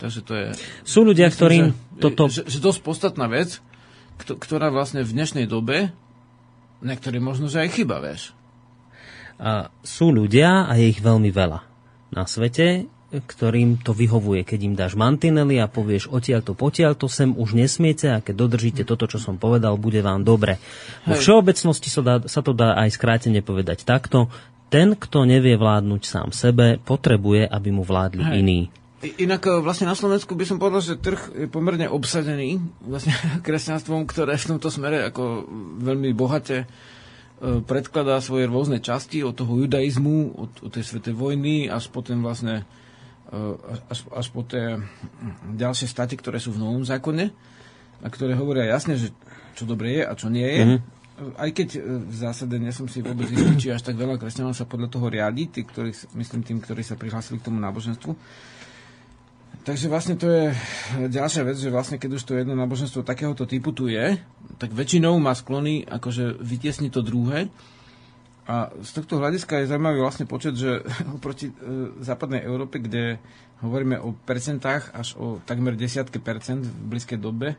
Takže 0.00 0.20
to 0.24 0.32
je... 0.32 0.46
Sú 0.80 1.04
ľudia, 1.04 1.28
myslím, 1.28 1.36
ktorým 1.36 1.66
že, 1.68 2.00
toto... 2.00 2.22
Že, 2.32 2.42
že 2.48 2.58
dosť 2.64 2.80
podstatná 2.80 3.28
vec, 3.28 3.60
ktorá 4.24 4.72
vlastne 4.72 5.04
v 5.04 5.12
dnešnej 5.12 5.44
dobe 5.44 5.92
niektorí 6.80 7.20
možno, 7.20 7.52
že 7.52 7.60
aj 7.60 7.76
chyba, 7.76 8.00
vieš. 8.00 8.32
A 9.40 9.72
sú 9.84 10.12
ľudia, 10.12 10.68
a 10.68 10.72
je 10.76 10.92
ich 10.92 11.00
veľmi 11.00 11.28
veľa 11.32 11.60
na 12.12 12.24
svete, 12.24 12.88
ktorým 13.10 13.82
to 13.82 13.90
vyhovuje. 13.90 14.46
Keď 14.46 14.60
im 14.62 14.74
dáš 14.78 14.94
mantinely 14.94 15.58
a 15.58 15.66
povieš 15.66 16.14
odtiaľ 16.14 16.46
to, 16.46 16.54
potiaľ 16.54 16.94
to 16.94 17.10
sem 17.10 17.34
už 17.34 17.58
nesmiete 17.58 18.06
a 18.06 18.22
keď 18.22 18.46
dodržíte 18.46 18.82
toto, 18.86 19.10
čo 19.10 19.18
som 19.18 19.34
povedal, 19.34 19.74
bude 19.74 19.98
vám 19.98 20.22
dobre. 20.22 20.62
Vo 21.10 21.18
všeobecnosti 21.18 21.90
sa, 21.90 22.06
dá, 22.06 22.16
sa 22.30 22.38
to 22.38 22.54
dá 22.54 22.78
aj 22.78 22.94
skrátene 22.94 23.42
povedať 23.42 23.82
takto. 23.82 24.30
Ten, 24.70 24.94
kto 24.94 25.26
nevie 25.26 25.58
vládnuť 25.58 26.02
sám 26.06 26.30
sebe, 26.30 26.78
potrebuje, 26.78 27.50
aby 27.50 27.68
mu 27.74 27.82
vládli 27.82 28.22
Hej. 28.22 28.34
iní. 28.38 28.60
Inak 29.00 29.42
e, 29.50 29.58
vlastne 29.58 29.90
na 29.90 29.98
Slovensku 29.98 30.38
by 30.38 30.46
som 30.46 30.62
povedal, 30.62 30.78
že 30.78 31.02
trh 31.02 31.20
je 31.34 31.46
pomerne 31.50 31.90
obsadený 31.90 32.62
vlastne 32.86 33.10
kresťanstvom, 33.46 34.06
ktoré 34.06 34.38
v 34.38 34.54
tomto 34.54 34.70
smere 34.70 35.10
ako 35.10 35.50
veľmi 35.82 36.14
bohate 36.14 36.62
e, 36.62 36.66
predkladá 37.66 38.22
svoje 38.22 38.46
rôzne 38.46 38.78
časti 38.78 39.26
od 39.26 39.34
toho 39.34 39.66
judaizmu, 39.66 40.38
od, 40.38 40.52
od 40.62 40.70
tej 40.70 40.86
svetej 40.86 41.18
vojny 41.18 41.66
až 41.66 41.90
potom 41.90 42.22
vlastne 42.22 42.62
až, 43.86 43.98
až 44.10 44.26
po 44.34 44.42
tie 44.42 44.82
ďalšie 45.54 45.86
staty, 45.86 46.18
ktoré 46.18 46.42
sú 46.42 46.50
v 46.50 46.62
Novom 46.62 46.82
zákone 46.82 47.30
a 48.02 48.06
ktoré 48.10 48.34
hovoria 48.34 48.66
jasne, 48.66 48.98
že 48.98 49.14
čo 49.54 49.68
dobre 49.68 50.00
je 50.00 50.02
a 50.02 50.12
čo 50.18 50.26
nie 50.32 50.46
je. 50.46 50.62
Mm-hmm. 50.66 50.80
Aj 51.36 51.50
keď 51.52 51.68
e, 51.76 51.80
v 52.00 52.16
zásade 52.16 52.56
nie 52.56 52.72
som 52.72 52.88
si 52.88 53.04
vôbec 53.04 53.28
istý, 53.28 53.52
či 53.60 53.68
až 53.68 53.84
tak 53.84 54.00
veľa 54.00 54.16
kresťanov 54.16 54.56
sa 54.56 54.64
podľa 54.64 54.88
toho 54.88 55.06
riadi, 55.12 55.52
tí, 55.52 55.62
ktorí, 55.62 55.92
myslím 56.16 56.42
tým, 56.42 56.58
ktorí 56.64 56.80
sa 56.80 56.96
prihlásili 56.96 57.38
k 57.38 57.46
tomu 57.46 57.60
náboženstvu. 57.60 58.12
Takže 59.60 59.92
vlastne 59.92 60.16
to 60.16 60.24
je 60.24 60.44
ďalšia 61.12 61.44
vec, 61.44 61.60
že 61.60 61.68
vlastne 61.68 62.00
keď 62.00 62.16
už 62.16 62.24
to 62.24 62.32
jedno 62.32 62.56
náboženstvo 62.56 63.04
takéhoto 63.04 63.44
typu 63.44 63.76
tu 63.76 63.92
je, 63.92 64.16
tak 64.56 64.72
väčšinou 64.72 65.20
má 65.20 65.36
sklony 65.36 65.84
akože 65.84 66.40
vytiesniť 66.40 66.90
to 66.96 67.04
druhé 67.04 67.52
a 68.50 68.74
z 68.82 68.90
tohto 68.98 69.22
hľadiska 69.22 69.62
je 69.62 69.70
zaujímavý 69.70 70.02
vlastne 70.02 70.26
počet, 70.26 70.58
že 70.58 70.82
oproti 71.16 71.54
e, 71.54 71.54
západnej 72.02 72.42
Európe, 72.42 72.82
kde 72.82 73.22
hovoríme 73.62 74.02
o 74.02 74.10
percentách 74.10 74.90
až 74.90 75.14
o 75.14 75.38
takmer 75.46 75.78
desiatke 75.78 76.18
percent 76.18 76.66
v 76.66 76.74
blízkej 76.90 77.22
dobe 77.22 77.54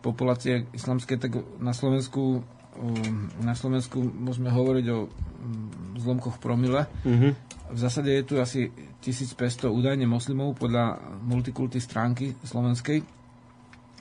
populácie 0.00 0.66
islamskej, 0.72 1.20
tak 1.20 1.36
na 1.60 1.76
Slovensku, 1.76 2.40
e, 2.80 3.44
na 3.44 3.52
Slovensku 3.52 4.00
môžeme 4.00 4.48
hovoriť 4.48 4.86
o 4.88 4.98
mm, 5.06 6.00
zlomkoch 6.00 6.40
promile. 6.40 6.88
Mm-hmm. 7.04 7.32
v 7.72 7.78
zásade 7.78 8.08
je 8.08 8.24
tu 8.24 8.34
asi 8.40 8.72
1500 9.04 9.68
údajne 9.68 10.08
moslimov 10.08 10.56
podľa 10.56 10.96
multikulty 11.28 11.76
stránky 11.76 12.32
slovenskej, 12.40 13.04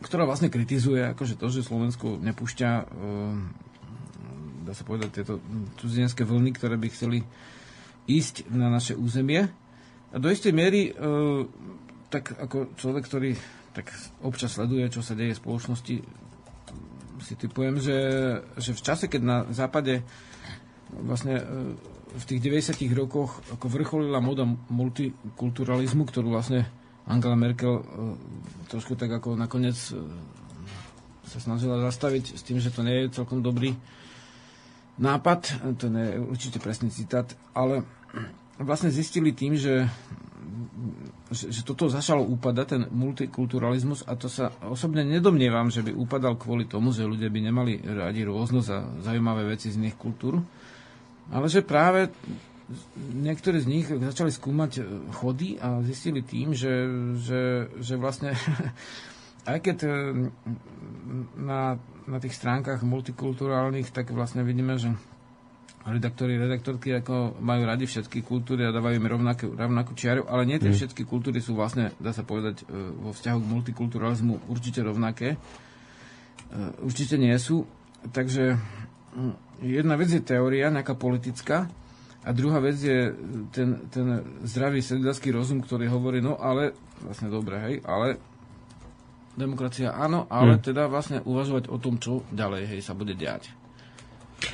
ktorá 0.01 0.23
vlastne 0.23 0.49
kritizuje 0.49 1.05
akože 1.11 1.35
to, 1.37 1.47
že 1.51 1.67
Slovensko 1.67 2.23
nepúšťa 2.23 2.69
e, 2.71 2.83
dá 4.61 4.73
sa 4.77 4.85
povedať 4.85 5.21
tieto 5.21 5.41
cudzinecké 5.81 6.21
vlny, 6.25 6.51
ktoré 6.55 6.77
by 6.77 6.87
chceli 6.93 7.25
ísť 8.05 8.49
na 8.53 8.69
naše 8.69 8.97
územie. 8.97 9.49
A 10.11 10.15
do 10.19 10.27
istej 10.27 10.51
miery, 10.51 10.91
e, 10.91 10.91
tak 12.11 12.35
ako 12.35 12.75
človek, 12.75 13.03
ktorý 13.07 13.31
tak 13.71 13.87
občas 14.19 14.59
sleduje, 14.59 14.91
čo 14.91 14.99
sa 14.99 15.15
deje 15.15 15.37
v 15.37 15.41
spoločnosti, 15.41 15.95
si 17.21 17.33
typujem, 17.37 17.77
že, 17.77 17.97
že 18.57 18.73
v 18.73 18.81
čase, 18.81 19.05
keď 19.05 19.21
na 19.21 19.37
západe 19.53 20.01
vlastne 20.91 21.35
e, 21.37 21.43
v 22.11 22.23
tých 22.27 22.41
90 22.43 22.91
rokoch 22.97 23.39
ako 23.53 23.65
vrcholila 23.71 24.19
moda 24.19 24.43
multikulturalizmu, 24.47 26.03
ktorú 26.09 26.33
vlastne 26.33 26.67
Angela 27.07 27.37
Merkel 27.37 27.79
e, 27.79 27.83
trošku 28.67 28.97
tak 28.97 29.13
ako 29.13 29.37
nakoniec 29.37 29.77
sa 31.31 31.39
snažila 31.39 31.79
zastaviť 31.87 32.35
s 32.35 32.41
tým, 32.43 32.59
že 32.59 32.75
to 32.75 32.83
nie 32.83 33.07
je 33.07 33.15
celkom 33.15 33.39
dobrý 33.39 33.71
nápad, 35.01 35.39
to 35.81 35.89
nie 35.89 36.05
je 36.05 36.17
určite 36.21 36.57
presný 36.61 36.93
citát, 36.93 37.25
ale 37.57 37.81
vlastne 38.61 38.93
zistili 38.93 39.33
tým, 39.33 39.57
že, 39.57 39.89
že, 41.33 41.49
že 41.49 41.61
toto 41.65 41.89
začalo 41.89 42.21
upadať, 42.21 42.65
ten 42.69 42.83
multikulturalizmus 42.93 44.05
a 44.05 44.13
to 44.13 44.29
sa 44.29 44.53
osobne 44.63 45.01
nedomnievam, 45.01 45.73
že 45.73 45.81
by 45.81 45.91
upadal 45.91 46.37
kvôli 46.37 46.69
tomu, 46.69 46.93
že 46.93 47.09
ľudia 47.09 47.33
by 47.33 47.39
nemali 47.49 47.81
radi 47.81 48.21
rôznosť 48.23 48.69
a 48.69 48.79
zaujímavé 49.01 49.49
veci 49.49 49.73
z 49.73 49.81
iných 49.81 49.97
kultúr, 49.97 50.37
ale 51.33 51.49
že 51.49 51.65
práve 51.65 52.13
niektorí 53.11 53.59
z 53.59 53.67
nich 53.67 53.87
začali 53.87 54.31
skúmať 54.31 54.71
e, 54.79 54.81
chody 55.11 55.59
a 55.59 55.83
zistili 55.83 56.23
tým, 56.23 56.55
že, 56.55 56.87
že, 57.19 57.67
že 57.79 57.95
vlastne 57.99 58.31
aj 59.45 59.57
keď 59.61 59.77
e, 59.85 59.89
na, 61.37 61.77
na 62.05 62.17
tých 62.21 62.37
stránkach 62.37 62.85
multikulturálnych, 62.85 63.89
tak 63.89 64.13
vlastne 64.13 64.45
vidíme, 64.45 64.77
že 64.77 64.93
redaktori, 65.81 66.37
redaktorky 66.37 66.93
ako 66.93 67.41
majú 67.41 67.65
radi 67.65 67.89
všetky 67.89 68.21
kultúry 68.21 68.69
a 68.69 68.75
dávajú 68.75 69.01
im 69.01 69.07
rovnakú, 69.09 69.47
rovnakú 69.57 69.97
čiaru, 69.97 70.29
ale 70.29 70.45
nie 70.45 70.61
tie 70.61 70.69
mm. 70.69 70.77
všetky 70.77 71.03
kultúry 71.09 71.41
sú 71.41 71.57
vlastne, 71.57 71.89
dá 71.97 72.13
sa 72.13 72.21
povedať, 72.21 72.63
e, 72.63 72.65
vo 73.01 73.11
vzťahu 73.13 73.37
k 73.41 73.51
multikulturalizmu 73.51 74.49
určite 74.49 74.85
rovnaké. 74.85 75.37
Určite 76.83 77.15
nie 77.15 77.31
sú. 77.39 77.63
Takže 78.11 78.59
jedna 79.63 79.95
vec 79.95 80.11
je 80.11 80.19
teória, 80.19 80.67
nejaká 80.67 80.99
politická, 80.99 81.71
a 82.21 82.29
druhá 82.37 82.61
vec 82.61 82.77
je 82.77 83.17
ten, 83.49 83.89
ten 83.89 84.21
zdravý 84.45 84.85
sedácky 84.85 85.33
rozum, 85.33 85.57
ktorý 85.57 85.89
hovorí, 85.89 86.21
no 86.21 86.37
ale, 86.37 86.77
vlastne 87.01 87.33
dobre, 87.33 87.57
hej, 87.57 87.75
ale 87.81 88.21
demokracia 89.35 89.95
áno, 89.95 90.27
ale 90.27 90.59
hmm. 90.59 90.63
teda 90.63 90.91
vlastne 90.91 91.23
uvažovať 91.23 91.71
o 91.71 91.77
tom, 91.79 91.97
čo 91.97 92.25
ďalej, 92.31 92.67
hej, 92.67 92.81
sa 92.83 92.93
bude 92.97 93.15
diať. 93.15 93.51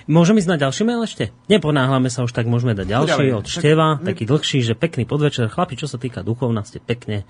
Môžeme 0.08 0.44
ísť 0.44 0.52
na 0.52 0.60
ďalší 0.60 0.84
mail 0.84 1.00
ešte? 1.04 1.32
Neponáhľame 1.48 2.12
sa 2.12 2.28
už, 2.28 2.36
tak 2.36 2.44
môžeme 2.48 2.76
dať 2.76 2.88
ďalší 2.92 3.32
od 3.32 3.48
Števa, 3.48 4.00
taký 4.04 4.28
dlhší, 4.28 4.60
že 4.60 4.76
pekný 4.76 5.08
podvečer. 5.08 5.48
Chlapi, 5.48 5.80
čo 5.80 5.88
sa 5.88 5.96
týka 5.96 6.28
duchovna, 6.28 6.68
ste 6.68 6.84
pekne 6.84 7.24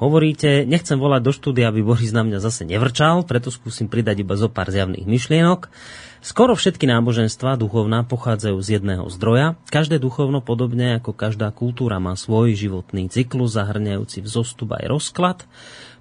hovoríte. 0.00 0.64
Nechcem 0.64 0.96
volať 0.96 1.20
do 1.20 1.32
štúdia, 1.34 1.68
aby 1.68 1.84
Boris 1.84 2.14
na 2.14 2.24
mňa 2.24 2.38
zase 2.40 2.64
nevrčal, 2.64 3.26
preto 3.28 3.52
skúsim 3.52 3.90
pridať 3.90 4.24
iba 4.24 4.38
zo 4.38 4.48
pár 4.48 4.72
zjavných 4.72 5.04
myšlienok. 5.04 5.68
Skoro 6.18 6.58
všetky 6.58 6.90
náboženstva 6.90 7.60
duchovná 7.60 8.02
pochádzajú 8.02 8.58
z 8.58 8.68
jedného 8.80 9.06
zdroja. 9.06 9.54
Každé 9.70 10.02
duchovno, 10.02 10.42
podobne 10.42 10.98
ako 10.98 11.14
každá 11.14 11.50
kultúra, 11.54 12.02
má 12.02 12.18
svoj 12.18 12.58
životný 12.58 13.06
cyklus, 13.06 13.54
zahrňajúci 13.54 14.24
vzostup 14.24 14.74
aj 14.74 14.84
rozklad. 14.90 15.38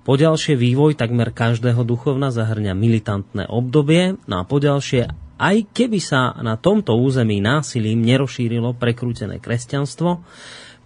Poďalšie 0.07 0.55
vývoj 0.55 0.95
takmer 0.95 1.35
každého 1.35 1.83
duchovna 1.83 2.31
zahrňa 2.31 2.71
militantné 2.71 3.43
obdobie, 3.51 4.15
no 4.23 4.39
a 4.39 4.47
poďalšie 4.47 5.11
aj 5.35 5.57
keby 5.75 5.99
sa 5.99 6.31
na 6.39 6.55
tomto 6.55 6.95
území 6.95 7.43
násilím 7.43 8.01
nerozšírilo 8.07 8.71
prekrútené 8.79 9.43
kresťanstvo, 9.43 10.23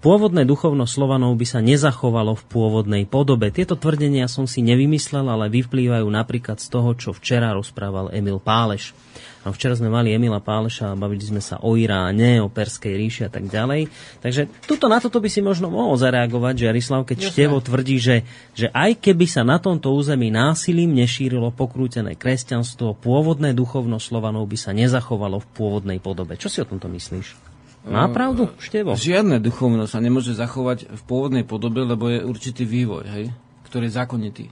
Pôvodné 0.02 0.49
duchovno 0.49 0.89
Slovanov 0.89 1.38
by 1.38 1.45
sa 1.45 1.61
nezachovalo 1.61 2.34
v 2.34 2.43
pôvodnej 2.49 3.03
podobe. 3.06 3.53
Tieto 3.53 3.77
tvrdenia 3.77 4.26
som 4.26 4.49
si 4.49 4.65
nevymyslel, 4.65 5.30
ale 5.30 5.45
vyplývajú 5.53 6.10
napríklad 6.10 6.57
z 6.57 6.73
toho, 6.73 6.98
čo 6.98 7.14
včera 7.14 7.53
rozprával 7.53 8.10
Emil 8.10 8.41
Páleš. 8.41 8.98
A 9.41 9.49
včera 9.49 9.73
sme 9.73 9.89
mali 9.89 10.13
Emila 10.13 10.38
Páleša 10.38 10.93
a 10.93 10.99
bavili 10.99 11.26
sme 11.26 11.41
sa 11.41 11.57
o 11.65 11.73
Iráne, 11.73 12.38
o 12.45 12.49
Perskej 12.49 12.93
ríši 12.93 13.22
a 13.26 13.31
tak 13.34 13.49
ďalej. 13.49 13.89
Takže 14.22 14.45
tuto 14.69 14.85
na 14.85 15.01
toto 15.01 15.18
by 15.18 15.30
si 15.34 15.41
možno 15.41 15.73
mohol 15.73 15.97
zareagovať, 15.97 16.53
že 16.61 16.68
Jarislav, 16.69 17.01
keď 17.09 17.18
Števo 17.26 17.57
tvrdí, 17.57 17.97
že, 17.97 18.22
že 18.53 18.69
aj 18.69 19.01
keby 19.01 19.26
sa 19.26 19.41
na 19.41 19.57
tomto 19.57 19.89
území 19.97 20.30
násilím 20.30 20.93
nešírilo 20.93 21.49
pokrútené 21.49 22.13
kresťanstvo, 22.13 22.93
pôvodné 23.01 23.57
duchovno 23.57 23.97
Slovanov 23.97 24.45
by 24.45 24.57
sa 24.61 24.77
nezachovalo 24.77 25.41
v 25.41 25.47
pôvodnej 25.57 25.97
podobe. 25.97 26.38
Čo 26.38 26.47
si 26.53 26.61
o 26.61 26.69
tomto 26.69 26.85
myslíš? 26.93 27.51
Má 27.89 28.05
pravdu, 28.13 28.53
Števo? 28.61 28.93
Žiadne 28.93 29.41
duchovno 29.41 29.89
sa 29.89 29.97
nemôže 29.97 30.38
zachovať 30.38 30.85
v 30.85 31.01
pôvodnej 31.09 31.41
podobe, 31.41 31.81
lebo 31.81 32.13
je 32.13 32.22
určitý 32.22 32.61
vývoj, 32.61 33.09
hej, 33.09 33.26
ktorý 33.65 33.89
je 33.89 33.97
zákonitý. 33.97 34.45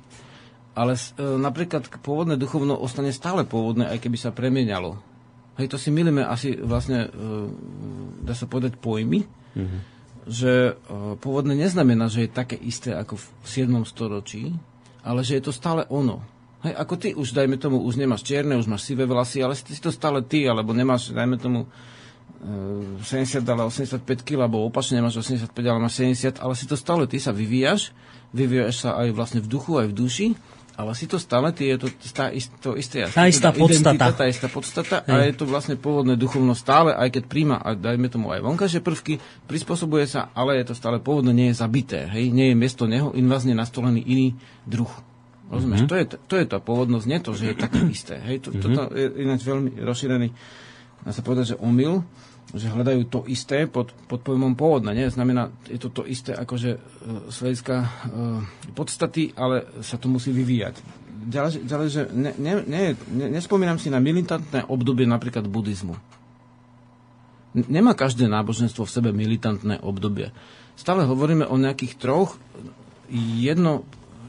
Ale 0.79 0.95
e, 0.95 0.99
napríklad 1.19 1.91
pôvodné 1.99 2.39
duchovno 2.39 2.79
ostane 2.79 3.11
stále 3.11 3.43
pôvodné, 3.43 3.91
aj 3.91 3.99
keby 3.99 4.15
sa 4.15 4.31
premienialo. 4.31 4.95
Hej, 5.59 5.75
to 5.75 5.75
si 5.75 5.91
milíme 5.91 6.23
asi 6.23 6.55
vlastne, 6.55 7.11
e, 7.11 7.51
dá 8.23 8.31
sa 8.31 8.47
povedať, 8.47 8.79
pojmy, 8.79 9.27
mm-hmm. 9.27 9.79
že 10.23 10.71
e, 10.71 10.73
pôvodné 11.19 11.59
neznamená, 11.59 12.07
že 12.07 12.23
je 12.23 12.31
také 12.31 12.55
isté 12.55 12.95
ako 12.95 13.19
v 13.19 13.27
7. 13.43 13.75
storočí, 13.83 14.55
ale 15.03 15.27
že 15.27 15.35
je 15.35 15.43
to 15.43 15.51
stále 15.51 15.83
ono. 15.91 16.23
Hej, 16.63 16.79
ako 16.79 16.93
ty 16.95 17.11
už, 17.11 17.35
dajme 17.35 17.59
tomu, 17.59 17.83
už 17.83 17.99
nemáš 17.99 18.23
čierne, 18.23 18.55
už 18.55 18.71
máš 18.71 18.87
sivé 18.87 19.03
vlasy, 19.03 19.43
ale 19.43 19.59
si 19.59 19.83
to 19.83 19.91
stále 19.91 20.23
ty, 20.23 20.47
alebo 20.47 20.71
nemáš, 20.71 21.11
dajme 21.11 21.35
tomu, 21.35 21.67
70, 22.39 23.43
ale 23.43 23.67
85 23.67 24.23
kg, 24.23 24.47
alebo 24.47 24.63
opačne 24.63 25.03
nemáš 25.03 25.19
85, 25.27 25.51
ale 25.59 25.79
máš 25.83 25.99
70, 25.99 26.39
ale 26.39 26.53
si 26.55 26.65
to 26.71 26.79
stále, 26.79 27.03
ty 27.03 27.19
sa 27.19 27.35
vyvíjaš, 27.35 27.91
vyvíjaš 28.31 28.87
sa 28.87 28.95
aj 28.95 29.11
vlastne 29.11 29.39
v 29.43 29.51
duchu, 29.51 29.75
aj 29.75 29.91
v 29.91 29.95
duši, 29.95 30.27
ale 30.79 30.95
si 30.95 31.11
to 31.11 31.19
stále, 31.19 31.51
je 31.51 31.75
to, 31.75 31.91
tá, 32.15 32.31
to 32.63 32.79
isté. 32.79 33.03
Tá 33.11 33.27
istá 33.27 33.51
podstata. 33.51 34.15
Tá 34.15 34.31
istá 34.31 34.47
podstata 34.47 35.03
a 35.03 35.27
je 35.27 35.35
to 35.35 35.43
vlastne 35.43 35.75
pôvodné 35.75 36.15
duchovno 36.15 36.55
stále, 36.55 36.95
aj 36.95 37.19
keď 37.19 37.23
príjma, 37.27 37.59
a 37.59 37.75
dajme 37.75 38.07
tomu 38.07 38.31
aj 38.31 38.39
vonkajšie 38.39 38.79
prvky, 38.79 39.19
prispôsobuje 39.51 40.07
sa, 40.07 40.31
ale 40.31 40.55
je 40.63 40.71
to 40.71 40.79
stále 40.79 41.03
pôvodné, 41.03 41.35
nie 41.35 41.51
je 41.51 41.59
zabité, 41.59 42.07
hej, 42.07 42.31
nie 42.31 42.55
je 42.55 42.55
miesto 42.55 42.87
neho 42.87 43.11
invazne 43.11 43.51
nastolený 43.51 43.99
iný 44.07 44.39
druh. 44.63 44.87
Rozumieš? 45.51 45.83
Mm-hmm. 45.83 45.91
To, 45.91 45.95
je, 45.99 46.05
to 46.15 46.35
je 46.39 46.45
tá 46.47 46.57
pôvodnosť, 46.63 47.05
nie 47.11 47.19
to, 47.19 47.35
že 47.35 47.51
je 47.51 47.55
také 47.59 47.83
isté. 47.91 48.15
Hej, 48.23 48.47
to, 48.47 48.55
mm-hmm. 48.55 48.63
toto 48.63 48.81
je 48.95 49.05
ináč 49.19 49.43
veľmi 49.43 49.83
rozšírený, 49.83 50.31
dá 51.03 51.11
sa 51.11 51.19
povedať, 51.19 51.53
že 51.53 51.59
omyl 51.59 52.07
že 52.49 52.73
hľadajú 52.73 53.01
to 53.05 53.19
isté 53.29 53.69
pod, 53.69 53.93
pod 54.09 54.25
pojmom 54.25 54.57
pôvodné. 54.57 54.97
Nie? 54.97 55.13
Znamená, 55.13 55.53
je 55.69 55.77
to 55.77 55.93
to 55.93 56.01
isté 56.09 56.33
akože 56.33 56.81
z 57.29 57.35
hľadiska 57.45 57.75
e, 57.77 57.87
podstaty, 58.73 59.37
ale 59.37 59.69
sa 59.85 60.01
to 60.01 60.09
musí 60.09 60.33
vyvíjať. 60.33 60.81
Ďalej, 61.29 61.51
ďalej 61.67 61.87
že 61.93 62.01
ne, 62.09 62.31
ne, 62.41 62.53
ne, 62.65 62.83
ne, 62.95 63.25
nespomínam 63.29 63.77
si 63.77 63.93
na 63.93 64.01
militantné 64.01 64.65
obdobie 64.65 65.05
napríklad 65.05 65.45
buddhizmu. 65.45 65.93
Nemá 67.53 67.97
každé 67.97 68.29
náboženstvo 68.29 68.85
v 68.85 68.93
sebe 68.93 69.09
militantné 69.09 69.81
obdobie. 69.81 70.33
Stále 70.77 71.05
hovoríme 71.05 71.45
o 71.49 71.57
nejakých 71.57 71.97
troch 71.97 72.37
jedno, 73.11 73.83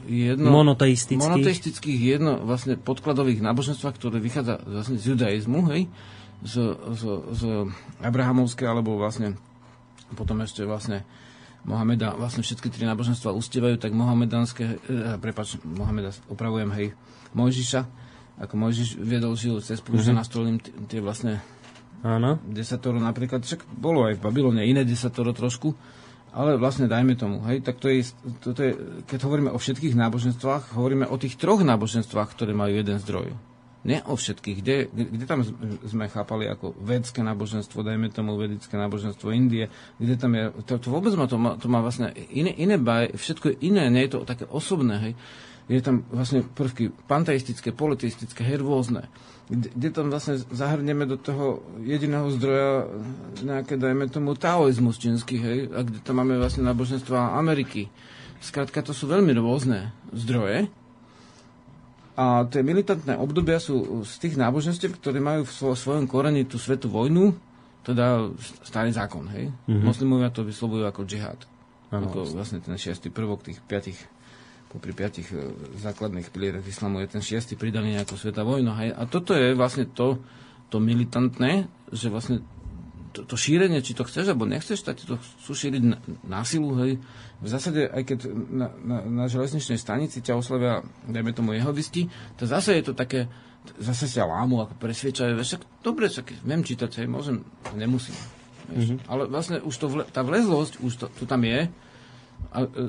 jedno 0.09 0.49
monoteistických. 0.51 1.21
monoteistických 1.21 1.99
jedno 2.01 2.41
vlastne 2.41 2.75
podkladových 2.75 3.45
náboženstvách, 3.45 3.95
ktoré 3.97 4.17
vychádza 4.17 4.59
vlastne 4.65 4.97
z 4.97 5.13
judaizmu, 5.15 5.69
hej? 5.73 5.85
Z, 6.41 6.55
z, 6.97 7.03
z 7.37 7.41
Abrahamovské, 8.01 8.65
alebo 8.65 8.97
vlastne 8.97 9.37
potom 10.17 10.41
ešte 10.43 10.65
vlastne 10.67 11.05
Mohameda, 11.61 12.17
vlastne 12.17 12.41
všetky 12.41 12.73
tri 12.73 12.89
náboženstva 12.89 13.37
ustievajú, 13.37 13.77
tak 13.77 13.93
Mohamedánske, 13.93 14.63
eh, 14.65 15.15
prepač, 15.21 15.61
Mohameda, 15.61 16.09
opravujem, 16.25 16.69
hej, 16.73 16.87
Mojžiša, 17.37 17.81
ako 18.41 18.53
Mojžiš 18.57 18.97
viedol 18.97 19.37
žil 19.37 19.61
cez 19.61 19.77
púšť, 19.79 20.09
mm-hmm. 20.09 20.17
nastolím 20.17 20.57
tie 20.89 20.97
vlastne 20.97 21.37
Áno. 22.01 22.41
desatoro 22.49 22.97
napríklad, 22.97 23.45
však 23.45 23.69
bolo 23.77 24.09
aj 24.09 24.17
v 24.17 24.23
Babylone 24.25 24.65
iné 24.65 24.81
desatoro 24.81 25.37
trošku, 25.37 25.77
ale 26.33 26.57
vlastne 26.57 26.89
dajme 26.89 27.13
tomu, 27.13 27.45
hej, 27.45 27.61
tak 27.61 27.77
to 27.77 27.93
je, 27.93 28.09
to, 28.41 28.57
to 28.57 28.61
je, 28.65 28.71
keď 29.05 29.19
hovoríme 29.29 29.51
o 29.53 29.61
všetkých 29.61 29.93
náboženstvách, 29.93 30.73
hovoríme 30.73 31.05
o 31.05 31.15
tých 31.21 31.37
troch 31.37 31.61
náboženstvách, 31.61 32.33
ktoré 32.33 32.57
majú 32.57 32.73
jeden 32.73 32.97
zdroj. 32.97 33.50
Nie 33.81 34.05
o 34.05 34.13
všetkých. 34.13 34.57
Kde, 34.61 34.75
kde 34.93 35.25
tam 35.25 35.41
sme 35.89 36.05
chápali 36.05 36.45
ako 36.45 36.77
vedské 36.77 37.25
náboženstvo, 37.25 37.81
dajme 37.81 38.13
tomu 38.13 38.37
vedické 38.37 38.77
náboženstvo 38.77 39.33
Indie, 39.33 39.73
kde 39.97 40.15
tam 40.21 40.37
je, 40.37 40.53
to, 40.69 40.77
to 40.77 40.87
vôbec 40.93 41.17
má, 41.17 41.25
to 41.25 41.41
má, 41.41 41.57
to 41.57 41.65
má 41.65 41.81
vlastne 41.81 42.13
iné, 42.29 42.53
iné 42.53 42.77
baj, 42.77 43.17
všetko 43.17 43.45
je 43.49 43.55
iné, 43.73 43.89
nie 43.89 44.05
je 44.05 44.13
to 44.13 44.19
také 44.21 44.45
osobné, 44.45 45.01
hej. 45.01 45.13
je 45.65 45.81
tam 45.81 46.05
vlastne 46.13 46.45
prvky 46.45 46.93
panteistické, 47.09 47.73
politistické, 47.73 48.45
hej, 48.45 48.61
rôzne. 48.61 49.09
Kde, 49.49 49.73
kde 49.73 49.89
tam 49.89 50.13
vlastne 50.13 50.37
zahrnieme 50.37 51.09
do 51.09 51.17
toho 51.17 51.65
jediného 51.81 52.29
zdroja 52.37 52.85
nejaké, 53.41 53.81
dajme 53.81 54.13
tomu, 54.13 54.37
taoizmus 54.37 55.01
čínsky, 55.01 55.41
hej, 55.41 55.73
a 55.73 55.81
kde 55.81 56.05
tam 56.05 56.21
máme 56.21 56.37
vlastne 56.37 56.61
náboženstva 56.69 57.33
Ameriky. 57.33 57.89
Skrátka, 58.45 58.85
to 58.85 58.93
sú 58.93 59.09
veľmi 59.09 59.33
rôzne 59.37 59.89
zdroje. 60.13 60.69
A 62.19 62.43
tie 62.51 62.59
militantné 62.59 63.15
obdobia 63.15 63.57
sú 63.57 64.03
z 64.03 64.13
tých 64.19 64.35
náboženstiev, 64.35 64.99
ktoré 64.99 65.23
majú 65.23 65.47
v 65.47 65.51
svojom 65.75 66.05
koreni 66.11 66.43
tú 66.43 66.59
svetú 66.59 66.91
vojnu, 66.91 67.31
teda 67.81 68.29
starý 68.61 68.93
zákon, 68.93 69.25
hej. 69.31 69.49
Mm-hmm. 69.65 69.85
Moslimovia 69.85 70.29
to 70.29 70.45
vyslovujú 70.45 70.85
ako 70.85 71.01
džihad. 71.07 71.39
Ano, 71.91 72.07
ako 72.07 72.35
vlastne 72.35 72.61
ten 72.63 72.77
šiestý 72.77 73.11
prvok 73.11 73.43
tých 73.43 73.59
piatich 73.63 73.99
popri 74.71 74.95
piatich 74.95 75.27
e, 75.35 75.51
základných 75.83 76.31
pilierach 76.31 76.63
islamu 76.63 77.03
je 77.03 77.11
ten 77.11 77.19
šiestý 77.19 77.59
pridaný 77.59 77.99
ako 77.99 78.15
sveta 78.15 78.47
vojna. 78.47 78.71
Hej. 78.79 78.95
A 78.95 79.03
toto 79.03 79.35
je 79.35 79.51
vlastne 79.51 79.83
to, 79.91 80.23
to 80.71 80.79
militantné, 80.79 81.67
že 81.91 82.07
vlastne 82.07 82.39
to, 83.11 83.27
to 83.27 83.35
šírenie, 83.35 83.83
či 83.83 83.91
to 83.91 84.07
chceš 84.07 84.31
alebo 84.31 84.47
nechceš, 84.47 84.81
tak 84.87 84.99
to 84.99 85.19
chcú 85.19 85.51
šíriť 85.51 85.83
na, 85.83 85.97
na 86.23 86.41
silu. 86.47 86.73
Hej. 86.79 86.97
V 87.43 87.47
zásade, 87.47 87.91
aj 87.91 88.03
keď 88.07 88.19
na, 88.31 88.67
na, 88.81 88.97
na 89.05 89.25
železničnej 89.27 89.75
stanici 89.75 90.23
ťa 90.23 90.39
oslovia, 90.39 90.81
dajme 91.05 91.35
tomu 91.35 91.53
jehodisti, 91.53 92.07
to 92.39 92.47
zase 92.47 92.79
je 92.79 92.83
to 92.87 92.93
také, 92.95 93.27
zase 93.77 94.07
sa 94.07 94.23
lámu, 94.23 94.63
ako 94.63 94.79
presviečajú, 94.79 95.35
však 95.35 95.83
dobre, 95.83 96.07
však 96.07 96.41
viem 96.41 96.63
čítať, 96.63 97.03
hej, 97.03 97.07
môžem, 97.11 97.43
nemusím. 97.75 98.15
Mm-hmm. 98.71 98.97
Ale 99.11 99.27
vlastne 99.27 99.59
už 99.59 99.75
to, 99.75 99.87
tá 100.07 100.23
vlezlosť 100.23 100.79
už 100.79 100.93
to, 100.95 101.05
to 101.11 101.23
tam 101.27 101.43
je, 101.43 101.67
a, 102.51 102.65
e, 102.65 102.83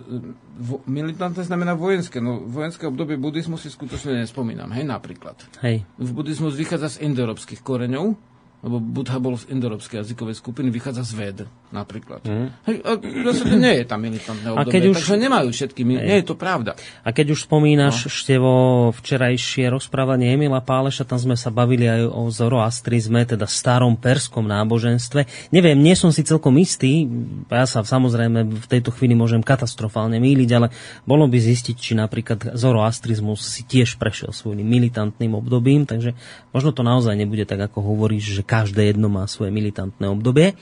vo, 0.58 0.80
militantné 0.88 1.44
znamená 1.44 1.76
vojenské. 1.76 2.18
No 2.24 2.40
vojenské 2.40 2.88
obdobie 2.88 3.20
buddhizmu 3.20 3.60
si 3.60 3.68
skutočne 3.68 4.24
nespomínam. 4.24 4.72
Hej, 4.72 4.88
napríklad. 4.88 5.36
Hej. 5.60 5.84
V 6.00 6.10
buddhizmus 6.10 6.56
vychádza 6.56 6.98
z 6.98 7.06
indoeurópskych 7.06 7.60
koreňov, 7.60 8.16
lebo 8.62 8.80
Buddha 8.80 9.20
bol 9.20 9.38
z 9.38 9.50
indoeurópskej 9.50 9.98
jazykovej 9.98 10.34
skupiny, 10.34 10.70
vychádza 10.70 11.02
z 11.02 11.12
Ved 11.12 11.38
napríklad. 11.72 12.20
Mm. 12.28 12.52
Hej, 12.68 12.76
a 12.84 12.90
zase 13.32 13.42
nie 13.56 13.74
je 13.80 13.84
tam 13.88 14.04
militantné 14.04 14.48
obdobie, 14.52 14.68
a 14.68 14.72
keď 14.72 14.82
už... 14.92 14.96
takže 15.00 15.16
nemajú 15.16 15.48
všetky, 15.50 15.80
nie 15.88 16.16
je 16.20 16.26
to 16.28 16.36
pravda. 16.36 16.76
A 17.02 17.08
keď 17.10 17.34
už 17.34 17.48
spomínaš, 17.48 18.06
no. 18.06 18.12
Števo, 18.12 18.52
včerajšie 18.92 19.72
rozprávanie 19.72 20.36
Emila 20.36 20.60
Páleša, 20.60 21.08
tam 21.08 21.16
sme 21.16 21.34
sa 21.34 21.48
bavili 21.48 21.88
aj 21.88 22.12
o 22.12 22.28
zoroastrizme, 22.28 23.24
teda 23.24 23.48
starom 23.48 23.96
perskom 23.96 24.44
náboženstve. 24.44 25.50
Neviem, 25.50 25.80
nie 25.80 25.96
som 25.96 26.12
si 26.12 26.22
celkom 26.22 26.54
istý, 26.60 27.08
ja 27.48 27.64
sa 27.64 27.80
samozrejme 27.80 28.46
v 28.52 28.66
tejto 28.68 28.92
chvíli 28.92 29.16
môžem 29.16 29.40
katastrofálne 29.40 30.20
míliť, 30.20 30.50
ale 30.52 30.68
bolo 31.08 31.24
by 31.24 31.40
zistiť, 31.40 31.76
či 31.80 31.92
napríklad 31.96 32.54
zoroastrizmus 32.54 33.40
si 33.40 33.64
tiež 33.64 33.96
prešiel 33.96 34.30
svojím 34.30 34.68
militantným 34.68 35.32
obdobím, 35.32 35.88
takže 35.88 36.12
možno 36.52 36.76
to 36.76 36.84
naozaj 36.84 37.16
nebude 37.16 37.48
tak, 37.48 37.58
ako 37.64 37.80
hovoríš, 37.80 38.36
že 38.36 38.42
každé 38.44 38.92
jedno 38.92 39.08
má 39.08 39.24
svoje 39.24 39.48
militantné 39.48 40.06
obdobie. 40.10 40.54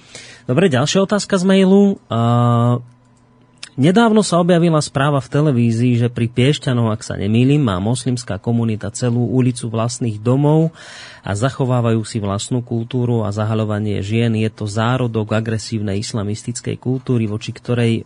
Dobre, 0.46 0.70
ďalšia 0.70 0.99
otázka 1.02 1.40
z 1.40 1.44
mailu. 1.48 1.96
Uh, 2.06 2.78
Nedávno 3.80 4.20
sa 4.20 4.42
objavila 4.44 4.76
správa 4.84 5.24
v 5.24 5.32
televízii, 5.32 6.04
že 6.04 6.12
pri 6.12 6.28
Piešťanoch, 6.28 6.92
ak 6.92 7.00
sa 7.00 7.16
nemýlim, 7.16 7.64
má 7.64 7.80
moslimská 7.80 8.36
komunita 8.36 8.92
celú 8.92 9.24
ulicu 9.32 9.72
vlastných 9.72 10.20
domov 10.20 10.68
a 11.24 11.32
zachovávajú 11.32 12.04
si 12.04 12.20
vlastnú 12.20 12.60
kultúru 12.60 13.24
a 13.24 13.32
zahalovanie 13.32 14.04
žien. 14.04 14.36
Je 14.36 14.52
to 14.52 14.68
zárodok 14.68 15.32
agresívnej 15.32 16.04
islamistickej 16.04 16.76
kultúry, 16.76 17.24
voči 17.24 17.56
ktorej 17.56 18.04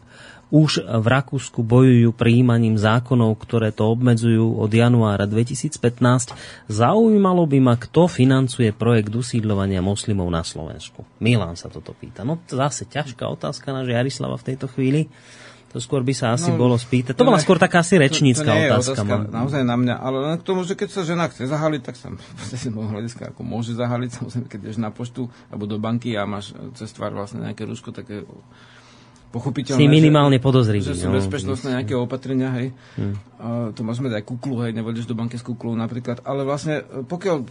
už 0.53 0.85
v 0.85 1.07
Rakúsku 1.07 1.65
bojujú 1.65 2.12
prijímaním 2.12 2.77
zákonov, 2.77 3.41
ktoré 3.41 3.73
to 3.73 3.89
obmedzujú 3.89 4.61
od 4.61 4.71
januára 4.73 5.25
2015. 5.25 5.81
Zaujímalo 6.69 7.45
by 7.49 7.59
ma, 7.61 7.75
kto 7.81 8.09
financuje 8.09 8.73
projekt 8.73 9.12
usídľovania 9.15 9.81
moslimov 9.81 10.29
na 10.29 10.45
Slovensku. 10.45 11.05
Milan 11.21 11.57
sa 11.57 11.73
toto 11.73 11.97
pýta. 11.97 12.27
No 12.27 12.41
zase 12.47 12.85
ťažká 12.85 13.25
otázka 13.29 13.73
na 13.73 13.87
Jarislava 13.87 14.37
v 14.41 14.55
tejto 14.55 14.66
chvíli. 14.69 15.09
To 15.75 15.83
skôr 15.83 16.07
by 16.07 16.15
sa 16.15 16.39
asi 16.39 16.55
no, 16.55 16.62
bolo 16.62 16.79
spýtať. 16.79 17.19
To, 17.19 17.27
to 17.27 17.31
bola 17.35 17.43
skôr 17.43 17.59
taká 17.59 17.83
asi 17.83 17.99
rečnícka 17.99 18.47
to, 18.47 18.55
to 18.55 18.62
otázka. 18.79 18.95
Je 18.95 19.03
otázka 19.03 19.15
naozaj 19.27 19.62
na 19.66 19.75
mňa, 19.75 19.95
ale 19.99 20.16
len 20.23 20.35
k 20.39 20.47
tomu, 20.47 20.62
že 20.62 20.79
keď 20.79 20.89
sa 20.95 21.03
žena 21.03 21.27
chce 21.27 21.51
zahaliť, 21.51 21.83
tak 21.83 21.99
sa 21.99 22.15
z 22.55 22.71
môjho 22.71 22.95
hľadiska 22.95 23.35
ako 23.35 23.43
môže 23.43 23.75
zahaliť, 23.75 24.23
samozrejme, 24.23 24.47
keď 24.47 24.61
ješ 24.71 24.79
na 24.79 24.95
poštu 24.95 25.27
alebo 25.51 25.66
do 25.66 25.83
banky 25.83 26.15
a 26.15 26.31
máš 26.31 26.55
cez 26.79 26.95
tvár 26.95 27.19
vlastne 27.19 27.43
nejaké 27.43 27.66
rúško, 27.66 27.91
také 27.91 28.23
pochopiteľné. 29.35 29.82
Si 29.82 29.90
minimálne 29.90 30.39
podozrivý. 30.39 30.94
Že 30.94 30.94
sú 30.94 31.09
no, 31.11 31.19
bezpečnostné 31.19 31.82
nejaké 31.82 31.98
opatrenia, 31.98 32.55
hej. 32.55 32.70
Hmm. 32.94 33.15
A 33.43 33.47
to 33.74 33.82
môžeme 33.82 34.06
dať 34.06 34.23
kuklu, 34.23 34.62
hej, 34.62 34.70
nevodíš 34.70 35.11
do 35.11 35.19
banky 35.19 35.35
s 35.35 35.43
kuklou 35.43 35.74
napríklad. 35.74 36.23
Ale 36.23 36.47
vlastne, 36.47 36.86
e, 36.86 37.02
pokiaľ 37.02 37.43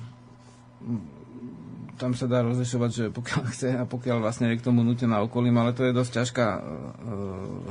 tam 1.99 2.18
sa 2.18 2.26
dá 2.26 2.41
rozlišovať, 2.41 2.89
že 2.89 3.05
pokiaľ 3.11 3.41
chce 3.53 3.69
a 3.76 3.84
pokiaľ 3.84 4.18
vlastne 4.23 4.47
je 4.55 4.60
k 4.64 4.65
tomu 4.65 4.81
nutená 4.81 5.19
okolím, 5.19 5.60
ale 5.60 5.76
to 5.76 5.84
je 5.84 5.91
dosť 5.91 6.11
ťažká 6.23 6.47
uh, 6.47 6.61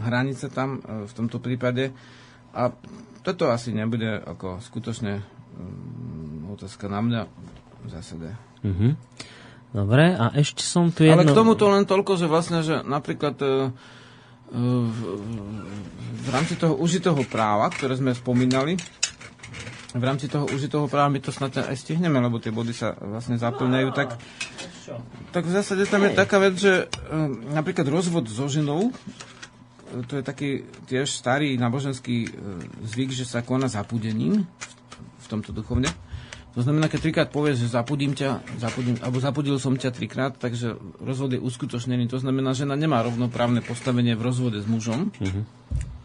hranica 0.05 0.47
tam 0.53 0.79
uh, 0.79 1.09
v 1.09 1.13
tomto 1.17 1.41
prípade. 1.41 1.91
A 2.53 2.69
toto 3.25 3.49
asi 3.49 3.73
nebude 3.73 4.21
ako 4.21 4.61
skutočne 4.61 5.25
um, 5.57 6.53
otázka 6.53 6.87
na 6.93 7.01
mňa 7.01 7.23
v 7.83 7.89
zásade. 7.89 8.29
Mm-hmm. 8.63 8.93
Dobre, 9.73 10.05
a 10.13 10.37
ešte 10.37 10.61
som 10.61 10.93
tu 10.93 11.09
jedno... 11.09 11.25
Ale 11.25 11.33
k 11.33 11.33
tomuto 11.33 11.65
len 11.73 11.89
toľko, 11.89 12.21
že 12.21 12.29
vlastne, 12.29 12.61
že 12.61 12.85
napríklad 12.85 13.37
uh, 13.41 13.73
v, 14.53 14.99
v 16.23 16.29
rámci 16.29 16.61
toho 16.61 16.77
užitého 16.77 17.19
práva, 17.25 17.73
ktoré 17.73 17.97
sme 17.97 18.13
spomínali, 18.13 18.77
v 19.93 20.05
rámci 20.05 20.29
toho 20.29 20.49
užitého 20.49 20.89
práva 20.89 21.13
my 21.13 21.21
to 21.21 21.33
snad 21.33 21.53
aj 21.57 21.77
stihneme, 21.77 22.17
lebo 22.17 22.41
tie 22.41 22.53
body 22.53 22.73
sa 22.73 22.97
vlastne 22.97 23.37
zaplňajú, 23.37 23.89
tak, 23.93 24.17
tak 25.33 25.43
v 25.45 25.53
zásade 25.53 25.85
tam 25.85 26.05
je 26.09 26.17
taká 26.17 26.41
vec, 26.41 26.57
že 26.57 26.89
napríklad 27.53 27.85
rozvod 27.89 28.25
so 28.29 28.49
ženou, 28.49 28.93
to 30.09 30.17
je 30.17 30.25
taký 30.25 30.65
tiež 30.89 31.05
starý 31.13 31.61
náboženský 31.61 32.33
zvyk, 32.89 33.13
že 33.13 33.29
sa 33.29 33.45
koná 33.45 33.69
zapudením 33.69 34.49
v 35.21 35.27
tomto 35.29 35.53
duchovne. 35.53 35.93
To 36.53 36.61
znamená, 36.61 36.93
keď 36.93 37.01
trikrát 37.09 37.29
povieš, 37.33 37.65
že 37.65 37.69
zapudím 37.73 38.13
ťa, 38.13 38.61
zapudím, 38.61 39.01
alebo 39.01 39.17
zapudil 39.25 39.57
som 39.57 39.73
ťa 39.73 39.91
trikrát, 39.93 40.37
takže 40.37 40.77
rozvod 41.01 41.33
je 41.33 41.41
uskutočnený. 41.41 42.13
To 42.13 42.21
znamená, 42.21 42.53
že 42.53 42.69
žena 42.69 42.77
nemá 42.77 43.01
rovnoprávne 43.01 43.65
postavenie 43.65 44.13
v 44.13 44.23
rozvode 44.23 44.61
s 44.61 44.69
mužom. 44.69 45.11
Uh-huh. 45.17 45.43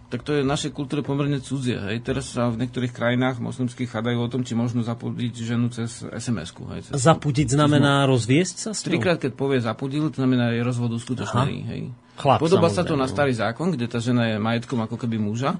Tak 0.07 0.23
to 0.23 0.39
je 0.39 0.41
v 0.41 0.47
našej 0.47 0.71
kultúre 0.71 1.03
pomerne 1.03 1.43
cudzie. 1.43 1.75
Hej. 1.75 1.99
Teraz 1.99 2.31
sa 2.31 2.47
v 2.47 2.63
niektorých 2.63 2.95
krajinách 2.95 3.43
moslimských 3.43 3.91
chadajú 3.91 4.23
o 4.23 4.31
tom, 4.31 4.47
či 4.47 4.55
možno 4.55 4.79
zapudiť 4.79 5.35
ženu 5.35 5.67
cez 5.67 6.07
SMS-ku. 6.07 6.63
Hej, 6.71 6.87
cez 6.87 7.03
zapudiť 7.03 7.59
znamená 7.59 8.07
cez... 8.07 8.15
rozviesť 8.15 8.55
sa 8.55 8.71
s 8.71 8.87
Trikrát, 8.87 9.19
keď 9.19 9.35
povie 9.35 9.59
zapudil, 9.59 10.07
to 10.07 10.23
znamená 10.23 10.55
je 10.55 10.63
rozvod 10.63 10.95
uskutočnený. 10.95 11.57
Hej. 11.67 11.81
Chlap, 12.17 12.39
Podoba 12.39 12.71
sa 12.71 12.87
to 12.87 12.95
na 12.95 13.11
starý 13.11 13.35
zákon, 13.35 13.75
kde 13.75 13.91
tá 13.91 13.99
žena 13.99 14.31
je 14.31 14.39
majetkom 14.39 14.79
ako 14.79 14.95
keby 14.95 15.19
muža 15.19 15.59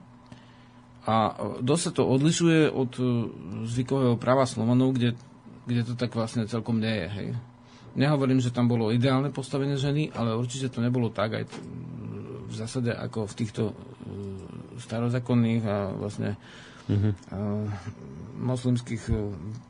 a 1.08 1.40
dosť 1.64 1.84
sa 1.88 1.92
to 1.96 2.04
odlišuje 2.04 2.68
od 2.68 2.92
e, 3.00 3.04
zvykového 3.64 4.20
práva 4.20 4.44
Slovanov, 4.44 4.92
kde, 4.92 5.16
kde 5.64 5.82
to 5.88 5.94
tak 5.96 6.12
vlastne 6.12 6.44
celkom 6.52 6.84
nie 6.84 6.92
je. 6.92 7.08
Hej. 7.08 7.28
Nehovorím, 7.96 8.44
že 8.44 8.52
tam 8.52 8.68
bolo 8.68 8.92
ideálne 8.92 9.32
postavenie 9.32 9.80
ženy, 9.80 10.12
ale 10.12 10.36
určite 10.36 10.68
to 10.68 10.84
nebolo 10.84 11.08
tak 11.08 11.40
aj 11.40 11.44
v 12.48 12.54
zásade 12.54 12.92
ako 12.92 13.24
v 13.24 13.38
týchto 13.40 13.64
e, 13.72 13.74
starozákonných 14.84 15.64
a 15.64 15.78
vlastne 15.96 16.36
mm-hmm. 16.92 17.14
a, 17.16 17.16
moslimských 18.44 19.04
e, 19.08 19.16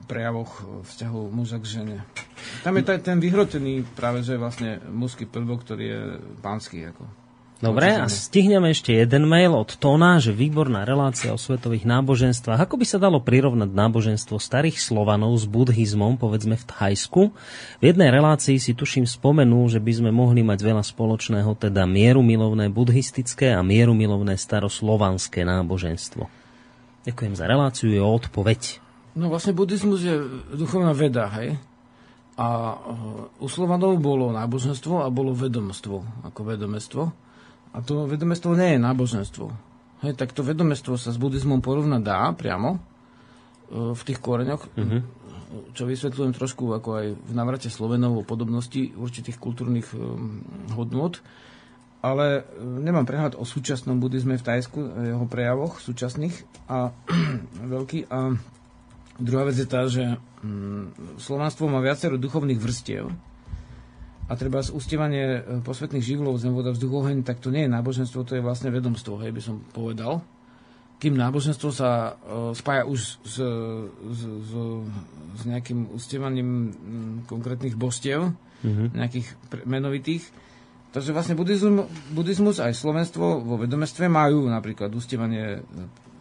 prejavoch 0.09 0.65
vzťahov 0.89 1.29
muža 1.29 1.61
k 1.61 1.69
žene. 1.69 1.97
Tam 2.65 2.73
je 2.81 2.97
ten 2.97 3.21
vyhrotený 3.21 3.85
práve, 3.93 4.25
že 4.25 4.41
vlastne 4.41 4.81
mužský 4.89 5.29
prvok, 5.29 5.61
ktorý 5.61 5.85
je 5.85 6.01
pánsky. 6.41 6.89
Ako. 6.89 7.26
Dobre, 7.57 7.89
a 7.89 8.05
stihneme 8.05 8.69
ešte 8.69 8.93
jeden 8.93 9.25
mail 9.25 9.49
od 9.57 9.81
Tona, 9.81 10.21
že 10.21 10.29
výborná 10.29 10.85
relácia 10.85 11.33
o 11.33 11.41
svetových 11.41 11.89
náboženstvách. 11.89 12.69
Ako 12.69 12.77
by 12.77 12.85
sa 12.85 13.01
dalo 13.01 13.17
prirovnať 13.17 13.73
náboženstvo 13.73 14.37
starých 14.37 14.77
Slovanov 14.77 15.33
s 15.41 15.49
buddhizmom, 15.49 16.21
povedzme 16.21 16.53
v 16.53 16.65
Thajsku? 16.69 17.33
V 17.81 17.83
jednej 17.83 18.13
relácii 18.13 18.61
si 18.61 18.77
tuším 18.77 19.09
spomenul, 19.09 19.73
že 19.73 19.81
by 19.81 19.89
sme 19.89 20.11
mohli 20.13 20.45
mať 20.45 20.59
veľa 20.61 20.85
spoločného, 20.85 21.49
teda 21.57 21.89
mierumilovné 21.89 22.69
buddhistické 22.69 23.57
a 23.57 23.65
mierumilovné 23.65 24.37
staroslovanské 24.37 25.41
náboženstvo. 25.41 26.29
Ďakujem 27.09 27.33
za 27.33 27.45
reláciu, 27.49 27.89
je 27.89 28.05
odpoveď. 28.05 28.85
No 29.17 29.33
vlastne 29.33 29.57
buddhizmus 29.57 30.05
je 30.05 30.13
duchovná 30.53 30.93
veda, 30.93 31.25
hej? 31.41 31.57
A 32.37 32.77
uh, 32.77 33.41
u 33.41 33.49
Slovanov 33.49 33.97
bolo 33.97 34.29
náboženstvo 34.29 35.01
a 35.01 35.09
bolo 35.09 35.33
vedomstvo, 35.33 36.05
ako 36.21 36.53
vedomestvo. 36.53 37.25
A 37.73 37.83
to 37.83 38.07
vedomestvo 38.07 38.55
nie 38.55 38.75
je 38.75 38.79
náboženstvo. 38.79 39.45
Hej, 40.05 40.13
tak 40.13 40.31
to 40.31 40.45
vedomestvo 40.45 40.93
sa 40.95 41.09
s 41.09 41.17
buddhizmom 41.17 41.59
porovnať 41.59 42.01
dá 42.05 42.29
priamo 42.37 42.77
e, 42.77 42.79
v 43.97 44.01
tých 44.05 44.21
koreňoch, 44.21 44.69
mm-hmm. 44.77 45.01
čo 45.73 45.89
vysvetľujem 45.89 46.33
trošku 46.37 46.69
ako 46.69 46.89
aj 47.01 47.07
v 47.17 47.33
navrate 47.33 47.73
Slovenov 47.73 48.21
o 48.21 48.27
podobnosti 48.27 48.93
určitých 48.93 49.41
kultúrnych 49.41 49.89
um, 49.97 50.45
hodnot. 50.77 51.25
Ale 52.05 52.45
nemám 52.61 53.09
prehľad 53.09 53.33
o 53.41 53.43
súčasnom 53.43 53.97
buddhizme 53.97 54.37
v 54.37 54.45
Tajsku, 54.45 54.79
jeho 55.01 55.25
prejavoch 55.25 55.81
súčasných 55.81 56.45
a 56.69 56.93
veľký. 57.73 58.05
A 58.13 58.37
druhá 59.17 59.49
vec 59.49 59.57
je 59.57 59.65
tá, 59.65 59.89
že 59.89 60.13
mm, 60.45 61.17
slovanstvo 61.17 61.65
má 61.65 61.81
viacero 61.81 62.21
duchovných 62.21 62.61
vrstiev 62.61 63.09
a 64.27 64.35
treba 64.35 64.59
z 64.59 64.75
ustievanie 64.75 65.39
posvetných 65.63 66.03
živlov, 66.03 66.35
zem, 66.39 66.51
voda, 66.51 66.75
vzduch, 66.75 67.03
oheň, 67.03 67.23
tak 67.23 67.39
to 67.39 67.47
nie 67.47 67.63
je 67.63 67.71
náboženstvo, 67.71 68.27
to 68.27 68.35
je 68.35 68.43
vlastne 68.43 68.67
vedomstvo, 68.69 69.23
hej, 69.23 69.31
by 69.31 69.41
som 69.41 69.63
povedal 69.71 70.19
kým 70.97 71.13
náboženstvo 71.13 71.69
sa 71.69 72.17
uh, 72.17 72.51
spája 72.57 72.89
už 72.89 73.21
s, 73.21 73.37
s, 73.37 74.21
s, 74.25 74.51
s 75.37 75.41
nejakým 75.45 75.93
ustievaním 75.93 76.49
m, 76.49 76.71
konkrétnych 77.29 77.77
božstiev, 77.77 78.33
mm-hmm. 78.65 78.97
nejakých 78.97 79.27
pre, 79.45 79.61
menovitých. 79.69 80.25
Takže 80.89 81.13
vlastne 81.13 81.37
buddhizmus, 81.37 81.85
buddhizmus 82.09 82.57
aj 82.57 82.73
slovenstvo 82.73 83.45
vo 83.45 83.55
vedomestve 83.61 84.09
majú 84.09 84.49
napríklad 84.49 84.89
ustievanie 84.89 85.61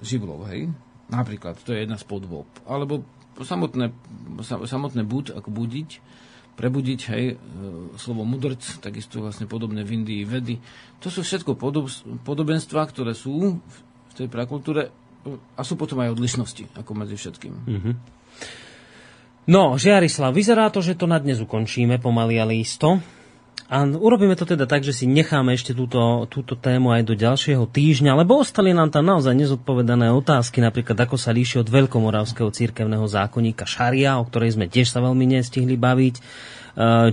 živlov, 0.05 0.45
hej? 0.53 0.69
Napríklad, 1.09 1.57
to 1.65 1.73
je 1.73 1.87
jedna 1.89 1.97
z 1.97 2.05
podôb. 2.05 2.45
Alebo 2.69 3.01
samotné, 3.41 3.97
samotné 4.45 5.09
bud, 5.09 5.33
ako 5.33 5.49
budiť, 5.49 5.91
prebudiť, 6.57 7.01
hej, 7.13 7.25
e, 7.33 7.35
slovo 8.01 8.25
mudrc, 8.25 8.61
takisto 8.81 9.21
vlastne 9.21 9.45
podobné 9.45 9.85
v 9.85 10.03
Indii, 10.03 10.23
vedy. 10.25 10.57
To 11.05 11.13
sú 11.13 11.21
všetko 11.21 11.55
podob, 11.55 11.93
podobenstva, 12.25 12.89
ktoré 12.89 13.13
sú 13.13 13.61
v 13.61 14.13
tej 14.17 14.33
prakultúre 14.33 14.89
a 15.55 15.61
sú 15.61 15.77
potom 15.77 16.01
aj 16.01 16.17
odlišnosti, 16.17 16.81
ako 16.81 16.91
medzi 16.97 17.21
všetkým. 17.21 17.55
Mm-hmm. 17.55 17.95
No, 19.47 19.79
Žiarislav, 19.79 20.35
vyzerá 20.35 20.67
to, 20.75 20.83
že 20.83 20.99
to 20.99 21.07
na 21.07 21.23
dnes 21.23 21.39
ukončíme 21.39 22.03
pomaly, 22.03 22.41
ale 22.41 22.59
isto. 22.59 22.99
A 23.67 23.83
urobíme 23.83 24.39
to 24.39 24.47
teda 24.47 24.63
tak, 24.63 24.87
že 24.87 24.95
si 24.95 25.11
necháme 25.11 25.51
ešte 25.51 25.75
túto, 25.75 26.23
túto 26.31 26.55
tému 26.55 26.95
aj 26.95 27.03
do 27.03 27.19
ďalšieho 27.19 27.67
týždňa, 27.67 28.15
lebo 28.15 28.39
ostali 28.39 28.71
nám 28.71 28.95
tam 28.95 29.03
naozaj 29.03 29.35
nezodpovedané 29.35 30.15
otázky, 30.15 30.63
napríklad 30.63 30.95
ako 30.95 31.19
sa 31.19 31.35
líši 31.35 31.59
od 31.59 31.67
veľkomoravského 31.67 32.47
církevného 32.47 33.03
zákonníka 33.11 33.67
Šaria, 33.67 34.23
o 34.23 34.27
ktorej 34.27 34.55
sme 34.55 34.71
tiež 34.71 34.95
sa 34.95 35.03
veľmi 35.03 35.27
nestihli 35.35 35.75
baviť 35.75 36.15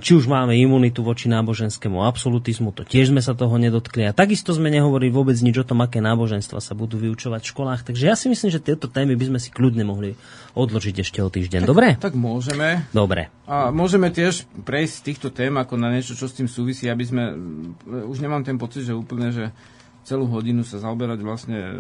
či 0.04 0.12
už 0.12 0.28
máme 0.28 0.60
imunitu 0.60 1.08
voči 1.08 1.32
náboženskému 1.32 2.04
absolutizmu, 2.04 2.76
to 2.76 2.84
tiež 2.84 3.16
sme 3.16 3.24
sa 3.24 3.32
toho 3.32 3.56
nedotkli. 3.56 4.04
A 4.04 4.12
takisto 4.12 4.52
sme 4.52 4.68
nehovorili 4.68 5.08
vôbec 5.08 5.40
nič 5.40 5.56
o 5.56 5.64
tom, 5.64 5.80
aké 5.80 6.04
náboženstva 6.04 6.60
sa 6.60 6.76
budú 6.76 7.00
vyučovať 7.00 7.48
v 7.48 7.52
školách. 7.56 7.82
Takže 7.88 8.04
ja 8.12 8.16
si 8.20 8.28
myslím, 8.28 8.52
že 8.52 8.60
tieto 8.60 8.92
témy 8.92 9.16
by 9.16 9.32
sme 9.32 9.40
si 9.40 9.56
kľudne 9.56 9.88
mohli 9.88 10.20
odložiť 10.52 10.96
ešte 11.08 11.24
o 11.24 11.32
týždeň. 11.32 11.64
Tak, 11.64 11.70
Dobre? 11.72 11.88
Tak 11.96 12.12
môžeme. 12.12 12.84
Dobre. 12.92 13.32
A 13.48 13.72
môžeme 13.72 14.12
tiež 14.12 14.44
prejsť 14.68 14.94
z 15.00 15.06
týchto 15.08 15.28
tém 15.32 15.56
ako 15.56 15.80
na 15.80 15.96
niečo, 15.96 16.12
čo 16.12 16.28
s 16.28 16.36
tým 16.36 16.52
súvisí, 16.52 16.92
aby 16.92 17.08
sme... 17.08 17.24
Eh, 17.32 18.04
už 18.04 18.20
nemám 18.20 18.44
ten 18.44 18.60
pocit, 18.60 18.84
že 18.84 18.92
úplne, 18.92 19.32
že 19.32 19.56
celú 20.04 20.28
hodinu 20.28 20.68
sa 20.68 20.84
zaoberať 20.84 21.24
vlastne 21.24 21.60
eh, 21.64 21.72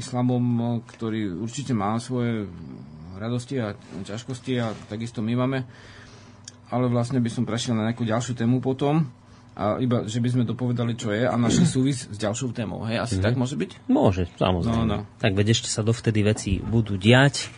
islamom, 0.00 0.80
ktorý 0.80 1.44
určite 1.44 1.76
má 1.76 1.92
svoje 2.00 2.48
radosti 3.20 3.60
a 3.60 3.76
ťažkosti 4.08 4.52
a 4.64 4.72
takisto 4.88 5.20
my 5.20 5.34
máme 5.36 5.68
ale 6.68 6.88
vlastne 6.92 7.20
by 7.20 7.30
som 7.32 7.44
prešiel 7.48 7.76
na 7.76 7.88
nejakú 7.88 8.04
ďalšiu 8.04 8.36
tému 8.36 8.60
potom 8.60 9.08
a 9.58 9.82
iba, 9.82 10.06
že 10.06 10.22
by 10.22 10.28
sme 10.30 10.44
dopovedali, 10.46 10.94
čo 10.94 11.10
je 11.10 11.26
a 11.26 11.34
našli 11.34 11.66
súvis 11.74 12.06
s 12.06 12.16
ďalšou 12.16 12.54
témou. 12.54 12.86
Hej, 12.86 13.02
asi 13.02 13.14
mm-hmm. 13.18 13.26
tak 13.26 13.34
môže 13.34 13.56
byť? 13.58 13.70
Môže, 13.90 14.30
samozrejme. 14.38 14.86
No, 14.86 15.02
no. 15.02 15.18
Tak 15.18 15.34
veď 15.34 15.58
ešte 15.58 15.68
sa 15.68 15.82
dovtedy 15.82 16.22
veci 16.22 16.62
budú 16.62 16.94
diať. 16.94 17.50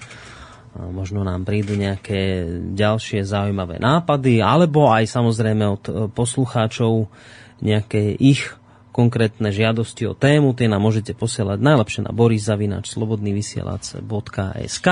Možno 0.70 1.26
nám 1.26 1.42
prídu 1.42 1.74
nejaké 1.74 2.46
ďalšie 2.78 3.26
zaujímavé 3.26 3.82
nápady, 3.82 4.38
alebo 4.38 4.86
aj 4.86 5.02
samozrejme 5.10 5.66
od 5.66 5.84
e, 5.90 5.92
poslucháčov 6.14 7.10
nejaké 7.58 8.14
ich 8.14 8.54
konkrétne 8.90 9.54
žiadosti 9.54 10.10
o 10.10 10.18
tému, 10.18 10.50
tie 10.54 10.66
nám 10.66 10.82
môžete 10.82 11.14
posielať 11.14 11.62
najlepšie 11.62 12.02
na 12.06 12.12
boriszavináč.slobodnyvysielac.sk 12.14 14.88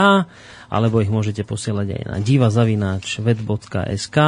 alebo 0.70 1.02
ich 1.02 1.10
môžete 1.10 1.42
posielať 1.42 1.98
aj 1.98 2.02
na 2.06 2.22
divazavináč.ved.sk 2.22 4.18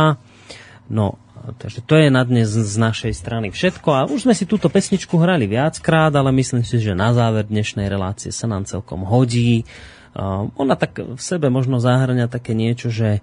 No, 0.91 1.23
takže 1.63 1.87
to 1.87 1.95
je 1.95 2.11
na 2.11 2.27
dnes 2.27 2.51
z 2.51 2.75
našej 2.75 3.15
strany 3.15 3.55
všetko 3.55 3.95
a 3.95 4.11
už 4.11 4.27
sme 4.27 4.35
si 4.35 4.43
túto 4.43 4.67
pesničku 4.67 5.15
hrali 5.23 5.47
viackrát, 5.47 6.11
ale 6.11 6.35
myslím 6.35 6.67
si, 6.67 6.83
že 6.83 6.99
na 6.99 7.15
záver 7.15 7.47
dnešnej 7.47 7.87
relácie 7.87 8.35
sa 8.35 8.51
nám 8.51 8.67
celkom 8.67 9.07
hodí. 9.07 9.63
Ona 10.59 10.75
tak 10.75 10.99
v 10.99 11.23
sebe 11.23 11.47
možno 11.47 11.79
zahrania 11.79 12.27
také 12.27 12.59
niečo, 12.59 12.91
že 12.91 13.23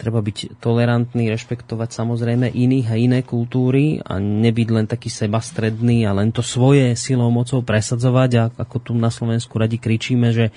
treba 0.00 0.24
byť 0.24 0.56
tolerantný, 0.64 1.28
rešpektovať 1.28 1.92
samozrejme 1.92 2.48
iných 2.48 2.88
a 2.88 2.96
iné 2.96 3.20
kultúry 3.20 4.00
a 4.00 4.16
nebyť 4.16 4.68
len 4.72 4.88
taký 4.88 5.12
sebastredný 5.12 6.08
a 6.08 6.16
len 6.16 6.32
to 6.32 6.40
svoje 6.40 6.96
silou 6.96 7.28
mocou 7.28 7.60
presadzovať 7.60 8.30
a 8.40 8.42
ako 8.56 8.76
tu 8.80 8.92
na 8.96 9.12
Slovensku 9.12 9.60
radi 9.60 9.76
kričíme, 9.76 10.32
že 10.32 10.48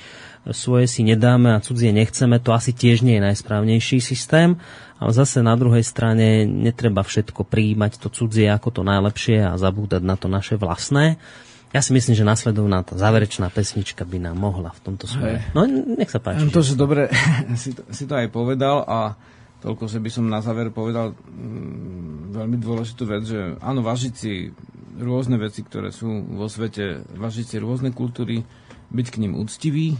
svoje 0.55 0.87
si 0.87 1.03
nedáme 1.03 1.55
a 1.55 1.63
cudzie 1.63 1.91
nechceme, 1.91 2.39
to 2.39 2.55
asi 2.55 2.71
tiež 2.71 3.03
nie 3.03 3.19
je 3.19 3.27
najsprávnejší 3.27 3.99
systém. 3.99 4.55
Ale 5.03 5.11
zase 5.11 5.43
na 5.43 5.59
druhej 5.59 5.83
strane 5.83 6.47
netreba 6.47 7.03
všetko 7.03 7.43
prijímať 7.43 7.99
to 7.99 8.07
cudzie 8.07 8.47
ako 8.47 8.71
to 8.71 8.81
najlepšie 8.87 9.43
a 9.43 9.59
zabúdať 9.59 9.99
na 9.99 10.15
to 10.15 10.31
naše 10.31 10.55
vlastné. 10.55 11.19
Ja 11.73 11.81
si 11.81 11.89
myslím, 11.89 12.13
že 12.13 12.21
nasledovná 12.21 12.85
tá 12.85 12.93
záverečná 12.93 13.49
pesnička 13.49 14.05
by 14.05 14.29
nám 14.29 14.37
mohla 14.37 14.69
v 14.77 14.79
tomto 14.85 15.09
smere. 15.09 15.41
No, 15.57 15.65
nech 15.65 16.13
sa 16.13 16.21
páči. 16.21 16.45
To, 16.53 16.61
že 16.61 16.77
dobre 16.77 17.09
si 17.61 17.73
to, 17.73 17.81
si 17.89 18.05
to 18.05 18.13
aj 18.13 18.29
povedal 18.29 18.85
a 18.85 19.17
toľko, 19.63 19.87
že 19.87 20.03
by 20.03 20.09
som 20.11 20.27
na 20.27 20.43
záver 20.43 20.69
povedal 20.75 21.15
mm, 21.15 22.35
veľmi 22.35 22.57
dôležitú 22.59 23.03
vec, 23.07 23.23
že 23.23 23.55
áno, 23.63 23.79
vážiť 23.79 24.13
si 24.13 24.51
rôzne 24.99 25.39
veci, 25.39 25.63
ktoré 25.63 25.89
sú 25.89 26.11
vo 26.35 26.51
svete, 26.51 27.07
vážiť 27.15 27.45
si 27.47 27.57
rôzne 27.57 27.95
kultúry, 27.95 28.43
byť 28.93 29.07
k 29.09 29.19
ním 29.23 29.39
úctivý, 29.39 29.97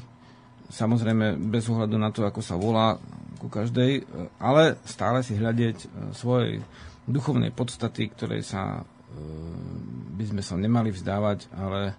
samozrejme 0.70 1.40
bez 1.50 1.66
ohľadu 1.72 1.96
na 1.98 2.12
to, 2.12 2.28
ako 2.28 2.44
sa 2.44 2.60
volá 2.60 3.00
ku 3.42 3.48
každej, 3.50 4.06
ale 4.38 4.78
stále 4.86 5.26
si 5.26 5.34
hľadieť 5.34 5.78
e, 5.82 5.88
svojej 6.14 6.62
duchovnej 7.10 7.52
podstaty, 7.52 8.08
ktorej 8.14 8.46
sa 8.46 8.86
Ehm, 9.14 10.14
by 10.14 10.24
sme 10.30 10.42
sa 10.46 10.56
nemali 10.58 10.90
vzdávať, 10.94 11.50
ale 11.58 11.98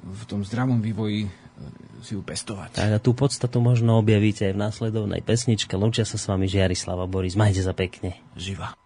v 0.00 0.22
tom 0.24 0.40
zdravom 0.44 0.80
vývoji 0.80 1.28
e, 1.28 1.30
si 2.04 2.12
ju 2.14 2.20
pestovať. 2.20 2.76
Tak 2.76 2.90
a 2.92 2.98
tú 3.00 3.16
podstatu 3.16 3.64
možno 3.64 3.96
objavíte 3.98 4.44
aj 4.44 4.54
v 4.54 4.62
následovnej 4.68 5.24
pesničke. 5.24 5.74
Lúčia 5.74 6.04
sa 6.04 6.20
s 6.20 6.28
vami 6.28 6.44
Žiarislava 6.44 7.08
Boris. 7.08 7.34
Majte 7.34 7.64
sa 7.64 7.72
pekne. 7.72 8.20
Živa. 8.36 8.83